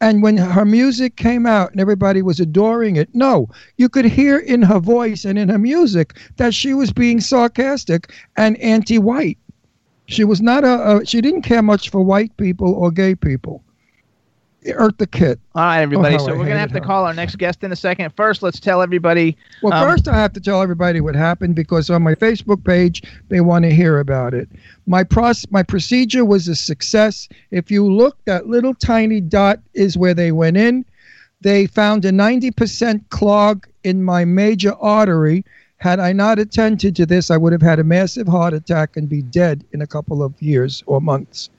And 0.00 0.22
when 0.22 0.36
her 0.36 0.64
music 0.64 1.16
came 1.16 1.46
out 1.46 1.72
and 1.72 1.80
everybody 1.80 2.22
was 2.22 2.38
adoring 2.38 2.94
it, 2.94 3.08
no, 3.12 3.48
you 3.76 3.88
could 3.88 4.04
hear 4.04 4.38
in 4.38 4.62
her 4.62 4.78
voice 4.78 5.24
and 5.24 5.36
in 5.36 5.48
her 5.48 5.58
music 5.58 6.16
that 6.36 6.54
she 6.54 6.74
was 6.74 6.92
being 6.92 7.20
sarcastic 7.20 8.12
and 8.36 8.56
anti-white. 8.58 9.38
She 10.06 10.22
was 10.22 10.40
not 10.40 10.62
a, 10.62 10.98
a 10.98 11.04
she 11.04 11.20
didn't 11.20 11.42
care 11.42 11.60
much 11.60 11.90
for 11.90 12.02
white 12.02 12.36
people 12.36 12.72
or 12.72 12.92
gay 12.92 13.16
people. 13.16 13.64
Eartha 14.72 15.10
Kitt. 15.10 15.38
All 15.54 15.62
right, 15.62 15.80
everybody. 15.80 16.14
Oh, 16.16 16.18
so 16.18 16.28
I 16.28 16.36
we're 16.36 16.44
gonna 16.44 16.58
have 16.58 16.72
to 16.72 16.80
her. 16.80 16.84
call 16.84 17.04
our 17.04 17.14
next 17.14 17.36
guest 17.38 17.62
in 17.64 17.72
a 17.72 17.76
second. 17.76 18.12
First, 18.16 18.42
let's 18.42 18.60
tell 18.60 18.82
everybody. 18.82 19.36
Well, 19.62 19.72
Um, 19.72 19.88
first 19.88 20.08
I 20.08 20.14
have 20.14 20.32
to 20.34 20.40
tell 20.40 20.62
everybody 20.62 21.00
what 21.00 21.14
happened 21.14 21.54
because 21.54 21.90
on 21.90 22.02
my 22.02 22.14
Facebook 22.14 22.64
page 22.64 23.02
they 23.28 23.40
want 23.40 23.64
to 23.64 23.74
hear 23.74 23.98
about 24.00 24.34
it. 24.34 24.48
My 24.86 25.04
pros- 25.04 25.46
my 25.50 25.62
procedure 25.62 26.24
was 26.24 26.48
a 26.48 26.54
success. 26.54 27.28
If 27.50 27.70
you 27.70 27.90
look, 27.90 28.16
that 28.24 28.46
little 28.48 28.74
tiny 28.74 29.20
dot 29.20 29.60
is 29.74 29.96
where 29.96 30.14
they 30.14 30.32
went 30.32 30.56
in. 30.56 30.84
They 31.42 31.66
found 31.66 32.04
a 32.04 32.10
90% 32.12 33.08
clog 33.10 33.66
in 33.84 34.02
my 34.02 34.24
major 34.24 34.74
artery. 34.80 35.44
Had 35.78 36.00
I 36.00 36.12
not 36.12 36.38
attended 36.38 36.96
to 36.96 37.04
this, 37.04 37.30
I 37.30 37.36
would 37.36 37.52
have 37.52 37.60
had 37.62 37.78
a 37.78 37.84
massive 37.84 38.26
heart 38.26 38.54
attack 38.54 38.96
and 38.96 39.08
be 39.08 39.20
dead 39.20 39.62
in 39.72 39.82
a 39.82 39.86
couple 39.86 40.22
of 40.22 40.32
years 40.40 40.82
or 40.86 41.00
months. 41.02 41.50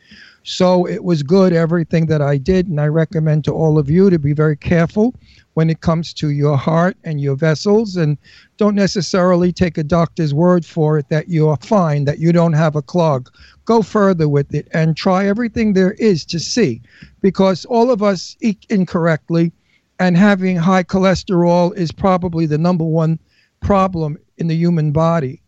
So 0.49 0.87
it 0.87 1.03
was 1.03 1.23
good, 1.23 1.51
everything 1.51 2.05
that 2.05 2.21
I 2.21 2.37
did. 2.37 2.69
And 2.69 2.79
I 2.79 2.87
recommend 2.87 3.43
to 3.43 3.51
all 3.51 3.77
of 3.77 3.89
you 3.89 4.09
to 4.09 4.17
be 4.17 4.31
very 4.31 4.55
careful 4.55 5.13
when 5.55 5.69
it 5.69 5.81
comes 5.81 6.13
to 6.13 6.29
your 6.29 6.55
heart 6.55 6.95
and 7.03 7.19
your 7.19 7.35
vessels. 7.35 7.97
And 7.97 8.17
don't 8.55 8.73
necessarily 8.73 9.51
take 9.51 9.77
a 9.77 9.83
doctor's 9.83 10.33
word 10.33 10.65
for 10.65 10.97
it 10.97 11.09
that 11.09 11.27
you're 11.27 11.57
fine, 11.57 12.05
that 12.05 12.19
you 12.19 12.31
don't 12.31 12.53
have 12.53 12.77
a 12.77 12.81
clog. 12.81 13.29
Go 13.65 13.81
further 13.81 14.29
with 14.29 14.55
it 14.55 14.69
and 14.71 14.95
try 14.95 15.27
everything 15.27 15.73
there 15.73 15.95
is 15.95 16.23
to 16.27 16.39
see. 16.39 16.81
Because 17.19 17.65
all 17.65 17.91
of 17.91 18.01
us 18.01 18.37
eat 18.39 18.65
incorrectly, 18.69 19.51
and 19.99 20.15
having 20.15 20.55
high 20.55 20.83
cholesterol 20.83 21.75
is 21.75 21.91
probably 21.91 22.45
the 22.45 22.57
number 22.57 22.85
one 22.85 23.19
problem 23.59 24.17
in 24.37 24.47
the 24.47 24.55
human 24.55 24.93
body. 24.93 25.41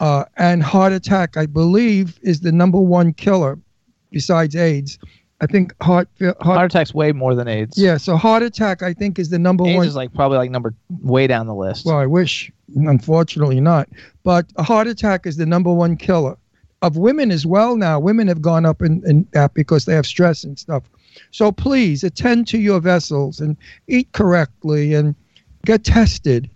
Uh, 0.00 0.24
and 0.38 0.62
heart 0.62 0.94
attack, 0.94 1.36
I 1.36 1.44
believe, 1.44 2.18
is 2.22 2.40
the 2.40 2.52
number 2.52 2.80
one 2.80 3.12
killer 3.12 3.58
besides 4.16 4.56
AIDS. 4.56 4.98
I 5.42 5.46
think 5.46 5.74
heart, 5.82 6.08
heart, 6.18 6.42
Heart 6.42 6.72
attack's 6.72 6.94
way 6.94 7.12
more 7.12 7.34
than 7.34 7.48
AIDS. 7.48 7.76
yeah, 7.76 7.98
so 7.98 8.16
heart 8.16 8.42
attack, 8.42 8.82
I 8.82 8.94
think, 8.94 9.18
is 9.18 9.28
the 9.28 9.38
number 9.38 9.62
one. 9.62 9.72
AIDS 9.72 9.76
one. 9.76 9.86
is 9.88 9.94
like 9.94 10.14
probably 10.14 10.38
like 10.38 10.50
number 10.50 10.72
way 11.02 11.26
down 11.26 11.46
the 11.46 11.54
list. 11.54 11.84
well, 11.84 11.98
I 11.98 12.06
wish 12.06 12.50
unfortunately 12.74 13.60
not. 13.60 13.90
But 14.24 14.46
a 14.56 14.62
heart 14.62 14.86
attack 14.86 15.26
is 15.26 15.36
the 15.36 15.44
number 15.44 15.70
one 15.70 15.98
killer 15.98 16.38
of 16.80 16.96
women 16.96 17.30
as 17.30 17.44
well 17.44 17.76
now. 17.76 18.00
Women 18.00 18.26
have 18.28 18.40
gone 18.40 18.64
up 18.64 18.80
in, 18.80 19.02
in 19.06 19.28
that 19.32 19.52
because 19.52 19.84
they 19.84 19.94
have 19.94 20.06
stress 20.06 20.42
and 20.42 20.58
stuff. 20.58 20.84
So 21.30 21.52
please 21.52 22.02
attend 22.02 22.48
to 22.48 22.58
your 22.58 22.80
vessels 22.80 23.38
and 23.38 23.54
eat 23.86 24.10
correctly 24.12 24.94
and 24.94 25.14
get 25.66 25.84
tested. 25.84 26.48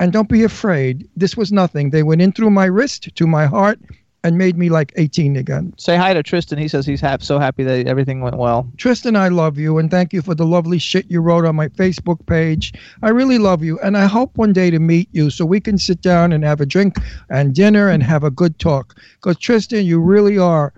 And 0.00 0.12
don't 0.12 0.28
be 0.28 0.42
afraid. 0.42 1.08
This 1.14 1.36
was 1.36 1.52
nothing. 1.52 1.90
They 1.90 2.02
went 2.02 2.20
in 2.20 2.32
through 2.32 2.50
my 2.50 2.64
wrist 2.64 3.14
to 3.14 3.26
my 3.28 3.46
heart 3.46 3.78
and 4.24 4.38
made 4.38 4.56
me 4.56 4.70
like 4.70 4.90
18 4.96 5.36
again. 5.36 5.74
Say 5.76 5.96
hi 5.96 6.14
to 6.14 6.22
Tristan. 6.22 6.58
He 6.58 6.66
says 6.66 6.86
he's 6.86 7.00
hap- 7.00 7.22
so 7.22 7.38
happy 7.38 7.62
that 7.62 7.86
everything 7.86 8.22
went 8.22 8.38
well. 8.38 8.66
Tristan, 8.78 9.16
I 9.16 9.28
love 9.28 9.58
you 9.58 9.76
and 9.76 9.90
thank 9.90 10.14
you 10.14 10.22
for 10.22 10.34
the 10.34 10.46
lovely 10.46 10.78
shit 10.78 11.10
you 11.10 11.20
wrote 11.20 11.44
on 11.44 11.54
my 11.54 11.68
Facebook 11.68 12.26
page. 12.26 12.72
I 13.02 13.10
really 13.10 13.38
love 13.38 13.62
you 13.62 13.78
and 13.80 13.98
I 13.98 14.06
hope 14.06 14.36
one 14.38 14.54
day 14.54 14.70
to 14.70 14.78
meet 14.78 15.10
you 15.12 15.28
so 15.28 15.44
we 15.44 15.60
can 15.60 15.76
sit 15.76 16.00
down 16.00 16.32
and 16.32 16.42
have 16.42 16.62
a 16.62 16.66
drink 16.66 16.96
and 17.28 17.54
dinner 17.54 17.90
and 17.90 18.02
have 18.02 18.24
a 18.24 18.30
good 18.30 18.58
talk. 18.58 18.98
Because 19.16 19.36
Tristan, 19.36 19.84
you 19.84 20.00
really 20.00 20.38
are 20.38 20.72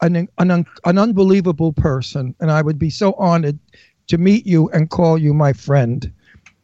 an, 0.00 0.26
an, 0.38 0.50
an 0.50 0.98
unbelievable 0.98 1.74
person 1.74 2.34
and 2.40 2.50
I 2.50 2.62
would 2.62 2.78
be 2.78 2.90
so 2.90 3.12
honored 3.18 3.58
to 4.06 4.16
meet 4.16 4.46
you 4.46 4.70
and 4.70 4.88
call 4.88 5.18
you 5.18 5.34
my 5.34 5.52
friend 5.52 6.10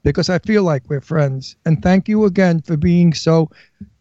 because 0.03 0.29
I 0.29 0.39
feel 0.41 0.65
like 0.65 0.83
we're 0.89 1.01
friends. 1.01 1.57
And 1.65 1.83
thank 1.83 2.09
you 2.09 2.25
again 2.25 2.61
for 2.63 2.77
being 2.77 3.15
so 3.15 3.51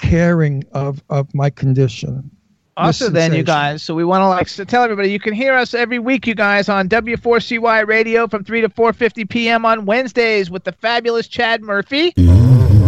caring 0.01 0.63
of, 0.73 1.01
of 1.09 1.33
my 1.33 1.49
condition. 1.49 2.29
Also, 2.77 3.09
then, 3.09 3.33
you 3.33 3.43
guys, 3.43 3.83
so 3.83 3.93
we 3.93 4.03
want 4.03 4.21
to 4.21 4.27
like 4.27 4.47
so 4.47 4.63
tell 4.63 4.83
everybody 4.83 5.11
you 5.11 5.19
can 5.19 5.33
hear 5.33 5.53
us 5.53 5.73
every 5.73 5.99
week, 5.99 6.25
you 6.25 6.33
guys, 6.33 6.69
on 6.69 6.89
W4CY 6.89 7.85
Radio 7.85 8.27
from 8.27 8.43
3 8.43 8.61
to 8.61 8.69
4:50 8.69 9.29
p.m. 9.29 9.65
on 9.65 9.85
Wednesdays 9.85 10.49
with 10.49 10.63
the 10.63 10.71
fabulous 10.71 11.27
Chad 11.27 11.61
Murphy. 11.61 12.11
Mm-hmm. 12.13 12.80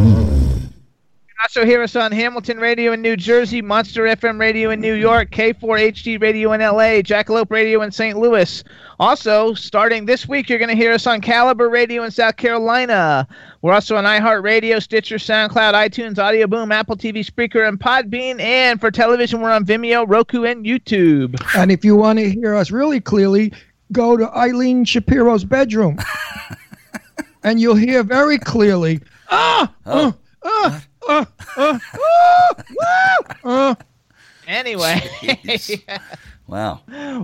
Also 1.44 1.66
hear 1.66 1.82
us 1.82 1.98
on 1.98 2.14
Hamilton 2.14 2.58
Radio 2.58 2.94
in 2.94 3.02
New 3.02 3.18
Jersey, 3.18 3.62
Monster 3.62 4.04
FM 4.04 4.40
Radio 4.40 4.70
in 4.70 4.80
New 4.80 4.94
York, 4.94 5.30
K4HD 5.32 6.22
Radio 6.22 6.54
in 6.54 6.62
LA, 6.62 7.02
Jackalope 7.04 7.52
Radio 7.52 7.82
in 7.82 7.92
St. 7.92 8.18
Louis. 8.18 8.64
Also, 8.98 9.54
starting 9.54 10.06
this 10.06 10.26
week, 10.26 10.48
you're 10.48 10.58
going 10.58 10.70
to 10.70 10.76
hear 10.76 10.94
us 10.94 11.06
on 11.06 11.20
Caliber 11.20 11.68
Radio 11.68 12.04
in 12.04 12.12
South 12.12 12.38
Carolina. 12.38 13.28
We're 13.62 13.74
also 13.74 13.98
on 13.98 14.06
iHeartRadio, 14.06 14.82
Stitcher, 14.82 15.18
SoundCloud, 15.18 15.74
iTunes, 15.74 16.18
Audio 16.18 16.48
Boom, 16.48 16.72
Apple 16.72 16.96
TV, 16.96 17.30
Spreaker, 17.30 17.68
and 17.68 17.78
Podbean. 17.78 18.40
And 18.40 18.80
for 18.80 18.90
television, 18.90 19.42
we're 19.42 19.52
on 19.52 19.66
Vimeo, 19.66 20.06
Roku, 20.08 20.46
and 20.46 20.66
YouTube. 20.66 21.36
And 21.58 21.74
if 21.74 21.84
you 21.84 21.98
want 21.98 22.20
to 22.20 22.32
hear 22.32 22.56
us 22.56 22.72
really 22.72 23.02
clearly, 23.02 23.52
go 23.92 24.16
to 24.16 24.34
Eileen 24.34 24.86
Shapiro's 24.86 25.44
bedroom. 25.44 25.98
and 27.44 27.60
you'll 27.60 27.76
hear 27.76 28.02
very 28.02 28.38
clearly, 28.38 29.02
ah, 29.30 29.74
uh, 29.86 29.90
uh, 29.90 30.12
uh, 30.44 30.80
uh, 31.10 31.26
uh, 31.58 31.80
woo, 33.44 33.50
uh. 33.52 33.76
Anyway, 34.48 35.00
Wow. 36.48 36.82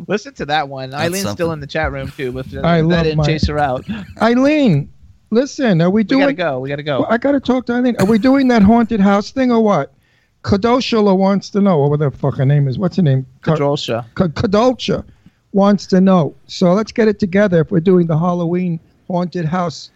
listen 0.08 0.34
to 0.36 0.46
that 0.46 0.70
one. 0.70 0.94
Eileen's 0.94 1.30
still 1.32 1.52
in 1.52 1.60
the 1.60 1.68
chat 1.68 1.92
room 1.92 2.10
too, 2.16 2.32
but 2.32 2.46
uh, 2.56 2.62
I 2.64 2.78
that 2.78 2.88
love 2.88 3.04
didn't 3.04 3.18
my- 3.18 3.26
chase 3.26 3.48
her 3.48 3.60
out. 3.60 3.86
Eileen, 4.22 4.90
listen, 5.30 5.82
are 5.82 5.90
we 5.90 6.00
We 6.00 6.04
doing? 6.06 6.22
gotta 6.22 6.34
go. 6.34 6.60
We 6.60 6.70
gotta 6.70 6.84
go. 6.84 7.06
I 7.10 7.18
gotta 7.18 7.40
talk 7.42 7.66
to 7.68 7.74
Eileen. 7.74 7.96
Are 8.00 8.06
we 8.06 8.18
doing 8.18 8.48
that 8.48 8.62
haunted 8.64 9.00
house 9.02 9.32
thing 9.32 9.52
or 9.52 9.62
what? 9.62 9.94
Kadoshula 10.44 11.18
wants 11.18 11.50
to 11.50 11.60
know, 11.60 11.80
what 11.80 12.00
the 12.00 12.10
fuck 12.12 12.38
her 12.38 12.46
name 12.46 12.70
is. 12.70 12.80
What's 12.80 12.96
her 12.96 13.02
name? 13.02 13.26
Ka- 13.42 13.56
Kadrolsha. 13.58 14.06
Ka- 14.16 14.28
Kadolcha 14.28 15.04
wants 15.52 15.86
to 15.88 16.00
know. 16.00 16.34
So 16.48 16.72
let's 16.72 16.94
get 16.94 17.10
it 17.10 17.20
together 17.20 17.60
if 17.60 17.72
we're 17.72 17.82
doing 17.82 18.08
the 18.08 18.18
Halloween 18.18 18.80
haunted 19.10 19.44
house 19.44 19.92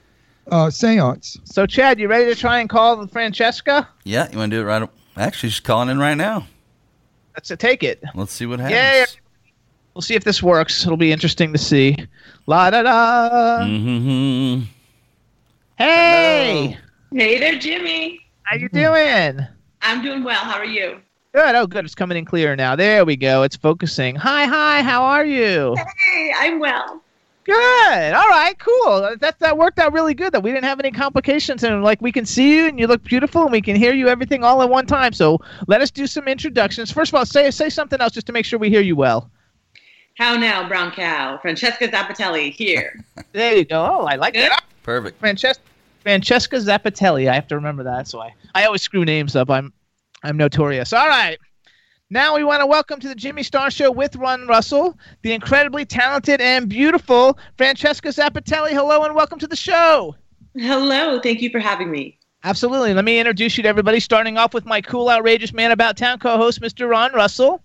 uh, 0.52 0.70
seance. 0.70 1.38
So, 1.46 1.66
Chad, 1.66 2.00
you 2.00 2.08
ready 2.08 2.26
to 2.34 2.40
try 2.40 2.60
and 2.60 2.70
call 2.70 3.06
Francesca? 3.08 3.88
Yeah, 4.04 4.30
you 4.32 4.38
want 4.38 4.52
to 4.52 4.58
do 4.58 4.62
it 4.62 4.66
right? 4.66 4.90
Actually, 5.18 5.50
she's 5.50 5.60
calling 5.60 5.90
in 5.90 6.00
right 6.00 6.16
now. 6.16 6.48
Let's 7.36 7.50
uh, 7.52 7.56
take 7.56 7.84
it. 7.84 8.04
Let's 8.16 8.32
see 8.34 8.46
what 8.46 8.60
happens. 8.60 8.76
Yay! 8.78 9.06
We'll 9.94 10.02
see 10.02 10.16
if 10.16 10.24
this 10.24 10.42
works. 10.42 10.84
It'll 10.86 10.98
be 10.98 11.12
interesting 11.12 11.54
to 11.54 11.60
see. 11.60 11.96
La 12.48 12.70
da 12.72 12.82
da. 12.82 13.60
Mm-hmm. 13.64 14.64
Hey, 15.78 16.78
Hey 17.12 17.40
there, 17.40 17.60
Jimmy. 17.60 18.20
how 18.44 18.56
you 18.56 18.70
doing? 18.70 19.40
I'm 19.82 20.02
doing 20.02 20.24
well. 20.24 20.40
How 20.44 20.58
are 20.58 20.66
you? 20.66 21.00
Good. 21.34 21.56
Oh, 21.56 21.68
good. 21.68 21.86
It's 21.86 21.94
coming 21.96 22.18
in 22.18 22.26
clear 22.26 22.56
now. 22.56 22.76
There 22.76 23.06
we 23.06 23.16
go. 23.16 23.44
It's 23.44 23.56
focusing. 23.56 24.16
Hi, 24.16 24.46
hi. 24.46 24.82
How 24.82 25.04
are 25.04 25.26
you? 25.26 25.76
Hey, 26.06 26.34
I'm 26.40 26.60
well. 26.60 27.03
Good. 27.46 28.14
All 28.14 28.30
right. 28.30 28.58
Cool. 28.58 29.16
That 29.20 29.38
that 29.40 29.58
worked 29.58 29.80
out 29.80 29.92
really 29.92 30.14
good. 30.14 30.34
That 30.34 30.42
we 30.42 30.52
didn't 30.52 30.64
have 30.64 30.80
any 30.80 30.92
complications, 30.92 31.64
and 31.64 31.84
like 31.84 32.02
we 32.02 32.12
can 32.12 32.26
see 32.26 32.58
you, 32.58 32.68
and 32.68 32.80
you 32.80 32.88
look 32.88 33.04
beautiful, 33.04 33.44
and 33.44 33.52
we 33.52 33.62
can 33.62 33.76
hear 33.76 33.94
you 33.94 34.08
everything 34.08 34.44
all 34.44 34.62
at 34.62 34.70
one 34.70 34.86
time. 34.86 35.12
So 35.14 35.40
let 35.68 35.82
us 35.82 35.92
do 35.92 36.08
some 36.08 36.28
introductions. 36.28 36.92
First 36.92 37.12
of 37.12 37.16
all, 37.16 37.26
say 37.26 37.52
say 37.52 37.70
something 37.70 38.00
else 38.00 38.14
just 38.14 38.28
to 38.28 38.34
make 38.34 38.46
sure 38.46 38.60
we 38.60 38.70
hear 38.70 38.82
you 38.82 38.96
well. 38.96 39.30
How 40.16 40.36
now, 40.38 40.68
brown 40.68 40.92
cow? 40.92 41.40
Francesca 41.42 41.88
Zappitelli 41.88 42.52
here. 42.52 43.04
There 43.32 43.56
you 43.56 43.66
go. 43.66 43.84
Oh, 43.84 44.06
I 44.06 44.16
like 44.16 44.36
that. 44.36 44.64
Perfect. 44.84 45.20
Francesca 45.20 45.64
Francesca 46.02 46.58
Zappitelli. 46.58 47.30
I 47.30 47.34
have 47.34 47.48
to 47.48 47.56
remember 47.56 47.84
that. 47.84 48.08
So 48.08 48.22
I, 48.22 48.34
I 48.54 48.66
always 48.66 48.84
screw 48.84 49.06
names 49.06 49.36
up. 49.36 49.50
I'm 49.50 49.74
I'm 50.24 50.38
notorious. 50.38 50.94
All 50.94 51.08
right. 51.08 51.40
Now 52.14 52.36
we 52.36 52.44
want 52.44 52.62
to 52.62 52.68
welcome 52.68 53.00
to 53.00 53.08
the 53.08 53.16
Jimmy 53.16 53.42
Star 53.42 53.72
Show 53.72 53.90
with 53.90 54.16
Ron 54.18 54.46
Russell, 54.46 54.96
the 55.24 55.34
incredibly 55.34 55.84
talented 55.84 56.42
and 56.42 56.70
beautiful 56.70 57.40
Francesca 57.58 58.10
Zappitelli. 58.10 58.70
Hello 58.70 59.04
and 59.04 59.16
welcome 59.16 59.40
to 59.40 59.48
the 59.48 59.56
show. 59.56 60.16
Hello. 60.56 61.20
Thank 61.20 61.42
you 61.42 61.50
for 61.50 61.58
having 61.58 61.90
me. 61.90 62.20
Absolutely. 62.44 62.94
Let 62.94 63.04
me 63.04 63.18
introduce 63.18 63.58
you 63.58 63.64
to 63.64 63.68
everybody, 63.70 64.00
starting 64.00 64.38
off 64.38 64.54
with 64.54 64.64
my 64.64 64.80
cool, 64.80 65.10
outrageous 65.10 65.54
man 65.54 65.72
about 65.72 65.98
town 65.98 66.20
co-host, 66.20 66.62
Mr. 66.62 66.88
Ron 66.88 67.12
Russell. 67.14 67.64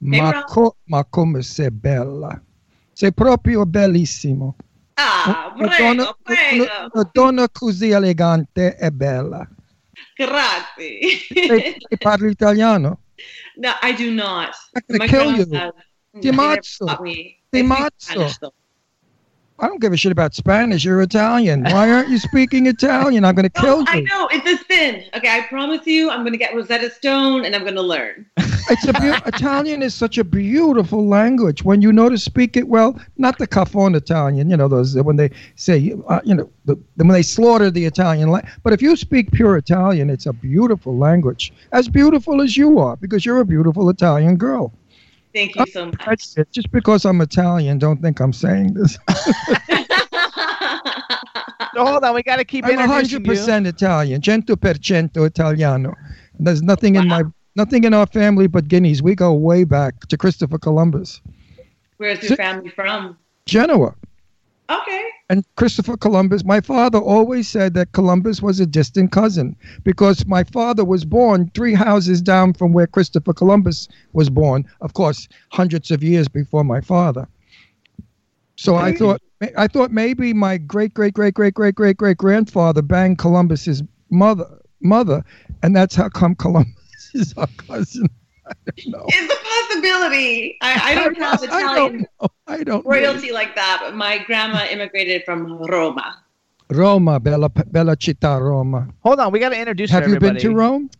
Ma, 0.00 0.42
co- 0.44 0.74
ma 0.88 1.04
come 1.04 1.42
sei 1.42 1.70
bella. 1.70 2.40
Sei 2.94 3.12
proprio 3.12 3.66
bellissimo. 3.66 4.56
Ah, 4.96 5.52
Una 5.54 5.68
prego, 5.68 5.84
donna, 5.94 6.16
prego. 6.22 6.62
una- 6.64 6.88
una 6.94 7.10
donna 7.12 7.48
così 7.50 7.90
elegante 7.90 8.74
e 8.74 8.90
bella. 8.90 9.46
Grazie. 10.16 11.18
Sei, 11.28 11.76
sei 11.76 11.98
parli 11.98 12.30
italiano? 12.30 13.00
No, 13.56 13.74
I 13.82 13.92
do 13.92 14.12
not. 14.14 14.54
I'm 14.76 14.82
gonna 14.98 15.08
kill 15.08 15.24
grandma 15.24 15.38
you. 15.38 15.44
says- 15.44 15.72
Ti 16.22 16.30
they 17.52 17.62
never 17.62 18.61
I 19.58 19.66
speak 19.66 19.66
ammazzo. 19.66 19.66
Spanish, 19.66 19.66
though. 19.66 19.66
I 19.66 19.68
don't 19.68 19.80
give 19.80 19.92
a 19.92 19.96
shit 19.96 20.12
about 20.12 20.34
Spanish. 20.34 20.84
You're 20.84 21.02
Italian. 21.02 21.64
Why 21.64 21.90
aren't 21.90 22.08
you 22.08 22.18
speaking 22.18 22.66
Italian? 22.66 23.24
I'm 23.24 23.34
going 23.34 23.48
to 23.48 23.60
kill 23.60 23.80
Oh, 23.80 23.84
I 23.86 24.00
know 24.00 24.28
it's 24.32 24.62
a 24.62 24.64
sin. 24.72 25.04
Okay, 25.14 25.28
I 25.28 25.42
promise 25.42 25.86
you, 25.86 26.10
I'm 26.10 26.24
gonna 26.24 26.36
get 26.36 26.54
Rosetta 26.54 26.90
Stone 26.90 27.44
and 27.44 27.54
I'm 27.54 27.64
gonna 27.64 27.82
learn. 27.82 28.26
It's 28.70 28.86
a 28.86 28.92
beau- 28.92 29.18
Italian 29.26 29.82
is 29.82 29.92
such 29.94 30.18
a 30.18 30.24
beautiful 30.24 31.06
language 31.08 31.64
when 31.64 31.82
you 31.82 31.92
know 31.92 32.08
to 32.08 32.16
speak 32.16 32.56
it 32.56 32.68
well. 32.68 32.98
Not 33.18 33.36
the 33.38 33.46
Cafon 33.46 33.96
Italian, 33.96 34.48
you 34.48 34.56
know 34.56 34.68
those 34.68 34.96
when 35.02 35.16
they 35.16 35.30
say, 35.56 35.94
uh, 36.08 36.20
you 36.24 36.34
know, 36.34 36.48
the, 36.64 36.76
when 36.96 37.08
they 37.08 37.22
slaughter 37.22 37.70
the 37.70 37.84
Italian. 37.84 38.30
La- 38.30 38.40
but 38.62 38.72
if 38.72 38.80
you 38.80 38.96
speak 38.96 39.32
pure 39.32 39.56
Italian, 39.56 40.10
it's 40.10 40.26
a 40.26 40.32
beautiful 40.32 40.96
language, 40.96 41.52
as 41.72 41.88
beautiful 41.88 42.40
as 42.40 42.56
you 42.56 42.78
are, 42.78 42.96
because 42.96 43.26
you're 43.26 43.40
a 43.40 43.44
beautiful 43.44 43.90
Italian 43.90 44.36
girl. 44.36 44.72
Thank 45.32 45.56
you 45.56 45.66
so 45.66 45.86
much. 45.86 46.34
Just 46.52 46.70
because 46.70 47.04
I'm 47.04 47.20
Italian, 47.20 47.78
don't 47.78 48.00
think 48.00 48.20
I'm 48.20 48.32
saying 48.32 48.74
this. 48.74 48.98
So 51.74 51.86
hold 51.86 52.04
on, 52.04 52.14
we 52.14 52.22
got 52.22 52.36
to 52.36 52.44
keep 52.44 52.66
I'm 52.66 52.76
100% 52.76 53.66
Italian, 53.66 54.22
cento 54.22 54.56
per 54.56 54.74
cento 54.74 55.24
Italiano. 55.24 55.94
There's 56.38 56.62
nothing 56.62 56.96
in 56.96 57.08
my 57.08 57.22
nothing 57.56 57.84
in 57.84 57.94
our 57.94 58.06
family 58.06 58.46
but 58.46 58.68
Guineas. 58.68 59.02
We 59.02 59.14
go 59.14 59.32
way 59.32 59.64
back 59.64 60.06
to 60.08 60.18
Christopher 60.18 60.58
Columbus, 60.58 61.22
Where's 61.96 62.20
Si- 62.20 62.28
your 62.28 62.36
family 62.36 62.68
from? 62.68 63.16
Genoa. 63.46 63.94
Okay. 64.72 65.02
And 65.28 65.44
Christopher 65.56 65.96
Columbus, 65.96 66.44
my 66.44 66.60
father 66.60 66.98
always 66.98 67.48
said 67.48 67.74
that 67.74 67.92
Columbus 67.92 68.42
was 68.42 68.60
a 68.60 68.66
distant 68.66 69.12
cousin 69.12 69.56
because 69.82 70.26
my 70.26 70.44
father 70.44 70.84
was 70.84 71.04
born 71.04 71.50
three 71.54 71.74
houses 71.74 72.20
down 72.22 72.52
from 72.52 72.72
where 72.72 72.86
Christopher 72.86 73.32
Columbus 73.32 73.88
was 74.12 74.30
born, 74.30 74.64
of 74.80 74.94
course, 74.94 75.28
hundreds 75.50 75.90
of 75.90 76.02
years 76.02 76.28
before 76.28 76.64
my 76.64 76.80
father. 76.80 77.26
So 78.56 78.76
I 78.76 78.94
thought 78.94 79.20
I 79.56 79.66
thought 79.66 79.90
maybe 79.90 80.32
my 80.32 80.58
great 80.58 80.94
great 80.94 81.14
great 81.14 81.34
great 81.34 81.54
great 81.54 81.74
great 81.74 81.96
great 81.96 82.16
grandfather 82.16 82.82
banged 82.82 83.18
Columbus's 83.18 83.82
mother 84.10 84.46
mother, 84.80 85.24
and 85.62 85.74
that's 85.74 85.94
how 85.94 86.08
come 86.08 86.34
Columbus 86.34 86.74
is 87.14 87.34
our 87.36 87.48
cousin. 87.56 88.08
I 88.46 88.52
don't 88.76 88.86
know. 88.92 89.04
It's 89.08 89.32
a 89.32 89.36
possibility. 89.72 90.58
I, 90.60 90.92
I 90.92 90.94
don't 90.94 91.16
have 91.16 91.42
I 91.42 91.44
Italian 91.44 92.06
don't. 92.20 92.32
I 92.46 92.64
don't 92.64 92.84
know. 92.84 92.90
royalty 92.90 93.32
like 93.32 93.54
that, 93.54 93.80
but 93.82 93.94
my 93.94 94.18
grandma 94.18 94.66
immigrated 94.70 95.24
from 95.24 95.58
Roma. 95.62 96.22
Roma, 96.70 97.20
bella 97.20 97.48
bella 97.48 97.96
città, 97.96 98.40
Roma. 98.40 98.88
Hold 99.00 99.20
on, 99.20 99.32
we 99.32 99.38
got 99.38 99.50
to 99.50 99.58
introduce 99.58 99.90
Have 99.90 100.08
you 100.08 100.18
been 100.18 100.36
to 100.36 100.54
Rome? 100.54 100.90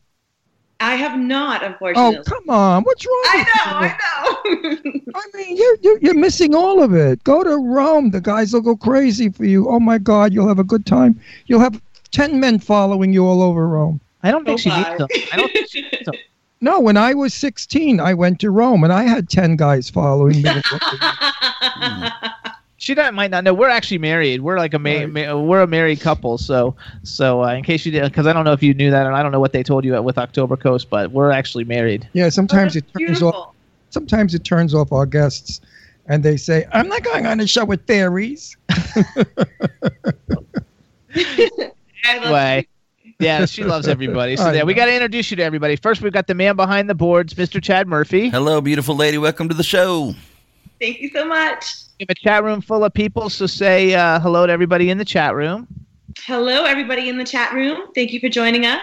I 0.81 0.97
have 0.97 1.17
not, 1.19 1.63
unfortunately. 1.63 2.19
Oh, 2.19 2.23
come 2.25 2.51
on. 2.51 2.83
What's 2.83 3.07
wrong 3.07 3.25
I 3.29 3.37
with 3.81 4.53
know, 4.53 4.61
you? 4.61 4.69
I 4.69 5.01
know. 5.05 5.13
I 5.15 5.37
mean, 5.37 5.57
you're, 5.57 5.77
you're, 5.81 5.99
you're 6.01 6.15
missing 6.15 6.57
all 6.57 6.83
of 6.83 6.93
it. 6.93 7.23
Go 7.23 7.45
to 7.45 7.57
Rome. 7.57 8.11
The 8.11 8.21
guys 8.21 8.53
will 8.53 8.63
go 8.63 8.75
crazy 8.75 9.29
for 9.29 9.45
you. 9.45 9.69
Oh, 9.69 9.79
my 9.79 9.99
God. 9.99 10.35
You'll 10.35 10.49
have 10.49 10.59
a 10.59 10.65
good 10.65 10.85
time. 10.85 11.21
You'll 11.47 11.61
have 11.61 11.81
ten 12.11 12.41
men 12.41 12.59
following 12.59 13.13
you 13.13 13.25
all 13.25 13.43
over 13.43 13.69
Rome. 13.69 14.01
I 14.25 14.33
don't 14.33 14.45
think 14.45 14.55
Oh, 14.55 14.59
she 14.59 14.71
needs 14.71 14.99
them. 14.99 15.09
I 15.33 15.37
don't 15.37 15.53
think 15.53 15.71
she 15.71 15.83
needs 15.93 16.05
them. 16.05 16.15
No, 16.63 16.79
when 16.79 16.97
I 16.97 17.13
was 17.13 17.35
16, 17.35 17.99
I 17.99 18.15
went 18.15 18.39
to 18.41 18.51
Rome 18.51 18.85
and 18.85 18.93
I 18.93 19.03
had 19.03 19.29
10 19.29 19.57
guys 19.57 19.91
following 19.91 20.43
me. 20.43 20.63
She 22.79 22.95
not, 22.95 23.15
might 23.15 23.31
not 23.31 23.45
know. 23.45 23.55
We're 23.55 23.69
actually 23.69 23.99
married. 23.99 24.41
We're 24.41 24.59
like 24.59 24.75
a 24.75 24.79
ma- 24.81 25.07
ma- 25.07 25.41
we're 25.41 25.63
a 25.63 25.69
married 25.69 26.01
couple. 26.01 26.37
So 26.37 26.75
so 27.05 27.45
uh, 27.45 27.55
in 27.55 27.63
case 27.63 27.87
you 27.87 27.93
did, 27.93 28.03
because 28.03 28.27
I 28.27 28.33
don't 28.33 28.45
know 28.45 28.55
if 28.55 28.61
you 28.61 28.75
knew 28.75 28.91
that, 28.91 29.07
and 29.07 29.15
I 29.15 29.23
don't 29.23 29.31
know 29.31 29.39
what 29.39 29.53
they 29.53 29.63
told 29.63 29.85
you 29.85 29.95
at, 29.95 30.03
with 30.03 30.19
October 30.19 30.57
Coast, 30.57 30.91
but 30.91 31.13
we're 31.13 31.31
actually 31.31 31.63
married. 31.63 32.09
yeah, 32.13 32.29
sometimes 32.29 32.75
Oh, 32.75 32.79
it 32.79 32.85
that's 32.93 33.07
turns 33.07 33.23
off. 33.23 33.55
Sometimes 33.91 34.35
it 34.35 34.43
turns 34.43 34.75
off 34.75 34.91
our 34.91 35.07
guests, 35.07 35.61
and 36.09 36.25
they 36.25 36.37
say, 36.37 36.67
"I'm 36.73 36.89
not 36.89 37.05
going 37.05 37.25
on 37.25 37.39
a 37.39 37.47
show 37.47 37.65
with 37.65 37.87
fairies." 37.87 38.57
I 38.69 39.25
Anyway. 42.05 42.67
Yeah, 43.23 43.47
she 43.47 43.65
loves 43.65 43.87
everybody. 43.89 44.37
So 44.37 44.51
yeah, 44.53 44.65
we 44.65 44.75
got 44.75 44.87
to 44.87 44.93
introduce 44.95 45.31
you 45.31 45.37
to 45.37 45.43
everybody. 45.43 45.77
First, 45.77 46.03
we've 46.03 46.13
got 46.13 46.27
the 46.27 46.35
man 46.35 46.57
behind 46.57 46.91
the 46.91 46.95
boards, 46.95 47.35
Mr. 47.35 47.63
Chad 47.63 47.87
Murphy. 47.87 48.29
Hello, 48.31 48.61
beautiful 48.61 48.97
lady. 48.97 49.19
Welcome 49.19 49.49
to 49.49 49.55
the 49.55 49.63
show. 49.63 50.15
Thank 50.81 51.01
you 51.01 51.11
so 51.11 51.25
much. 51.25 51.65
We 52.01 52.07
have 52.09 52.11
a 52.11 52.15
chat 52.15 52.43
room 52.43 52.61
full 52.61 52.85
of 52.85 52.93
people, 52.93 53.31
so 53.31 53.47
say 53.47 53.95
uh, 53.95 54.19
hello 54.19 54.47
to 54.47 54.53
everybody 54.53 54.91
in 54.91 54.99
the 54.99 55.05
chat 55.05 55.35
room. 55.35 55.69
Hello, 56.19 56.65
everybody 56.65 57.09
in 57.09 57.17
the 57.19 57.25
chat 57.25 57.53
room. 57.55 57.89
Thank 57.95 58.13
you 58.13 58.19
for 58.19 58.29
joining 58.29 58.67
us. 58.67 58.81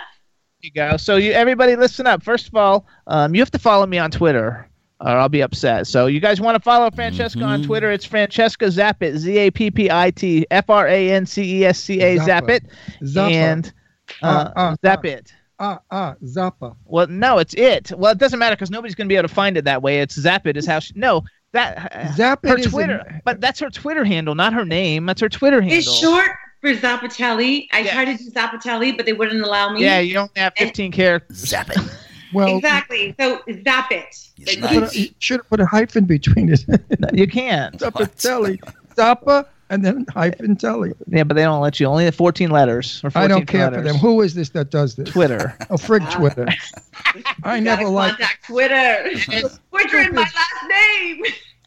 you 0.62 0.72
go. 0.72 0.96
So 0.98 1.18
you 1.18 1.34
everybody 1.34 1.76
listen 1.76 2.08
up. 2.08 2.24
First 2.24 2.48
of 2.48 2.56
all, 2.56 2.86
um, 3.08 3.36
you 3.36 3.42
have 3.42 3.52
to 3.52 3.60
follow 3.60 3.86
me 3.86 3.98
on 3.98 4.12
Twitter. 4.12 4.66
Or 5.02 5.08
I'll 5.12 5.30
be 5.30 5.42
upset. 5.42 5.88
So 5.88 6.08
you 6.08 6.20
guys 6.20 6.42
want 6.42 6.56
to 6.56 6.60
follow 6.62 6.92
Francesca 6.92 7.42
on 7.42 7.64
Twitter? 7.64 7.90
It's 7.90 8.04
Francesca 8.04 8.66
Zappit, 8.66 9.16
Z 9.16 9.38
A 9.38 9.50
P 9.50 9.72
P 9.72 9.90
I 9.90 10.12
T 10.12 10.46
F 10.52 10.70
R 10.70 10.88
A 10.88 11.12
N 11.12 11.26
C 11.26 11.60
E 11.60 11.66
S 11.66 11.80
C 11.80 12.02
A 12.02 12.18
Zappa. 12.18 12.42
Zappit, 12.42 12.62
Zappa. 13.04 13.32
and 13.32 13.74
uh, 14.22 14.50
Ah, 14.50 14.54
ah, 14.56 14.76
Zappit. 14.84 15.32
Ah, 15.62 15.80
ah, 15.92 16.16
Zappa. 16.24 16.76
Well, 16.86 17.08
no, 17.08 17.38
it's 17.38 17.54
it. 17.56 17.92
Well, 17.98 18.12
it 18.14 18.18
doesn't 18.18 18.40
matter 18.40 18.56
because 18.56 18.70
nobody's 18.72 18.96
going 18.96 19.08
to 19.08 19.12
be 19.14 19.18
able 19.18 19.28
to 19.28 19.34
find 19.34 19.58
it 19.58 19.66
that 19.66 19.82
way. 19.82 20.00
It's 20.00 20.18
Zappit 20.18 20.56
is 20.56 20.66
how 20.66 20.80
she. 20.80 20.94
No, 20.96 21.24
that 21.52 21.92
Zappit 22.18 22.50
her 22.50 22.58
is 22.58 22.68
a- 22.68 22.70
Twitter, 22.70 23.22
but 23.26 23.42
that's 23.42 23.60
her 23.60 23.70
Twitter 23.70 24.06
handle, 24.06 24.36
not 24.36 24.54
her 24.54 24.64
name. 24.64 25.06
That's 25.06 25.20
her 25.22 25.28
Twitter 25.30 25.60
handle. 25.62 25.78
It's 25.80 25.94
short 26.00 26.32
for 26.62 26.74
Zappitelli. 26.74 27.68
I 27.74 27.84
tried 27.88 28.06
to 28.18 28.24
do 28.24 28.32
Zappitelli, 28.32 28.96
but 28.96 29.06
they 29.06 29.14
wouldn't 29.14 29.42
allow 29.44 29.74
me. 29.74 29.82
Yeah, 29.82 30.00
you 30.00 30.18
only 30.18 30.32
have 30.38 30.54
15 30.58 30.92
characters. 30.94 31.38
Zap 31.38 31.70
it. 31.72 31.78
Well, 32.32 32.58
exactly. 32.58 33.16
So 33.20 33.42
zap 33.66 33.92
it. 33.92 34.06
It's 34.38 34.56
you, 34.56 34.62
put 34.62 34.94
a- 34.96 35.00
you 35.00 35.10
should 35.18 35.40
have 35.40 35.50
put 35.50 35.60
a 35.60 35.66
hyphen 35.66 36.06
between 36.06 36.54
it. 36.54 36.64
You 37.12 37.26
can't. 37.26 37.76
Zappitelli, 37.80 38.60
Zappa, 38.96 39.48
and 39.70 39.86
then 39.86 40.06
hyphen 40.14 40.56
telly. 40.56 40.94
Yeah, 41.08 41.24
but 41.24 41.36
they 41.36 41.44
don't 41.44 41.62
let 41.62 41.80
you. 41.80 41.86
Only 41.86 42.06
the 42.06 42.12
14 42.12 42.50
letters. 42.50 43.02
Or 43.04 43.12
14 43.12 43.24
I 43.24 43.28
don't 43.28 43.46
care 43.46 43.72
for 43.72 43.82
them. 43.82 43.96
Who 43.98 44.22
is 44.22 44.34
this 44.34 44.50
that 44.50 44.72
does 44.72 44.96
this? 44.96 45.10
Twitter. 45.10 45.56
Oh, 45.72 45.76
frig 45.76 46.10
Twitter. 46.12 46.48
I 47.44 47.60
never 47.60 47.84
gotta 47.84 47.94
liked. 47.94 48.18
contact 48.18 48.46
Twitter. 48.46 49.12
Twitter 49.70 50.00
in 50.00 50.16
my 50.16 50.22
last 50.22 50.68
name. 50.68 51.24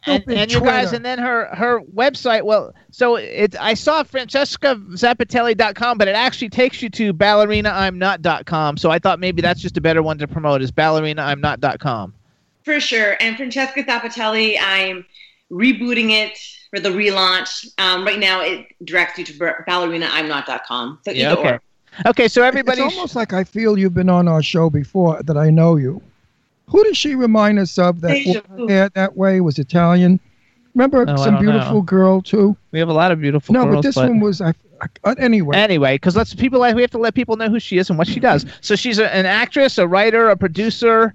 and, 0.06 0.24
and 0.26 0.52
you 0.52 0.60
guys, 0.60 0.92
and 0.92 1.04
then 1.04 1.20
her 1.20 1.46
her 1.54 1.80
website. 1.94 2.42
Well, 2.42 2.74
so 2.90 3.14
it 3.14 3.54
I 3.60 3.74
saw 3.74 4.02
francescazappitelli.com, 4.02 5.98
but 5.98 6.08
it 6.08 6.16
actually 6.16 6.48
takes 6.48 6.82
you 6.82 6.90
to 6.90 7.14
ballerinaimnot.com. 7.14 8.76
So 8.76 8.90
I 8.90 8.98
thought 8.98 9.20
maybe 9.20 9.40
that's 9.40 9.60
just 9.60 9.76
a 9.76 9.80
better 9.80 10.02
one 10.02 10.18
to 10.18 10.26
promote 10.26 10.62
is 10.62 10.72
ballerinaimnot.com. 10.72 12.14
For 12.64 12.80
sure. 12.80 13.16
And 13.20 13.36
Francesca 13.36 13.84
Zappitelli, 13.84 14.56
I'm 14.60 15.04
rebooting 15.52 16.10
it 16.10 16.38
for 16.73 16.81
the 16.81 16.89
relaunch. 16.89 17.66
Um, 17.78 18.05
right 18.05 18.19
now, 18.19 18.40
it 18.40 18.66
directs 18.85 19.19
you 19.19 19.24
to 19.27 19.32
ballerinaimnot.com. 19.69 21.01
So 21.05 21.11
Yeah, 21.11 21.32
either 21.32 21.40
okay. 21.40 21.49
or. 21.51 21.61
Okay, 22.07 22.28
so 22.28 22.43
everybody. 22.43 22.77
It's 22.77 22.81
everybody. 22.81 22.97
almost 22.97 23.15
like 23.16 23.32
I 23.35 23.44
feel 23.44 23.78
you've 23.78 23.93
been 23.94 24.09
on 24.09 24.27
our 24.27 24.43
show 24.43 24.70
before 24.70 25.23
that 25.24 25.36
I 25.36 25.51
know 25.51 25.77
you. 25.77 26.01
Who 26.69 26.82
does 26.85 26.97
she 26.97 27.15
remind 27.15 27.59
us 27.59 27.78
of 27.78 28.01
that 28.01 28.12
Deja 28.12 28.40
wore 28.49 28.57
vu. 28.57 28.69
her 28.69 28.73
hair 28.74 28.89
that 28.94 29.15
way 29.16 29.43
was 29.43 29.59
Italian? 29.59 30.19
Remember 30.74 31.05
Oh, 31.07 31.16
some 31.16 31.39
beautiful 31.39 31.74
know. 31.74 31.82
girl 31.82 32.23
too? 32.23 32.57
we 32.70 32.78
have 32.78 32.89
a 32.89 32.94
lot 32.94 33.12
of 33.12 33.20
beautiful 33.20 33.53
No, 33.53 33.65
girls, 33.65 33.74
but 33.77 33.82
this 33.82 33.97
one 33.97 34.20
was 34.20 34.40
I, 34.40 34.55
I 34.81 34.86
uh, 35.05 35.15
anyway. 35.19 35.55
Anyway, 35.55 35.97
because 35.97 36.16
let's 36.16 36.35
people 36.35 36.61
like 36.61 36.74
we 36.74 36.81
have 36.81 36.90
to 36.93 36.99
let 36.99 37.12
people 37.15 37.36
know 37.36 37.51
who 37.51 37.61
she 37.61 37.77
is 37.77 37.90
and 37.90 37.99
what 37.99 38.09
she 38.09 38.19
does. 38.20 38.47
So 38.62 38.74
she's 38.74 38.99
a, 38.99 39.15
an 39.15 39.27
actress, 39.27 39.77
a 39.77 39.86
writer, 39.86 40.31
a 40.31 40.36
producer. 40.36 41.12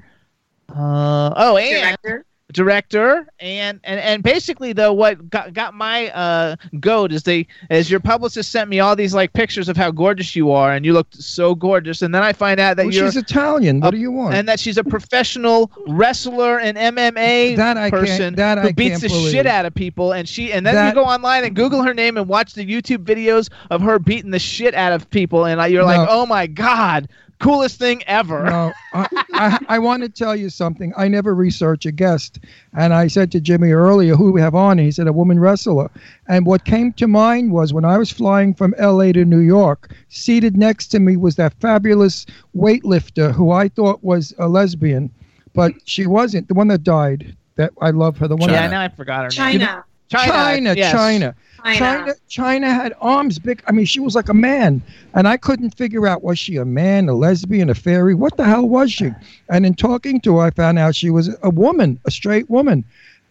Uh, 0.69 1.33
oh, 1.35 1.57
and 1.57 1.97
Director. 2.03 2.25
Director 2.53 3.27
and 3.41 3.79
and 3.83 3.99
and 3.99 4.23
basically 4.23 4.71
though 4.71 4.93
what 4.93 5.29
got, 5.29 5.53
got 5.53 5.73
my 5.73 6.07
uh 6.11 6.55
goat 6.79 7.11
is 7.11 7.23
they 7.23 7.45
as 7.69 7.91
your 7.91 7.99
publicist 7.99 8.51
sent 8.53 8.69
me 8.69 8.79
all 8.79 8.95
these 8.95 9.13
like 9.13 9.33
pictures 9.33 9.67
of 9.67 9.75
how 9.75 9.91
gorgeous 9.91 10.33
you 10.33 10.49
are 10.51 10.71
and 10.71 10.85
you 10.85 10.93
looked 10.93 11.21
so 11.21 11.53
gorgeous 11.53 12.01
and 12.01 12.15
then 12.15 12.23
i 12.23 12.31
find 12.31 12.57
out 12.59 12.77
that 12.77 12.85
Well, 12.85 12.93
you're 12.95 13.07
she's 13.11 13.17
Italian. 13.17 13.81
What 13.81 13.91
do 13.91 13.97
you 13.97 14.11
want? 14.11 14.33
and 14.33 14.47
that 14.47 14.61
she's 14.61 14.77
a 14.77 14.83
professional 14.83 15.69
wrestler 15.87 16.57
and 16.59 16.77
MMA 16.77 17.57
That 17.57 17.75
I 17.75 17.89
can't- 17.89 18.01
person 18.01 18.35
that 18.35 18.57
who 18.59 18.69
I 18.69 18.71
beats 18.71 19.01
the 19.01 19.09
believe. 19.09 19.31
shit 19.31 19.45
out 19.45 19.65
of 19.65 19.73
people. 19.75 20.13
And 20.13 20.27
she 20.27 20.53
and 20.53 20.65
then 20.65 20.73
That- 20.75 20.87
you 20.89 20.93
go 20.93 21.03
online 21.03 21.43
and 21.43 21.55
Google 21.55 21.83
her 21.83 21.93
name 21.93 22.15
and 22.17 22.27
watch 22.29 22.53
the 22.53 22.65
YouTube 22.65 23.03
videos 23.03 23.49
of 23.71 23.81
her 23.81 23.99
beating 23.99 24.31
the 24.31 24.39
shit 24.39 24.73
out 24.73 24.93
of 24.93 25.09
people, 25.09 25.45
and 25.45 25.59
you're 25.71 25.83
like, 25.83 26.07
oh 26.09 26.25
my 26.25 26.47
god, 26.47 27.09
coolest 27.39 27.79
thing 27.79 28.03
ever. 28.03 28.43
No, 28.43 28.73
I, 28.93 29.07
I, 29.33 29.65
I 29.69 29.79
want 29.79 30.03
to 30.03 30.09
tell 30.09 30.35
you 30.35 30.49
something. 30.49 30.93
I 30.97 31.07
never 31.07 31.35
research 31.35 31.85
a 31.85 31.91
guest. 31.91 32.39
And 32.75 32.93
I 32.93 33.07
said 33.07 33.31
to 33.33 33.39
Jimmy 33.39 33.71
earlier, 33.71 34.15
who 34.15 34.31
we 34.31 34.41
have 34.41 34.55
on? 34.55 34.77
He 34.77 34.91
said, 34.91 35.07
a 35.07 35.13
woman 35.13 35.39
wrestler. 35.39 35.89
And 36.27 36.45
what 36.45 36.65
came 36.65 36.93
to 36.93 37.07
mind 37.07 37.51
was 37.51 37.73
when 37.73 37.85
I 37.85 37.97
was 37.97 38.11
flying 38.11 38.53
from 38.53 38.73
LA 38.79 39.11
to 39.13 39.25
New 39.25 39.39
York, 39.39 39.91
seated 40.09 40.57
next 40.57 40.87
to 40.87 40.99
me 40.99 41.17
was 41.17 41.35
that 41.35 41.53
fabulous 41.59 42.25
weightlifter 42.55 43.31
who 43.31 43.51
I 43.51 43.69
thought 43.69 44.03
was 44.03 44.33
a 44.39 44.47
lesbian, 44.47 45.11
but 45.53 45.73
she 45.85 46.07
wasn't. 46.07 46.47
The 46.47 46.53
one 46.53 46.67
that 46.69 46.83
died. 46.83 47.35
That 47.55 47.73
I 47.81 47.89
love 47.89 48.17
her. 48.17 48.27
The 48.27 48.35
one 48.35 48.51
Yeah, 48.51 48.67
that, 48.67 48.71
now 48.71 48.81
I 48.81 48.87
forgot 48.89 49.23
her 49.33 49.43
name. 49.51 49.61
Chyna. 49.61 49.83
Chyna, 50.09 50.27
Chyna, 50.27 50.75
yes. 50.75 50.95
Chyna. 50.95 51.35
Chyna. 51.57 51.77
Chyna, 51.77 52.13
Chyna 52.29 52.67
had 52.67 52.93
arms 52.99 53.39
big. 53.39 53.63
I 53.67 53.71
mean, 53.71 53.85
she 53.85 53.99
was 53.99 54.15
like 54.15 54.29
a 54.29 54.33
man, 54.33 54.81
and 55.13 55.27
I 55.27 55.37
couldn't 55.37 55.71
figure 55.71 56.07
out 56.07 56.23
was 56.23 56.39
she 56.39 56.57
a 56.57 56.65
man, 56.65 57.09
a 57.09 57.13
lesbian, 57.13 57.69
a 57.69 57.75
fairy? 57.75 58.13
What 58.13 58.37
the 58.37 58.45
hell 58.45 58.67
was 58.67 58.91
she? 58.91 59.11
And 59.49 59.65
in 59.65 59.73
talking 59.73 60.21
to 60.21 60.37
her, 60.37 60.45
I 60.45 60.51
found 60.51 60.79
out 60.79 60.95
she 60.95 61.09
was 61.09 61.35
a 61.43 61.49
woman, 61.49 61.99
a 62.05 62.11
straight 62.11 62.49
woman, 62.49 62.85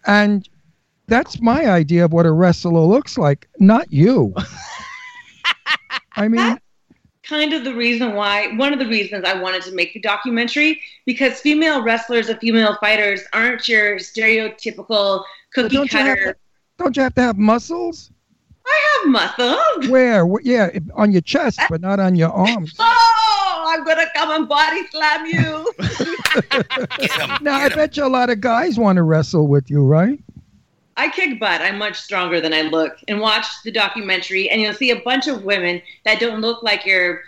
and 0.07 0.49
that's 1.07 1.41
my 1.41 1.69
idea 1.69 2.05
of 2.05 2.13
what 2.13 2.27
a 2.27 2.33
wrestler 2.33 2.81
looks 2.81 3.17
like, 3.17 3.49
not 3.59 3.93
you. 3.93 4.35
I 6.17 6.29
mean, 6.29 6.59
kind 7.23 7.53
of 7.53 7.65
the 7.65 7.75
reason 7.75 8.15
why 8.15 8.55
one 8.57 8.73
of 8.73 8.79
the 8.79 8.87
reasons 8.87 9.25
I 9.25 9.41
wanted 9.41 9.63
to 9.63 9.73
make 9.73 9.93
the 9.93 10.01
documentary 10.01 10.81
because 11.05 11.41
female 11.41 11.83
wrestlers 11.83 12.29
and 12.29 12.39
female 12.39 12.77
fighters 12.81 13.23
aren't 13.33 13.69
your 13.69 13.97
stereotypical 13.97 15.25
cookie 15.53 15.75
don't 15.75 15.93
you 15.93 15.99
have 15.99 16.19
cutter. 16.19 16.37
don't 16.79 16.97
you 16.97 17.03
have 17.03 17.15
to 17.17 17.23
have 17.23 17.37
muscles? 17.37 18.11
I 18.69 19.01
have 19.03 19.11
muscles. 19.11 19.89
Where? 19.89 20.27
Wh- 20.27 20.43
Yeah, 20.45 20.71
on 20.95 21.13
your 21.13 21.21
chest, 21.23 21.61
but 21.71 21.81
not 21.81 22.01
on 22.01 22.17
your 22.17 22.31
arms. 22.33 22.75
Oh, 22.79 23.65
I'm 23.69 23.85
gonna 23.85 24.07
come 24.15 24.31
and 24.33 24.49
body 24.49 24.87
slam 24.89 25.27
you. 25.27 25.73
Now, 27.41 27.57
I 27.57 27.69
bet 27.69 27.97
you 27.97 28.05
a 28.05 28.09
lot 28.09 28.31
of 28.31 28.41
guys 28.41 28.79
want 28.79 28.97
to 28.97 29.03
wrestle 29.03 29.47
with 29.49 29.71
you, 29.71 29.83
right? 29.85 30.19
I 30.97 31.09
kick 31.11 31.39
butt. 31.39 31.61
I'm 31.61 31.79
much 31.79 31.97
stronger 32.01 32.41
than 32.41 32.53
I 32.55 32.63
look. 32.63 32.97
And 33.09 33.21
watch 33.21 33.47
the 33.65 33.71
documentary, 33.71 34.49
and 34.51 34.61
you'll 34.61 34.75
see 34.75 34.91
a 34.91 35.01
bunch 35.01 35.27
of 35.27 35.45
women 35.45 35.81
that 36.05 36.21
don't 36.21 36.41
look 36.41 36.63
like 36.63 36.85
your 36.87 37.21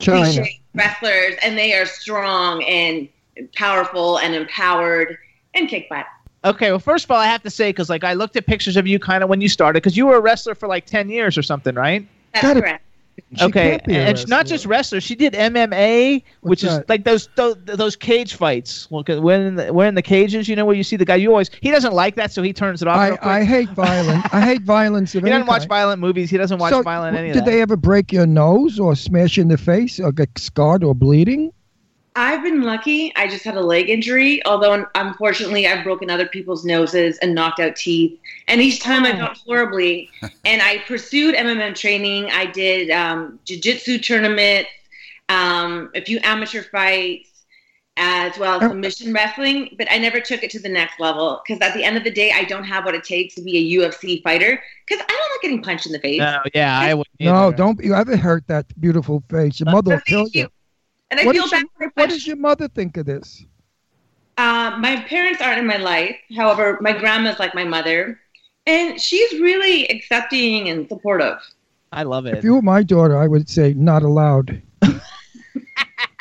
Chyna. 0.00 0.24
cliche 0.34 0.60
wrestlers, 0.74 1.34
and 1.42 1.56
they 1.56 1.74
are 1.74 1.86
strong 1.86 2.62
and 2.64 3.08
powerful 3.54 4.18
and 4.18 4.34
empowered 4.34 5.16
and 5.54 5.68
kick 5.68 5.88
butt. 5.88 6.06
Okay, 6.46 6.70
well, 6.70 6.78
first 6.78 7.04
of 7.04 7.10
all, 7.10 7.18
I 7.18 7.26
have 7.26 7.42
to 7.42 7.50
say 7.50 7.70
because 7.70 7.90
like 7.90 8.04
I 8.04 8.14
looked 8.14 8.36
at 8.36 8.46
pictures 8.46 8.76
of 8.76 8.86
you 8.86 8.98
kind 8.98 9.22
of 9.22 9.28
when 9.28 9.40
you 9.40 9.48
started 9.48 9.82
because 9.82 9.96
you 9.96 10.06
were 10.06 10.16
a 10.16 10.20
wrestler 10.20 10.54
for 10.54 10.68
like 10.68 10.86
ten 10.86 11.08
years 11.10 11.36
or 11.36 11.42
something, 11.42 11.74
right? 11.74 12.06
That's 12.32 12.46
Gotta- 12.46 12.60
correct. 12.60 12.82
She 13.34 13.44
okay, 13.46 13.70
can't 13.70 13.84
be 13.86 13.94
a 13.94 14.00
and 14.00 14.08
it's 14.10 14.28
not 14.28 14.44
just 14.44 14.66
wrestler. 14.66 15.00
She 15.00 15.14
did 15.14 15.32
MMA, 15.32 16.22
which 16.42 16.62
is 16.62 16.76
that? 16.76 16.86
like 16.90 17.04
those, 17.04 17.30
those 17.34 17.56
those 17.64 17.96
cage 17.96 18.34
fights. 18.34 18.90
Well, 18.90 19.02
'cause 19.02 19.20
When 19.20 19.40
in 19.40 19.54
the, 19.54 19.72
when 19.72 19.88
in 19.88 19.94
the 19.94 20.02
cages, 20.02 20.50
you 20.50 20.54
know, 20.54 20.66
where 20.66 20.76
you 20.76 20.82
see 20.82 20.96
the 20.96 21.06
guy. 21.06 21.14
You 21.16 21.30
always 21.30 21.50
he 21.62 21.70
doesn't 21.70 21.94
like 21.94 22.14
that, 22.16 22.30
so 22.30 22.42
he 22.42 22.52
turns 22.52 22.82
it 22.82 22.88
off. 22.88 22.98
I. 23.22 23.38
I 23.38 23.42
hate 23.44 23.70
violence. 23.70 24.22
I 24.32 24.42
hate 24.42 24.60
violence 24.62 25.14
of 25.14 25.24
he 25.24 25.30
doesn't 25.30 25.46
watch 25.46 25.66
violent 25.66 25.98
movies. 26.02 26.28
He 26.28 26.36
doesn't 26.36 26.58
watch 26.58 26.72
So, 26.72 26.82
violent 26.82 27.16
any 27.16 27.30
of 27.30 27.34
did 27.34 27.46
that. 27.46 27.50
they 27.50 27.62
ever 27.62 27.74
break 27.74 28.12
your 28.12 28.26
nose 28.26 28.78
or 28.78 28.94
smash 28.94 29.38
you 29.38 29.42
in 29.44 29.48
the 29.48 29.56
face 29.56 29.98
or 29.98 30.12
get 30.12 30.28
scarred 30.38 30.84
or 30.84 30.94
bleeding? 30.94 31.52
I've 32.16 32.42
been 32.42 32.62
lucky. 32.62 33.14
I 33.14 33.28
just 33.28 33.44
had 33.44 33.56
a 33.56 33.60
leg 33.60 33.90
injury, 33.90 34.44
although 34.46 34.86
unfortunately 34.94 35.66
I've 35.66 35.84
broken 35.84 36.10
other 36.10 36.26
people's 36.26 36.64
noses 36.64 37.18
and 37.18 37.34
knocked 37.34 37.60
out 37.60 37.76
teeth. 37.76 38.18
And 38.48 38.62
each 38.62 38.80
time 38.80 39.04
I 39.04 39.12
felt 39.12 39.36
horribly. 39.36 40.08
and 40.46 40.62
I 40.62 40.78
pursued 40.86 41.34
MMM 41.34 41.74
training. 41.74 42.30
I 42.30 42.46
did 42.46 42.90
um, 42.90 43.38
jiu-jitsu 43.44 43.98
tournaments, 43.98 44.70
um, 45.28 45.90
a 45.94 46.00
few 46.00 46.18
amateur 46.22 46.62
fights, 46.62 47.36
as 47.98 48.38
well 48.38 48.60
as 48.60 48.70
submission 48.70 49.12
wrestling, 49.12 49.74
but 49.78 49.90
I 49.90 49.98
never 49.98 50.20
took 50.20 50.42
it 50.42 50.50
to 50.50 50.58
the 50.58 50.68
next 50.68 51.00
level 51.00 51.42
because 51.46 51.60
at 51.62 51.74
the 51.74 51.82
end 51.82 51.96
of 51.96 52.04
the 52.04 52.10
day, 52.10 52.30
I 52.34 52.44
don't 52.44 52.64
have 52.64 52.84
what 52.84 52.94
it 52.94 53.04
takes 53.04 53.34
to 53.36 53.42
be 53.42 53.56
a 53.56 53.78
UFC 53.78 54.22
fighter 54.22 54.62
because 54.86 55.02
I 55.02 55.10
don't 55.10 55.30
like 55.32 55.40
getting 55.42 55.62
punched 55.62 55.86
in 55.86 55.92
the 55.92 55.98
face. 55.98 56.18
No, 56.18 56.40
yeah, 56.54 56.78
I 56.78 56.94
would. 56.94 57.06
No, 57.20 57.52
don't 57.52 57.82
you 57.82 57.94
ever 57.94 58.16
hurt 58.16 58.46
that 58.48 58.66
beautiful 58.80 59.22
face. 59.30 59.60
Your 59.60 59.70
mother 59.72 59.92
will 59.92 60.00
kill 60.00 60.28
you. 60.28 60.48
And 61.10 61.20
I 61.20 61.24
What 61.24 61.34
feel 61.34 61.42
does 61.44 61.50
bad. 61.52 61.64
your- 61.80 61.92
what 61.94 62.08
does 62.10 62.26
your 62.26 62.36
mother 62.36 62.68
think 62.68 62.96
of 62.96 63.06
this? 63.06 63.44
Uh, 64.38 64.76
my 64.78 64.96
parents 65.08 65.40
aren't 65.40 65.58
in 65.58 65.66
my 65.66 65.76
life. 65.78 66.16
However, 66.36 66.78
my 66.80 66.92
grandma's 66.92 67.38
like 67.38 67.54
my 67.54 67.64
mother, 67.64 68.20
and 68.66 69.00
she's 69.00 69.40
really 69.40 69.86
accepting 69.88 70.68
and 70.68 70.88
supportive. 70.88 71.38
I 71.92 72.02
love 72.02 72.26
it. 72.26 72.34
If 72.36 72.44
you 72.44 72.54
were 72.54 72.62
my 72.62 72.82
daughter, 72.82 73.16
I 73.16 73.28
would 73.28 73.48
say 73.48 73.72
not 73.74 74.02
allowed. 74.02 74.60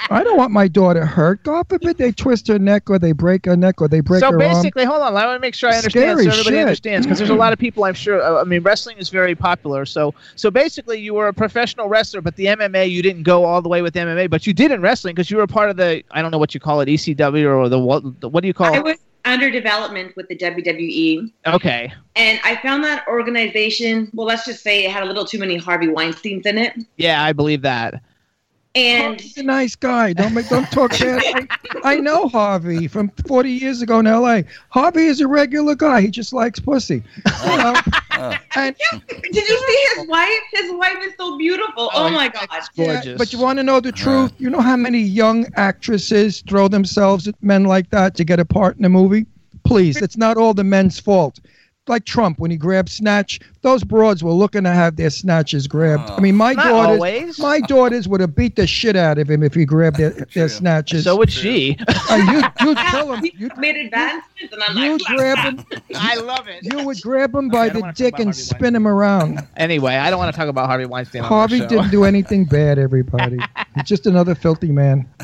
I 0.08 0.24
don't 0.24 0.38
want 0.38 0.52
my 0.52 0.68
daughter 0.68 1.04
hurt. 1.04 1.42
God 1.44 1.68
forbid 1.68 1.98
they 1.98 2.12
twist 2.12 2.48
her 2.48 2.60
neck 2.60 2.92
or 2.92 3.00
they 3.00 3.12
break 3.12 3.46
her 3.46 3.58
neck 3.58 3.82
or 3.82 3.88
they 3.88 4.02
break 4.02 4.20
so 4.20 4.28
her 4.28 4.34
arm. 4.34 4.38
basically, 4.54 4.86
hold 4.86 5.02
on. 5.02 5.18
I 5.18 5.26
want 5.26 5.38
to 5.38 5.40
make 5.40 5.56
sure 5.56 5.68
I 5.72 5.78
understand 5.78 6.20
Scary 6.20 6.26
so 6.26 6.30
everybody 6.32 6.56
shit. 6.58 6.62
understands 6.62 7.06
because 7.08 7.18
there's 7.18 7.32
a 7.32 7.36
lot 7.36 7.54
of 7.54 7.58
people 7.60 7.86
I'm 7.86 7.96
sure. 7.96 8.22
Uh, 8.22 8.40
I 8.40 8.44
mean, 8.44 8.62
wrestling 8.62 8.98
is 9.00 9.10
very 9.10 9.34
popular. 9.34 9.84
So 9.84 10.14
so 10.36 10.52
basically, 10.52 11.00
you 11.00 11.16
were 11.16 11.28
a 11.28 11.34
professional 11.34 11.88
wrestler, 11.90 12.22
but 12.22 12.36
the 12.36 12.46
MMA 12.46 12.92
you 12.92 13.02
didn't 13.02 13.24
go 13.24 13.46
all 13.46 13.64
the 13.64 13.70
way 13.70 13.82
with 13.82 13.96
MMA, 13.96 14.30
but 14.30 14.46
you 14.46 14.54
did 14.54 14.70
in 14.70 14.80
wrestling 14.82 15.16
because 15.16 15.32
you 15.32 15.38
were 15.38 15.48
part 15.48 15.72
of 15.72 15.78
the 15.78 16.04
I 16.12 16.22
don't 16.22 16.30
know 16.30 16.38
what 16.38 16.54
you 16.54 16.60
call 16.60 16.82
it 16.82 16.88
ECW 16.88 17.58
or 17.58 17.68
the 17.68 17.80
what 17.80 18.22
the, 18.22 18.30
what 18.30 18.42
do 18.42 18.48
you 18.48 18.54
call 18.54 18.76
I 18.76 18.78
it? 18.78 18.84
was 18.84 18.98
under 19.26 19.50
development 19.50 20.16
with 20.16 20.28
the 20.28 20.38
WWE, 20.38 21.32
Okay. 21.48 21.92
and 22.16 22.40
I 22.44 22.58
found 22.58 22.84
that 22.84 23.08
organization. 23.08 24.12
Well, 24.14 24.28
let's 24.28 24.46
just 24.46 24.62
say 24.62 24.86
it 24.86 24.92
had 24.92 25.02
a 25.02 25.08
little 25.08 25.26
too 25.26 25.40
many 25.40 25.58
Harvey 25.58 25.88
Weinstein's 25.88 26.46
in 26.46 26.60
it, 26.60 26.74
Yeah, 26.98 27.24
I 27.24 27.34
believe 27.34 27.64
that. 27.64 28.04
And 28.76 29.20
He's 29.20 29.38
a 29.38 29.44
nice 29.44 29.76
guy. 29.76 30.14
Don't 30.14 30.34
make 30.34 30.50
don't 30.50 30.70
talk 30.72 30.92
bad. 31.00 31.24
I, 31.24 31.94
I 31.94 31.96
know 32.00 32.28
Harvey 32.28 32.88
from 32.88 33.10
40 33.28 33.50
years 33.50 33.82
ago 33.82 34.00
in 34.00 34.08
L.A. 34.08 34.44
Harvey 34.70 35.06
is 35.06 35.22
a 35.22 35.28
regular 35.28 35.76
guy. 35.76 36.02
He 36.02 36.10
just 36.10 36.34
likes 36.34 36.60
pussy. 36.60 37.02
You 37.46 37.58
know? 37.58 37.76
and 38.56 38.76
did 39.08 39.36
you 39.36 39.44
see 39.44 39.86
his 39.96 40.08
wife? 40.08 40.30
His 40.54 40.72
wife 40.74 40.98
is 41.04 41.14
so 41.18 41.38
beautiful. 41.38 41.90
Oh, 41.94 42.06
oh 42.08 42.10
my 42.10 42.28
god, 42.28 42.48
Yeah, 42.76 43.16
but 43.18 43.32
you 43.32 43.40
want 43.40 43.60
to 43.60 43.64
know 43.64 43.80
the 43.80 43.92
truth? 43.92 44.34
You 44.38 44.50
know 44.50 44.62
how 44.62 44.76
many 44.76 45.00
young 45.00 45.48
actresses 45.56 46.42
throw 46.42 46.68
themselves 46.68 47.28
at 47.28 47.36
men 47.42 47.64
like 47.64 47.90
that 47.92 48.16
to 48.16 48.24
get 48.24 48.40
a 48.40 48.46
part 48.46 48.78
in 48.78 48.86
a 48.86 48.90
movie? 48.90 49.26
Please, 49.64 49.98
it's 50.02 50.18
not 50.18 50.38
all 50.38 50.54
the 50.54 50.64
men's 50.64 51.00
fault. 51.00 51.40
Like 51.88 52.06
Trump, 52.06 52.40
when 52.40 52.50
he 52.50 52.58
grabbed 52.58 52.90
Snatch, 52.90 53.40
those 53.62 53.84
broads 53.84 54.24
were 54.24 54.32
looking 54.32 54.64
to 54.64 54.72
have 54.72 54.96
their 54.96 55.12
snatches 55.12 55.68
grabbed. 55.68 56.10
I 56.10 56.20
mean, 56.20 56.36
my 56.36 56.56
daughters, 56.56 56.96
always. 56.98 57.38
my 57.40 57.60
daughters 57.60 58.08
would 58.08 58.22
have 58.22 58.36
beat 58.36 58.56
the 58.56 58.66
shit 58.66 58.96
out 58.96 59.20
of 59.20 59.30
him 59.30 59.44
if 59.44 59.54
he 59.54 59.66
grabbed 59.66 59.98
their, 59.98 60.10
their 60.34 60.50
snatches. 60.50 61.04
So 61.04 61.16
would 61.16 61.32
she. 61.32 61.78
Uh, 61.88 62.16
you, 62.16 62.66
you'd 62.68 62.78
kill 62.90 63.14
him. 63.14 63.24
You 63.38 63.50
made 63.58 63.76
advancements, 63.76 64.52
and 64.54 64.64
I'm 64.64 64.78
You'd 64.78 65.02
like, 65.08 65.18
grab 65.18 65.38
him. 65.38 65.66
I 65.96 66.16
love 66.16 66.48
it. 66.48 66.64
You 66.64 66.86
would 66.86 67.02
grab 67.02 67.36
him 67.36 67.50
by 67.50 67.66
I 67.66 67.70
don't 67.70 67.82
the 67.88 67.92
dick 67.94 68.16
and 68.16 68.26
Harvey 68.30 68.40
spin 68.40 68.76
him 68.76 68.88
around. 68.88 69.48
Anyway, 69.58 69.96
I 69.96 70.10
don't 70.10 70.18
want 70.18 70.34
to 70.34 70.40
talk 70.40 70.50
about 70.50 70.66
Harvey 70.68 70.86
Weinstein. 70.86 71.22
on 71.22 71.28
Harvey 71.28 71.60
show. 71.60 71.68
didn't 71.68 71.92
do 71.92 72.04
anything 72.04 72.46
bad, 72.50 72.80
everybody. 72.80 73.38
He's 73.76 73.84
just 73.84 74.08
another 74.08 74.34
filthy 74.34 74.72
man. 74.72 75.08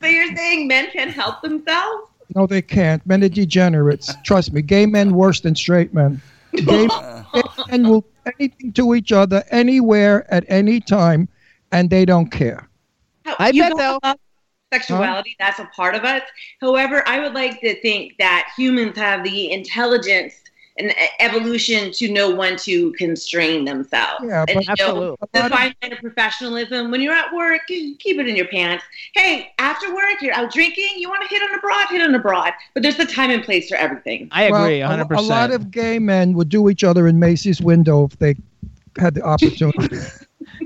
so 0.00 0.06
you're 0.06 0.34
saying 0.34 0.66
men 0.66 0.90
can't 0.90 1.10
help 1.10 1.42
themselves? 1.42 2.06
No, 2.34 2.46
they 2.46 2.62
can't. 2.62 3.04
Men 3.06 3.22
are 3.24 3.28
degenerates. 3.28 4.14
Trust 4.24 4.52
me. 4.52 4.62
Gay 4.62 4.86
men 4.86 5.14
worse 5.14 5.40
than 5.40 5.54
straight 5.54 5.92
men. 5.92 6.20
Gay, 6.52 6.86
gay 7.34 7.42
men 7.70 7.88
will 7.88 8.02
do 8.02 8.32
anything 8.38 8.72
to 8.74 8.94
each 8.94 9.12
other 9.12 9.44
anywhere 9.50 10.32
at 10.32 10.44
any 10.48 10.80
time, 10.80 11.28
and 11.72 11.90
they 11.90 12.04
don't 12.04 12.30
care. 12.30 12.68
I 13.38 13.50
You 13.50 13.62
bet 13.62 13.76
know, 13.76 13.98
uh, 14.02 14.14
Sexuality, 14.72 15.36
that's 15.38 15.58
a 15.58 15.66
part 15.76 15.94
of 15.94 16.04
us. 16.04 16.22
However, 16.62 17.06
I 17.06 17.20
would 17.20 17.34
like 17.34 17.60
to 17.60 17.78
think 17.82 18.16
that 18.18 18.50
humans 18.56 18.96
have 18.96 19.22
the 19.22 19.52
intelligence 19.52 20.34
and 20.78 20.90
e- 20.90 20.94
evolution 21.20 21.92
to 21.92 22.10
know 22.12 22.34
when 22.34 22.56
to 22.56 22.92
constrain 22.92 23.64
themselves. 23.64 24.24
Yeah, 24.26 24.44
and 24.48 24.56
but 24.56 24.66
know 24.66 24.72
absolutely. 24.72 25.16
the 25.32 25.40
fine 25.48 25.74
line 25.82 25.92
of 25.92 25.98
professionalism. 25.98 26.90
When 26.90 27.00
you're 27.00 27.14
at 27.14 27.32
work, 27.32 27.62
keep 27.66 28.00
it 28.04 28.28
in 28.28 28.36
your 28.36 28.48
pants. 28.48 28.84
Hey, 29.14 29.52
after 29.58 29.94
work, 29.94 30.20
you're 30.20 30.34
out 30.34 30.52
drinking, 30.52 30.90
you 30.96 31.08
want 31.08 31.22
to 31.22 31.28
hit 31.28 31.42
on 31.42 31.54
a 31.54 31.58
broad, 31.60 31.88
hit 31.88 32.02
on 32.02 32.14
a 32.14 32.18
broad. 32.18 32.52
But 32.74 32.82
there's 32.82 32.98
a 32.98 33.06
time 33.06 33.30
and 33.30 33.42
place 33.42 33.68
for 33.68 33.76
everything. 33.76 34.28
I 34.32 34.44
agree, 34.44 34.80
Well, 34.80 35.00
a- 35.00 35.04
100%. 35.04 35.18
A, 35.18 35.20
lot 35.22 35.50
of 35.50 35.70
gay 35.70 35.98
men 35.98 36.34
would 36.34 36.48
do 36.48 36.68
each 36.68 36.84
other 36.84 37.06
in 37.06 37.18
Macy's 37.18 37.60
window 37.60 38.04
if 38.04 38.18
they 38.18 38.36
had 38.98 39.14
the 39.14 39.22
opportunity. 39.26 39.96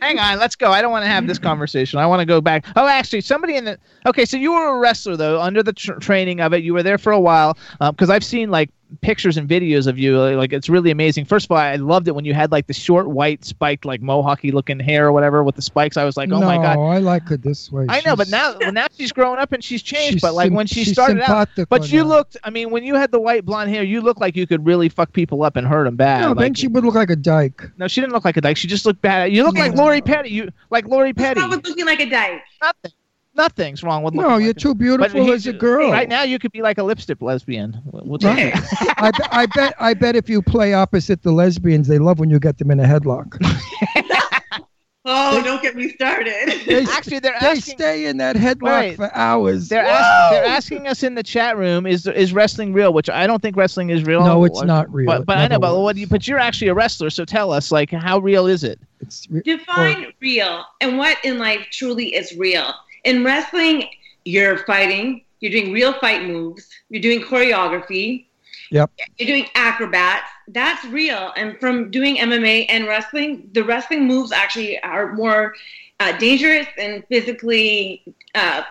Hang 0.00 0.18
on, 0.18 0.38
let's 0.38 0.56
go. 0.56 0.70
I 0.70 0.82
don't 0.82 0.90
want 0.90 1.04
to 1.04 1.08
have 1.08 1.26
this 1.26 1.38
conversation. 1.38 1.98
I 1.98 2.06
want 2.06 2.20
to 2.20 2.26
go 2.26 2.40
back. 2.40 2.66
Oh, 2.76 2.86
actually, 2.86 3.20
somebody 3.20 3.56
in 3.56 3.64
the. 3.64 3.78
Okay, 4.04 4.24
so 4.24 4.36
you 4.36 4.52
were 4.52 4.76
a 4.76 4.78
wrestler 4.78 5.16
though, 5.16 5.40
under 5.40 5.62
the 5.62 5.72
tr- 5.72 5.94
training 5.94 6.40
of 6.40 6.52
it. 6.52 6.62
You 6.62 6.74
were 6.74 6.82
there 6.82 6.98
for 6.98 7.12
a 7.12 7.20
while 7.20 7.56
um, 7.80 7.94
because 7.94 8.10
I've 8.10 8.24
seen 8.24 8.50
like 8.50 8.70
pictures 9.00 9.36
and 9.36 9.48
videos 9.48 9.86
of 9.86 9.98
you. 9.98 10.18
Like 10.18 10.52
it's 10.52 10.68
really 10.68 10.90
amazing. 10.90 11.24
First 11.24 11.46
of 11.46 11.52
all, 11.52 11.58
I 11.58 11.76
loved 11.76 12.08
it 12.08 12.14
when 12.14 12.24
you 12.24 12.34
had 12.34 12.52
like 12.52 12.66
the 12.66 12.72
short 12.72 13.08
white 13.08 13.44
spiked 13.44 13.84
like 13.84 14.00
mohawky 14.00 14.52
looking 14.52 14.78
hair 14.78 15.06
or 15.06 15.12
whatever 15.12 15.42
with 15.42 15.56
the 15.56 15.62
spikes. 15.62 15.96
I 15.96 16.04
was 16.04 16.16
like, 16.16 16.30
oh 16.30 16.40
no, 16.40 16.46
my 16.46 16.56
god. 16.56 16.78
I 16.78 16.98
like 16.98 17.24
her 17.28 17.36
this 17.36 17.70
way. 17.70 17.86
I 17.88 18.00
know, 18.02 18.16
but 18.16 18.28
now 18.28 18.56
well, 18.58 18.72
now 18.72 18.86
she's 18.96 19.12
grown 19.12 19.38
up 19.38 19.52
and 19.52 19.62
she's 19.62 19.82
changed. 19.82 20.14
She's 20.14 20.22
but 20.22 20.34
like 20.34 20.52
when 20.52 20.66
she 20.66 20.84
started 20.84 21.20
out, 21.22 21.48
but 21.68 21.90
you 21.90 22.02
now. 22.02 22.08
looked. 22.08 22.36
I 22.44 22.50
mean, 22.50 22.70
when 22.70 22.84
you 22.84 22.94
had 22.94 23.10
the 23.10 23.20
white 23.20 23.44
blonde 23.44 23.70
hair, 23.70 23.82
you 23.82 24.00
looked 24.00 24.20
like 24.20 24.36
you 24.36 24.46
could 24.46 24.64
really 24.64 24.88
fuck 24.88 25.12
people 25.12 25.42
up 25.42 25.56
and 25.56 25.66
hurt 25.66 25.84
them 25.84 25.96
bad. 25.96 26.22
no, 26.22 26.28
like, 26.28 26.38
then 26.38 26.54
she 26.54 26.68
would 26.68 26.84
look 26.84 26.94
like 26.94 27.10
a 27.10 27.16
dyke. 27.16 27.62
no, 27.76 27.88
she 27.88 28.00
didn't 28.00 28.12
look 28.12 28.24
like 28.24 28.36
a 28.36 28.40
dyke. 28.40 28.56
She 28.56 28.68
just 28.68 28.86
looked 28.86 29.02
bad. 29.02 29.32
You 29.32 29.44
look 29.44 29.56
like 29.56 29.74
Lori 29.74 30.00
Petty. 30.00 30.30
You 30.30 30.50
like 30.70 30.86
Lori 30.86 31.12
Petty. 31.12 31.40
I 31.40 31.46
was 31.46 31.64
looking 31.64 31.86
like 31.86 32.00
a 32.00 32.08
dyke. 32.08 32.42
Nothing. 32.62 32.92
Nothing's 33.36 33.82
wrong 33.82 34.02
with 34.02 34.14
No, 34.14 34.38
you're 34.38 34.48
like 34.48 34.56
too 34.56 34.70
a- 34.70 34.74
beautiful 34.74 35.24
he- 35.26 35.32
as 35.32 35.46
a 35.46 35.52
girl. 35.52 35.90
Right 35.92 36.08
now, 36.08 36.22
you 36.22 36.38
could 36.38 36.52
be 36.52 36.62
like 36.62 36.78
a 36.78 36.82
lipstick 36.82 37.20
lesbian. 37.20 37.74
What's 37.90 38.24
Right. 38.24 38.52
I, 38.98 39.10
I 39.30 39.46
bet. 39.46 39.74
I 39.78 39.94
bet 39.94 40.16
if 40.16 40.28
you 40.28 40.40
play 40.42 40.72
opposite 40.74 41.22
the 41.22 41.32
lesbians, 41.32 41.86
they 41.88 41.98
love 41.98 42.18
when 42.18 42.30
you 42.30 42.38
get 42.38 42.58
them 42.58 42.70
in 42.70 42.80
a 42.80 42.84
headlock. 42.84 43.36
Oh, 45.08 45.40
don't 45.40 45.62
get 45.62 45.76
me 45.76 45.90
started. 45.90 46.62
They, 46.66 46.82
Actually, 46.84 47.20
they're 47.20 47.36
they 47.40 47.46
asking. 47.46 47.76
stay 47.76 48.06
in 48.06 48.16
that 48.16 48.34
headlock 48.34 48.62
Right. 48.62 48.96
for 48.96 49.14
hours. 49.14 49.68
They're, 49.68 49.84
ask, 49.84 50.32
they're 50.32 50.44
asking 50.44 50.88
us 50.88 51.04
in 51.04 51.14
the 51.14 51.22
chat 51.22 51.56
room: 51.56 51.86
Is 51.86 52.08
is 52.08 52.32
wrestling 52.32 52.72
real? 52.72 52.92
Which 52.92 53.08
I 53.08 53.24
don't 53.28 53.40
think 53.40 53.54
wrestling 53.56 53.90
is 53.90 54.02
real. 54.02 54.24
No, 54.24 54.42
it's 54.42 54.62
not 54.62 54.92
real. 54.92 55.06
But, 55.06 55.24
but 55.24 55.38
I 55.38 55.42
know. 55.42 55.48
never 55.50 55.60
But 55.60 55.80
what? 55.80 55.96
you- 55.96 56.08
But 56.08 56.26
you're 56.26 56.40
actually 56.40 56.66
a 56.68 56.74
wrestler, 56.74 57.10
so 57.10 57.24
tell 57.24 57.52
us, 57.52 57.70
like, 57.70 57.92
how 57.92 58.18
real 58.18 58.48
is 58.48 58.64
it? 58.64 58.80
It's 59.00 59.28
re- 59.30 59.42
Define 59.44 60.12
real 60.20 60.64
and 60.80 60.98
what 60.98 61.18
in 61.24 61.38
life 61.38 61.64
truly 61.70 62.12
is 62.12 62.34
real. 62.36 62.74
In 63.06 63.24
wrestling, 63.24 63.84
you're 64.24 64.58
fighting, 64.66 65.24
you're 65.40 65.52
doing 65.52 65.72
real 65.72 65.92
fight 66.00 66.24
moves, 66.26 66.68
you're 66.90 67.00
doing 67.02 67.20
choreography, 67.22 68.26
Yep. 68.72 68.90
you're 69.18 69.28
doing 69.28 69.46
acrobats. 69.54 70.28
That's 70.48 70.84
real. 70.86 71.32
And 71.36 71.58
from 71.60 71.90
doing 71.90 72.16
MMA 72.16 72.66
and 72.68 72.86
wrestling, 72.86 73.48
the 73.52 73.62
wrestling 73.62 74.06
moves 74.08 74.32
actually 74.32 74.78
are 74.82 75.12
more 75.14 75.54
uh, 76.00 76.18
dangerous 76.18 76.66
and 76.76 77.04
physically 77.08 78.02
uh, 78.34 78.62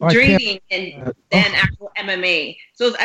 can't- 0.00 0.12
draining 0.12 0.60
than, 0.70 1.12
than 1.30 1.46
actual 1.54 1.92
MMA. 1.96 2.56
So 2.74 2.86
is, 2.88 2.96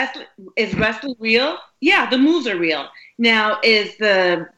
is 0.55 0.73
wrestling 0.75 1.15
real? 1.19 1.57
Yeah, 1.79 2.09
the 2.09 2.17
moves 2.17 2.47
are 2.47 2.57
real. 2.57 2.87
Now, 3.19 3.59
is 3.63 3.95
the 3.97 4.49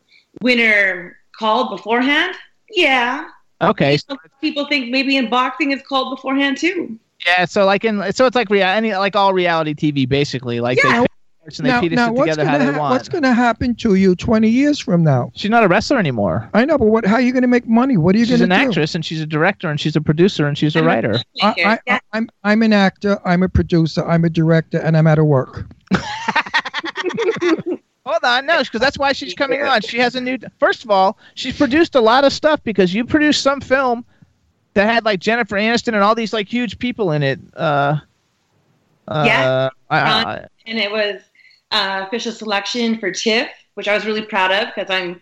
winner 0.42 1.18
called 1.38 1.70
beforehand? 1.76 2.36
Yeah. 2.72 3.28
Okay. 3.62 3.98
Some 3.98 4.18
people 4.42 4.66
think 4.68 4.90
maybe 4.90 5.18
in 5.18 5.30
boxing 5.30 5.72
it's 5.72 5.86
called 5.88 6.16
beforehand 6.16 6.58
too. 6.58 6.98
Yeah. 7.26 7.46
So 7.46 7.66
like 7.66 7.84
in 7.84 8.12
so 8.14 8.26
it's 8.26 8.36
like 8.36 8.50
rea- 8.50 8.62
any 8.62 8.96
like 8.96 9.16
all 9.16 9.34
reality 9.34 9.74
TV 9.74 10.08
basically. 10.08 10.60
Like 10.60 10.78
Yeah. 10.84 10.92
they 10.92 11.02
pick 11.02 11.12
parts 11.42 11.58
and 11.60 11.66
they 11.66 11.72
now, 11.72 11.82
feed 11.82 11.94
it 11.94 11.96
now 11.96 12.12
what's 12.12 12.30
together 12.30 12.46
how 12.46 12.58
gonna 12.58 12.66
they 12.66 12.74
ha- 12.74 12.80
want. 12.80 12.92
what's 12.92 13.10
going 13.10 13.24
to 13.24 13.34
happen 13.34 13.74
to 13.76 13.96
you 13.96 14.16
20 14.16 14.48
years 14.48 14.78
from 14.80 15.04
now? 15.04 15.32
She's 15.36 15.50
not 15.50 15.64
a 15.64 15.68
wrestler 15.68 15.98
anymore. 15.98 16.48
I 16.54 16.66
know, 16.66 16.78
but 16.78 16.86
what? 16.86 17.06
How 17.06 17.16
are 17.16 17.22
you 17.22 17.32
going 17.32 17.42
to 17.42 17.48
make 17.48 17.68
money? 17.68 17.98
What 17.98 18.14
are 18.16 18.20
you 18.20 18.26
going 18.28 18.40
to 18.42 18.46
do? 18.46 18.52
An 18.54 18.60
actress 18.68 18.94
and 18.94 19.04
she's 19.04 19.22
a 19.22 19.26
director 19.26 19.70
and 19.70 19.80
she's 19.80 19.96
a 19.96 20.02
producer 20.02 20.46
and 20.46 20.56
she's 20.58 20.76
a 20.76 20.84
writer. 20.84 21.20
I, 21.42 21.80
I, 21.88 22.00
I'm 22.14 22.30
I'm 22.44 22.62
an 22.62 22.74
actor. 22.74 23.20
I'm 23.26 23.42
a 23.42 23.50
producer. 23.50 24.06
I'm 24.08 24.24
a 24.24 24.30
director, 24.30 24.78
and 24.78 24.96
I'm 24.96 25.08
out 25.08 25.18
of 25.18 25.26
work. 25.26 25.66
Hold 28.08 28.24
on, 28.24 28.46
no, 28.46 28.60
because 28.64 28.80
that's 28.80 28.98
why 28.98 29.12
she's 29.12 29.34
coming 29.34 29.62
on. 29.62 29.82
She 29.82 29.98
has 30.00 30.16
a 30.16 30.22
new. 30.22 30.38
First 30.60 30.84
of 30.86 30.90
all, 30.92 31.18
she's 31.36 31.58
produced 31.58 31.96
a 31.96 32.00
lot 32.02 32.24
of 32.24 32.32
stuff 32.32 32.64
because 32.64 32.94
you 32.94 33.04
produced 33.06 33.42
some 33.42 33.60
film 33.60 34.06
that 34.76 34.86
had 34.92 35.04
like 35.06 35.20
Jennifer 35.20 35.58
Aniston 35.58 35.90
and 35.94 35.98
all 36.04 36.16
these 36.16 36.32
like 36.34 36.48
huge 36.48 36.80
people 36.80 37.12
in 37.12 37.22
it. 37.24 37.40
Uh, 37.56 37.98
uh, 39.08 39.26
I- 39.90 40.00
Um, 40.42 40.46
and 40.68 40.80
it 40.80 40.92
was 40.92 41.22
uh, 41.72 42.06
official 42.08 42.32
selection 42.32 42.98
for 43.00 43.12
TIFF, 43.12 43.50
which 43.74 43.88
I 43.88 43.94
was 43.94 44.06
really 44.06 44.22
proud 44.22 44.52
of 44.52 44.74
because 44.74 44.90
I'm 44.90 45.22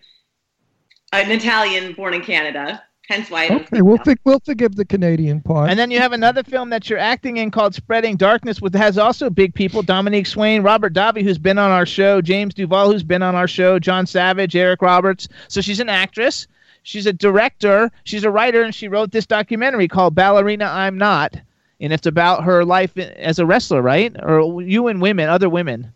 an 1.14 1.32
Italian 1.32 1.94
born 1.94 2.14
in 2.14 2.22
Canada. 2.22 2.84
Hence 3.08 3.30
why 3.30 3.48
Okay, 3.50 3.82
we'll 3.82 3.98
fi- 4.00 4.16
we'll 4.24 4.40
forgive 4.40 4.76
the 4.76 4.86
Canadian 4.86 5.42
part. 5.42 5.70
And 5.70 5.78
then 5.78 5.92
you 5.92 6.00
have 6.00 6.12
another 6.12 6.44
film 6.44 6.72
that 6.72 6.90
you're 6.90 6.98
acting 7.00 7.38
in 7.38 7.52
called 7.52 7.76
Spreading 7.76 8.16
Darkness, 8.18 8.62
which 8.62 8.74
has 8.74 8.98
also 8.98 9.30
big 9.30 9.54
people: 9.54 9.84
Dominique 9.84 10.26
Swain, 10.26 10.64
Robert 10.64 10.94
Davi, 10.94 11.22
who's 11.22 11.38
been 11.38 11.58
on 11.58 11.70
our 11.72 11.86
show, 11.86 12.22
James 12.22 12.54
Duval, 12.54 12.92
who's 12.92 13.04
been 13.04 13.22
on 13.22 13.36
our 13.36 13.48
show, 13.48 13.78
John 13.78 14.08
Savage, 14.08 14.56
Eric 14.56 14.82
Roberts. 14.82 15.28
So 15.48 15.62
she's 15.62 15.80
an 15.80 15.90
actress. 15.90 16.48
she's 16.84 17.06
a 17.06 17.14
director, 17.14 17.92
she's 18.06 18.24
a 18.24 18.32
writer, 18.32 18.62
and 18.62 18.74
she 18.74 18.88
wrote 18.88 19.12
this 19.12 19.26
documentary 19.26 19.88
called 19.88 20.16
Ballerina 20.16 20.66
I'm 20.66 20.98
Not, 20.98 21.36
and 21.82 21.92
it's 21.92 22.06
about 22.08 22.44
her 22.44 22.64
life 22.64 22.98
as 22.98 23.40
a 23.40 23.46
wrestler, 23.46 23.82
right? 23.82 24.16
Or 24.24 24.62
you 24.62 24.88
and 24.88 25.02
women, 25.02 25.28
other 25.30 25.50
women. 25.50 25.92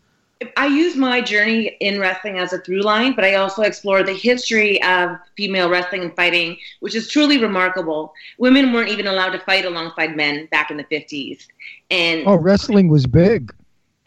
I 0.56 0.68
use 0.68 0.95
my 0.95 1.20
journey 1.20 1.76
in 1.82 1.99
wrestling 1.99 2.38
as 2.40 2.53
a 2.53 2.60
through 2.60 2.82
line, 2.82 3.14
but 3.14 3.26
I 3.26 3.36
also 3.36 3.64
explore 3.64 4.03
the 4.03 4.14
history 4.14 4.82
of 4.84 5.18
female 5.36 5.70
wrestling 5.70 6.02
and 6.03 6.16
fighting, 6.16 6.57
which 6.80 6.95
is 6.95 7.10
truly 7.10 7.41
remarkable. 7.41 8.14
Women 8.38 8.72
weren't 8.72 8.90
even 8.90 9.07
allowed 9.07 9.32
to 9.32 9.40
fight 9.40 9.66
alongside 9.66 10.16
men 10.16 10.48
back 10.49 10.72
in 10.72 10.78
the 10.78 10.86
50s. 10.86 11.45
And 11.91 12.24
Oh, 12.26 12.36
wrestling 12.36 12.88
was 12.88 13.06
big. 13.06 13.53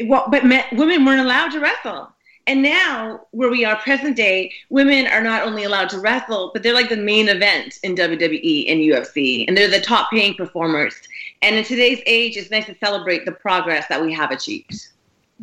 well, 0.07 0.27
but 0.31 0.47
men, 0.47 0.65
women 0.73 1.05
weren't 1.05 1.21
allowed 1.21 1.51
to 1.51 1.61
wrestle. 1.61 2.09
And 2.47 2.63
now, 2.63 3.21
where 3.31 3.51
we 3.51 3.65
are 3.65 3.77
present 3.77 4.17
day, 4.17 4.53
women 4.69 5.07
are 5.07 5.23
not 5.23 5.45
only 5.47 5.63
allowed 5.65 5.91
to 5.91 6.01
wrestle, 6.01 6.51
but 6.53 6.63
they're 6.63 6.75
like 6.75 6.89
the 6.89 6.97
main 6.97 7.29
event 7.29 7.79
in 7.85 7.95
WWE 7.95 8.65
and 8.73 8.81
UFC, 8.81 9.45
and 9.47 9.57
they're 9.57 9.69
the 9.71 9.81
top 9.81 10.11
paying 10.11 10.35
performers. 10.35 10.95
And 11.43 11.55
in 11.55 11.63
today's 11.63 12.01
age, 12.05 12.37
it's 12.37 12.51
nice 12.51 12.67
to 12.67 12.75
celebrate 12.83 13.27
the 13.27 13.33
progress 13.33 13.87
that 13.89 14.03
we 14.03 14.13
have 14.15 14.33
achieved. 14.33 14.89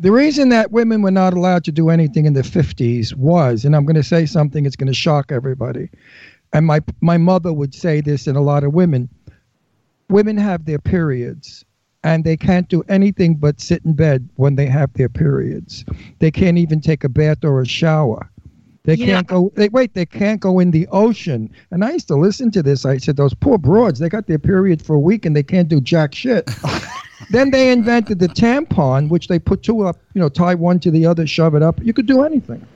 The 0.00 0.10
reason 0.10 0.48
that 0.48 0.72
women 0.72 1.02
were 1.02 1.10
not 1.10 1.34
allowed 1.34 1.62
to 1.64 1.72
do 1.72 1.90
anything 1.90 2.24
in 2.24 2.32
the 2.32 2.40
50s 2.40 3.14
was, 3.14 3.66
and 3.66 3.76
I'm 3.76 3.84
going 3.84 3.96
to 3.96 4.02
say 4.02 4.24
something 4.24 4.64
it's 4.64 4.74
going 4.74 4.86
to 4.86 4.94
shock 4.94 5.30
everybody. 5.30 5.90
And 6.54 6.66
my 6.66 6.80
my 7.02 7.18
mother 7.18 7.52
would 7.52 7.74
say 7.74 8.00
this 8.00 8.26
and 8.26 8.36
a 8.36 8.40
lot 8.40 8.64
of 8.64 8.72
women. 8.72 9.10
Women 10.08 10.38
have 10.38 10.64
their 10.64 10.78
periods 10.78 11.66
and 12.02 12.24
they 12.24 12.36
can't 12.38 12.66
do 12.70 12.82
anything 12.88 13.34
but 13.36 13.60
sit 13.60 13.84
in 13.84 13.92
bed 13.92 14.26
when 14.36 14.56
they 14.56 14.66
have 14.66 14.90
their 14.94 15.10
periods. 15.10 15.84
They 16.18 16.30
can't 16.30 16.56
even 16.56 16.80
take 16.80 17.04
a 17.04 17.08
bath 17.10 17.44
or 17.44 17.60
a 17.60 17.66
shower. 17.66 18.30
They 18.84 18.94
Yeah. 18.94 19.06
can't 19.16 19.26
go 19.26 19.52
they 19.54 19.68
wait, 19.68 19.92
they 19.92 20.06
can't 20.06 20.40
go 20.40 20.58
in 20.60 20.70
the 20.70 20.88
ocean. 20.90 21.50
And 21.70 21.84
I 21.84 21.92
used 21.92 22.08
to 22.08 22.16
listen 22.16 22.50
to 22.52 22.62
this. 22.62 22.86
I 22.86 22.96
said, 22.96 23.16
Those 23.16 23.34
poor 23.34 23.58
broads, 23.58 24.00
they 24.00 24.08
got 24.08 24.26
their 24.26 24.38
period 24.38 24.80
for 24.80 24.94
a 24.96 25.00
week 25.00 25.26
and 25.26 25.36
they 25.36 25.42
can't 25.42 25.68
do 25.68 25.78
jack 25.78 26.14
shit. 26.14 26.50
then 27.28 27.50
they 27.50 27.70
invented 27.70 28.18
the 28.18 28.28
tampon, 28.28 29.08
which 29.08 29.28
they 29.28 29.38
put 29.38 29.62
two 29.62 29.82
up, 29.82 29.98
you 30.14 30.20
know, 30.20 30.28
tie 30.28 30.54
one 30.54 30.80
to 30.80 30.90
the 30.90 31.04
other, 31.04 31.26
shove 31.26 31.54
it 31.54 31.62
up. 31.62 31.82
You 31.82 31.92
could 31.92 32.06
do 32.06 32.22
anything. 32.22 32.66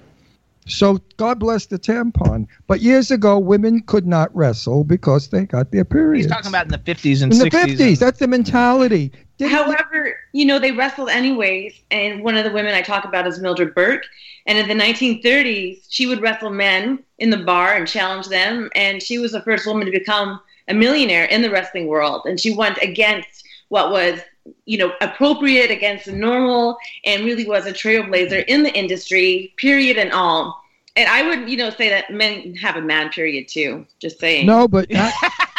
So 0.67 0.99
God 1.17 1.39
bless 1.39 1.67
the 1.67 1.79
tampon. 1.79 2.47
But 2.67 2.81
years 2.81 3.11
ago, 3.11 3.39
women 3.39 3.83
could 3.83 4.07
not 4.07 4.35
wrestle 4.35 4.85
because 4.85 5.29
they 5.29 5.45
got 5.45 5.71
their 5.73 5.85
periods. 5.85 6.27
He's 6.27 6.33
talking 6.33 6.49
about 6.49 6.65
in 6.67 6.73
the 6.73 6.79
50s 6.79 7.23
and 7.23 7.33
in 7.33 7.39
the 7.39 7.51
60s. 7.51 7.77
50s. 7.77 7.99
That's 7.99 8.19
the 8.19 8.29
mentality. 8.29 9.13
However, 9.41 10.17
you 10.33 10.45
know, 10.45 10.59
they 10.59 10.73
wrestled 10.73 11.11
anyways. 11.11 11.75
And 11.91 12.23
one 12.23 12.37
of 12.37 12.45
the 12.45 12.51
women 12.51 12.75
I 12.75 12.83
talk 12.83 13.05
about 13.05 13.27
is 13.27 13.41
Mildred 13.41 13.75
Burke. 13.75 14.07
And 14.47 14.57
in 14.59 14.69
the 14.69 14.83
1930s, 14.83 15.87
she 15.91 16.07
would 16.07 16.23
wrestle 16.23 16.51
men 16.51 17.03
in 17.19 17.31
the 17.31 17.39
bar 17.39 17.75
and 17.75 17.87
challenge 17.87 18.29
them. 18.29 18.71
And 18.75 19.03
she 19.03 19.19
was 19.19 19.33
the 19.33 19.43
first 19.43 19.67
woman 19.67 19.85
to 19.87 19.93
become 19.93 20.41
a 20.69 20.75
millionaire 20.75 21.25
in 21.27 21.43
the 21.43 21.51
wrestling 21.51 21.89
world. 21.89 22.23
And 22.25 22.41
she 22.41 22.55
went 22.55 22.79
against 22.81 23.45
what 23.69 23.91
was, 23.91 24.21
you 24.67 24.79
know, 24.79 24.93
appropriate, 25.01 25.71
against 25.71 26.07
the 26.07 26.13
normal, 26.13 26.77
and 27.05 27.25
really 27.25 27.47
was 27.47 27.67
a 27.67 27.73
trailblazer 27.73 28.45
in 28.47 28.63
the 28.63 28.73
industry, 28.75 29.53
period 29.57 29.97
and 29.97 30.13
all. 30.13 30.63
And 30.97 31.09
I 31.09 31.27
would, 31.27 31.49
you 31.49 31.57
know, 31.57 31.71
say 31.71 31.89
that 31.89 32.11
men 32.11 32.55
have 32.57 32.77
a 32.77 32.81
man 32.81 33.11
period 33.11 33.49
too. 33.49 33.87
Just 34.01 34.21
saying. 34.21 34.47
No, 34.47 34.69
but 34.69 34.87
a- 34.93 35.13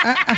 a- 0.05 0.37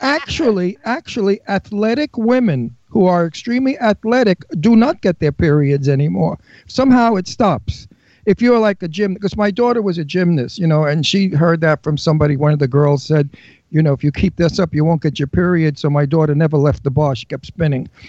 actually, 0.00 0.78
actually, 0.84 1.40
athletic 1.48 2.16
women 2.16 2.76
who 2.88 3.06
are 3.06 3.26
extremely 3.26 3.78
athletic 3.78 4.44
do 4.60 4.76
not 4.76 5.02
get 5.02 5.18
their 5.18 5.32
periods 5.32 5.88
anymore. 5.88 6.38
Somehow 6.66 7.16
it 7.16 7.26
stops. 7.26 7.88
If 8.24 8.40
you're 8.40 8.58
like 8.58 8.82
a 8.82 8.88
gym, 8.88 9.12
because 9.12 9.36
my 9.36 9.50
daughter 9.50 9.82
was 9.82 9.98
a 9.98 10.04
gymnast, 10.04 10.58
you 10.58 10.66
know, 10.66 10.84
and 10.84 11.04
she 11.04 11.28
heard 11.28 11.60
that 11.60 11.82
from 11.82 11.98
somebody. 11.98 12.36
One 12.36 12.54
of 12.54 12.58
the 12.58 12.68
girls 12.68 13.04
said, 13.04 13.28
you 13.74 13.82
know, 13.82 13.92
if 13.92 14.04
you 14.04 14.12
keep 14.12 14.36
this 14.36 14.60
up, 14.60 14.72
you 14.72 14.84
won't 14.84 15.02
get 15.02 15.18
your 15.18 15.26
period. 15.26 15.76
So 15.80 15.90
my 15.90 16.06
daughter 16.06 16.32
never 16.32 16.56
left 16.56 16.84
the 16.84 16.92
bar; 16.92 17.16
she 17.16 17.26
kept 17.26 17.44
spinning. 17.44 17.88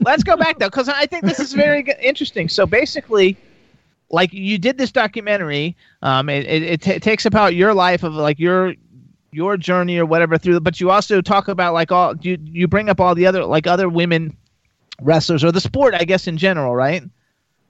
Let's 0.00 0.24
go 0.24 0.36
back 0.36 0.58
though, 0.58 0.66
because 0.66 0.88
I 0.88 1.06
think 1.06 1.24
this 1.24 1.38
is 1.38 1.52
very 1.52 1.86
interesting. 2.02 2.48
So 2.48 2.66
basically, 2.66 3.36
like 4.10 4.32
you 4.32 4.58
did 4.58 4.78
this 4.78 4.90
documentary. 4.90 5.76
Um, 6.02 6.28
it 6.28 6.44
it, 6.44 6.62
it 6.62 6.82
ta 6.82 6.98
takes 6.98 7.24
about 7.24 7.54
your 7.54 7.72
life 7.72 8.02
of 8.02 8.14
like 8.14 8.40
your 8.40 8.74
your 9.30 9.56
journey 9.56 9.96
or 9.96 10.06
whatever 10.06 10.38
through. 10.38 10.58
But 10.58 10.80
you 10.80 10.90
also 10.90 11.20
talk 11.20 11.46
about 11.46 11.72
like 11.72 11.92
all 11.92 12.16
you 12.20 12.36
you 12.42 12.66
bring 12.66 12.88
up 12.88 13.00
all 13.00 13.14
the 13.14 13.26
other 13.26 13.44
like 13.44 13.68
other 13.68 13.88
women 13.88 14.36
wrestlers 15.00 15.44
or 15.44 15.52
the 15.52 15.60
sport, 15.60 15.94
I 15.94 16.02
guess 16.02 16.26
in 16.26 16.36
general, 16.36 16.74
right? 16.74 17.04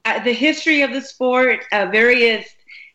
uh, 0.05 0.23
the 0.23 0.33
history 0.33 0.83
of 0.83 0.93
the 0.93 1.01
sport, 1.01 1.65
uh, 1.73 1.87
various 1.91 2.47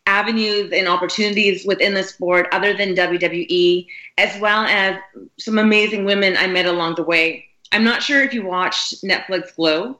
avenues 0.07 0.71
and 0.71 0.87
opportunities 0.87 1.65
within 1.65 1.93
the 1.93 2.03
sport 2.03 2.47
other 2.51 2.73
than 2.73 2.95
WWE, 2.95 3.87
as 4.17 4.39
well 4.39 4.65
as 4.65 4.97
some 5.39 5.57
amazing 5.57 6.05
women 6.05 6.37
I 6.37 6.47
met 6.47 6.65
along 6.65 6.95
the 6.95 7.03
way. 7.03 7.45
I'm 7.71 7.83
not 7.83 8.03
sure 8.03 8.21
if 8.23 8.33
you 8.33 8.45
watched 8.45 9.03
Netflix 9.03 9.55
Glow. 9.55 9.99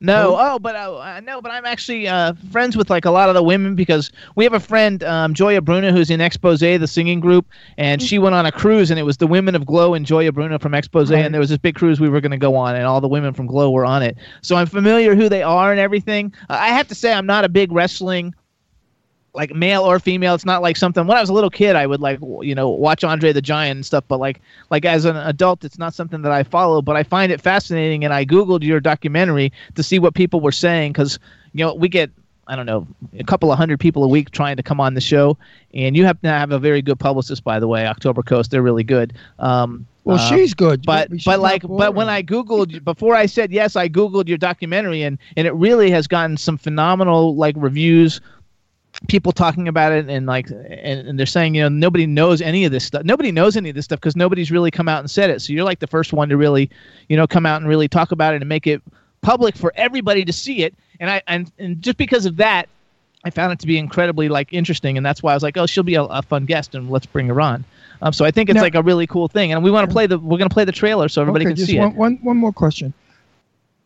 No, 0.00 0.36
oh, 0.38 0.58
but 0.60 0.76
uh, 0.76 0.98
I 0.98 1.18
know, 1.20 1.42
but 1.42 1.50
I'm 1.50 1.64
actually 1.64 2.06
uh, 2.06 2.34
friends 2.52 2.76
with 2.76 2.88
like 2.88 3.04
a 3.04 3.10
lot 3.10 3.28
of 3.28 3.34
the 3.34 3.42
women 3.42 3.74
because 3.74 4.12
we 4.36 4.44
have 4.44 4.52
a 4.52 4.60
friend, 4.60 5.02
um, 5.02 5.34
Gioia 5.34 5.64
Bruno, 5.64 5.90
who's 5.90 6.08
in 6.08 6.20
Expose, 6.20 6.60
the 6.60 6.86
singing 6.86 7.18
group, 7.18 7.46
and 7.78 8.00
she 8.00 8.18
went 8.20 8.36
on 8.36 8.46
a 8.46 8.52
cruise, 8.52 8.90
and 8.90 9.00
it 9.00 9.02
was 9.02 9.16
the 9.16 9.26
women 9.26 9.56
of 9.56 9.66
Glow 9.66 9.94
and 9.94 10.06
Gioia 10.06 10.32
Bruno 10.32 10.58
from 10.58 10.72
Expose, 10.72 11.10
Right. 11.10 11.24
and 11.24 11.34
there 11.34 11.40
was 11.40 11.48
this 11.48 11.58
big 11.58 11.74
cruise 11.74 11.98
we 11.98 12.08
were 12.08 12.20
going 12.20 12.30
to 12.30 12.36
go 12.38 12.54
on, 12.54 12.76
and 12.76 12.84
all 12.84 13.00
the 13.00 13.08
women 13.08 13.34
from 13.34 13.46
Glow 13.46 13.72
were 13.72 13.84
on 13.84 14.04
it. 14.04 14.16
So 14.40 14.54
I'm 14.54 14.66
familiar 14.66 15.16
who 15.16 15.28
they 15.28 15.42
are 15.42 15.72
and 15.72 15.80
everything. 15.80 16.32
Uh, 16.48 16.58
I 16.60 16.68
have 16.68 16.86
to 16.88 16.94
say, 16.94 17.12
I'm 17.12 17.26
not 17.26 17.44
a 17.44 17.48
big 17.48 17.72
wrestling 17.72 18.34
like 19.34 19.54
male 19.54 19.82
or 19.82 19.98
female. 19.98 20.34
It's 20.34 20.44
not 20.44 20.62
like 20.62 20.76
something. 20.76 21.06
When 21.06 21.16
I 21.16 21.20
was 21.20 21.30
a 21.30 21.32
little 21.32 21.50
kid, 21.50 21.76
I 21.76 21.86
would 21.86 22.00
like 22.00 22.18
you 22.42 22.54
know 22.54 22.68
watch 22.68 23.04
Andre 23.04 23.32
the 23.32 23.42
Giant 23.42 23.76
and 23.76 23.86
stuff. 23.86 24.04
But 24.08 24.18
like 24.18 24.40
like 24.70 24.84
as 24.84 25.04
an 25.04 25.16
adult, 25.16 25.64
it's 25.64 25.78
not 25.78 25.94
something 25.94 26.22
that 26.22 26.32
I 26.32 26.42
follow. 26.42 26.82
But 26.82 26.96
I 26.96 27.02
find 27.02 27.30
it 27.32 27.40
fascinating, 27.40 28.04
and 28.04 28.12
I 28.12 28.24
googled 28.24 28.62
your 28.62 28.80
documentary 28.80 29.52
to 29.74 29.82
see 29.82 29.98
what 29.98 30.14
people 30.14 30.40
were 30.40 30.52
saying 30.52 30.92
because 30.92 31.18
you 31.52 31.64
know 31.64 31.74
we 31.74 31.88
get. 31.88 32.10
I 32.50 32.56
don't 32.56 32.64
know, 32.64 32.86
a 33.18 33.24
couple 33.24 33.52
of 33.52 33.58
hundred 33.58 33.78
people 33.78 34.02
a 34.04 34.08
week 34.08 34.30
trying 34.30 34.56
to 34.56 34.62
come 34.62 34.80
on 34.80 34.94
the 34.94 35.02
show, 35.02 35.36
and 35.74 35.94
you 35.94 36.06
have 36.06 36.18
to 36.22 36.28
have 36.28 36.50
a 36.50 36.58
very 36.58 36.80
good 36.80 36.98
publicist, 36.98 37.44
by 37.44 37.60
the 37.60 37.68
way. 37.68 37.86
October 37.86 38.22
Coast, 38.22 38.50
they're 38.50 38.62
really 38.62 38.84
good. 38.84 39.12
Um, 39.38 39.86
Well, 40.04 40.16
uh, 40.16 40.28
she's 40.30 40.54
good, 40.54 40.82
but 40.86 41.10
she's 41.10 41.24
but 41.24 41.40
like 41.40 41.60
but 41.68 41.94
when 41.94 42.08
I 42.08 42.22
googled 42.22 42.82
before 42.84 43.14
I 43.14 43.26
said 43.26 43.52
yes, 43.52 43.76
I 43.76 43.90
googled 43.90 44.28
your 44.28 44.38
documentary, 44.38 45.02
and 45.02 45.18
and 45.36 45.46
it 45.46 45.52
really 45.52 45.90
has 45.90 46.06
gotten 46.06 46.38
some 46.38 46.56
phenomenal 46.56 47.36
like 47.36 47.54
reviews 47.58 48.22
people 49.06 49.30
talking 49.30 49.68
about 49.68 49.92
it 49.92 50.08
and 50.08 50.26
like 50.26 50.50
and, 50.50 51.06
and 51.06 51.18
they're 51.18 51.26
saying 51.26 51.54
you 51.54 51.62
know 51.62 51.68
nobody 51.68 52.04
knows 52.04 52.40
any 52.40 52.64
of 52.64 52.72
this 52.72 52.84
stuff. 52.84 53.04
Nobody 53.04 53.30
knows 53.30 53.56
any 53.56 53.68
of 53.68 53.76
this 53.76 53.84
stuff 53.84 54.00
because 54.00 54.16
nobody's 54.16 54.50
really 54.50 54.70
come 54.70 54.88
out 54.88 54.98
and 54.98 55.10
said 55.10 55.30
it. 55.30 55.40
So 55.40 55.52
you're 55.52 55.64
like 55.64 55.78
the 55.78 55.86
first 55.86 56.12
one 56.12 56.28
to 56.30 56.36
really 56.36 56.68
you 57.08 57.16
know 57.16 57.26
come 57.26 57.46
out 57.46 57.60
and 57.60 57.68
really 57.68 57.86
talk 57.86 58.10
about 58.10 58.34
it 58.34 58.42
and 58.42 58.48
make 58.48 58.66
it 58.66 58.82
public 59.20 59.56
for 59.56 59.72
everybody 59.76 60.24
to 60.24 60.32
see 60.32 60.64
it. 60.64 60.74
And 60.98 61.10
i 61.10 61.22
and, 61.28 61.50
and 61.58 61.80
just 61.80 61.96
because 61.96 62.26
of 62.26 62.36
that 62.38 62.68
i 63.24 63.30
found 63.30 63.52
it 63.52 63.60
to 63.60 63.66
be 63.66 63.78
incredibly 63.78 64.28
like 64.28 64.52
interesting. 64.52 64.96
And 64.96 65.06
that's 65.06 65.22
why 65.22 65.32
i 65.32 65.34
was 65.34 65.44
like 65.44 65.56
oh 65.56 65.66
she'll 65.66 65.84
be 65.84 65.94
a, 65.94 66.02
a 66.02 66.22
fun 66.22 66.44
guest 66.44 66.74
and 66.74 66.90
let's 66.90 67.06
bring 67.06 67.28
her 67.28 67.40
on. 67.40 67.64
Um, 68.02 68.12
so 68.12 68.24
i 68.24 68.32
think 68.32 68.48
it's 68.50 68.56
Now- 68.56 68.62
like 68.62 68.74
a 68.74 68.82
really 68.82 69.06
cool 69.06 69.28
thing. 69.28 69.52
And 69.52 69.62
we 69.62 69.70
want 69.70 69.88
to 69.88 69.92
play 69.92 70.08
the 70.08 70.18
we're 70.18 70.38
going 70.38 70.50
to 70.50 70.54
play 70.54 70.64
the 70.64 70.72
trailer 70.72 71.08
so 71.08 71.20
everybody 71.20 71.46
okay, 71.46 71.54
can 71.54 71.66
see 71.66 71.78
one, 71.78 71.92
it 71.92 71.94
one, 71.94 72.18
one 72.22 72.36
more 72.36 72.52
question. 72.52 72.92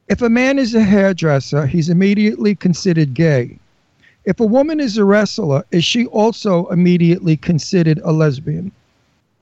If 0.08 0.20
a 0.20 0.28
man 0.28 0.58
is 0.58 0.74
a 0.74 0.82
hairdresser, 0.82 1.66
he's 1.66 1.88
immediately 1.88 2.54
considered 2.54 3.14
gay. 3.14 3.58
If 4.24 4.38
a 4.38 4.46
woman 4.46 4.78
is 4.78 4.98
a 4.98 5.04
wrestler, 5.04 5.64
is 5.72 5.84
she 5.84 6.06
also 6.06 6.66
immediately 6.68 7.36
considered 7.36 8.00
a 8.04 8.12
lesbian? 8.12 8.70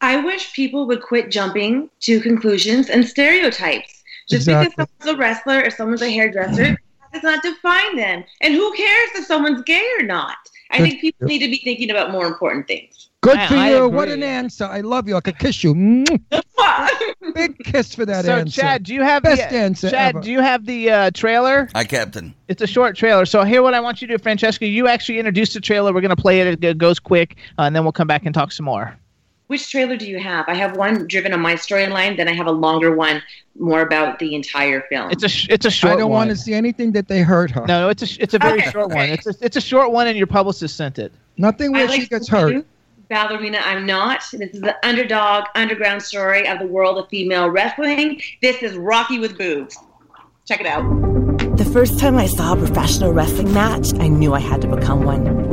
I 0.01 0.16
wish 0.16 0.55
people 0.55 0.86
would 0.86 1.02
quit 1.02 1.31
jumping 1.31 1.90
to 2.01 2.20
conclusions 2.20 2.89
and 2.89 3.07
stereotypes. 3.07 4.02
Just 4.28 4.48
Exactly. 4.48 4.70
because 4.70 4.89
someone's 5.01 5.19
a 5.19 5.20
wrestler 5.20 5.62
or 5.65 5.70
someone's 5.70 6.02
a 6.02 6.11
hairdresser 6.11 6.65
mm-hmm. 6.65 7.12
does 7.12 7.23
not 7.23 7.43
define 7.43 7.97
them. 7.97 8.24
And 8.40 8.55
who 8.55 8.73
cares 8.74 9.11
if 9.16 9.27
someone's 9.27 9.62
gay 9.62 9.86
or 9.98 10.05
not? 10.05 10.36
I 10.70 10.78
think 10.78 11.01
people 11.01 11.27
need 11.27 11.40
to 11.40 11.48
be 11.48 11.59
thinking 11.59 11.90
about 11.90 12.12
more 12.12 12.27
important 12.27 12.69
things. 12.69 13.10
Good 13.23 13.37
I- 13.37 13.47
for 13.49 13.55
I 13.55 13.71
you. 13.75 13.89
What 13.89 14.09
an 14.09 14.23
answer. 14.23 14.65
I 14.65 14.81
love 14.81 15.07
you. 15.07 15.17
I 15.17 15.21
could 15.21 15.39
kiss 15.39 15.63
you. 15.63 15.75
Mwah. 15.75 16.89
Big 17.35 17.59
kiss 17.65 17.95
for 17.95 18.07
that 18.07 18.25
answer. 18.25 18.31
so 18.31 18.37
answer. 18.39 18.61
chad 18.63 18.83
do 18.83 18.95
you 18.95 19.03
have 19.03 19.23
Best 19.23 19.51
the, 19.51 19.57
answer 19.57 19.91
chad 19.91 20.17
ever. 20.17 20.25
do 20.25 20.31
you 20.33 20.41
have 20.41 20.65
the 20.67 20.91
uh, 20.91 21.11
trailer 21.13 21.69
Hi, 21.75 21.85
Captain. 21.85 22.35
It's 22.49 22.63
a 22.63 22.67
short 22.67 22.97
trailer. 22.97 23.27
So 23.27 23.45
here, 23.45 23.63
what 23.63 23.75
I 23.75 23.81
want 23.81 24.01
you 24.01 24.09
to 24.09 24.15
do, 24.17 24.23
Francesca, 24.23 24.67
you 24.67 24.89
actually 24.89 25.19
introduce 25.19 25.53
the 25.53 25.61
trailer. 25.61 25.93
We're 25.93 26.01
going 26.01 26.15
to 26.17 26.21
play 26.21 26.41
it. 26.41 26.65
It 26.65 26.79
goes 26.79 26.99
quick, 26.99 27.37
uh, 27.59 27.63
and 27.63 27.77
then 27.77 27.85
we'll 27.85 27.93
come 27.93 28.09
back 28.09 28.25
and 28.25 28.35
talk 28.35 28.53
some 28.53 28.65
more. 28.65 28.97
Which 29.49 29.71
trailer 29.71 29.97
do 29.97 30.07
you 30.07 30.19
have? 30.21 30.45
I 30.49 30.55
have 30.55 30.77
one 30.77 31.07
driven 31.09 31.33
on 31.33 31.41
my 31.41 31.55
storyline, 31.55 32.17
then 32.17 32.27
I 32.29 32.33
have 32.35 32.47
a 32.47 32.53
longer 32.53 32.95
one 32.95 33.21
more 33.59 33.81
about 33.83 34.19
the 34.19 34.35
entire 34.35 34.81
film. 34.83 35.11
It's 35.11 35.25
a 35.25 35.29
sh- 35.29 35.49
it's 35.51 35.67
a 35.67 35.71
short 35.71 35.91
one. 35.91 35.97
I 35.99 36.01
don't 36.01 36.11
one. 36.11 36.29
want 36.29 36.31
to 36.31 36.37
see 36.37 36.55
anything 36.55 36.93
that 36.93 37.09
they 37.09 37.21
hurt 37.21 37.51
her. 37.51 37.67
No, 37.67 37.81
no, 37.83 37.89
it's 37.91 38.03
a 38.03 38.07
sh- 38.07 38.19
it's 38.21 38.33
a 38.35 38.39
very 38.39 38.61
Okay, 38.61 38.71
short 38.71 38.91
one. 38.91 39.09
It's 39.09 39.27
a, 39.27 39.35
it's 39.41 39.57
a 39.57 39.61
short 39.61 39.91
one, 39.93 40.07
and 40.07 40.17
your 40.17 40.29
publicist 40.29 40.77
sent 40.77 40.99
it. 40.99 41.13
Nothing 41.37 41.73
where 41.73 41.83
I 41.83 41.87
like 41.87 42.01
she 42.03 42.07
gets 42.09 42.29
hurt. 42.29 42.53
do 42.53 42.65
ballerina 43.11 43.59
I'm 43.62 43.85
not. 43.85 44.24
This 44.32 44.55
is 44.55 44.61
the 44.62 44.77
underdog, 44.87 45.45
underground 45.55 46.03
story 46.03 46.49
of 46.49 46.61
the 46.61 46.66
world 46.66 46.97
of 46.97 47.09
female 47.11 47.49
wrestling. 47.49 48.23
This 48.41 48.62
is 48.62 48.77
Rocky 48.77 49.19
with 49.19 49.37
Boobs. 49.37 49.77
Check 50.47 50.61
it 50.61 50.66
out. 50.66 50.82
The 51.59 51.69
first 51.70 51.99
time 51.99 52.16
I 52.16 52.27
saw 52.27 52.55
a 52.55 52.57
professional 52.57 53.12
wrestling 53.12 53.53
match, 53.53 53.93
I 53.99 54.09
knew 54.09 54.32
I 54.32 54.41
had 54.41 54.62
to 54.62 54.69
become 54.74 55.03
one. 55.03 55.51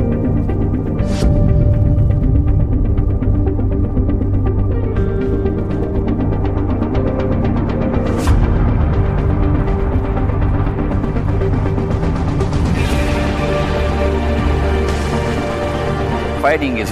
fighting 16.48 16.78
is 16.78 16.90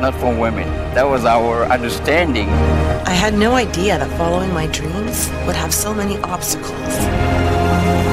not 0.00 0.14
for 0.14 0.34
women. 0.34 0.66
That 0.94 1.06
was 1.08 1.24
our 1.24 1.66
understanding. 1.66 2.48
I 3.06 3.10
had 3.12 3.34
no 3.34 3.54
idea 3.54 3.98
that 3.98 4.10
following 4.16 4.52
my 4.52 4.66
dreams 4.68 5.28
would 5.46 5.56
have 5.56 5.74
so 5.74 5.92
many 5.92 6.16
obstacles. 6.18 8.09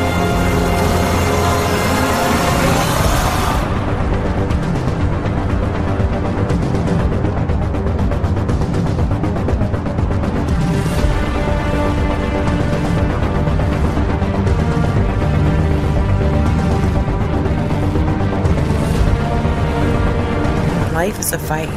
Life 21.28 21.34
is 21.34 21.44
a 21.44 21.46
fight. 21.46 21.68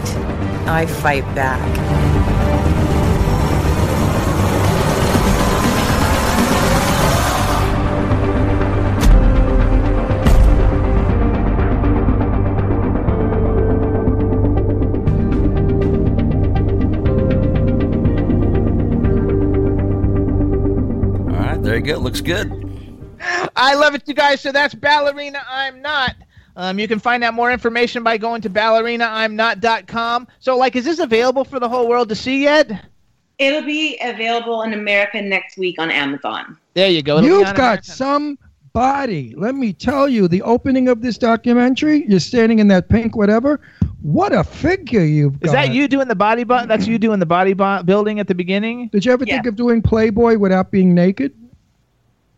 I 0.68 0.86
fight 0.86 1.24
back. 1.34 1.60
All 21.26 21.34
right, 21.34 21.60
there 21.60 21.74
you 21.74 21.82
go. 21.82 21.98
Looks 21.98 22.20
good. 22.20 22.52
I 23.56 23.74
love 23.74 23.96
it, 23.96 24.06
you 24.06 24.14
guys. 24.14 24.40
So 24.42 24.52
that's 24.52 24.76
Ballerina 24.76 25.42
I'm 25.50 25.82
Not. 25.82 26.14
Um, 26.56 26.78
you 26.78 26.88
can 26.88 26.98
find 26.98 27.22
out 27.24 27.34
more 27.34 27.50
information 27.50 28.02
by 28.02 28.18
going 28.18 28.42
to 28.42 28.50
ballerinaimnot.com. 28.50 30.28
So, 30.40 30.56
like, 30.56 30.76
is 30.76 30.84
this 30.84 30.98
available 30.98 31.44
for 31.44 31.60
the 31.60 31.68
whole 31.68 31.88
world 31.88 32.08
to 32.10 32.14
see 32.14 32.42
yet? 32.42 32.70
It'll 33.38 33.62
be 33.62 33.98
available 34.02 34.62
in 34.62 34.74
America 34.74 35.22
next 35.22 35.56
week 35.56 35.78
on 35.78 35.90
Amazon. 35.90 36.58
There 36.74 36.90
you 36.90 37.02
go. 37.02 37.18
It'll 37.18 37.28
You've 37.40 37.54
got 37.54 37.84
some 37.84 38.38
body. 38.72 39.34
Let 39.36 39.54
me 39.54 39.72
tell 39.72 40.08
you, 40.08 40.28
the 40.28 40.42
opening 40.42 40.88
of 40.88 41.00
this 41.02 41.18
documentary, 41.18 42.04
you're 42.06 42.20
standing 42.20 42.58
in 42.58 42.68
that 42.68 42.88
pink 42.88 43.16
whatever. 43.16 43.60
What 44.02 44.32
a 44.34 44.44
figure 44.44 45.04
you've 45.04 45.40
got. 45.40 45.46
Is 45.46 45.52
that 45.52 45.72
you 45.72 45.88
doing 45.88 46.08
the 46.08 46.14
body 46.14 46.44
bu- 46.44 46.66
That's 46.66 46.86
you 46.86 46.98
doing 46.98 47.18
the 47.18 47.26
body 47.26 47.52
bu- 47.52 47.82
building 47.82 48.20
at 48.20 48.28
the 48.28 48.34
beginning? 48.34 48.88
Did 48.88 49.04
you 49.04 49.12
ever 49.12 49.24
think 49.24 49.46
of 49.46 49.56
doing 49.56 49.82
Playboy 49.82 50.38
without 50.38 50.70
being 50.70 50.94
naked? 50.94 51.34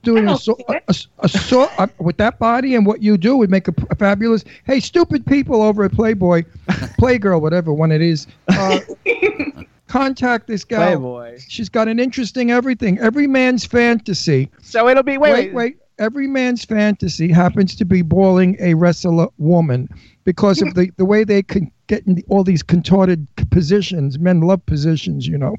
Doing 0.03 0.29
a, 0.29 0.37
so, 0.37 0.57
a, 0.69 0.81
a, 0.89 0.95
a 1.21 1.29
so, 1.29 1.63
uh, 1.79 1.87
with 1.99 2.17
that 2.17 2.39
body 2.39 2.75
and 2.75 2.85
what 2.85 3.03
you 3.03 3.17
do 3.17 3.37
would 3.37 3.51
make 3.51 3.69
a, 3.69 3.75
a 3.91 3.95
fabulous. 3.95 4.45
Hey, 4.65 4.81
stupid 4.81 5.25
people 5.25 5.63
over 5.63 5.85
at 5.85 5.93
Playboy, 5.93 6.43
Playgirl, 6.99 7.41
whatever 7.41 7.73
one 7.73 7.93
it 7.93 8.03
is. 8.03 8.27
Uh, 8.49 8.81
contact 9.93 10.47
this 10.47 10.65
guy. 10.65 10.95
Playboy. 10.95 11.39
She's 11.47 11.69
got 11.69 11.87
an 11.87 12.01
interesting 12.01 12.51
everything. 12.51 12.99
Every 12.99 13.27
man's 13.27 13.65
fantasy. 13.65 14.51
So 14.63 14.89
it'll 14.89 15.03
be 15.03 15.19
wait, 15.19 15.33
wait, 15.33 15.55
wait. 15.55 15.79
Every 15.99 16.27
man's 16.27 16.65
fantasy 16.65 17.31
happens 17.31 17.77
to 17.77 17.85
be 17.85 18.03
balling 18.03 18.57
a 18.59 18.75
wrestler 18.75 19.29
woman 19.39 19.89
because 20.25 20.63
of 20.63 20.75
the, 20.75 20.91
the 20.97 21.05
way 21.05 21.25
they 21.25 21.43
can 21.43 21.71
get 21.87 22.07
in 22.07 22.23
all 22.29 22.43
these 22.43 22.63
contorted 22.63 23.27
positions. 23.51 24.19
Men 24.19 24.41
love 24.41 24.65
positions, 24.67 25.29
you 25.29 25.37
know. 25.39 25.55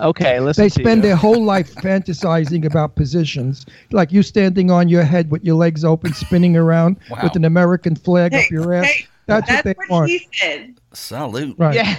Okay, 0.00 0.40
listen. 0.40 0.62
They 0.62 0.68
to 0.68 0.80
spend 0.80 1.02
you. 1.02 1.08
their 1.08 1.16
whole 1.16 1.42
life 1.42 1.74
fantasizing 1.76 2.64
about 2.64 2.94
positions, 2.96 3.66
like 3.92 4.12
you 4.12 4.22
standing 4.22 4.70
on 4.70 4.88
your 4.88 5.02
head 5.02 5.30
with 5.30 5.44
your 5.44 5.56
legs 5.56 5.84
open, 5.84 6.12
spinning 6.14 6.56
around 6.56 6.96
Wow. 7.10 7.20
with 7.22 7.36
an 7.36 7.44
American 7.44 7.94
flag 7.94 8.34
up 8.34 8.50
your 8.50 8.72
ass. 8.74 8.90
That's, 9.26 9.48
what 9.48 9.64
they 9.64 9.74
want. 9.88 10.10
said. 10.32 10.74
Salute. 10.92 11.54
Right. 11.56 11.76
Yeah. 11.76 11.94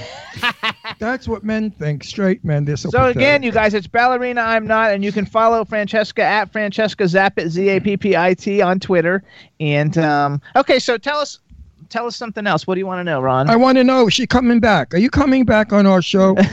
That's 1.00 1.30
what 1.30 1.46
men 1.46 1.72
think. 1.72 2.04
Straight 2.04 2.44
men. 2.44 2.66
They're 2.66 2.76
so, 2.76 2.90
So 2.90 3.06
again, 3.06 3.42
you 3.42 3.54
guys, 3.54 3.74
it's 3.74 3.88
Ballerina 3.88 4.42
I'm 4.42 4.68
Not, 4.68 4.92
and 4.92 5.02
you 5.02 5.14
can 5.14 5.26
follow 5.26 5.64
Francesca 5.64 6.22
at 6.24 6.52
Francesca 6.52 7.06
Zappit 7.06 7.48
Z 7.48 7.70
A 7.70 7.80
P 7.80 7.96
P 7.96 8.18
I 8.18 8.34
T 8.34 8.62
on 8.62 8.82
Twitter. 8.82 9.24
And 9.62 9.98
um, 9.98 10.42
okay, 10.58 10.78
so 10.78 10.98
tell 10.98 11.20
us, 11.20 11.40
tell 11.88 12.06
us 12.06 12.18
something 12.18 12.46
else. 12.46 12.68
What 12.68 12.74
do 12.76 12.80
you 12.80 12.86
want 12.88 13.00
to 13.00 13.06
know, 13.06 13.22
Ron? 13.22 13.50
I 13.50 13.56
want 13.56 13.78
to 13.78 13.86
know, 13.86 14.08
is 14.08 14.14
she 14.14 14.28
coming 14.28 14.60
back? 14.60 14.94
Are 14.94 14.98
you 14.98 15.10
coming 15.10 15.46
back 15.46 15.72
on 15.72 15.86
our 15.86 16.02
show? 16.02 16.36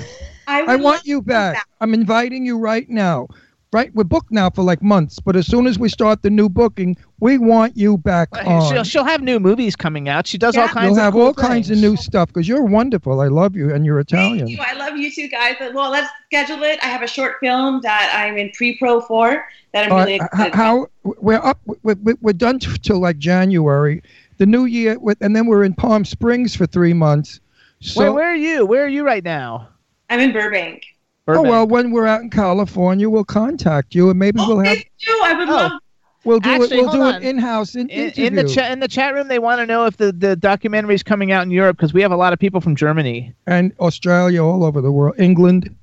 I, 0.49 0.63
I 0.63 0.77
want 0.77 1.05
you 1.05 1.23
back. 1.23 1.67
I'm 1.81 1.95
inviting 1.95 2.45
you 2.47 2.59
right 2.59 2.89
now. 2.89 3.29
Right, 3.71 3.95
we're 3.95 4.05
booked 4.05 4.33
now 4.33 4.49
for 4.49 4.63
like 4.63 4.83
months, 4.83 5.21
but 5.21 5.37
as 5.37 5.47
soon 5.47 5.67
as 5.67 5.79
we 5.79 5.91
start 5.91 6.23
the 6.23 6.31
new 6.31 6.49
booking, 6.49 6.97
we 7.21 7.37
want 7.37 7.77
you 7.77 7.99
back 7.99 8.31
on. 8.47 8.73
She'll, 8.73 8.83
she'll 8.83 9.05
have 9.05 9.21
new 9.21 9.39
movies 9.39 9.77
coming 9.77 10.09
out. 10.09 10.27
She 10.27 10.39
does 10.39 10.57
all 10.57 10.69
kinds 10.69 10.87
You'll 10.87 10.97
of 10.97 11.03
have 11.03 11.13
cool 11.13 11.23
all 11.25 11.35
kinds 11.35 11.71
of 11.71 11.77
new 11.77 11.95
stuff 11.95 12.29
because 12.29 12.49
you're 12.49 12.65
wonderful. 12.65 13.21
I 13.21 13.27
love 13.29 13.55
you, 13.57 13.75
and 13.75 13.85
you're 13.85 13.99
Italian. 13.99 14.47
Thank 14.47 14.51
you. 14.59 14.65
I 14.67 14.73
love 14.73 14.97
you 14.97 15.11
too, 15.13 15.29
guys. 15.29 15.57
But, 15.59 15.75
Well, 15.75 15.91
let's 15.91 16.11
schedule 16.25 16.63
it. 16.63 16.79
I 16.83 16.87
have 16.87 17.03
a 17.03 17.07
short 17.07 17.35
film 17.41 17.83
that 17.83 18.11
I'm 18.17 18.39
in 18.39 18.51
pre-pro 18.53 19.03
for 19.03 19.45
that 19.75 19.85
I'm 19.85 19.93
Uh, 19.93 19.97
really 19.99 20.15
h- 20.15 20.23
excited. 20.23 20.55
how 20.55 20.87
we're 21.03 21.37
up? 21.45 21.61
We're, 21.83 21.97
we're 22.03 22.17
we're 22.23 22.33
done 22.33 22.61
t- 22.61 22.75
till 22.81 23.01
like 23.01 23.19
January, 23.19 24.01
the 24.39 24.47
new 24.47 24.65
year, 24.65 24.97
and 25.21 25.37
then 25.37 25.45
we're 25.45 25.65
in 25.65 25.75
Palm 25.75 26.07
Springs 26.07 26.57
for 26.57 26.65
three 26.65 26.95
months. 26.95 27.39
So, 27.81 28.01
where, 28.01 28.13
where 28.15 28.33
are 28.33 28.35
you? 28.35 28.65
Where 28.65 28.87
are 28.87 28.89
you 28.89 29.05
right 29.05 29.23
now? 29.23 29.69
I'm 30.11 30.21
in 30.21 30.33
Burbank. 30.33 30.83
oh 31.27 31.43
well, 31.43 31.67
when 31.67 31.91
we're 31.91 32.07
out 32.07 32.23
in 32.23 32.31
California, 32.31 33.09
we'll 33.11 33.25
contact 33.25 33.95
you, 33.95 34.11
and 34.11 34.19
maybe 34.19 34.39
we'll 34.39 34.61
have 34.61 34.79
Do 34.79 35.21
I 35.23 35.33
would 35.35 35.49
love. 35.49 35.73
we'll 36.25 36.41
do 36.41 36.49
Actually, 36.51 36.79
it. 36.79 36.83
We'll 36.83 36.93
do 36.93 37.03
on. 37.03 37.15
an 37.17 37.23
in-house 37.23 37.75
in, 37.75 37.89
In, 37.91 38.11
in 38.17 38.35
the 38.35 38.45
chat 38.45 38.73
in 38.73 38.81
the 38.81 38.89
chat 38.89 39.13
room, 39.15 39.29
they 39.29 39.39
want 39.39 39.61
to 39.61 39.67
know 39.67 39.85
if 39.87 39.97
the 39.99 40.13
the 40.13 40.35
documentary 40.37 40.95
is 40.95 41.03
coming 41.03 41.33
out 41.33 41.43
in 41.43 41.51
Europe 41.51 41.77
because 41.77 41.93
we 41.93 42.01
have 42.03 42.13
a 42.13 42.17
lot 42.17 42.33
of 42.33 42.39
people 42.39 42.61
from 42.61 42.75
Germany. 42.77 43.35
and 43.47 43.73
Australia, 43.81 44.43
all 44.43 44.65
over 44.65 44.81
the 44.81 44.91
world, 44.93 45.15
England. 45.19 45.75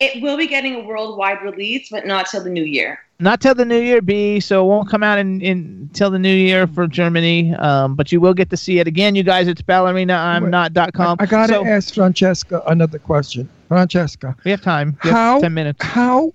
It 0.00 0.20
will 0.20 0.36
be 0.36 0.48
getting 0.48 0.74
a 0.74 0.80
worldwide 0.80 1.42
release, 1.42 1.88
but 1.88 2.06
not 2.06 2.26
till 2.26 2.42
the 2.42 2.50
new 2.50 2.64
year. 2.64 2.98
Not 3.20 3.40
till 3.40 3.54
the 3.54 3.64
new 3.64 3.78
year, 3.78 4.02
B. 4.02 4.40
So 4.40 4.64
it 4.64 4.68
won't 4.68 4.88
come 4.90 5.04
out 5.04 5.16
in, 5.16 5.40
in 5.40 5.88
till 5.92 6.10
the 6.10 6.18
new 6.18 6.34
year 6.34 6.66
for 6.66 6.88
Germany. 6.88 7.54
Um, 7.54 7.94
but 7.94 8.10
you 8.10 8.20
will 8.20 8.34
get 8.34 8.50
to 8.50 8.56
see 8.56 8.80
it 8.80 8.88
again, 8.88 9.14
you 9.14 9.22
guys. 9.22 9.46
It's 9.46 9.62
ballerinaimnot.com. 9.62 11.16
I 11.20 11.26
gotta 11.26 11.52
So- 11.54 11.64
ask 11.64 11.94
Francesca 11.94 12.62
another 12.66 12.98
question. 12.98 13.48
Francesca, 13.72 14.36
We 14.44 14.50
have 14.50 14.60
time. 14.60 14.98
We 15.02 15.08
have 15.08 15.18
how 15.18 15.40
ten 15.40 15.54
minutes. 15.54 15.82
How? 15.82 16.32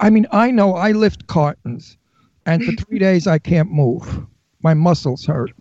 I 0.00 0.08
mean, 0.08 0.26
I 0.32 0.50
know 0.50 0.74
I 0.74 0.92
lift 0.92 1.26
cartons, 1.26 1.98
and 2.46 2.64
for 2.64 2.72
three 2.72 2.98
days 2.98 3.26
I 3.26 3.38
can't 3.38 3.70
move. 3.70 4.26
My 4.62 4.72
muscles 4.72 5.26
hurt. 5.26 5.52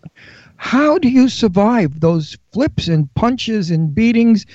How 0.56 0.98
do 0.98 1.10
you 1.10 1.28
survive 1.28 2.00
those 2.00 2.38
flips 2.54 2.88
and 2.88 3.14
punches 3.16 3.70
and 3.70 3.94
beatings? 3.94 4.46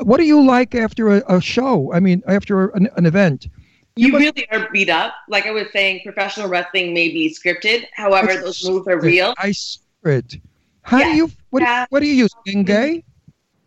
What 0.00 0.18
do 0.18 0.24
you 0.24 0.44
like 0.44 0.74
after 0.74 1.08
a, 1.16 1.36
a 1.36 1.40
show? 1.40 1.90
I 1.94 2.00
mean, 2.00 2.22
after 2.26 2.68
an, 2.68 2.90
an 2.98 3.06
event? 3.06 3.48
You 3.96 4.12
really 4.18 4.46
are 4.50 4.68
beat 4.70 4.90
up. 4.90 5.14
Like 5.28 5.46
I 5.46 5.52
was 5.52 5.68
saying, 5.72 6.02
professional 6.04 6.48
wrestling 6.48 6.92
may 6.92 7.08
be 7.08 7.34
scripted. 7.34 7.86
However, 7.94 8.34
those 8.36 8.62
moves 8.68 8.86
are 8.88 9.00
real. 9.00 9.32
I 9.38 9.52
spirit. 9.52 10.36
How 10.82 10.98
do 11.02 11.10
you? 11.16 11.30
What, 11.48 11.60
do 11.60 11.64
you- 11.64 11.86
what 11.88 12.00
do 12.00 12.06
you 12.06 12.12
use? 12.14 12.30
Ben 12.44 12.62
Gay? 12.62 13.04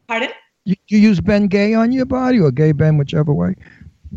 Pardon? 0.07 0.29
You, 0.65 0.75
you 0.87 0.99
use 0.99 1.19
Ben 1.19 1.47
Gay 1.47 1.73
on 1.73 1.91
your 1.91 2.05
body 2.05 2.39
or 2.39 2.51
Gay 2.51 2.71
Ben, 2.71 2.97
whichever 2.97 3.33
way. 3.33 3.55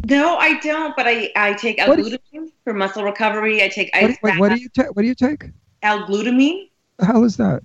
No, 0.09 0.37
I 0.37 0.59
don't. 0.61 0.95
But 0.97 1.07
I, 1.07 1.31
I 1.37 1.55
take 1.55 1.79
What 1.79 1.99
is- 1.99 2.13
L-glutamine 2.13 2.51
for 2.65 2.75
muscle 2.75 3.05
recovery. 3.05 3.63
I 3.63 3.69
take 3.69 3.91
What, 3.95 4.11
ice 4.11 4.19
wait, 4.23 4.39
what 4.39 4.53
do 4.53 4.61
you 4.61 4.69
take? 4.69 4.89
What 4.89 5.03
do 5.03 5.09
you 5.09 5.15
take? 5.15 5.51
L-glutamine. 5.83 6.69
The 6.99 7.07
hell 7.07 7.25
is 7.25 7.37
that? 7.37 7.63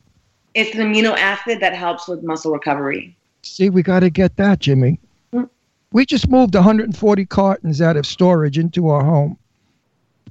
It's 0.53 0.76
an 0.76 0.81
amino 0.81 1.15
acid 1.18 1.60
that 1.60 1.76
helps 1.76 2.07
with 2.07 2.23
muscle 2.23 2.51
recovery. 2.51 3.15
See, 3.43 3.69
we 3.69 3.84
got 3.84 3.99
to 4.01 4.10
get 4.10 4.35
that, 4.38 4.60
Jimmy. 4.60 4.99
Mm. 5.34 5.49
We 5.91 6.06
just 6.06 6.30
moved 6.30 6.56
140 6.56 7.26
cartons 7.26 7.81
out 7.81 7.97
of 7.97 8.06
storage 8.06 8.57
into 8.57 8.89
our 8.89 9.03
home. 9.03 9.38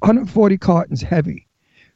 140 0.00 0.58
cartons 0.58 1.02
heavy. 1.02 1.46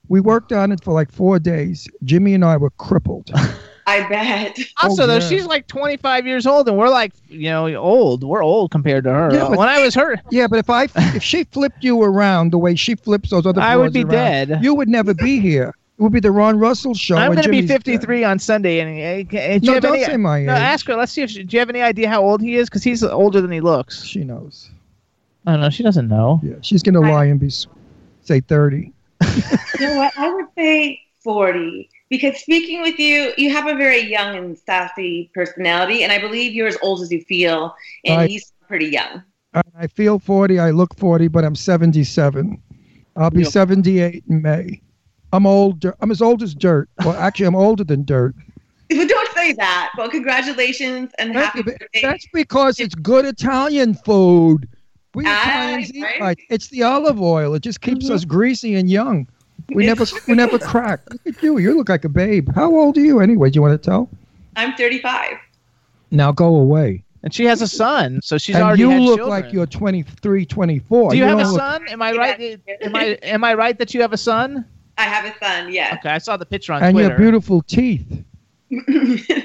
We 0.08 0.20
worked 0.20 0.52
on 0.52 0.72
it 0.72 0.82
for 0.82 0.92
like 0.92 1.10
four 1.10 1.38
days. 1.38 1.88
Jimmy 2.04 2.34
and 2.34 2.44
I 2.44 2.56
were 2.56 2.70
crippled. 2.70 3.30
I 3.92 4.08
bet. 4.08 4.58
Also, 4.82 5.04
Oh, 5.04 5.06
though, 5.06 5.14
yeah. 5.14 5.20
she's 5.20 5.46
like 5.46 5.66
25 5.66 6.26
years 6.26 6.46
old, 6.46 6.68
and 6.68 6.76
we're 6.76 6.88
like, 6.88 7.12
you 7.28 7.50
know, 7.50 7.72
old. 7.76 8.24
We're 8.24 8.42
old 8.42 8.70
compared 8.70 9.04
to 9.04 9.10
her. 9.12 9.32
Yeah, 9.32 9.48
but- 9.48 9.58
when 9.58 9.68
I 9.68 9.82
was 9.82 9.94
her, 9.94 10.16
yeah, 10.30 10.46
but 10.46 10.58
if 10.58 10.68
I 10.70 10.84
if 11.14 11.22
she 11.22 11.44
flipped 11.44 11.84
you 11.84 12.02
around 12.02 12.50
the 12.52 12.58
way 12.58 12.74
she 12.74 12.94
flips 12.94 13.30
those 13.30 13.46
other 13.46 13.60
I 13.60 13.76
would 13.76 13.92
be 13.92 14.00
around, 14.02 14.10
dead. 14.10 14.58
You 14.62 14.74
would 14.74 14.88
never 14.88 15.14
be 15.14 15.38
here. 15.40 15.74
It 15.98 16.02
would 16.02 16.12
be 16.12 16.20
the 16.20 16.32
Ron 16.32 16.58
Russell 16.58 16.94
show. 16.94 17.16
I'm 17.16 17.32
going 17.32 17.42
to 17.44 17.48
be 17.50 17.58
Jimmy's 17.58 17.68
dead. 17.68 17.84
53 17.84 18.24
on 18.24 18.38
Sunday. 18.38 18.80
And 18.80 19.28
uh, 19.28 19.58
do 19.58 19.72
No, 19.72 19.78
don't 19.78 19.94
any, 19.94 20.04
say 20.04 20.16
my 20.16 20.42
No, 20.42 20.52
age. 20.54 20.58
ask 20.58 20.86
her. 20.86 20.96
Let's 20.96 21.12
see 21.12 21.22
if 21.22 21.30
she, 21.30 21.44
do 21.44 21.54
you 21.54 21.60
have 21.60 21.68
any 21.68 21.82
idea 21.82 22.08
how 22.08 22.22
old 22.24 22.40
he 22.40 22.56
is? 22.56 22.68
Because 22.68 22.82
he's 22.82 23.04
older 23.04 23.40
than 23.40 23.52
he 23.52 23.60
looks. 23.60 24.02
She 24.02 24.24
knows. 24.24 24.70
I 25.46 25.52
don't 25.52 25.60
know. 25.60 25.70
She 25.70 25.82
doesn't 25.84 26.08
know. 26.08 26.40
Yeah, 26.42 26.54
she's 26.62 26.82
going 26.82 26.94
to 26.94 27.00
lie 27.00 27.26
and 27.26 27.38
be 27.38 27.50
say 28.22 28.40
30. 28.40 28.92
You 29.78 29.86
know 29.86 29.96
what? 29.98 30.12
I 30.18 30.32
would 30.34 30.46
say 30.56 31.00
40. 31.22 31.88
Because 32.12 32.38
speaking 32.40 32.82
with 32.82 32.98
you, 32.98 33.32
you 33.38 33.48
have 33.50 33.66
a 33.66 33.74
very 33.74 34.02
young 34.02 34.36
and 34.36 34.58
sassy 34.58 35.30
personality, 35.34 36.02
and 36.02 36.12
I 36.12 36.18
believe 36.18 36.52
you're 36.52 36.66
as 36.68 36.76
old 36.82 37.00
as 37.00 37.10
you 37.10 37.22
feel, 37.22 37.74
and 38.04 38.30
you 38.30 38.38
sound 38.38 38.68
pretty 38.68 38.88
young. 38.88 39.22
I 39.54 39.62
I 39.74 39.86
feel 39.86 40.18
40. 40.18 40.58
I 40.58 40.72
look 40.72 40.94
40, 40.98 41.28
but 41.28 41.42
I'm 41.42 41.54
77. 41.54 42.60
I'll 43.16 43.30
be 43.30 43.44
78 43.44 44.24
in 44.28 44.42
May. 44.42 44.82
I'm 45.32 45.46
old. 45.46 45.86
I'm 46.00 46.10
as 46.10 46.20
old 46.20 46.42
as 46.42 46.54
dirt. 46.54 46.90
Well, 47.02 47.16
actually, 47.16 47.46
I'm 47.46 47.56
older 47.56 47.82
than 47.82 48.04
dirt. 48.04 48.34
But 48.90 49.08
don't 49.08 49.32
say 49.34 49.54
that, 49.54 49.92
but 49.96 50.10
congratulations 50.10 51.12
and 51.18 51.32
Thank 51.32 51.46
happy 51.46 51.58
you, 51.60 51.64
birthday. 51.64 52.02
That's 52.02 52.26
because 52.34 52.78
it's 52.78 52.94
good 52.94 53.24
Italian 53.24 53.94
food. 53.94 54.68
We 55.14 55.24
Italians 55.24 55.90
eat 55.94 56.02
right. 56.02 56.20
right. 56.20 56.38
It's 56.50 56.68
the 56.68 56.82
olive 56.82 57.22
oil. 57.22 57.54
It 57.54 57.62
just 57.62 57.80
keeps 57.80 58.04
Mm-hmm. 58.04 58.14
us 58.16 58.26
greasy 58.26 58.74
and 58.74 58.90
young. 58.90 59.26
We 59.74 59.86
never 59.86 60.04
we 60.28 60.34
never 60.34 60.58
crack. 60.72 61.00
Look 61.10 61.26
at 61.36 61.42
you. 61.42 61.58
You 61.58 61.76
look 61.76 61.88
like 61.88 62.04
a 62.04 62.08
babe. 62.08 62.48
How 62.54 62.74
old 62.74 62.96
are 62.96 63.00
you 63.00 63.20
anyway? 63.20 63.50
Do 63.50 63.56
you 63.58 63.62
want 63.62 63.80
to 63.80 63.90
tell? 63.90 64.08
I'm 64.56 64.74
35. 64.74 65.36
Now 66.10 66.32
go 66.32 66.56
away. 66.56 67.04
And 67.24 67.32
she 67.32 67.44
has 67.44 67.62
a 67.62 67.68
son, 67.68 68.20
so 68.22 68.36
she's 68.36 68.56
and 68.56 68.64
already 68.64 68.82
you 68.82 68.90
had 68.90 69.00
look 69.00 69.18
children. 69.20 69.28
like 69.42 69.52
you're 69.52 69.64
23, 69.66 70.44
24. 70.44 71.10
Do 71.12 71.16
you, 71.16 71.22
have 71.24 71.38
a 71.38 71.42
look- 71.44 71.56
son? 71.56 71.86
Am 71.88 72.02
I 72.02 72.12
right? 72.12 72.60
Am 72.80 72.96
I 72.96 73.04
am 73.22 73.44
I 73.44 73.54
right 73.54 73.78
that 73.78 73.94
you 73.94 74.00
have 74.00 74.12
a 74.12 74.16
son? 74.16 74.64
I 74.98 75.02
have 75.04 75.24
a 75.24 75.34
son, 75.38 75.72
Yeah. 75.72 75.96
Okay, 76.00 76.10
I 76.10 76.18
saw 76.18 76.36
the 76.36 76.44
picture 76.44 76.72
on 76.72 76.82
And 76.82 76.94
Twitter. 76.94 77.08
your 77.10 77.18
beautiful 77.18 77.62
teeth. 77.62 78.24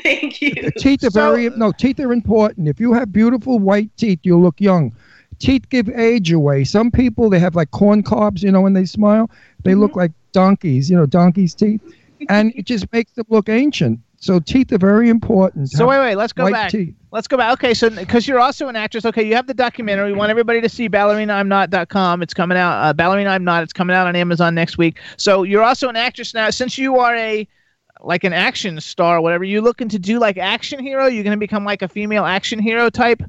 Thank 0.04 0.42
you. 0.42 0.72
Teeth 0.78 1.04
are 1.04 1.10
very 1.10 1.50
no. 1.52 1.72
Teeth 1.72 2.00
are 2.00 2.12
important. 2.14 2.68
If 2.68 2.80
you 2.80 2.94
have 2.94 3.12
beautiful 3.12 3.60
white 3.60 3.96
teeth, 3.98 4.20
you 4.24 4.40
look 4.40 4.60
young. 4.60 4.94
Teeth 5.40 5.70
give 5.70 5.90
age 5.90 6.32
away. 6.32 6.64
Some 6.64 6.90
people 6.92 7.30
they 7.30 7.40
have 7.40 7.56
like 7.56 7.72
corn 7.72 8.04
cobs, 8.04 8.42
you 8.44 8.52
know, 8.52 8.62
when 8.62 8.74
they 8.74 8.86
smile, 8.86 9.30
they 9.64 9.76
look 9.76 9.92
Mm-hmm. 9.92 10.00
like 10.00 10.12
donkeys, 10.32 10.90
you 10.90 10.96
know, 10.98 11.06
donkeys' 11.06 11.54
teeth, 11.56 11.82
and 12.30 12.52
it 12.56 12.66
just 12.66 12.92
makes 12.92 13.12
them 13.14 13.26
look 13.30 13.50
ancient. 13.50 14.00
So 14.20 14.40
teeth 14.40 14.72
are 14.74 14.80
very 14.80 15.10
important. 15.10 15.70
So 15.70 15.88
wait, 15.88 16.00
wait, 16.00 16.16
let's 16.16 16.34
go 16.34 16.52
back. 16.52 16.72
teeth. 16.72 16.96
Let's 17.12 17.28
go 17.28 17.38
back. 17.38 17.54
Okay, 17.54 17.74
so 17.76 17.90
because 17.90 18.28
you're 18.28 18.40
also 18.40 18.68
an 18.68 18.76
actress, 18.76 19.06
okay, 19.06 19.22
you 19.24 19.36
have 19.36 19.46
the 19.46 19.54
documentary. 19.54 20.12
We 20.12 20.18
want 20.18 20.32
everybody 20.32 20.60
to 20.62 20.70
see 20.70 20.90
ballerinaimnot.com. 20.90 22.22
It's 22.22 22.34
coming 22.34 22.58
out. 22.58 22.84
Uh, 22.84 22.94
Ballerina 22.94 23.30
I'm 23.30 23.44
Not. 23.44 23.64
It's 23.64 23.74
coming 23.74 23.96
out 23.96 24.08
on 24.08 24.16
Amazon 24.16 24.56
next 24.56 24.78
week. 24.78 25.00
So 25.18 25.44
you're 25.44 25.64
also 25.64 25.88
an 25.90 25.96
actress 25.96 26.34
now. 26.34 26.50
Since 26.50 26.78
you 26.78 26.98
are 27.00 27.16
a 27.16 27.48
like 28.02 28.24
an 28.24 28.34
action 28.34 28.80
star, 28.82 29.18
or 29.18 29.22
whatever, 29.22 29.44
you 29.44 29.62
looking 29.62 29.90
to 29.90 30.00
do 30.00 30.20
like 30.20 30.38
action 30.38 30.80
hero? 30.80 31.08
You're 31.08 31.24
going 31.24 31.36
to 31.36 31.40
become 31.40 31.64
like 31.64 31.82
a 31.82 31.88
female 31.88 32.26
action 32.26 32.60
hero 32.60 32.90
type, 32.90 33.22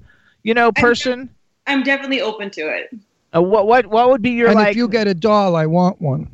you 0.43 0.55
know, 0.55 0.73
person. 0.73 1.31
I'm 1.69 1.83
definitely 1.83 2.21
open 2.21 2.51
to 2.51 2.61
it. 2.63 2.91
Uh, 3.35 3.43
what 3.43 3.67
what 3.67 3.87
what 3.87 4.11
would 4.11 4.23
be 4.23 4.31
your 4.31 4.49
and 4.49 4.57
like? 4.57 4.71
if 4.71 4.77
you 4.77 4.89
get 4.89 5.07
a 5.07 5.15
doll, 5.15 5.55
I 5.55 5.67
want 5.67 6.01
one. 6.01 6.29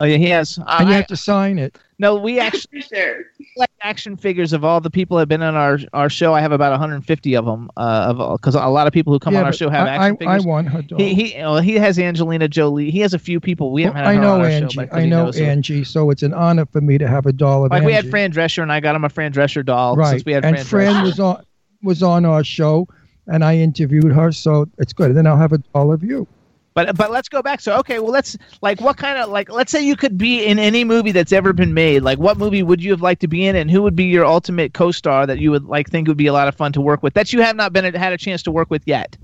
oh 0.00 0.04
yeah, 0.04 0.16
he 0.18 0.28
has. 0.28 0.58
Uh, 0.58 0.64
and 0.80 0.88
you 0.88 0.94
I- 0.94 0.98
have 0.98 1.06
to 1.08 1.16
sign 1.16 1.58
it. 1.58 1.78
no, 1.98 2.16
we 2.16 2.38
actually 2.48 2.82
sure. 2.82 3.24
like 3.56 3.70
action 3.80 4.14
figures 4.16 4.52
of 4.52 4.62
all 4.64 4.80
the 4.80 4.90
people 4.90 5.16
that 5.16 5.22
have 5.22 5.28
been 5.30 5.42
on 5.42 5.54
our 5.54 5.78
our 5.94 6.10
show. 6.10 6.34
I 6.34 6.40
have 6.42 6.52
about 6.52 6.70
150 6.72 7.34
of 7.34 7.46
them. 7.46 7.70
Uh, 7.78 8.12
of 8.14 8.38
because 8.40 8.54
a 8.56 8.66
lot 8.66 8.86
of 8.86 8.92
people 8.92 9.10
who 9.12 9.18
come 9.18 9.32
Yeah, 9.32 9.40
on 9.40 9.46
our 9.46 9.52
show 9.54 9.70
have 9.70 9.86
I, 9.86 10.08
action 10.08 10.28
I, 10.28 10.34
I 10.36 10.40
want 10.40 10.68
her 10.68 10.82
doll. 10.82 10.98
He 10.98 11.14
he 11.14 11.34
well, 11.38 11.60
he 11.60 11.74
has 11.76 11.98
Angelina 11.98 12.46
Jolie. 12.48 12.90
He 12.90 13.00
has 13.00 13.14
a 13.14 13.18
few 13.18 13.40
people. 13.40 13.72
We 13.72 13.84
haven't 13.84 13.98
had 14.04 14.06
I 14.06 14.16
know 14.16 14.34
on 14.34 14.40
our 14.42 14.46
Angie. 14.46 14.74
show. 14.74 14.88
I 14.92 15.06
know 15.06 15.24
knows 15.24 15.38
her. 15.38 15.44
Angie. 15.46 15.84
So 15.84 16.10
it's 16.10 16.22
an 16.22 16.34
honor 16.34 16.66
for 16.66 16.82
me 16.82 16.98
to 16.98 17.08
have 17.08 17.24
a 17.24 17.32
doll 17.32 17.64
of 17.64 17.70
Like 17.70 17.78
Angie. 17.78 17.86
we 17.86 17.92
had 17.94 18.10
Fran 18.10 18.32
Drescher, 18.32 18.62
and 18.62 18.70
I 18.70 18.80
got 18.80 18.94
him 18.94 19.04
a 19.04 19.08
Fran 19.08 19.32
Drescher 19.32 19.64
doll 19.64 19.96
right. 19.96 20.10
since 20.10 20.26
we 20.26 20.32
had 20.32 20.44
and 20.44 20.56
Fran, 20.58 20.92
Fran 20.92 21.04
was 21.04 21.18
on 21.20 21.42
was 21.82 22.02
on 22.02 22.24
our 22.26 22.42
show, 22.44 22.88
and 23.26 23.44
I 23.44 23.56
interviewed 23.56 24.12
her. 24.12 24.32
So 24.32 24.68
it's 24.78 24.92
good. 24.92 25.14
Then 25.14 25.26
I'll 25.26 25.36
have 25.36 25.52
a 25.52 25.58
doll 25.58 25.92
of 25.92 26.02
you. 26.02 26.26
But 26.74 26.96
but 26.96 27.12
let's 27.12 27.28
go 27.28 27.40
back. 27.40 27.60
So 27.60 27.78
okay, 27.78 28.00
well 28.00 28.10
let's 28.10 28.36
like 28.60 28.80
what 28.80 28.96
kind 28.96 29.16
of 29.18 29.30
like 29.30 29.48
let's 29.50 29.70
say 29.70 29.80
you 29.80 29.94
could 29.94 30.18
be 30.18 30.44
in 30.44 30.58
any 30.58 30.82
movie 30.82 31.12
that's 31.12 31.32
ever 31.32 31.52
been 31.52 31.72
made. 31.72 32.02
Like 32.02 32.18
what 32.18 32.36
movie 32.36 32.64
would 32.64 32.82
you 32.82 32.90
have 32.90 33.00
liked 33.00 33.20
to 33.20 33.28
be 33.28 33.46
in, 33.46 33.54
and 33.54 33.70
who 33.70 33.80
would 33.82 33.94
be 33.94 34.04
your 34.04 34.26
ultimate 34.26 34.74
co-star 34.74 35.24
that 35.26 35.38
you 35.38 35.52
would 35.52 35.64
like 35.64 35.88
think 35.88 36.08
would 36.08 36.16
be 36.16 36.26
a 36.26 36.32
lot 36.32 36.48
of 36.48 36.56
fun 36.56 36.72
to 36.72 36.80
work 36.80 37.02
with 37.02 37.14
that 37.14 37.32
you 37.32 37.40
have 37.42 37.54
not 37.54 37.72
been 37.72 37.94
had 37.94 38.12
a 38.12 38.18
chance 38.18 38.42
to 38.42 38.50
work 38.50 38.70
with 38.70 38.82
yet? 38.86 39.16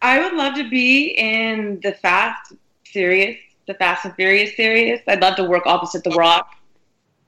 I 0.00 0.20
would 0.20 0.32
love 0.32 0.54
to 0.54 0.68
be 0.70 1.08
in 1.18 1.80
the 1.82 1.92
Fast 1.92 2.54
Furious, 2.86 3.36
the 3.66 3.74
Fast 3.74 4.06
and 4.06 4.14
Furious 4.14 4.56
series. 4.56 5.00
I'd 5.06 5.20
love 5.20 5.36
to 5.36 5.44
work 5.44 5.66
opposite 5.66 6.02
The 6.02 6.10
Rock. 6.10 6.48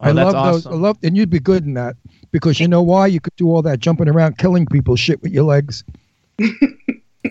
Oh, 0.01 0.09
I 0.09 0.13
that's 0.13 0.33
love 0.33 0.55
those. 0.55 0.67
I 0.67 0.71
awesome. 0.71 0.83
love, 0.83 0.99
and 1.03 1.15
you'd 1.15 1.31
be 1.31 1.41
good 1.41 1.67
in 1.67 1.75
that 1.75 1.97
because 2.33 2.59
you 2.59 2.67
know 2.67 2.83
why? 2.83 3.07
You 3.07 3.21
could 3.21 3.37
do 3.37 3.49
all 3.51 3.63
that 3.63 3.79
jumping 3.79 4.09
around, 4.09 4.39
killing 4.39 4.67
people, 4.67 4.97
shit 4.97 5.23
with 5.23 5.33
your 5.33 5.45
legs. 5.45 5.85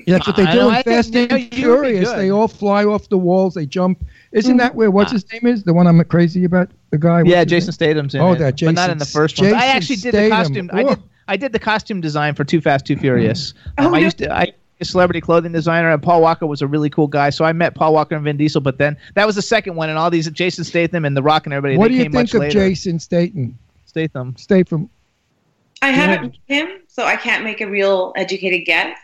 That's 0.07 0.25
what 0.25 0.37
they 0.37 0.45
do 0.45 0.55
know, 0.55 0.69
in 0.69 0.83
Fast 0.83 1.13
you 1.13 1.21
and 1.21 1.31
know, 1.31 1.35
you 1.35 1.43
would 1.43 1.51
be 1.51 1.57
Furious. 1.57 2.11
They 2.13 2.29
all 2.29 2.47
fly 2.47 2.85
off 2.85 3.09
the 3.09 3.17
walls. 3.17 3.55
They 3.55 3.65
jump. 3.65 4.05
Isn't 4.31 4.57
that 4.57 4.73
where 4.75 4.89
what's 4.89 5.11
his 5.11 5.29
name 5.33 5.45
is? 5.45 5.63
The 5.63 5.73
one 5.73 5.85
I'm 5.85 6.01
crazy 6.05 6.45
about. 6.45 6.69
The 6.91 6.97
guy. 6.97 7.23
Yeah, 7.25 7.43
Jason? 7.43 7.73
Statham's 7.73 8.15
in 8.15 8.21
oh, 8.21 8.33
it, 8.33 8.39
that 8.39 8.55
Jason. 8.55 8.75
but 8.75 8.81
not 8.81 8.89
in 8.89 8.99
the 8.99 9.05
first 9.05 9.39
one. 9.41 9.53
I 9.53 9.65
actually 9.65 9.97
did 9.97 10.13
the 10.13 10.29
costume. 10.29 10.69
I 10.71 10.83
did. 10.83 11.03
I 11.27 11.37
did 11.37 11.51
the 11.51 11.59
costume 11.59 12.01
design 12.01 12.35
for 12.35 12.43
Too 12.43 12.61
Fast, 12.61 12.85
Too 12.85 12.97
Furious. 12.97 13.53
Oh, 13.77 13.87
Um, 13.87 13.93
I 13.93 13.99
used 13.99 14.17
to. 14.19 14.33
I 14.33 14.53
a 14.81 14.85
celebrity 14.85 15.21
clothing 15.21 15.51
designer, 15.51 15.91
and 15.91 16.01
Paul 16.01 16.21
Walker 16.21 16.47
was 16.47 16.61
a 16.61 16.67
really 16.67 16.89
cool 16.89 17.07
guy. 17.07 17.29
So 17.29 17.45
I 17.45 17.53
met 17.53 17.75
Paul 17.75 17.93
Walker 17.93 18.15
and 18.15 18.23
Vin 18.23 18.35
Diesel. 18.35 18.61
But 18.61 18.79
then 18.79 18.97
that 19.13 19.27
was 19.27 19.35
the 19.35 19.41
second 19.41 19.75
one, 19.75 19.89
and 19.89 19.97
all 19.97 20.09
these 20.09 20.29
Jason 20.31 20.63
Statham 20.63 21.05
and 21.05 21.15
The 21.15 21.21
Rock 21.21 21.45
and 21.45 21.53
everybody. 21.53 21.77
What 21.77 21.85
they 21.85 21.89
do 21.89 21.97
you 21.97 22.03
came 22.03 22.11
think 22.11 22.33
of 22.33 22.39
later. 22.41 22.59
Jason 22.59 22.99
Statham? 22.99 23.57
Statham. 23.91 24.35
Statham. 24.37 24.89
I 25.81 25.89
haven't 25.89 26.21
met 26.21 26.35
him, 26.47 26.69
so 26.87 27.03
I 27.05 27.17
can't 27.17 27.43
make 27.43 27.59
a 27.59 27.67
real 27.69 28.13
educated 28.15 28.65
guess. 28.65 28.97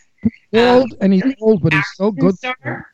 Old 0.53 0.93
um, 0.93 0.97
and 1.01 1.13
he's 1.13 1.23
old, 1.41 1.61
but 1.61 1.73
he's 1.73 1.85
so 1.95 2.09
good. 2.11 2.37
Star. 2.37 2.91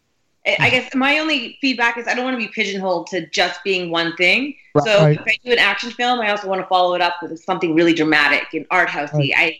I 0.47 0.57
I 0.59 0.69
guess 0.71 0.95
my 0.95 1.19
only 1.19 1.57
feedback 1.61 1.97
is 1.99 2.07
I 2.07 2.15
don't 2.15 2.25
want 2.25 2.33
to 2.39 2.45
be 2.45 2.51
pigeonholed 2.51 3.07
to 3.07 3.27
just 3.29 3.63
being 3.63 3.91
one 3.91 4.15
thing. 4.15 4.55
Right. 4.73 4.85
So 4.85 5.05
if 5.07 5.19
I 5.21 5.37
do 5.45 5.51
an 5.51 5.59
action 5.59 5.91
film, 5.91 6.19
I 6.19 6.31
also 6.31 6.47
want 6.47 6.61
to 6.61 6.67
follow 6.67 6.95
it 6.95 7.01
up 7.01 7.13
with 7.21 7.39
something 7.39 7.75
really 7.75 7.93
dramatic 7.93 8.47
and 8.53 8.65
art 8.71 8.89
housey. 8.89 9.31
I 9.37 9.59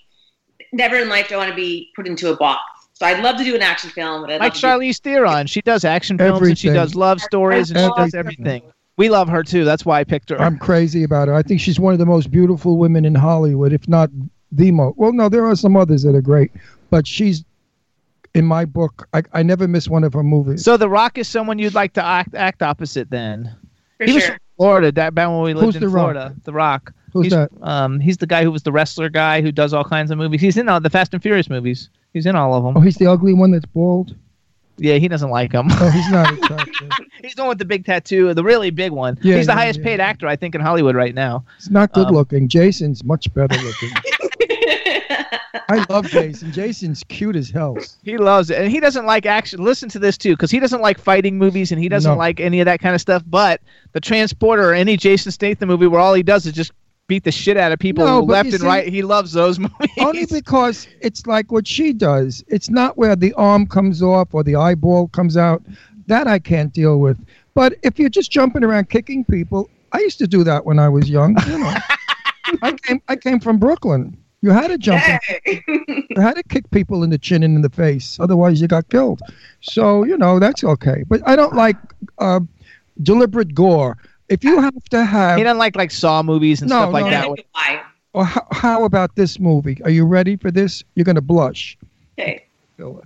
never 0.72 0.98
in 0.98 1.08
life 1.10 1.30
do 1.30 1.36
I 1.36 1.38
want 1.38 1.50
to 1.52 1.56
be 1.56 1.92
put 1.96 2.08
into 2.08 2.32
a 2.32 2.36
box. 2.36 2.62
So 2.94 3.06
I'd 3.06 3.24
love 3.24 3.38
to 3.38 3.44
do 3.44 3.54
an 3.56 3.62
action 3.62 3.92
film, 3.92 4.22
but 4.22 4.32
I'd 4.32 4.40
Like 4.40 4.54
love 4.54 4.54
to 4.54 4.60
do- 4.62 4.68
Charlize 4.68 5.00
Theron, 5.00 5.46
she 5.46 5.62
does 5.62 5.86
action 5.86 6.18
films 6.18 6.48
and 6.48 6.58
she 6.58 6.70
does 6.70 6.96
love 6.96 7.22
stories 7.22 7.70
and 7.70 7.80
she 7.80 7.92
does 7.96 8.16
Everything. 8.16 8.64
Everything. 8.98 9.12
We 9.12 9.16
love 9.18 9.30
her 9.30 9.44
too. 9.44 9.64
That's 9.66 9.86
why 9.86 10.00
I 10.00 10.04
picked 10.04 10.30
her. 10.30 10.40
I'm 10.40 10.58
crazy 10.58 11.04
about 11.04 11.28
her. 11.28 11.34
I 11.34 11.42
think 11.42 11.60
she's 11.60 11.80
one 11.80 11.94
of 11.94 12.00
the 12.00 12.06
most 12.06 12.32
beautiful 12.32 12.78
women 12.78 13.06
in 13.06 13.16
Hollywood, 13.16 13.74
if 13.74 13.88
not 13.88 14.10
the 14.52 14.72
most. 14.72 14.98
Well, 14.98 15.14
no, 15.14 15.30
there 15.30 15.46
are 15.46 15.56
some 15.56 15.76
others 15.76 16.04
that 16.04 16.16
are 16.16 16.22
great, 16.22 16.52
but 16.90 17.08
she's 17.08 17.44
in 18.34 18.46
my 18.46 18.66
book. 18.66 19.08
I, 19.14 19.24
I 19.34 19.44
never 19.44 19.68
miss 19.68 19.88
one 19.88 20.04
of 20.04 20.14
her 20.14 20.24
movies. 20.24 20.64
So 20.64 20.78
The 20.78 20.90
Rock 20.90 21.18
is 21.18 21.28
someone 21.28 21.60
you'd 21.60 21.74
like 21.74 21.94
to 21.94 22.04
act 22.04 22.36
act 22.36 22.62
opposite 22.62 23.10
then. 23.10 23.56
For 23.98 24.06
he 24.06 24.14
was 24.14 24.24
sure. 24.24 24.32
from 24.34 24.40
Florida. 24.58 24.92
That 24.92 25.16
back 25.16 25.30
when 25.30 25.42
we 25.42 25.54
lived 25.54 25.66
Who's 25.66 25.76
in 25.76 25.82
The 25.82 25.90
Rock? 25.90 26.14
Florida. 26.14 26.36
The 26.44 26.54
Rock. 26.54 26.94
Who's 27.12 27.26
he's, 27.26 27.34
that? 27.34 27.52
Um, 27.62 28.00
he's 28.00 28.18
the 28.18 28.26
guy 28.26 28.44
who 28.44 28.52
was 28.52 28.64
the 28.64 28.72
wrestler 28.72 29.08
guy 29.08 29.42
who 29.42 29.52
does 29.52 29.72
all 29.72 29.84
kinds 29.84 30.10
of 30.10 30.18
movies. 30.18 30.42
He's 30.42 30.58
in 30.58 30.68
all 30.68 30.80
the 30.80 30.90
Fast 30.90 31.14
and 31.14 31.22
Furious 31.22 31.48
movies. 31.48 31.90
He's 32.12 32.26
in 32.26 32.36
all 32.36 32.56
of 32.56 32.64
them. 32.64 32.76
Oh, 32.76 32.80
he's 32.80 32.96
the 32.96 33.06
ugly 33.06 33.34
one 33.34 33.52
that's 33.52 33.66
bald. 33.66 34.16
Yeah, 34.78 34.96
he 34.96 35.08
doesn't 35.08 35.30
like 35.30 35.52
him. 35.52 35.68
Oh, 35.70 35.90
he's 35.90 36.10
not 36.10 36.34
attractive. 36.38 36.90
he's 37.22 37.36
the 37.36 37.44
one 37.44 37.50
with 37.50 37.60
the 37.60 37.66
big 37.66 37.86
tattoo, 37.86 38.34
the 38.34 38.44
really 38.44 38.72
big 38.72 38.92
one. 38.92 39.18
Yeah, 39.22 39.38
he's 39.38 39.46
the 39.46 39.52
yeah, 39.54 39.58
highest 39.58 39.80
yeah. 39.80 39.86
paid 39.86 40.00
actor 40.00 40.28
I 40.28 40.36
think 40.36 40.56
in 40.56 40.62
Hollywood 40.62 40.96
right 40.96 41.14
now. 41.14 41.46
He's 41.58 41.70
not 41.70 41.94
good 41.94 42.08
Um, 42.08 42.16
looking. 42.16 42.48
Jason's 42.48 43.04
much 43.04 43.32
better 43.34 43.56
looking. 43.62 43.90
I 45.70 45.86
love 45.90 46.08
Jason. 46.08 46.52
Jason's 46.52 47.04
cute 47.08 47.36
as 47.36 47.50
hell. 47.50 47.78
He 48.04 48.18
loves 48.18 48.50
it, 48.50 48.58
and 48.60 48.70
he 48.70 48.80
doesn't 48.80 49.06
like 49.06 49.26
action. 49.26 49.64
Listen 49.64 49.90
to 49.90 50.00
this 50.00 50.18
too, 50.18 50.32
because 50.34 50.52
he 50.52 50.60
doesn't 50.60 50.82
like 50.82 50.98
fighting 51.00 51.38
movies, 51.38 51.72
and 51.72 51.82
he 51.82 51.88
doesn't 51.90 52.12
No. 52.12 52.18
like 52.18 52.40
any 52.40 52.60
of 52.60 52.66
that 52.66 52.80
kind 52.80 52.94
of 52.96 53.02
stuff. 53.02 53.24
But 53.26 53.62
the 53.94 54.00
Transporter 54.02 54.70
or 54.70 54.74
any 54.74 54.98
Jason 54.98 55.32
Statham 55.32 55.70
movie 55.70 55.88
where 55.88 56.00
all 56.02 56.14
he 56.14 56.24
does 56.24 56.46
is 56.46 56.54
just 56.54 56.72
beat 57.08 57.24
the 57.24 57.32
shit 57.32 57.58
out 57.58 57.72
of 57.72 57.80
people 57.80 58.06
No, 58.06 58.22
left 58.22 58.50
and 58.52 58.62
see- 58.62 58.66
right, 58.66 58.88
he 58.88 59.02
loves 59.02 59.34
those 59.34 59.60
movies. 59.60 59.90
Only 60.00 60.26
because 60.26 60.88
it's 61.02 61.28
like 61.28 61.52
what 61.52 61.68
she 61.68 61.94
does. 61.94 62.44
It's 62.48 62.70
not 62.70 62.98
where 62.98 63.16
the 63.16 63.34
arm 63.34 63.68
comes 63.68 64.02
off 64.02 64.34
or 64.34 64.44
the 64.44 64.56
eyeball 64.56 65.08
comes 65.10 65.38
out. 65.38 65.62
That 66.08 66.28
I 66.28 66.40
can't 66.40 66.74
deal 66.74 67.00
with. 67.00 67.18
But 67.54 67.76
if 67.84 68.00
you're 68.00 68.10
just 68.10 68.32
jumping 68.32 68.64
around 68.64 68.90
kicking 68.90 69.24
people, 69.26 69.70
I 69.92 70.00
used 70.00 70.18
to 70.20 70.28
do 70.28 70.44
that 70.44 70.66
when 70.66 70.80
I 70.80 70.90
was 70.90 71.10
young. 71.10 71.38
You 71.48 71.60
know, 71.60 71.74
I 72.62 72.74
came 72.74 73.02
I 73.08 73.16
came 73.16 73.40
from 73.40 73.58
Brooklyn. 73.58 74.18
You 74.42 74.50
had 74.50 74.68
to 74.68 74.78
jump. 74.78 75.02
in- 75.46 75.62
You 76.10 76.22
had 76.22 76.36
to 76.36 76.44
kick 76.44 76.70
people 76.72 77.04
in 77.04 77.10
the 77.10 77.18
chin 77.18 77.44
and 77.44 77.56
in 77.56 77.62
the 77.62 77.70
face. 77.70 78.18
Otherwise, 78.20 78.60
you 78.60 78.68
got 78.68 78.90
killed. 78.90 79.22
So 79.62 80.04
you 80.04 80.18
know 80.18 80.40
that's 80.40 80.64
okay. 80.64 81.04
But 81.08 81.22
I 81.26 81.36
don't 81.38 81.56
like 81.56 81.78
uh, 82.18 82.42
deliberate 83.02 83.54
gore. 83.56 83.98
If 84.30 84.44
you 84.44 84.60
have 84.62 84.84
to 84.92 85.04
have, 85.04 85.38
he 85.38 85.44
doesn't 85.44 85.58
like 85.58 85.76
like 85.76 85.92
Saw 85.92 86.24
movies 86.24 86.62
and 86.62 86.70
No, 86.70 86.82
stuff 86.82 86.94
like 86.94 87.06
no, 87.06 87.12
that. 87.12 87.28
no. 87.28 87.36
Why? 87.52 87.82
or 88.14 88.26
how, 88.26 88.48
how 88.52 88.84
about 88.86 89.16
this 89.16 89.40
movie? 89.40 89.80
Are 89.84 89.90
you 89.90 90.06
ready 90.06 90.36
for 90.36 90.52
this? 90.52 90.84
You're 90.96 91.04
gonna 91.04 91.22
blush. 91.22 91.78
Okay. 92.18 92.46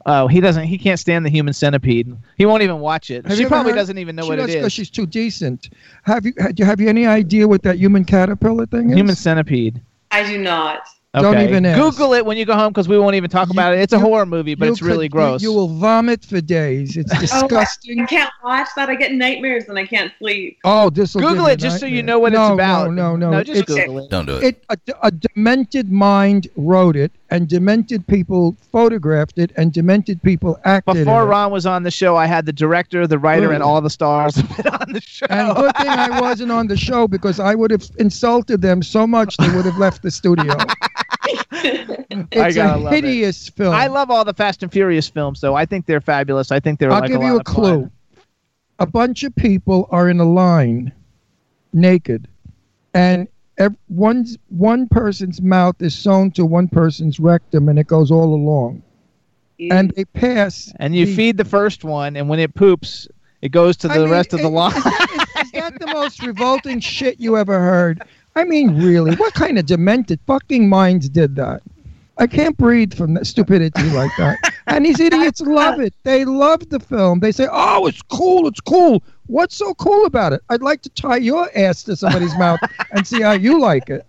Oh, 0.06 0.28
he 0.28 0.40
doesn't. 0.40 0.64
He 0.64 0.78
can't 0.78 1.00
stand 1.00 1.26
the 1.26 1.30
Human 1.30 1.54
Centipede. 1.54 2.16
He 2.38 2.46
won't 2.46 2.64
even 2.64 2.80
watch 2.80 3.12
it. 3.12 3.26
Have 3.28 3.38
she 3.38 3.46
probably 3.46 3.72
heard- 3.74 3.78
doesn't 3.78 3.98
even 3.98 4.16
know 4.16 4.26
what 4.26 4.38
does 4.38 4.50
it 4.50 4.56
because 4.60 4.74
she's 4.74 4.90
too 4.90 5.06
decent. 5.06 5.70
Have 6.04 6.26
you 6.26 6.34
have 6.40 6.58
you 6.58 6.66
have 6.66 6.80
you 6.82 6.88
any 6.90 7.06
idea 7.06 7.48
what 7.48 7.64
that 7.64 7.78
human 7.78 8.06
caterpillar 8.06 8.66
thing 8.66 8.90
is? 8.92 8.96
Human 8.96 9.16
Centipede. 9.16 9.82
I 10.12 10.24
do 10.26 10.38
not. 10.38 10.88
Don't 11.22 11.42
even 11.42 11.66
ask. 11.66 11.80
Google 11.80 12.14
it 12.14 12.26
when 12.26 12.38
you 12.38 12.46
go 12.46 12.54
home 12.56 12.72
because 12.72 12.88
we 12.88 12.98
won't 12.98 13.16
even 13.16 13.30
talk 13.30 13.50
about 13.50 13.74
it. 13.74 13.80
It's 13.80 13.94
a 13.94 14.00
horror 14.00 14.26
movie, 14.26 14.56
but 14.56 14.66
You 14.66 14.72
it's 14.72 14.82
really 14.82 15.08
could- 15.08 15.14
gross. 15.14 15.42
You, 15.42 15.52
you 15.52 15.56
will 15.58 15.68
vomit 15.68 16.26
for 16.26 16.42
days. 16.42 16.98
It's 16.98 17.14
oh, 17.16 17.20
disgusting. 17.20 18.02
I 18.02 18.06
can't 18.06 18.32
watch 18.44 18.68
that. 18.76 18.90
I 18.90 18.96
get 18.96 19.12
nightmares 19.14 19.66
and 19.70 19.78
I 19.78 19.86
can't 19.86 20.12
sleep. 20.20 20.60
Oh, 20.64 20.90
this 20.90 21.14
will 21.16 21.22
Google 21.22 21.48
it 21.48 21.52
you 21.52 21.58
just 21.70 21.80
so 21.80 21.86
you 21.86 22.04
know 22.04 22.20
what 22.20 22.34
it's 22.34 22.40
about. 22.40 22.92
No, 22.92 23.16
no, 23.16 23.16
no. 23.16 23.32
No, 23.32 23.44
just 23.44 23.62
It's- 23.62 23.78
Google 23.86 24.06
it. 24.06 24.10
Don't 24.10 24.26
do 24.26 24.38
it. 24.38 24.44
It 24.44 24.66
a, 24.70 24.78
a 25.04 25.12
demented 25.12 25.92
mind 25.92 26.48
wrote 26.56 26.96
it, 26.96 27.12
and 27.30 27.48
demented 27.48 28.06
people 28.08 28.56
photographed 28.72 29.38
it, 29.38 29.52
and 29.58 29.74
demented 29.74 30.22
people 30.24 30.60
acted. 30.64 30.94
Before 31.06 31.22
in 31.24 31.28
it. 31.28 31.32
Ron 31.32 31.52
was 31.52 31.66
on 31.66 31.84
the 31.84 31.92
show, 31.92 32.16
I 32.16 32.26
had 32.26 32.46
the 32.46 32.54
director, 32.54 33.06
the 33.08 33.20
writer, 33.20 33.52
and 33.52 33.62
all 33.64 33.82
the 33.82 33.90
stars 33.90 34.38
on 34.38 34.94
the 34.94 35.02
show. 35.02 35.26
And 35.30 35.56
good 35.56 35.76
thing 35.78 35.88
I 35.90 36.22
wasn't 36.22 36.52
on 36.52 36.68
the 36.68 36.78
show 36.78 37.08
because 37.08 37.40
I 37.40 37.56
would 37.56 37.72
have 37.72 37.90
insulted 37.98 38.62
them 38.62 38.82
so 38.82 39.06
much 39.06 39.36
they 39.38 39.50
would 39.56 39.66
have 39.66 39.78
left 39.78 40.04
the 40.04 40.12
studio. 40.12 40.56
I 41.64 42.26
It's 42.32 42.58
a 42.58 42.78
love 42.78 42.94
it. 42.94 43.04
hideous 43.04 43.50
film. 43.50 43.74
I 43.74 43.88
love 43.88 44.10
all 44.12 44.24
the 44.26 44.34
Fast 44.34 44.64
and 44.64 44.72
Furious 44.72 45.08
films, 45.10 45.42
though. 45.42 45.56
I 45.56 45.66
think 45.66 45.86
they're 45.86 46.02
fabulous. 46.02 46.52
I 46.52 46.60
think 46.60 46.80
they're 46.80 46.92
I'll 46.92 47.02
like 47.02 47.10
give 47.12 47.22
a 47.22 47.26
you 47.26 47.34
a 47.38 47.40
of 47.40 47.46
fun. 47.46 47.56
clue. 47.56 47.92
A 48.80 48.86
bunch 48.86 49.24
of 49.24 49.36
people 49.36 49.88
are 49.92 50.10
in 50.10 50.20
a 50.20 50.26
line, 50.26 50.92
naked, 51.74 52.28
and 52.94 53.28
ev- 53.58 53.76
one's 53.90 54.38
one 54.50 54.88
person's 54.88 55.42
mouth 55.42 55.76
is 55.82 55.96
sewn 55.96 56.32
to 56.32 56.46
one 56.46 56.68
person's 56.68 57.20
rectum, 57.20 57.70
and 57.70 57.80
it 57.80 57.88
goes 57.88 58.12
all 58.12 58.34
along. 58.36 58.84
And 59.72 59.90
they 59.96 60.06
pass. 60.06 60.72
And 60.80 60.96
you 60.96 61.08
the- 61.08 61.16
feed 61.16 61.38
the 61.38 61.46
first 61.46 61.84
one, 61.84 62.16
and 62.16 62.30
when 62.30 62.40
it 62.40 62.54
poops, 62.54 63.08
it 63.42 63.50
goes 63.50 63.76
to 63.78 63.88
the 63.88 63.96
I 63.96 64.00
mean, 64.00 64.10
rest 64.12 64.34
of 64.34 64.42
the 64.42 64.48
it- 64.48 64.50
line. 64.52 64.74
Is 64.78 65.52
that 65.54 65.74
the 65.80 65.88
most 65.88 66.22
revolting 66.24 66.80
shit 66.80 67.20
you 67.20 67.36
ever 67.38 67.60
heard? 67.60 68.04
I 68.38 68.44
mean, 68.44 68.80
really, 68.80 69.16
what 69.16 69.34
kind 69.34 69.58
of 69.58 69.66
demented 69.66 70.20
fucking 70.28 70.70
minds 70.70 71.10
did 71.10 71.36
that? 71.38 71.64
I 72.20 72.28
can't 72.28 72.56
breathe 72.56 72.94
from 72.94 73.16
that 73.16 73.26
stupidity 73.26 73.90
like 73.90 74.12
that. 74.18 74.38
And 74.70 74.86
these 74.86 75.00
idiots 75.00 75.40
love 75.40 75.80
it. 75.80 75.94
They 76.04 76.26
love 76.26 76.68
the 76.68 76.82
film. 76.82 77.22
They 77.22 77.32
say, 77.32 77.48
"Oh, 77.50 77.88
it's 77.88 78.02
cool. 78.02 78.50
It's 78.50 78.60
cool." 78.60 79.02
What's 79.28 79.56
so 79.56 79.74
cool 79.76 80.06
about 80.06 80.34
it? 80.34 80.42
I'd 80.50 80.62
like 80.62 80.82
to 80.82 80.90
tie 80.90 81.16
your 81.16 81.50
ass 81.56 81.84
to 81.84 81.96
somebody's 81.96 82.38
mouth 82.38 82.60
and 82.92 83.08
see 83.08 83.22
how 83.22 83.32
you 83.32 83.62
like 83.62 83.90
it. 83.90 84.06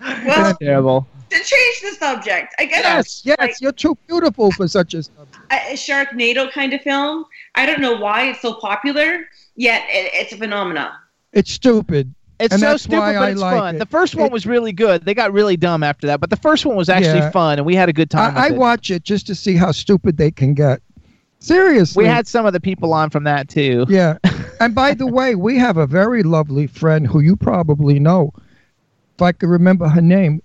Well, 0.00 0.56
terrible. 0.56 1.06
to 1.28 1.36
change 1.36 1.80
the 1.82 1.96
subject, 1.98 2.54
I 2.58 2.64
guess 2.64 3.22
Yes, 3.24 3.36
yes, 3.38 3.60
you're 3.60 3.72
too 3.72 3.98
beautiful 4.06 4.52
for 4.52 4.66
such 4.66 4.94
a 4.94 5.02
subject. 5.02 5.36
a, 5.50 5.72
a 5.72 5.74
Sharknado 5.74 6.50
kind 6.50 6.72
of 6.72 6.80
film. 6.80 7.26
I 7.56 7.66
don't 7.66 7.82
know 7.82 7.96
why 7.96 8.30
it's 8.30 8.40
so 8.40 8.54
popular, 8.54 9.28
yet 9.54 9.82
it, 9.90 10.12
it's 10.14 10.32
a 10.32 10.38
phenomenon. 10.38 10.92
It's 11.34 11.52
stupid. 11.52 12.14
It's 12.38 12.52
and 12.52 12.60
so 12.60 12.76
stupid, 12.76 13.14
but 13.18 13.30
it's 13.32 13.40
like 13.40 13.58
fun. 13.58 13.76
it. 13.76 13.78
The 13.78 13.86
first 13.86 14.14
one 14.14 14.26
It- 14.26 14.32
was 14.32 14.46
really 14.46 14.72
good. 14.72 15.04
They 15.04 15.14
got 15.14 15.32
really 15.32 15.56
dumb 15.56 15.82
after 15.82 16.06
that, 16.06 16.20
but 16.20 16.28
the 16.30 16.36
first 16.36 16.66
one 16.66 16.76
was 16.76 16.88
actually 16.88 17.18
Yeah. 17.20 17.30
fun, 17.30 17.58
and 17.58 17.64
we 17.66 17.74
had 17.74 17.88
a 17.88 17.92
good 17.94 18.10
time. 18.10 18.36
I, 18.36 18.48
I 18.48 18.50
watch 18.50 18.90
it 18.90 19.04
just 19.04 19.26
to 19.28 19.34
see 19.34 19.54
how 19.56 19.72
stupid 19.72 20.18
they 20.18 20.30
can 20.30 20.52
get. 20.54 20.80
Seriously. 21.38 22.04
We 22.04 22.08
had 22.08 22.26
some 22.26 22.44
of 22.46 22.52
the 22.52 22.60
people 22.60 22.92
on 22.92 23.10
from 23.10 23.24
that 23.24 23.48
too. 23.48 23.86
Yeah. 23.88 24.18
And 24.58 24.74
by 24.74 24.94
the 24.94 25.06
way, 25.06 25.34
we 25.34 25.58
have 25.58 25.76
a 25.76 25.86
very 25.86 26.22
lovely 26.22 26.66
friend 26.66 27.06
who 27.06 27.20
you 27.20 27.36
probably 27.36 27.98
know. 28.00 28.32
If 29.14 29.20
I 29.20 29.32
could 29.32 29.50
remember 29.50 29.86
her 29.86 30.00
name. 30.00 30.40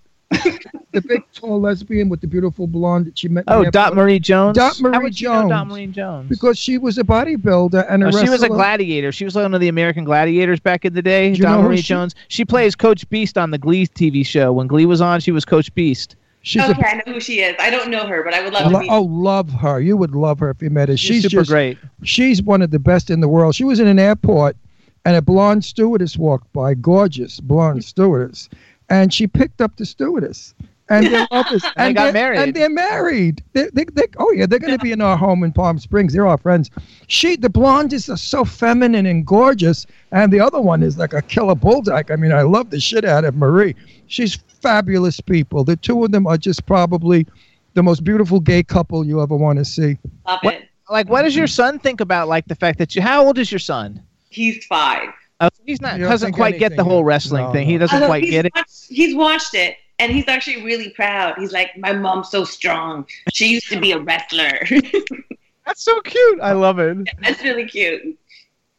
The 0.91 1.01
big 1.01 1.23
tall 1.33 1.61
lesbian 1.61 2.09
with 2.09 2.19
the 2.19 2.27
beautiful 2.27 2.67
blonde 2.67 3.05
that 3.05 3.17
she 3.17 3.29
met. 3.29 3.45
Oh, 3.47 3.63
Dot 3.63 3.75
airport. 3.75 3.95
Marie 3.95 4.19
Jones. 4.19 4.57
Dot 4.57 4.75
How 4.75 4.89
Marie 4.89 4.97
would 5.03 5.21
you 5.21 5.29
know 5.29 5.41
Jones. 5.41 5.49
Dot 5.49 5.67
Marie 5.67 5.87
Jones. 5.87 6.29
Because 6.29 6.59
she 6.59 6.77
was 6.77 6.97
a 6.97 7.03
bodybuilder 7.03 7.85
and 7.89 8.03
a 8.03 8.07
Oh, 8.07 8.11
she 8.11 8.29
was 8.29 8.43
a 8.43 8.49
gladiator. 8.49 9.11
She 9.11 9.23
was 9.23 9.35
one 9.35 9.53
of 9.53 9.61
the 9.61 9.69
American 9.69 10.03
gladiators 10.03 10.59
back 10.59 10.83
in 10.83 10.93
the 10.93 11.01
day. 11.01 11.33
Do 11.33 11.43
Dot 11.43 11.61
Marie 11.63 11.77
she- 11.77 11.83
Jones. 11.83 12.15
She 12.27 12.43
plays 12.43 12.75
Coach 12.75 13.09
Beiste 13.09 13.41
on 13.41 13.51
the 13.51 13.57
Glee 13.57 13.87
TV 13.87 14.25
show. 14.25 14.51
When 14.51 14.67
Glee 14.67 14.85
was 14.85 14.99
on, 14.99 15.21
she 15.21 15.31
was 15.31 15.45
Coach 15.45 15.73
Beiste. 15.75 16.15
She's 16.43 16.63
okay, 16.63 16.83
I 16.83 16.95
know 16.95 17.13
who 17.13 17.19
she 17.19 17.41
is. 17.41 17.55
I 17.59 17.69
don't 17.69 17.89
know 17.91 18.07
her, 18.07 18.23
but 18.23 18.33
I 18.33 18.41
would 18.41 18.51
love 18.51 18.63
to 18.63 18.69
Lo- 18.69 18.79
meet. 18.79 18.89
oh, 18.89 19.03
love 19.03 19.51
her. 19.51 19.79
You 19.79 19.95
would 19.95 20.15
love 20.15 20.39
her 20.39 20.49
if 20.49 20.61
you 20.61 20.71
met 20.71 20.89
her. 20.89 20.97
She's 20.97 21.21
She's, 21.21 21.23
super 21.23 21.41
just, 21.41 21.51
great. 21.51 21.77
She's 22.03 22.41
one 22.41 22.63
of 22.63 22.71
the 22.71 22.79
best 22.79 23.11
in 23.11 23.19
the 23.21 23.27
world. 23.27 23.53
She 23.53 23.63
was 23.63 23.79
in 23.79 23.87
an 23.87 23.99
airport 23.99 24.57
and 25.05 25.15
a 25.15 25.21
blonde 25.21 25.63
stewardess 25.63 26.17
walked 26.17 26.51
by, 26.51 26.73
gorgeous 26.73 27.39
blonde 27.39 27.79
mm-hmm. 27.79 27.87
stewardess, 27.87 28.49
and 28.89 29.13
she 29.13 29.27
picked 29.27 29.61
up 29.61 29.77
the 29.77 29.85
stewardess. 29.85 30.55
And 30.91 31.05
they're 31.11 31.27
lovers. 31.31 31.63
And 31.77 31.89
they 31.89 31.93
got 31.93 32.03
they're- 32.05 32.13
married. 32.13 32.39
And 32.39 32.53
they're 32.53 32.69
married. 32.69 33.43
They, 33.53 33.69
they, 33.73 33.85
they, 33.85 34.03
oh 34.17 34.31
yeah, 34.31 34.45
they're 34.45 34.59
going 34.59 34.77
to 34.77 34.83
be 34.83 34.91
in 34.91 35.01
our 35.01 35.17
home 35.17 35.43
in 35.43 35.53
Palm 35.53 35.79
Springs. 35.79 36.13
They're 36.13 36.27
our 36.27 36.37
friends. 36.37 36.69
She, 37.07 37.35
the 37.35 37.49
blonde, 37.49 37.93
is 37.93 38.11
so 38.15 38.43
feminine 38.45 39.05
and 39.05 39.25
gorgeous, 39.25 39.87
and 40.11 40.31
the 40.31 40.39
other 40.41 40.61
one 40.61 40.83
is 40.83 40.97
like 40.97 41.13
a 41.13 41.21
killer 41.21 41.55
bulldog. 41.55 42.11
I 42.11 42.15
mean, 42.17 42.31
I 42.31 42.41
love 42.43 42.69
the 42.69 42.79
shit 42.79 43.05
out 43.05 43.23
of 43.25 43.35
Marie. 43.35 43.75
She's 44.07 44.35
fabulous 44.61 45.19
people. 45.21 45.63
The 45.63 45.77
two 45.77 46.03
of 46.03 46.11
them 46.11 46.27
are 46.27 46.37
just 46.37 46.65
probably 46.65 47.25
the 47.73 47.83
most 47.83 48.03
beautiful 48.03 48.39
gay 48.39 48.61
couple 48.63 49.05
you 49.05 49.21
ever 49.21 49.35
want 49.35 49.59
to 49.59 49.65
see. 49.65 49.97
Love 50.27 50.39
What, 50.41 50.53
it. 50.55 50.69
like, 50.89 51.09
what 51.09 51.21
does 51.23 51.35
your 51.35 51.47
son 51.47 51.79
think 51.79 52.01
about 52.01 52.27
like 52.27 52.45
the 52.45 52.55
fact 52.55 52.77
that 52.79 52.95
you? 52.95 53.01
How 53.01 53.25
old 53.25 53.37
is 53.37 53.51
your 53.51 53.59
son? 53.59 54.03
He's 54.29 54.65
five. 54.65 55.09
Oh, 55.39 55.49
he's 55.65 55.81
not 55.81 55.99
doesn't 55.99 56.27
think 56.27 56.35
quite 56.35 56.59
get 56.59 56.75
the 56.75 56.83
whole 56.83 57.03
wrestling 57.03 57.45
no, 57.45 57.51
thing. 57.51 57.67
He 57.67 57.77
doesn't 57.79 58.03
uh, 58.03 58.05
quite 58.05 58.23
he's 58.23 58.31
get 58.31 58.45
it. 58.45 58.53
He's 58.89 59.15
watched 59.15 59.55
it, 59.55 59.75
and 60.01 60.11
he's 60.11 60.27
actually 60.27 60.63
really 60.63 60.89
proud. 60.89 61.35
He's 61.37 61.51
like, 61.53 61.77
"My 61.77 61.93
mom's 61.93 62.29
so 62.29 62.43
strong. 62.43 63.05
She 63.33 63.47
used 63.47 63.69
to 63.69 63.79
be 63.79 63.91
a 63.93 63.99
wrestler." 63.99 64.59
That's 65.65 65.83
so 65.83 66.01
cute. 66.01 66.39
I 66.41 66.53
love 66.53 66.79
it. 66.79 66.97
That's 67.21 67.41
really 67.43 67.65
cute. 67.65 68.17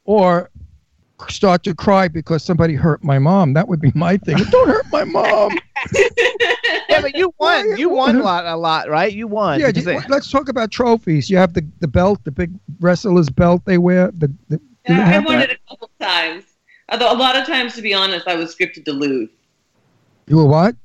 or 0.05 0.51
start 1.29 1.63
to 1.63 1.73
cry 1.73 2.09
because 2.09 2.43
somebody 2.43 2.75
hurt 2.75 3.05
my 3.05 3.17
mom. 3.19 3.53
That 3.55 3.69
would 3.69 3.81
be 3.81 3.93
my 3.95 4.17
thing. 4.17 4.37
Don't 4.51 4.69
hurt 4.69 4.87
my 4.93 5.05
mom. 5.05 5.53
Yeah, 6.89 7.01
but 7.01 7.17
you 7.17 7.33
won. 7.39 7.77
You 7.79 7.89
won 7.89 8.17
a 8.17 8.23
lot, 8.23 8.45
a 8.45 8.55
lot, 8.57 8.89
right? 8.89 9.13
You 9.13 9.27
won. 9.27 9.59
yeah, 9.61 9.69
Because 9.69 9.85
just- 9.85 10.11
let's 10.11 10.31
talk 10.31 10.49
about 10.49 10.71
trophies. 10.71 11.31
You 11.31 11.39
have 11.39 11.55
the, 11.55 11.67
the 11.81 11.89
belt, 11.89 12.23
the 12.25 12.31
big 12.31 12.53
wrestler's 12.81 13.31
belt 13.31 13.63
they 13.65 13.79
wear. 13.79 14.11
The, 14.19 14.33
the 14.49 14.61
Yeah, 14.89 15.01
I 15.01 15.05
have 15.07 15.25
won 15.25 15.39
that? 15.39 15.51
it 15.51 15.59
a 15.67 15.69
couple 15.71 15.91
times. 16.01 16.45
Although 16.91 17.13
a 17.13 17.17
lot 17.17 17.35
of 17.37 17.47
times, 17.47 17.75
to 17.77 17.83
be 17.83 17.95
honest, 17.95 18.29
I 18.29 18.35
was 18.37 18.55
scripted 18.55 18.85
to 18.85 18.93
lose. 18.93 19.31
You 20.27 20.37
were 20.37 20.47
what? 20.47 20.77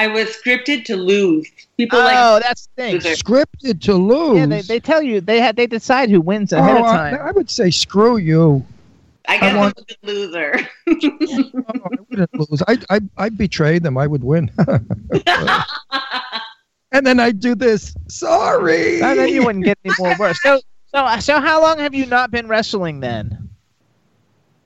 I 0.00 0.06
was 0.06 0.28
scripted 0.28 0.86
to 0.86 0.96
lose. 0.96 1.46
People 1.76 1.98
oh, 1.98 2.04
like 2.04 2.42
that's 2.42 2.68
the 2.68 2.82
thing. 2.82 2.94
loser. 2.94 3.10
Scripted 3.10 3.82
to 3.82 3.92
lose. 3.92 4.38
Yeah, 4.38 4.46
they, 4.46 4.62
they 4.62 4.80
tell 4.80 5.02
you 5.02 5.20
they 5.20 5.40
had 5.40 5.56
they 5.56 5.66
decide 5.66 6.08
who 6.08 6.22
wins 6.22 6.54
oh, 6.54 6.58
ahead 6.58 6.78
of 6.78 6.86
oh, 6.86 6.86
time. 6.86 7.18
I 7.20 7.32
would 7.32 7.50
say 7.50 7.70
screw 7.70 8.16
you. 8.16 8.64
I 9.28 9.36
guess 9.36 9.52
I 9.52 9.58
want- 9.58 9.76
was 9.76 9.84
a 10.02 10.06
loser. 10.06 10.54
Oh, 11.52 11.80
I 11.84 11.96
wouldn't 12.08 12.34
lose. 12.34 12.62
I 12.66 12.78
I 12.88 13.00
I 13.18 13.28
betray 13.28 13.78
them. 13.78 13.98
I 13.98 14.06
would 14.06 14.24
win. 14.24 14.50
and 16.92 17.06
then 17.06 17.20
I 17.20 17.30
do 17.30 17.54
this. 17.54 17.94
Sorry. 18.08 19.02
And 19.02 19.18
then 19.18 19.28
you 19.28 19.44
wouldn't 19.44 19.66
get 19.66 19.78
any 19.84 19.94
more 19.98 20.16
worse. 20.18 20.40
So, 20.42 20.62
so, 20.94 21.18
so, 21.20 21.40
how 21.40 21.60
long 21.60 21.78
have 21.78 21.94
you 21.94 22.06
not 22.06 22.30
been 22.30 22.48
wrestling 22.48 23.00
then? 23.00 23.50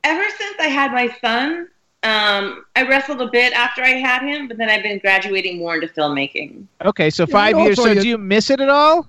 Ever 0.05 0.31
since 0.39 0.57
I 0.61 0.69
had 0.69 0.93
my 0.93 1.09
son, 1.21 1.69
um, 2.05 2.65
I 2.77 2.87
wrestled 2.89 3.21
a 3.23 3.29
bit 3.29 3.53
after 3.55 3.83
I 3.83 3.91
had 3.95 4.23
him, 4.23 4.47
but 4.47 4.57
then 4.59 4.69
I've 4.69 4.83
been 4.83 4.99
graduating 4.99 5.59
more 5.59 5.75
into 5.75 5.89
filmmaking. 5.89 6.67
Okay, 6.85 7.11
so 7.11 7.27
five 7.27 7.57
and 7.57 7.65
years. 7.65 7.77
So, 7.77 7.87
you- 7.89 8.01
do 8.03 8.09
you 8.09 8.19
miss 8.19 8.51
it 8.51 8.61
at 8.61 8.69
all? 8.69 9.09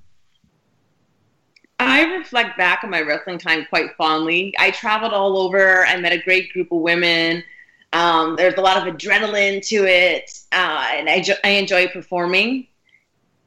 I 1.78 2.04
reflect 2.04 2.58
back 2.58 2.84
on 2.86 2.90
my 2.90 3.02
wrestling 3.02 3.38
time 3.38 3.66
quite 3.70 3.96
fondly. 3.98 4.54
I 4.58 4.72
traveled 4.72 5.12
all 5.12 5.38
over. 5.38 5.86
I 5.86 5.98
met 5.98 6.14
a 6.14 6.18
great 6.22 6.54
group 6.54 6.72
of 6.72 6.80
women. 6.80 7.44
Um, 7.92 8.36
there's 8.38 8.54
a 8.56 8.62
lot 8.62 8.78
of 8.78 8.94
adrenaline 8.94 9.66
to 9.68 9.86
it, 9.86 10.40
uh, 10.54 10.88
and 10.94 11.10
I, 11.10 11.22
jo- 11.22 11.36
I 11.44 11.50
enjoy 11.50 11.88
performing. 11.90 12.68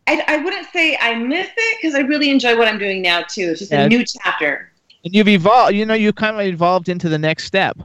I, 0.06 0.22
I 0.26 0.36
wouldn't 0.38 0.66
say 0.72 0.96
I 1.00 1.14
miss 1.14 1.48
it 1.56 1.78
because 1.80 1.94
I 1.94 2.00
really 2.00 2.30
enjoy 2.30 2.56
what 2.56 2.68
I'm 2.68 2.78
doing 2.78 3.02
now 3.02 3.22
too. 3.22 3.48
It's 3.50 3.60
just 3.60 3.72
Yeah. 3.72 3.84
a 3.84 3.88
new 3.88 4.04
chapter. 4.04 4.70
And 5.04 5.14
you've 5.14 5.28
evolved. 5.28 5.74
You 5.74 5.84
know, 5.86 5.94
you 5.94 6.12
kind 6.12 6.36
of 6.38 6.42
evolved 6.46 6.88
into 6.88 7.08
the 7.08 7.18
next 7.18 7.44
step 7.44 7.78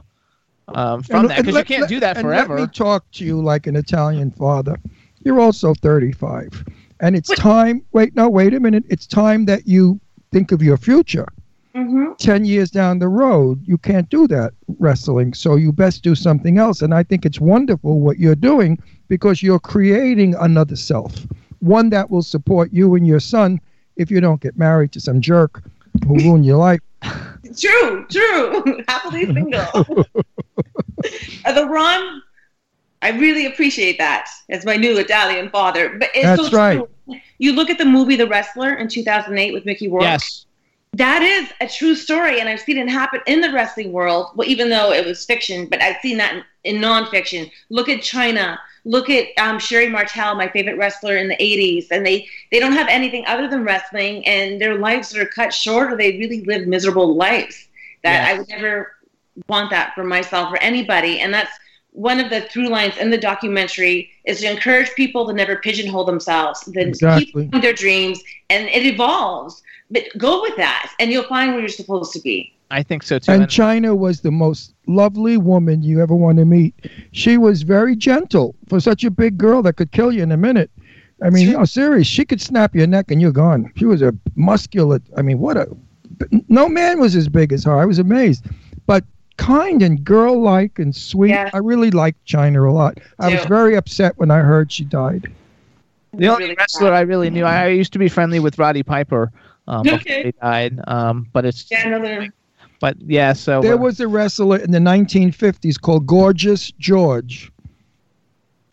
um, 0.68 1.02
from 1.02 1.20
And- 1.20 1.30
that 1.30 1.44
because 1.44 1.56
you 1.58 1.64
can't 1.64 1.80
let- 1.82 1.88
do 1.90 2.00
that 2.00 2.16
and 2.16 2.24
forever. 2.24 2.54
Let 2.58 2.62
me 2.62 2.68
talk 2.74 3.10
to 3.12 3.24
you 3.24 3.40
like 3.40 3.66
an 3.66 3.76
Italian 3.76 4.30
father. 4.30 4.76
You're 5.24 5.40
also 5.40 5.74
35. 5.74 6.64
And 7.00 7.16
it's 7.16 7.34
time, 7.36 7.82
wait, 7.92 8.14
no, 8.14 8.28
wait 8.28 8.54
a 8.54 8.60
minute. 8.60 8.84
It's 8.88 9.06
time 9.06 9.46
that 9.46 9.66
you 9.66 10.00
think 10.32 10.52
of 10.52 10.62
your 10.62 10.76
future. 10.76 11.26
Mm-hmm. 11.74 12.12
10 12.18 12.44
years 12.44 12.70
down 12.70 13.00
the 13.00 13.08
road, 13.08 13.60
you 13.66 13.76
can't 13.78 14.08
do 14.08 14.28
that 14.28 14.52
wrestling. 14.78 15.34
So 15.34 15.56
you 15.56 15.72
best 15.72 16.04
do 16.04 16.14
something 16.14 16.56
else. 16.56 16.82
And 16.82 16.94
I 16.94 17.02
think 17.02 17.26
it's 17.26 17.40
wonderful 17.40 18.00
what 18.00 18.18
you're 18.18 18.36
doing 18.36 18.78
because 19.08 19.42
you're 19.42 19.58
creating 19.58 20.36
another 20.36 20.76
self, 20.76 21.26
one 21.58 21.90
that 21.90 22.10
will 22.10 22.22
support 22.22 22.72
you 22.72 22.94
and 22.94 23.04
your 23.06 23.18
son 23.20 23.60
if 23.96 24.08
you 24.10 24.20
don't 24.20 24.40
get 24.40 24.56
married 24.56 24.92
to 24.92 25.00
some 25.00 25.20
jerk 25.20 25.62
who 26.06 26.14
ruin 26.16 26.44
your 26.44 26.58
life. 26.58 26.80
True, 27.58 28.06
true. 28.08 28.82
Happily 28.88 29.26
single. 29.26 30.06
the 31.54 31.66
Ron, 31.68 32.22
I 33.02 33.10
really 33.10 33.46
appreciate 33.46 33.98
that 33.98 34.28
as 34.48 34.64
my 34.64 34.76
new 34.76 34.98
Italian 34.98 35.50
father. 35.50 35.98
But 35.98 36.10
it's 36.14 36.24
That's 36.24 36.50
so 36.50 36.56
right. 36.56 36.76
true. 37.06 37.20
You 37.38 37.52
look 37.52 37.68
at 37.68 37.78
the 37.78 37.84
movie 37.84 38.16
The 38.16 38.26
Wrestler 38.26 38.74
in 38.74 38.88
2008 38.88 39.52
with 39.52 39.66
Mickey 39.66 39.88
Rourke. 39.88 40.02
yes. 40.02 40.46
That 40.94 41.22
is 41.22 41.50
a 41.60 41.66
true 41.66 41.96
story, 41.96 42.38
and 42.38 42.48
I've 42.48 42.60
seen 42.60 42.78
it 42.78 42.88
happen 42.88 43.20
in 43.26 43.40
the 43.40 43.50
wrestling 43.50 43.90
world. 43.90 44.28
Well, 44.36 44.48
even 44.48 44.68
though 44.68 44.92
it 44.92 45.04
was 45.04 45.24
fiction, 45.24 45.66
but 45.66 45.82
I've 45.82 45.96
seen 46.00 46.18
that 46.18 46.34
in, 46.62 46.76
in 46.76 46.80
nonfiction. 46.80 47.50
Look 47.68 47.88
at 47.88 48.00
Chyna. 48.00 48.58
Look 48.84 49.10
at 49.10 49.26
um, 49.36 49.58
Sherri 49.58 49.88
Martel, 49.88 50.36
my 50.36 50.46
favorite 50.46 50.78
wrestler 50.78 51.16
in 51.16 51.26
the 51.26 51.36
'80s, 51.36 51.88
and 51.90 52.06
they 52.06 52.28
they 52.52 52.60
don't 52.60 52.74
have 52.74 52.86
anything 52.88 53.24
other 53.26 53.48
than 53.48 53.64
wrestling, 53.64 54.24
and 54.24 54.60
their 54.60 54.78
lives 54.78 55.16
are 55.16 55.26
cut 55.26 55.52
short, 55.52 55.92
or 55.92 55.96
they 55.96 56.16
really 56.16 56.42
live 56.44 56.68
miserable 56.68 57.16
lives. 57.16 57.66
That 58.04 58.28
I 58.30 58.38
would 58.38 58.48
never 58.48 58.93
want 59.48 59.70
that 59.70 59.94
for 59.94 60.04
myself 60.04 60.52
or 60.52 60.58
anybody, 60.58 61.20
and 61.20 61.32
that's 61.32 61.50
one 61.90 62.18
of 62.18 62.28
the 62.28 62.42
through 62.42 62.68
lines 62.68 62.96
in 62.96 63.10
the 63.10 63.18
documentary 63.18 64.10
is 64.24 64.40
to 64.40 64.50
encourage 64.50 64.90
people 64.94 65.26
to 65.26 65.32
never 65.32 65.56
pigeonhole 65.56 66.04
themselves, 66.04 66.62
then 66.66 66.88
Exactly. 66.88 67.48
keep 67.48 67.62
their 67.62 67.72
dreams, 67.72 68.20
and 68.50 68.68
it 68.68 68.84
evolves. 68.84 69.62
But 69.90 70.04
go 70.18 70.42
with 70.42 70.56
that, 70.56 70.92
and 70.98 71.10
you'll 71.10 71.24
find 71.24 71.52
where 71.52 71.60
you're 71.60 71.68
supposed 71.68 72.12
to 72.14 72.20
be. 72.20 72.54
I 72.70 72.82
think 72.82 73.04
so 73.04 73.20
too. 73.20 73.30
And 73.30 73.44
Chyna 73.44 73.96
was 73.96 74.22
the 74.22 74.32
most 74.32 74.74
lovely 74.88 75.36
woman 75.36 75.82
you 75.82 76.00
ever 76.02 76.16
want 76.16 76.38
to 76.38 76.44
meet. 76.44 76.74
She 77.12 77.38
was 77.38 77.62
very 77.62 77.94
gentle 77.94 78.56
for 78.68 78.80
such 78.80 79.04
a 79.04 79.10
big 79.10 79.38
girl 79.38 79.62
that 79.62 79.74
could 79.74 79.92
kill 79.92 80.10
you 80.10 80.22
in 80.22 80.32
a 80.32 80.36
minute. 80.36 80.70
I 81.22 81.30
mean, 81.30 81.52
no, 81.52 81.60
oh, 81.60 81.64
serious. 81.64 82.06
She 82.08 82.24
could 82.24 82.40
snap 82.40 82.74
your 82.74 82.88
neck 82.88 83.10
and 83.10 83.20
you're 83.20 83.32
gone. 83.32 83.72
She 83.76 83.84
was 83.84 84.02
a 84.02 84.12
muscular. 84.34 85.00
I 85.16 85.22
mean, 85.22 85.38
what 85.38 85.56
a. 85.56 85.68
No 86.48 86.68
man 86.68 87.00
was 87.00 87.14
as 87.14 87.28
big 87.28 87.52
as 87.52 87.64
her. 87.64 87.78
I 87.78 87.84
was 87.84 87.98
amazed. 87.98 88.44
But 88.86 89.04
kind 89.36 89.82
and 89.82 90.04
girl 90.04 90.40
like 90.40 90.78
and 90.78 90.94
sweet. 90.94 91.30
Yeah. 91.30 91.50
I 91.52 91.58
really 91.58 91.90
liked 91.90 92.24
Chyna 92.26 92.68
a 92.68 92.72
lot. 92.72 92.98
I 93.18 93.28
was 93.30 93.44
very 93.46 93.76
upset 93.76 94.14
when 94.16 94.30
I 94.30 94.38
heard 94.38 94.70
she 94.72 94.84
died. 94.84 95.26
The 96.12 96.28
only 96.28 96.54
wrestler 96.54 96.92
I 96.92 97.00
really 97.00 97.28
knew, 97.30 97.44
I 97.44 97.68
used 97.68 97.92
to 97.94 97.98
be 97.98 98.08
friendly 98.08 98.38
with 98.38 98.58
Roddy 98.58 98.82
Piper 98.84 99.32
um, 99.66 99.82
before 99.82 99.98
Okay. 99.98 100.22
he 100.24 100.32
died. 100.40 100.78
Um, 100.86 101.26
but 101.32 101.44
it's, 101.44 101.68
Yeah, 101.70 101.88
another. 101.88 102.28
but 102.80 102.96
yeah. 103.00 103.32
So 103.32 103.60
There 103.60 103.74
uh, 103.74 103.78
was 103.78 103.98
a 103.98 104.06
wrestler 104.06 104.58
in 104.58 104.70
the 104.70 104.78
1950s 104.78 105.80
called 105.80 106.06
Gorgeous 106.06 106.70
George. 106.78 107.50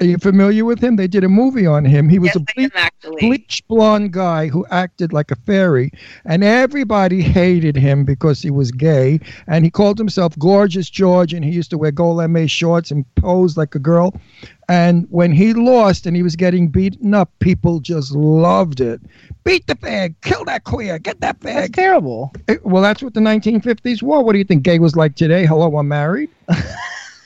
Are 0.02 0.06
you 0.06 0.18
familiar 0.18 0.66
with 0.66 0.84
him? 0.84 0.96
They 0.96 1.08
did 1.08 1.24
a 1.24 1.30
movie 1.30 1.68
on 1.68 1.86
him. 1.86 2.10
He 2.10 2.18
was 2.18 2.36
a 2.36 2.40
ble- 2.40 3.20
bleach 3.20 3.62
blonde 3.68 4.12
guy 4.12 4.48
who 4.48 4.66
acted 4.72 5.14
like 5.14 5.30
a 5.30 5.36
fairy, 5.36 5.92
and 6.26 6.44
everybody 6.44 7.22
hated 7.22 7.76
him 7.76 8.04
because 8.04 8.42
he 8.42 8.50
was 8.50 8.72
gay. 8.72 9.20
And 9.46 9.64
he 9.64 9.70
called 9.70 10.00
himself 10.00 10.38
Gorgeous 10.40 10.90
George, 10.90 11.36
and 11.36 11.46
he 11.46 11.52
used 11.52 11.70
to 11.70 11.78
wear 11.78 11.92
gold 11.92 12.18
lame 12.18 12.48
shorts 12.48 12.90
and 12.90 13.06
pose 13.14 13.58
like 13.58 13.76
a 13.76 13.80
girl. 13.80 14.16
And 14.68 15.06
when 15.12 15.32
he 15.32 15.54
lost 15.54 16.08
and 16.08 16.16
he 16.16 16.24
was 16.24 16.36
getting 16.36 16.70
beaten 16.70 17.14
up, 17.14 17.30
people 17.38 17.80
just 17.80 18.12
loved 18.14 18.82
it. 18.82 19.02
Beat 19.44 19.68
the 19.68 19.76
fag, 19.76 20.16
kill 20.24 20.46
that 20.46 20.64
queer, 20.64 20.98
get 20.98 21.22
that 21.22 21.40
fag. 21.42 21.54
That's 21.54 21.70
terrible. 21.70 22.34
Eh, 22.48 22.58
well, 22.64 22.82
that's 22.82 23.04
what 23.04 23.14
the 23.14 23.20
1950s 23.20 24.02
were. 24.02 24.22
What 24.22 24.32
do 24.32 24.40
you 24.40 24.46
think 24.46 24.64
gay 24.64 24.80
was 24.80 24.96
like 24.96 25.16
today? 25.16 25.46
Hello, 25.46 25.78
I'm 25.78 25.88
married. 25.88 26.32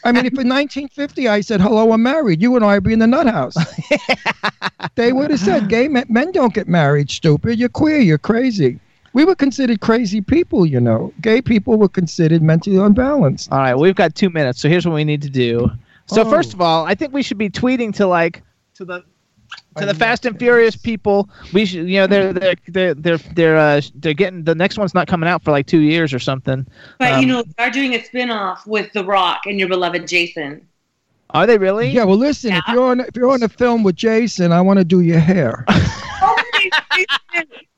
I 0.06 0.12
mean, 0.12 0.26
if 0.26 0.34
in 0.34 0.48
1950 0.48 1.28
I 1.28 1.42
said, 1.42 1.60
hello, 1.60 1.92
I'm 1.92 2.04
married, 2.04 2.42
you 2.42 2.56
and 2.56 2.64
I 2.64 2.76
would 2.76 2.84
be 2.84 2.94
in 2.94 3.00
the 3.00 3.08
nut 3.08 3.26
house. 3.28 3.56
they 4.96 5.12
would 5.12 5.32
have 5.32 5.40
said, 5.40 5.68
gay 5.68 5.88
men, 5.88 6.06
men 6.10 6.32
don't 6.32 6.54
get 6.54 6.68
married, 6.68 7.10
stupid. 7.10 7.58
You're 7.58 7.70
queer, 7.70 7.98
you're 8.00 8.20
crazy. 8.20 8.80
We 9.14 9.26
were 9.26 9.36
considered 9.36 9.82
crazy 9.82 10.22
people, 10.22 10.66
you 10.66 10.80
know. 10.80 11.12
Gay 11.22 11.42
people 11.42 11.78
were 11.78 11.90
considered 11.90 12.42
mentally 12.44 12.78
unbalanced. 12.78 13.52
All 13.52 13.58
right, 13.60 13.76
we've 13.76 13.96
got 13.96 14.14
two 14.14 14.30
minutes, 14.30 14.62
so 14.62 14.70
here's 14.70 14.86
what 14.86 14.94
we 14.94 15.04
need 15.04 15.22
to 15.24 15.30
do. 15.30 15.72
So 16.06 16.22
Oh. 16.22 16.30
first 16.30 16.54
of 16.54 16.62
all, 16.62 16.86
I 16.86 16.94
think 16.94 17.12
we 17.14 17.24
should 17.24 17.40
be 17.40 17.50
tweeting 17.50 17.94
to 17.96 18.06
like 18.06 18.44
to 18.76 18.86
the 18.86 19.04
to 19.78 19.86
the 19.86 19.94
Fast 19.94 20.26
and 20.26 20.38
Furious 20.40 20.76
people. 20.76 21.30
We 21.54 21.66
should, 21.66 21.88
you 21.90 22.00
know, 22.00 22.08
they're 22.08 22.34
they're 22.34 22.56
they're 22.68 22.94
they're 22.94 23.18
they're 23.18 23.58
uh, 23.58 23.82
they're 23.96 24.14
getting 24.14 24.44
the 24.44 24.56
next 24.56 24.78
one's 24.78 24.94
not 24.94 25.08
coming 25.08 25.28
out 25.30 25.44
for 25.44 25.52
like 25.52 25.68
two 25.68 25.80
years 25.82 26.14
or 26.14 26.20
something. 26.20 26.66
But 27.00 27.14
Um, 27.14 27.22
you 27.22 27.28
know, 27.28 27.44
they 27.58 27.64
are 27.64 27.70
doing 27.72 27.94
a 27.96 28.04
spin-off 28.04 28.66
with 28.68 28.92
The 28.94 29.04
Rock 29.04 29.42
and 29.46 29.60
your 29.60 29.68
beloved 29.70 30.08
Jason. 30.08 30.68
are 31.32 31.46
they 31.48 31.58
really? 31.58 31.90
Yeah, 31.90 32.04
well, 32.06 32.18
listen, 32.18 32.54
if 32.54 32.64
you're 32.70 32.84
on 32.86 33.00
if 33.02 33.16
you're 33.16 33.30
on 33.32 33.44
a 33.44 33.50
film 33.50 33.84
with 33.84 33.96
Jason, 33.96 34.52
I 34.52 34.62
want 34.62 34.80
to 34.80 34.86
do 34.86 35.02
your 35.02 35.20
hair. 35.20 35.66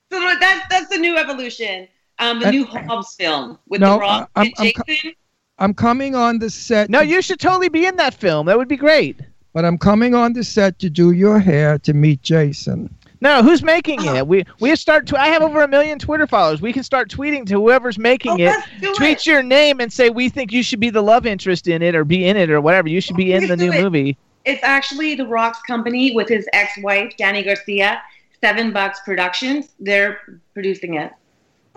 So 0.09 0.19
that's 0.39 0.65
that's 0.69 0.87
the 0.89 0.97
new 0.97 1.17
evolution. 1.17 1.87
Um, 2.19 2.39
the 2.39 2.47
Uh, 2.47 2.51
new 2.51 2.65
Hobbs 2.65 3.13
film 3.15 3.59
with 3.67 3.81
no, 3.81 3.93
The 3.95 3.99
Rock 3.99 4.29
I'm- 4.35 4.45
and 4.47 4.53
I'm 4.57 4.71
co- 4.73 4.83
Jason. 4.87 5.11
I'm 5.59 5.73
coming 5.73 6.15
on 6.15 6.39
the 6.39 6.49
set. 6.49 6.89
No, 6.89 7.01
you 7.01 7.21
should 7.21 7.39
totally 7.39 7.67
be 7.69 7.85
in 7.85 7.95
that 7.97 8.13
film. 8.13 8.45
That 8.45 8.57
would 8.57 8.67
be 8.67 8.77
great. 8.77 9.19
But 9.57 9.65
I'm 9.65 9.79
coming 9.79 10.13
on 10.13 10.33
the 10.33 10.43
set 10.43 10.77
to 10.77 10.87
do 10.87 11.13
your 11.13 11.39
hair 11.39 11.79
to 11.79 11.91
meet 11.91 12.21
Jason. 12.21 12.95
No, 13.21 13.41
who's 13.41 13.63
making 13.63 14.07
oh. 14.07 14.13
it? 14.13 14.27
We 14.27 14.43
we 14.59 14.75
start. 14.75 15.07
Tw- 15.07 15.15
I 15.15 15.29
have 15.29 15.41
over 15.41 15.63
a 15.63 15.67
million 15.67 15.97
Twitter 15.97 16.27
followers. 16.27 16.61
We 16.61 16.71
can 16.71 16.83
start 16.83 17.09
tweeting 17.09 17.47
to 17.47 17.55
whoever's 17.55 17.97
making 17.97 18.39
oh, 18.39 18.53
it. 18.81 18.95
Tweet 18.97 19.25
your 19.25 19.41
name 19.41 19.79
and 19.79 19.91
say 19.91 20.11
we 20.11 20.29
think 20.29 20.51
you 20.51 20.61
should 20.61 20.79
be 20.79 20.91
the 20.91 21.01
love 21.01 21.25
interest 21.25 21.67
in 21.67 21.81
it, 21.81 21.95
or 21.95 22.03
be 22.03 22.27
in 22.27 22.37
it, 22.37 22.51
or 22.51 22.61
whatever. 22.61 22.87
You 22.87 23.01
should 23.01 23.15
be 23.15 23.33
oh, 23.33 23.37
in 23.37 23.47
the 23.47 23.57
new 23.57 23.71
it. 23.71 23.81
movie. 23.81 24.15
It's 24.45 24.63
actually 24.63 25.15
The 25.15 25.25
Rock's 25.25 25.63
company 25.63 26.15
with 26.15 26.29
his 26.29 26.47
ex-wife 26.53 27.15
Dany 27.19 27.43
Garcia, 27.43 27.99
Seven 28.39 28.71
Bucks 28.71 28.99
Productions. 29.05 29.69
They're 29.79 30.19
producing 30.53 30.93
it. 30.93 31.13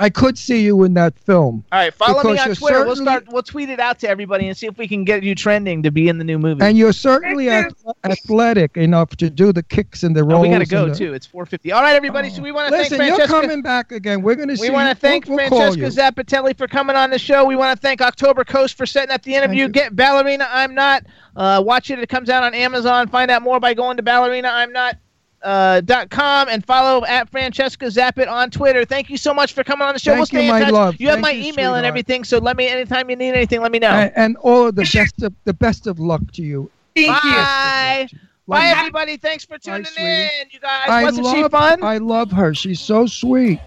I 0.00 0.08
could 0.08 0.38
see 0.38 0.62
you 0.62 0.82
in 0.84 0.94
that 0.94 1.18
film. 1.18 1.62
All 1.70 1.78
right, 1.78 1.92
follow 1.92 2.22
me 2.24 2.38
on 2.38 2.46
you're 2.46 2.54
Twitter. 2.54 2.86
We'll 2.86 2.96
start. 2.96 3.26
We'll 3.28 3.42
tweet 3.42 3.68
it 3.68 3.78
out 3.78 3.98
to 3.98 4.08
everybody 4.08 4.48
and 4.48 4.56
see 4.56 4.66
if 4.66 4.78
we 4.78 4.88
can 4.88 5.04
get 5.04 5.22
you 5.22 5.34
trending 5.34 5.82
to 5.82 5.90
be 5.90 6.08
in 6.08 6.16
the 6.16 6.24
new 6.24 6.38
movie. 6.38 6.64
And 6.64 6.78
you're 6.78 6.94
certainly 6.94 7.50
ath- 7.50 7.74
athletic 8.04 8.78
enough 8.78 9.14
to 9.16 9.28
do 9.28 9.52
the 9.52 9.62
kicks 9.62 10.02
and 10.02 10.16
the 10.16 10.24
rolls. 10.24 10.38
Oh, 10.38 10.48
we 10.48 10.48
got 10.48 10.60
to 10.60 10.66
go 10.66 10.88
the- 10.88 10.94
too. 10.94 11.12
It's 11.12 11.26
4:50. 11.26 11.74
All 11.74 11.82
right, 11.82 11.94
everybody. 11.94 12.30
So 12.30 12.40
we 12.40 12.50
want 12.50 12.68
to 12.68 12.78
thank 12.78 12.92
Listen, 12.92 13.06
you're 13.06 13.26
coming 13.26 13.60
back 13.60 13.92
again. 13.92 14.22
We're 14.22 14.36
going 14.36 14.48
to 14.48 14.56
see. 14.56 14.68
We 14.68 14.74
want 14.74 14.88
to 14.88 14.94
thank 14.94 15.26
we'll, 15.26 15.36
we'll 15.36 15.48
Francesca 15.48 15.80
you. 15.80 15.86
Zappitelli 15.88 16.56
for 16.56 16.66
coming 16.66 16.96
on 16.96 17.10
the 17.10 17.18
show. 17.18 17.44
We 17.44 17.56
want 17.56 17.76
to 17.76 17.80
thank 17.80 18.00
October 18.00 18.42
Coast 18.42 18.78
for 18.78 18.86
setting 18.86 19.10
up 19.10 19.22
the 19.22 19.34
interview. 19.34 19.68
Get 19.68 19.94
Ballerina 19.94 20.48
I'm 20.50 20.74
Not. 20.74 21.04
Uh, 21.36 21.62
watch 21.64 21.90
it. 21.90 21.98
It 21.98 22.08
comes 22.08 22.30
out 22.30 22.42
on 22.42 22.54
Amazon. 22.54 23.06
Find 23.08 23.30
out 23.30 23.42
more 23.42 23.60
by 23.60 23.74
going 23.74 23.98
to 23.98 24.02
Ballerina 24.02 24.48
I'm 24.48 24.72
Not. 24.72 24.96
Uh, 25.42 25.80
dot 25.80 26.10
com 26.10 26.50
and 26.50 26.62
follow 26.66 27.02
at 27.06 27.26
Francesca 27.30 27.86
Zappit 27.86 28.28
on 28.28 28.50
Twitter. 28.50 28.84
Thank 28.84 29.08
you 29.08 29.16
so 29.16 29.32
much 29.32 29.54
for 29.54 29.64
coming 29.64 29.88
on 29.88 29.94
the 29.94 29.98
show. 29.98 30.10
Thank 30.10 30.18
we'll 30.18 30.26
stay 30.26 30.44
you, 30.44 30.52
in 30.52 30.58
my 30.58 30.60
touch. 30.60 30.72
love. 30.72 31.00
You 31.00 31.08
have 31.08 31.14
Thank 31.14 31.22
my 31.22 31.30
you, 31.30 31.50
email 31.50 31.76
and 31.76 31.86
everything, 31.86 32.24
so 32.24 32.36
let 32.36 32.58
me 32.58 32.68
anytime 32.68 33.08
you 33.08 33.16
need 33.16 33.32
anything, 33.32 33.62
let 33.62 33.72
me 33.72 33.78
know. 33.78 33.88
And, 33.88 34.12
and 34.16 34.36
all 34.36 34.66
of 34.66 34.74
the 34.74 34.82
best 34.82 35.22
of 35.22 35.32
the 35.44 35.54
best 35.54 35.86
of 35.86 35.98
luck 35.98 36.20
to 36.32 36.42
you. 36.42 36.70
Bye. 36.94 38.06
Bye, 38.46 38.68
you. 38.68 38.74
everybody. 38.74 39.16
Thanks 39.16 39.46
for 39.46 39.56
tuning 39.56 39.86
in. 39.98 40.28
You 40.50 40.60
guys, 40.60 40.90
I 40.90 41.04
wasn't 41.04 41.24
love, 41.24 41.36
she 41.36 41.48
fun? 41.48 41.82
I 41.82 41.96
love 41.96 42.30
her. 42.32 42.52
She's 42.52 42.80
so 42.80 43.06
sweet. 43.06 43.60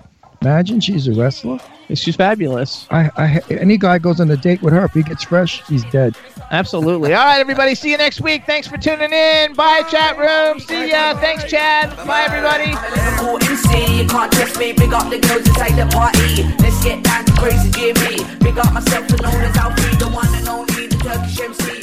Imagine 0.43 0.81
she's 0.81 1.07
a 1.07 1.13
wrestler. 1.13 1.57
She's 1.93 2.17
fabulous. 2.17 2.85
I, 2.91 3.09
I, 3.15 3.41
any 3.49 3.77
guy 3.77 3.97
goes 3.97 4.19
on 4.19 4.29
a 4.29 4.35
date 4.35 4.61
with 4.61 4.73
her, 4.73 4.83
if 4.83 4.91
he 4.91 5.01
gets 5.01 5.23
fresh, 5.23 5.65
he's 5.67 5.85
dead. 5.85 6.17
Absolutely. 6.51 7.13
All 7.13 7.23
right, 7.23 7.39
everybody. 7.39 7.75
See 7.75 7.91
you 7.91 7.97
next 7.97 8.19
week. 8.19 8.43
Thanks 8.45 8.67
for 8.67 8.77
tuning 8.77 9.13
in. 9.13 9.53
Bye, 9.53 9.83
chat 9.89 10.17
room. 10.17 10.59
See 10.59 10.89
ya. 10.89 11.15
Thanks, 11.15 11.45
Chad. 11.45 11.95
Bye, 12.05 12.23
everybody. 12.23 12.75
Liverpool 12.93 13.37
MC, 13.41 14.01
you 14.01 14.05
can't 14.05 14.33
test 14.33 14.59
me. 14.59 14.73
Big 14.73 14.91
up 14.91 15.09
the 15.09 15.19
girls 15.19 15.47
inside 15.47 15.77
the 15.77 15.89
party. 15.95 16.43
Let's 16.61 16.83
get 16.83 17.01
down 17.05 17.23
to 17.23 17.31
crazy 17.39 17.71
Jimmy. 17.71 18.17
Big 18.39 18.57
up 18.57 18.73
myself 18.73 19.09
and 19.09 19.21
known 19.21 19.41
as 19.43 19.55
Alfie, 19.55 19.95
the 19.95 20.09
one 20.09 20.27
and 20.35 20.47
only, 20.49 20.87
the 20.87 20.97
Turkish 20.97 21.39
MC. 21.39 21.73